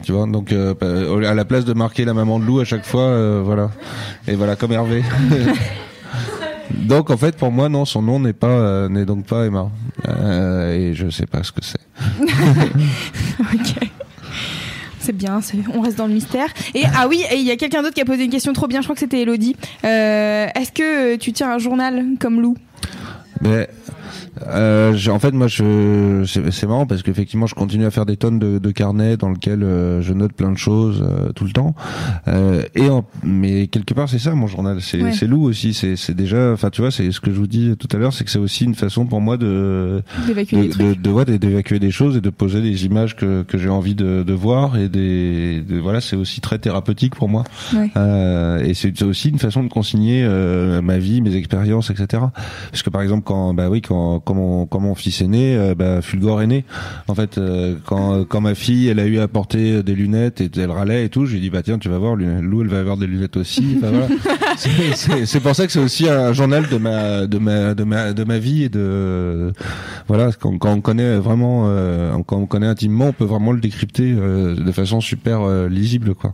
tu 0.03 0.13
vois 0.13 0.27
donc 0.27 0.53
euh, 0.53 0.75
bah, 0.75 1.29
à 1.29 1.35
la 1.35 1.45
place 1.45 1.65
de 1.65 1.73
marquer 1.73 2.05
la 2.05 2.15
maman 2.15 2.39
de 2.39 2.45
loup 2.45 2.61
à 2.61 2.65
chaque 2.65 2.85
fois 2.85 3.03
euh, 3.03 3.43
voilà. 3.45 3.71
Et 4.27 4.35
voilà 4.35 4.57
comme 4.57 4.73
Hervé. 4.73 5.03
Donc 6.75 7.11
en 7.11 7.17
fait 7.17 7.37
pour 7.37 7.51
moi 7.51 7.69
non 7.69 7.85
son 7.85 8.03
nom 8.03 8.21
n'est 8.21 8.35
pas 8.35 8.47
euh, 8.47 8.89
n'est 8.89 9.07
donc 9.07 9.25
pas 9.25 9.47
Emma. 9.47 9.71
Et 10.07 10.93
je 10.95 11.09
sais 11.11 11.27
pas 11.27 11.43
ce 11.43 11.53
que 11.53 11.61
c'est. 11.63 11.81
Ok. 13.41 13.89
C'est 15.01 15.17
bien, 15.17 15.41
on 15.73 15.81
reste 15.81 15.97
dans 15.97 16.07
le 16.07 16.13
mystère. 16.13 16.49
Et 16.75 16.83
ah 16.95 17.07
oui, 17.09 17.25
il 17.33 17.41
y 17.41 17.51
a 17.51 17.57
quelqu'un 17.57 17.83
d'autre 17.83 17.95
qui 17.95 18.03
a 18.03 18.05
posé 18.05 18.25
une 18.25 18.31
question 18.31 18.53
trop 18.53 18.67
bien, 18.67 18.81
je 18.81 18.87
crois 18.87 18.95
que 18.95 19.01
c'était 19.01 19.23
Elodie. 19.23 19.57
Est-ce 19.83 20.71
que 20.71 21.17
tu 21.17 21.33
tiens 21.33 21.53
un 21.53 21.59
journal 21.59 22.05
comme 22.21 22.43
Lou 22.43 22.57
Mais 23.41 23.69
euh, 24.47 24.97
En 25.09 25.19
fait, 25.19 25.33
moi, 25.33 25.47
je 25.47 26.25
c'est 26.27 26.67
marrant 26.67 26.87
parce 26.87 27.03
qu'effectivement, 27.03 27.47
je 27.47 27.55
continue 27.55 27.87
à 27.87 27.91
faire 27.91 28.07
des 28.07 28.17
tonnes 28.17 28.39
de, 28.39 28.59
de 28.59 28.71
carnets 28.71 29.17
dans 29.17 29.31
lesquels 29.31 29.63
euh, 29.63 30.03
je 30.03 30.13
note 30.13 30.33
plein 30.33 30.53
de 30.53 30.59
choses 30.59 31.03
euh, 31.03 31.33
tout 31.33 31.45
le 31.45 31.51
temps. 31.51 31.75
Euh, 32.29 32.63
et 32.75 32.89
en, 32.89 33.05
mais 33.23 33.67
quelque 33.67 33.95
part, 33.95 34.09
c'est 34.09 34.19
ça 34.19 34.35
mon 34.35 34.47
journal. 34.47 34.81
C'est 34.81 35.03
ouais. 35.03 35.13
Lou 35.27 35.45
aussi. 35.45 35.75
C'est 35.75 36.15
déjà, 36.15 36.53
enfin, 36.53 36.71
tu 36.71 36.81
vois, 36.81 36.91
c'est 36.91 37.11
ce 37.13 37.21
que 37.21 37.33
je 37.33 37.39
vous 37.39 37.47
dis 37.47 37.75
tout 37.79 37.89
à 37.95 37.99
l'heure, 37.99 38.13
c'est 38.13 38.25
que 38.25 38.31
c'est 38.31 38.39
aussi 38.39 38.65
une 38.65 38.75
façon 38.75 39.07
pour 39.07 39.21
moi 39.21 39.37
de 39.37 40.03
d'évacuer 40.27 40.69
de, 40.69 40.95
de, 40.95 41.25
de, 41.25 41.37
d'évacuer 41.37 41.79
des 41.79 41.91
choses 41.91 42.17
et 42.17 42.21
de 42.21 42.31
poser 42.31 42.63
des 42.63 42.87
images 42.87 43.17
que, 43.17 43.43
que 43.43 43.59
j'ai 43.59 43.69
envie 43.69 43.95
de, 43.95 44.23
de 44.23 44.33
voir 44.33 44.77
et 44.79 44.89
des 44.89 45.63
voilà, 45.83 46.01
c'est 46.01 46.17
aussi 46.17 46.41
très 46.41 46.59
thérapeutique 46.59 47.15
pour 47.15 47.29
moi. 47.29 47.45
Ouais. 47.75 47.91
et 48.69 48.75
c'est 48.75 49.03
aussi 49.03 49.29
une 49.29 49.39
façon 49.39 49.63
de 49.63 49.69
consigner 49.69 50.27
ma 50.83 50.99
vie, 50.99 51.21
mes 51.21 51.37
expériences, 51.37 51.91
etc. 51.91 52.23
Parce 52.71 52.83
que 52.83 52.91
par 52.91 53.03
exemple, 53.03 53.25
quand 53.29 53.53
bah 53.53 53.69
oui, 53.69 53.83
quand 53.83 54.21
quand 54.21 54.33
mon, 54.33 54.67
quand 54.67 54.81
mon 54.81 54.95
fils 54.95 55.21
est 55.21 55.29
né, 55.29 55.55
euh, 55.55 55.75
bah, 55.75 56.01
Fulgore 56.01 56.41
est 56.41 56.47
né. 56.47 56.65
En 57.09 57.15
fait, 57.15 57.37
euh, 57.37 57.77
quand, 57.85 58.25
quand 58.25 58.41
ma 58.41 58.55
fille, 58.55 58.89
elle 58.89 59.01
a 59.01 59.05
eu 59.05 59.19
à 59.19 59.29
porter 59.29 59.83
des 59.83 59.95
lunettes 59.95 60.41
et 60.41 60.51
elle 60.57 60.71
râlait 60.71 61.05
et 61.05 61.09
tout, 61.11 61.27
je 61.27 61.35
lui 61.35 61.41
dit 61.41 61.51
bah 61.51 61.63
tiens, 61.63 61.79
tu 61.79 61.91
vas 61.91 61.99
voir, 61.99 62.17
Lou, 62.17 62.63
elle 62.63 62.69
va 62.69 62.81
avoir 62.81 62.97
des 62.97 63.07
lunettes 63.07 63.37
aussi. 63.37 63.77
Enfin, 63.77 63.91
voilà. 63.91 64.09
c'est 65.27 65.41
pour 65.41 65.55
ça 65.55 65.67
que 65.67 65.73
c'est 65.73 65.79
aussi 65.79 66.09
un 66.09 66.33
journal 66.33 66.67
de 66.69 66.79
ma 66.79 67.27
de 67.27 67.39
ma 67.39 67.75
de 67.75 67.85
ma 67.85 68.15
de 68.15 68.25
ma 68.25 68.39
vie 68.39 68.65
et 68.65 68.69
de 68.71 69.53
voilà 70.07 70.31
quand, 70.33 70.57
quand 70.57 70.73
on 70.73 70.81
connaît 70.81 71.19
vraiment 71.19 71.65
euh, 71.67 72.17
quand 72.27 72.39
on 72.39 72.47
connaît 72.47 72.67
intimement, 72.67 73.09
on 73.09 73.13
peut 73.13 73.25
vraiment 73.25 73.53
le 73.53 73.61
décrypter 73.61 74.15
euh, 74.17 74.55
de 74.55 74.73
façon 74.73 75.01
super 75.01 75.43
euh, 75.43 75.69
lisible 75.69 76.15
quoi. 76.15 76.33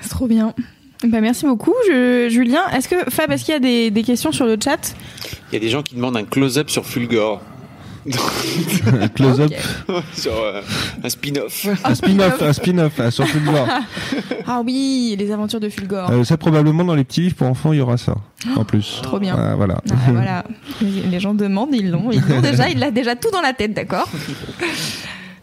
C'est 0.00 0.10
trop 0.10 0.28
bien. 0.28 0.54
Bah 1.04 1.20
merci 1.22 1.46
beaucoup, 1.46 1.74
je, 1.88 2.28
Julien. 2.28 2.68
Est-ce 2.74 2.88
que 2.88 3.10
Fab, 3.10 3.30
est-ce 3.32 3.44
qu'il 3.44 3.54
y 3.54 3.56
a 3.56 3.60
des, 3.60 3.90
des, 3.90 4.02
questions 4.02 4.32
sur 4.32 4.44
le 4.44 4.58
chat? 4.62 4.94
Il 5.50 5.54
y 5.54 5.56
a 5.56 5.60
des 5.60 5.70
gens 5.70 5.82
qui 5.82 5.94
demandent 5.94 6.18
un 6.18 6.24
close-up 6.24 6.68
sur 6.68 6.84
Fulgore. 6.84 7.40
un 8.06 9.08
close-up 9.08 9.52
sur 10.14 10.34
euh, 10.34 10.60
un 11.02 11.08
spin-off. 11.08 11.66
Un 11.84 11.94
spin-off, 11.94 12.42
un 12.42 12.52
spin-off 12.52 13.10
sur 13.10 13.26
Fulgore. 13.26 13.66
ah 14.46 14.62
oui, 14.64 15.16
les 15.18 15.30
aventures 15.30 15.60
de 15.60 15.68
Fulgore. 15.68 16.10
Euh, 16.10 16.24
ça 16.24 16.36
probablement 16.36 16.84
dans 16.84 16.94
les 16.94 17.04
petits 17.04 17.22
livres 17.22 17.36
pour 17.36 17.46
enfants, 17.46 17.72
il 17.72 17.78
y 17.78 17.82
aura 17.82 17.96
ça. 17.96 18.14
en 18.56 18.64
plus. 18.64 19.00
Trop 19.02 19.18
bien. 19.18 19.38
Euh, 19.38 19.54
voilà. 19.54 19.80
Ah, 19.90 19.94
voilà. 20.12 20.44
Les 20.82 21.20
gens 21.20 21.34
demandent, 21.34 21.74
ils 21.74 21.90
l'ont, 21.90 22.10
ils 22.10 22.22
l'ont 22.26 22.40
déjà, 22.40 22.68
il 22.70 22.78
l'a 22.78 22.90
déjà 22.90 23.16
tout 23.16 23.30
dans 23.30 23.42
la 23.42 23.54
tête, 23.54 23.72
d'accord? 23.72 24.08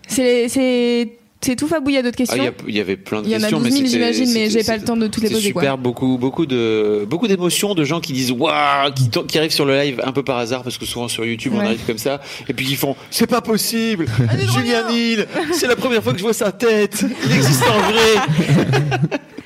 C'est 0.07 1.17
c'est 1.41 1.55
tout 1.55 1.67
Fabou, 1.67 1.89
il 1.89 1.95
y 1.95 1.97
a 1.97 2.01
d'autres 2.01 2.17
questions 2.17 2.43
ah, 2.45 2.51
Il 2.67 2.75
y, 2.75 2.79
avait 2.79 2.97
plein 2.97 3.21
de 3.21 3.27
questions. 3.27 3.47
Il 3.47 3.51
y 3.51 3.55
en 3.55 3.59
a 3.59 3.69
12 3.69 3.71
000, 3.71 3.85
j'imagine, 3.85 4.33
mais 4.33 4.49
j'ai 4.49 4.63
pas 4.63 4.75
le 4.77 4.83
temps 4.83 4.97
de 4.97 5.07
toutes 5.07 5.23
les 5.23 5.29
poser. 5.29 5.47
super, 5.47 5.61
quoi. 5.61 5.77
beaucoup, 5.77 6.17
beaucoup 6.17 6.45
de, 6.45 7.05
beaucoup 7.07 7.27
d'émotions 7.27 7.75
de 7.75 7.83
gens 7.83 7.99
qui 7.99 8.13
disent 8.13 8.31
waouh, 8.31 8.91
qui, 8.93 9.09
qui, 9.09 9.37
arrivent 9.37 9.51
sur 9.51 9.65
le 9.65 9.77
live 9.77 10.01
un 10.03 10.11
peu 10.11 10.23
par 10.23 10.37
hasard 10.37 10.63
parce 10.63 10.77
que 10.77 10.85
souvent 10.85 11.07
sur 11.07 11.25
YouTube 11.25 11.53
ouais. 11.53 11.59
on 11.61 11.65
arrive 11.65 11.85
comme 11.85 11.97
ça 11.97 12.21
et 12.47 12.53
puis 12.53 12.65
ils 12.67 12.75
font 12.75 12.95
c'est 13.11 13.27
pas 13.27 13.41
possible, 13.41 14.07
Julien 14.53 14.89
Nil, 14.89 15.27
c'est 15.53 15.67
la 15.67 15.75
première 15.75 16.03
fois 16.03 16.13
que 16.13 16.17
je 16.17 16.23
vois 16.23 16.33
sa 16.33 16.51
tête, 16.51 17.05
il 17.25 17.31
existe 17.31 17.63
en 17.63 17.91
vrai. 17.91 19.17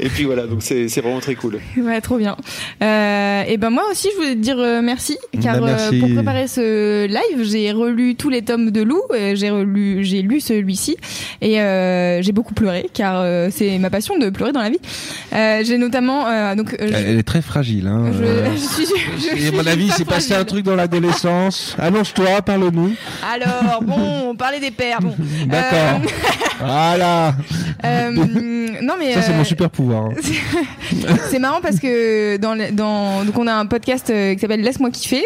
et 0.00 0.08
puis 0.08 0.24
voilà, 0.24 0.46
donc 0.46 0.62
c'est 0.62 0.86
vraiment 1.00 1.20
très 1.20 1.34
cool. 1.34 1.60
Ouais, 1.76 2.00
trop 2.00 2.18
bien. 2.18 2.36
Euh, 2.82 3.42
et 3.46 3.56
ben 3.56 3.70
moi 3.70 3.84
aussi, 3.90 4.08
je 4.12 4.16
voulais 4.16 4.34
te 4.34 4.40
dire 4.40 4.58
euh, 4.58 4.80
merci, 4.82 5.18
car 5.42 5.60
bah, 5.60 5.66
merci. 5.66 5.96
Euh, 5.96 6.00
pour 6.00 6.14
préparer 6.14 6.48
ce 6.48 7.06
live, 7.06 7.44
j'ai 7.44 7.72
relu 7.72 8.14
tous 8.14 8.28
les 8.28 8.42
tomes 8.42 8.70
de 8.70 8.82
Lou, 8.82 9.02
j'ai 9.34 9.50
relu, 9.50 10.04
j'ai 10.04 10.22
lu 10.22 10.40
celui-ci, 10.40 10.96
et 11.40 11.60
euh, 11.60 12.22
j'ai 12.22 12.32
beaucoup 12.32 12.54
pleuré, 12.54 12.88
car 12.92 13.20
euh, 13.20 13.48
c'est 13.50 13.78
ma 13.78 13.90
passion 13.90 14.18
de 14.18 14.30
pleurer 14.30 14.52
dans 14.52 14.62
la 14.62 14.70
vie. 14.70 14.80
j'ai 15.32 15.78
notamment 15.78 16.54
donc. 16.54 16.76
Elle, 16.78 16.94
elle, 16.94 17.18
est 17.18 17.22
très 17.22 17.42
fragile. 17.42 17.86
Hein, 17.86 18.12
je, 18.12 18.50
je, 18.52 18.56
suis, 18.56 18.86
je, 18.86 19.36
je, 19.36 19.48
à 19.48 19.52
mon 19.52 19.66
avis, 19.66 19.90
c'est 19.90 20.04
passé 20.04 20.34
un 20.34 20.44
truc 20.44 20.64
dans 20.64 20.76
l'adolescence. 20.76 21.76
Annonce-toi, 21.78 22.42
parle-nous. 22.42 22.94
Alors 23.32 23.82
bon, 23.82 24.30
on 24.30 24.36
parlait 24.36 24.60
des 24.60 24.70
pères. 24.70 25.00
Bon. 25.00 25.14
D'accord. 25.46 26.00
voilà. 26.60 27.34
non 28.82 28.94
mais. 28.98 29.14
Ça 29.14 29.22
c'est 29.30 29.36
mon 29.36 29.44
super 29.44 29.70
pouvoir. 29.70 30.06
Hein. 30.06 30.14
c'est 31.30 31.38
marrant 31.40 31.60
parce 31.60 31.78
que 31.78 32.36
dans, 32.36 32.56
dans 32.72 33.24
donc 33.24 33.38
on 33.38 33.46
a 33.46 33.54
un 33.54 33.66
podcast 33.66 34.06
qui 34.06 34.38
s'appelle 34.38 34.62
Laisse-moi 34.62 34.90
kiffer. 34.90 35.24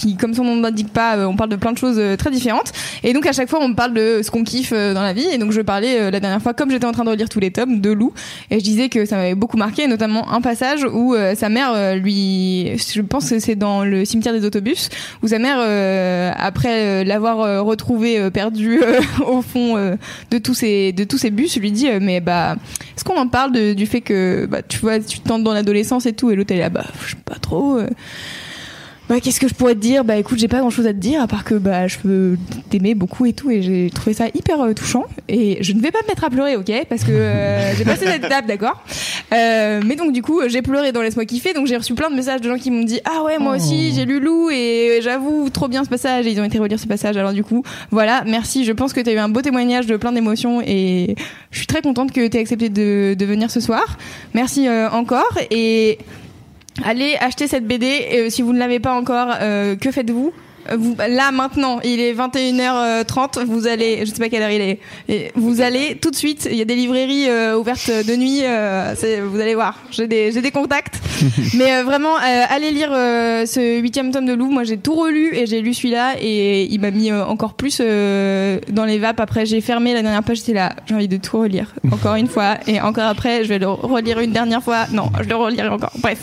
Euh, 0.00 0.10
qui, 0.10 0.16
comme 0.16 0.34
son 0.34 0.44
nom 0.44 0.56
ne 0.56 0.62
l'indique 0.62 0.92
pas, 0.92 1.28
on 1.28 1.36
parle 1.36 1.50
de 1.50 1.56
plein 1.56 1.72
de 1.72 1.78
choses 1.78 2.00
très 2.16 2.30
différentes. 2.30 2.72
Et 3.02 3.12
donc 3.12 3.26
à 3.26 3.32
chaque 3.32 3.50
fois, 3.50 3.58
on 3.60 3.74
parle 3.74 3.92
de 3.92 4.20
ce 4.22 4.30
qu'on 4.30 4.44
kiffe 4.44 4.72
dans 4.72 5.02
la 5.02 5.12
vie. 5.12 5.26
Et 5.30 5.38
donc 5.38 5.52
je 5.52 5.60
parlais 5.60 6.10
la 6.10 6.20
dernière 6.20 6.40
fois, 6.40 6.54
comme 6.54 6.70
j'étais 6.70 6.86
en 6.86 6.92
train 6.92 7.04
de 7.04 7.10
relire 7.10 7.28
tous 7.28 7.40
les 7.40 7.50
tomes 7.50 7.80
de 7.80 7.90
Lou, 7.90 8.12
et 8.50 8.58
je 8.58 8.64
disais 8.64 8.88
que 8.88 9.04
ça 9.04 9.16
m'avait 9.16 9.34
beaucoup 9.34 9.56
marqué, 9.56 9.86
notamment 9.86 10.32
un 10.32 10.40
passage 10.40 10.84
où 10.84 11.14
euh, 11.14 11.34
sa 11.34 11.48
mère 11.48 11.72
euh, 11.74 11.94
lui, 11.94 12.76
je 12.76 13.00
pense 13.00 13.30
que 13.30 13.38
c'est 13.38 13.56
dans 13.56 13.84
le 13.84 14.04
cimetière 14.04 14.32
des 14.32 14.44
autobus, 14.44 14.88
où 15.22 15.28
sa 15.28 15.38
mère, 15.38 15.58
euh, 15.60 16.32
après 16.36 17.04
l'avoir 17.04 17.64
retrouvé 17.64 18.30
perdu 18.30 18.80
au 19.26 19.42
fond 19.42 19.76
de 20.30 20.38
tous 20.38 20.54
ces 20.54 20.92
de 20.92 21.04
tous 21.04 21.24
bus, 21.26 21.56
lui 21.58 21.72
dit 21.72 21.88
mais 22.00 22.20
bah 22.20 22.56
est-ce 22.96 23.04
qu'on 23.04 23.16
en 23.16 23.28
parle 23.28 23.74
du 23.74 23.86
fait 23.86 24.00
que 24.00 24.46
bah 24.46 24.62
tu 24.62 24.78
vois 24.78 24.98
tu 24.98 25.20
tentes 25.20 25.44
dans 25.44 25.52
l'adolescence 25.52 26.06
et 26.06 26.12
tout, 26.12 26.30
et 26.30 26.36
l'autre 26.36 26.52
elle 26.52 26.58
est 26.58 26.62
là 26.62 26.70
bah 26.70 26.84
je 27.04 27.10
sais 27.10 27.16
pas 27.24 27.36
trop 27.36 27.78
bah, 29.10 29.18
qu'est-ce 29.20 29.40
que 29.40 29.48
je 29.48 29.54
pourrais 29.54 29.74
te 29.74 29.80
dire? 29.80 30.04
Bah 30.04 30.16
écoute, 30.16 30.38
j'ai 30.38 30.46
pas 30.46 30.60
grand 30.60 30.70
chose 30.70 30.86
à 30.86 30.92
te 30.92 30.98
dire 30.98 31.20
à 31.20 31.26
part 31.26 31.42
que 31.42 31.56
bah 31.56 31.88
je 31.88 31.98
peux 31.98 32.36
t'aimer 32.70 32.94
beaucoup 32.94 33.26
et 33.26 33.32
tout 33.32 33.50
et 33.50 33.60
j'ai 33.60 33.90
trouvé 33.92 34.14
ça 34.14 34.26
hyper 34.32 34.60
euh, 34.60 34.72
touchant 34.72 35.04
et 35.28 35.58
je 35.62 35.72
ne 35.72 35.80
vais 35.80 35.90
pas 35.90 35.98
me 36.02 36.06
mettre 36.06 36.22
à 36.22 36.30
pleurer, 36.30 36.54
ok? 36.54 36.70
Parce 36.88 37.02
que 37.02 37.10
euh, 37.10 37.74
j'ai 37.74 37.84
passé 37.84 38.06
cette 38.06 38.24
étape, 38.24 38.46
d'accord? 38.46 38.84
Euh, 39.32 39.80
Mais 39.84 39.96
donc 39.96 40.12
du 40.12 40.22
coup, 40.22 40.40
j'ai 40.46 40.62
pleuré 40.62 40.92
dans 40.92 41.02
Laisse-moi 41.02 41.24
kiffer, 41.24 41.54
donc 41.54 41.66
j'ai 41.66 41.76
reçu 41.76 41.94
plein 41.94 42.08
de 42.08 42.14
messages 42.14 42.40
de 42.40 42.48
gens 42.48 42.56
qui 42.56 42.70
m'ont 42.70 42.84
dit 42.84 43.00
ah 43.04 43.24
ouais 43.24 43.38
moi 43.40 43.56
aussi 43.56 43.92
j'ai 43.94 44.04
lu 44.04 44.20
Lou 44.20 44.48
et 44.50 45.00
j'avoue 45.02 45.50
trop 45.50 45.66
bien 45.66 45.82
ce 45.82 45.88
passage 45.88 46.28
et 46.28 46.30
ils 46.30 46.40
ont 46.40 46.44
été 46.44 46.60
relire 46.60 46.78
ce 46.78 46.86
passage. 46.86 47.16
Alors 47.16 47.32
du 47.32 47.42
coup, 47.42 47.64
voilà, 47.90 48.22
merci. 48.28 48.64
Je 48.64 48.70
pense 48.70 48.92
que 48.92 49.00
tu 49.00 49.10
as 49.10 49.12
eu 49.12 49.18
un 49.18 49.28
beau 49.28 49.42
témoignage 49.42 49.86
de 49.86 49.96
plein 49.96 50.12
d'émotions 50.12 50.62
et 50.64 51.16
je 51.50 51.58
suis 51.58 51.66
très 51.66 51.82
contente 51.82 52.12
que 52.12 52.28
tu 52.28 52.36
aies 52.36 52.40
accepté 52.40 52.68
de, 52.68 53.14
de 53.18 53.24
venir 53.24 53.50
ce 53.50 53.58
soir. 53.58 53.98
Merci 54.34 54.68
euh, 54.68 54.88
encore 54.90 55.36
et 55.50 55.98
Allez 56.84 57.16
acheter 57.20 57.46
cette 57.46 57.66
BD. 57.66 57.86
Et, 57.86 58.30
si 58.30 58.42
vous 58.42 58.52
ne 58.52 58.58
l'avez 58.58 58.80
pas 58.80 58.94
encore, 58.94 59.28
euh, 59.40 59.76
que 59.76 59.90
faites-vous? 59.90 60.32
Vous, 60.76 60.96
là 60.96 61.32
maintenant, 61.32 61.80
il 61.82 62.00
est 62.00 62.14
21h30. 62.14 63.44
Vous 63.44 63.66
allez, 63.66 64.00
je 64.00 64.10
sais 64.10 64.18
pas 64.18 64.28
quelle 64.28 64.42
heure 64.42 64.50
il 64.50 64.60
est. 64.60 64.78
Et 65.08 65.32
vous 65.34 65.60
allez 65.60 65.96
tout 65.96 66.10
de 66.10 66.16
suite. 66.16 66.48
Il 66.50 66.56
y 66.56 66.62
a 66.62 66.64
des 66.64 66.76
librairies 66.76 67.28
euh, 67.28 67.56
ouvertes 67.56 67.90
de 67.90 68.16
nuit. 68.16 68.40
Euh, 68.44 68.94
vous 69.28 69.40
allez 69.40 69.54
voir. 69.54 69.78
J'ai 69.90 70.06
des, 70.06 70.32
j'ai 70.32 70.42
des 70.42 70.50
contacts. 70.50 71.00
Mais 71.54 71.76
euh, 71.76 71.84
vraiment, 71.84 72.14
allez 72.16 72.70
lire 72.70 72.90
ce 72.90 73.80
huitième 73.80 74.12
tome 74.12 74.26
de 74.26 74.32
Lou. 74.32 74.50
Moi, 74.50 74.64
j'ai 74.64 74.78
tout 74.78 74.94
relu 74.94 75.34
et 75.34 75.46
j'ai 75.46 75.60
lu 75.60 75.74
celui-là 75.74 76.14
et 76.20 76.64
il 76.64 76.80
m'a 76.80 76.90
mis 76.90 77.12
encore 77.12 77.54
plus 77.54 77.80
dans 77.80 78.84
les 78.84 78.98
vapes. 78.98 79.20
Après, 79.20 79.46
j'ai 79.46 79.60
fermé 79.60 79.94
la 79.94 80.02
dernière 80.02 80.22
page. 80.22 80.38
J'étais 80.38 80.54
là. 80.54 80.74
J'ai 80.86 80.94
envie 80.94 81.08
de 81.08 81.16
tout 81.16 81.38
relire 81.38 81.74
encore 81.90 82.14
une 82.14 82.28
fois 82.28 82.58
et 82.66 82.80
encore 82.80 83.04
après, 83.04 83.44
je 83.44 83.48
vais 83.48 83.58
le 83.58 83.68
relire 83.68 84.20
une 84.20 84.32
dernière 84.32 84.62
fois. 84.62 84.86
Non, 84.92 85.10
je 85.20 85.28
le 85.28 85.36
relirai 85.36 85.68
encore. 85.68 85.92
Bref, 85.98 86.18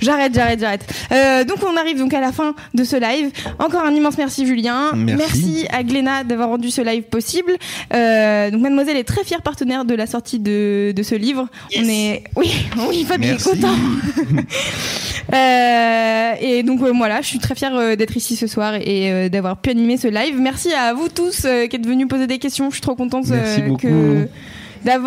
j'arrête, 0.00 0.34
j'arrête, 0.34 0.60
j'arrête. 0.60 1.46
donc, 1.46 1.58
on 1.62 1.76
arrive 1.76 1.98
donc 1.98 2.14
à 2.14 2.20
la 2.20 2.32
fin 2.32 2.54
de 2.74 2.84
ce 2.84 2.96
live. 2.96 3.30
Encore 3.58 3.81
un 3.84 3.94
immense 3.94 4.18
merci 4.18 4.46
Julien. 4.46 4.92
Merci, 4.94 5.66
à 5.70 5.82
Gléna 5.82 6.24
d'avoir 6.24 6.48
rendu 6.48 6.70
ce 6.70 6.80
live 6.82 7.04
possible. 7.04 7.52
Euh, 7.94 8.50
donc 8.50 8.60
Mademoiselle 8.62 8.96
est 8.96 9.04
très 9.04 9.24
fière 9.24 9.42
partenaire 9.42 9.84
de 9.84 9.94
la 9.94 10.06
sortie 10.06 10.38
de, 10.38 10.92
de 10.94 11.02
ce 11.02 11.14
livre. 11.14 11.48
Yes. 11.70 11.82
On 11.84 11.88
est 11.88 12.24
oui 12.36 12.50
oui 12.88 13.04
Fabien 13.04 13.34
est 13.34 13.42
content. 13.42 13.74
euh, 15.34 16.32
et 16.40 16.62
donc 16.62 16.82
euh, 16.82 16.92
voilà, 16.96 17.20
je 17.20 17.26
suis 17.26 17.38
très 17.38 17.54
fière 17.54 17.96
d'être 17.96 18.16
ici 18.16 18.36
ce 18.36 18.46
soir 18.46 18.74
et 18.74 19.12
euh, 19.12 19.28
d'avoir 19.28 19.56
pu 19.56 19.70
animer 19.70 19.96
ce 19.96 20.08
live. 20.08 20.38
Merci 20.38 20.72
à 20.72 20.92
vous 20.94 21.08
tous 21.08 21.44
euh, 21.44 21.66
qui 21.66 21.76
êtes 21.76 21.86
venus 21.86 22.08
poser 22.08 22.26
des 22.26 22.38
questions. 22.38 22.70
Je 22.70 22.74
suis 22.74 22.82
trop 22.82 22.94
contente 22.94 23.28
Merci 23.28 23.62
beaucoup. 23.62 23.86
que 23.86 24.28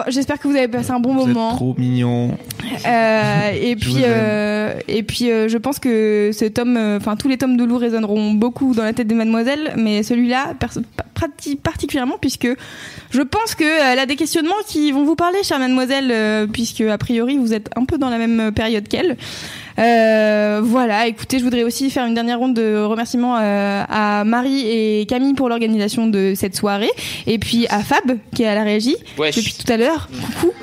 J'espère 0.07 0.39
que 0.39 0.47
vous 0.47 0.55
avez 0.55 0.67
passé 0.67 0.91
un 0.91 0.99
bon 0.99 1.13
Vous 1.13 1.27
moment. 1.27 1.51
Êtes 1.51 1.55
trop 1.57 1.75
mignon. 1.77 2.37
Euh, 2.85 3.51
et, 3.53 3.75
puis, 3.75 3.97
euh, 4.03 4.73
et 4.87 5.03
puis, 5.03 5.31
euh, 5.31 5.47
je 5.47 5.57
pense 5.57 5.79
que 5.79 6.31
ce 6.33 6.45
tome, 6.45 6.77
enfin 6.97 7.15
tous 7.15 7.27
les 7.27 7.37
tomes 7.37 7.57
de 7.57 7.63
Lou 7.63 7.77
résonneront 7.77 8.33
beaucoup 8.33 8.73
dans 8.73 8.83
la 8.83 8.93
tête 8.93 9.07
des 9.07 9.15
mademoiselles, 9.15 9.73
mais 9.77 10.03
celui-là 10.03 10.53
particulièrement 11.63 12.17
puisque 12.19 12.47
je 13.09 13.21
pense 13.21 13.55
que 13.55 13.63
elle 13.63 13.99
a 13.99 14.05
des 14.05 14.15
questionnements 14.15 14.53
qui 14.67 14.91
vont 14.91 15.05
vous 15.05 15.15
parler, 15.15 15.43
chère 15.43 15.59
mademoiselle, 15.59 16.47
puisque 16.51 16.81
a 16.81 16.97
priori 16.97 17.37
vous 17.37 17.53
êtes 17.53 17.69
un 17.75 17.85
peu 17.85 17.97
dans 17.97 18.09
la 18.09 18.17
même 18.17 18.51
période 18.51 18.87
qu'elle. 18.87 19.17
Euh, 19.77 20.61
voilà, 20.63 21.07
écoutez, 21.07 21.39
je 21.39 21.43
voudrais 21.43 21.63
aussi 21.63 21.89
faire 21.89 22.05
une 22.05 22.13
dernière 22.13 22.39
ronde 22.39 22.53
de 22.53 22.77
remerciements 22.83 23.37
euh, 23.37 23.83
à 23.87 24.23
Marie 24.23 24.67
et 24.67 25.05
Camille 25.05 25.33
pour 25.33 25.49
l'organisation 25.49 26.07
de 26.07 26.33
cette 26.35 26.55
soirée, 26.55 26.91
et 27.27 27.37
puis 27.39 27.67
à 27.69 27.79
Fab 27.79 28.17
qui 28.33 28.43
est 28.43 28.47
à 28.47 28.55
la 28.55 28.63
régie 28.63 28.95
depuis 29.17 29.53
tout 29.53 29.71
à 29.71 29.77
l'heure. 29.77 30.09
Coucou. 30.41 30.53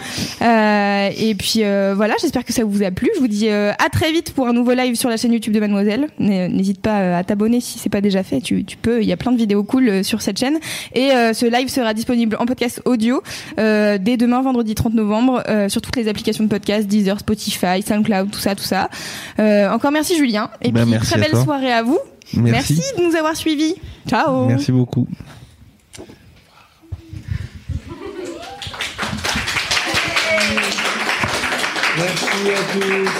Euh, 0.42 1.10
et 1.16 1.34
puis 1.34 1.60
euh, 1.62 1.94
voilà, 1.96 2.14
j'espère 2.20 2.44
que 2.44 2.52
ça 2.52 2.64
vous 2.64 2.82
a 2.82 2.90
plu. 2.90 3.10
Je 3.14 3.20
vous 3.20 3.28
dis 3.28 3.48
euh, 3.48 3.72
à 3.72 3.88
très 3.88 4.12
vite 4.12 4.32
pour 4.32 4.48
un 4.48 4.52
nouveau 4.52 4.72
live 4.72 4.94
sur 4.94 5.08
la 5.08 5.16
chaîne 5.16 5.32
YouTube 5.32 5.52
de 5.52 5.60
Mademoiselle. 5.60 6.08
N'hésite 6.18 6.80
pas 6.80 7.18
à 7.18 7.24
t'abonner 7.24 7.60
si 7.60 7.78
c'est 7.78 7.88
pas 7.88 8.00
déjà 8.00 8.22
fait. 8.22 8.40
Tu, 8.40 8.64
tu 8.64 8.76
peux. 8.76 9.02
Il 9.02 9.08
y 9.08 9.12
a 9.12 9.16
plein 9.16 9.32
de 9.32 9.36
vidéos 9.36 9.62
cool 9.62 10.04
sur 10.04 10.22
cette 10.22 10.38
chaîne. 10.38 10.58
Et 10.94 11.10
ce 11.32 11.46
live 11.46 11.68
sera 11.68 11.94
disponible 11.94 12.36
en 12.38 12.46
podcast 12.46 12.82
audio 12.84 13.22
dès 13.56 14.16
demain, 14.16 14.42
vendredi 14.42 14.74
30 14.74 14.94
novembre, 14.94 15.42
sur 15.68 15.80
toutes 15.80 15.96
les 15.96 16.08
applications 16.08 16.44
de 16.44 16.48
podcast, 16.48 16.86
Deezer, 16.86 17.18
Spotify, 17.18 17.82
SoundCloud, 17.86 18.30
tout 18.30 18.40
ça, 18.40 18.54
tout 18.54 18.64
ça. 18.64 18.88
Euh, 19.38 19.70
encore 19.70 19.92
merci 19.92 20.16
Julien. 20.16 20.50
Et 20.60 20.72
Ben, 20.72 20.82
puis 20.82 20.90
merci 20.92 21.10
très 21.10 21.20
belle 21.20 21.30
toi. 21.32 21.44
soirée 21.44 21.72
à 21.72 21.82
vous. 21.82 21.98
Merci. 22.34 22.74
Merci 22.74 22.94
de 22.98 23.02
nous 23.08 23.16
avoir 23.16 23.36
suivis. 23.36 23.74
Ciao. 24.08 24.46
Merci 24.46 24.72
beaucoup. 24.72 25.06
Merci 31.96 32.50
à 32.50 32.62
tous. 32.72 33.10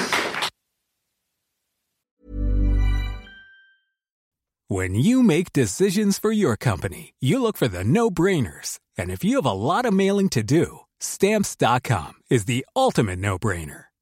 When 4.69 4.95
you 4.95 5.23
make 5.23 5.53
decisions 5.53 6.19
for 6.19 6.33
your 6.33 6.57
company, 6.57 7.13
you 7.21 7.43
look 7.43 7.59
for 7.59 7.69
the 7.69 7.85
no-brainers. 7.85 8.79
And 8.97 9.11
if 9.11 9.23
you 9.23 9.37
have 9.37 9.45
a 9.47 9.53
lot 9.53 9.85
of 9.85 9.93
mailing 9.93 10.31
to 10.31 10.43
do, 10.43 10.81
stamps.com 10.99 12.13
is 12.31 12.47
the 12.47 12.65
ultimate 12.75 13.19
no-brainer. 13.19 13.85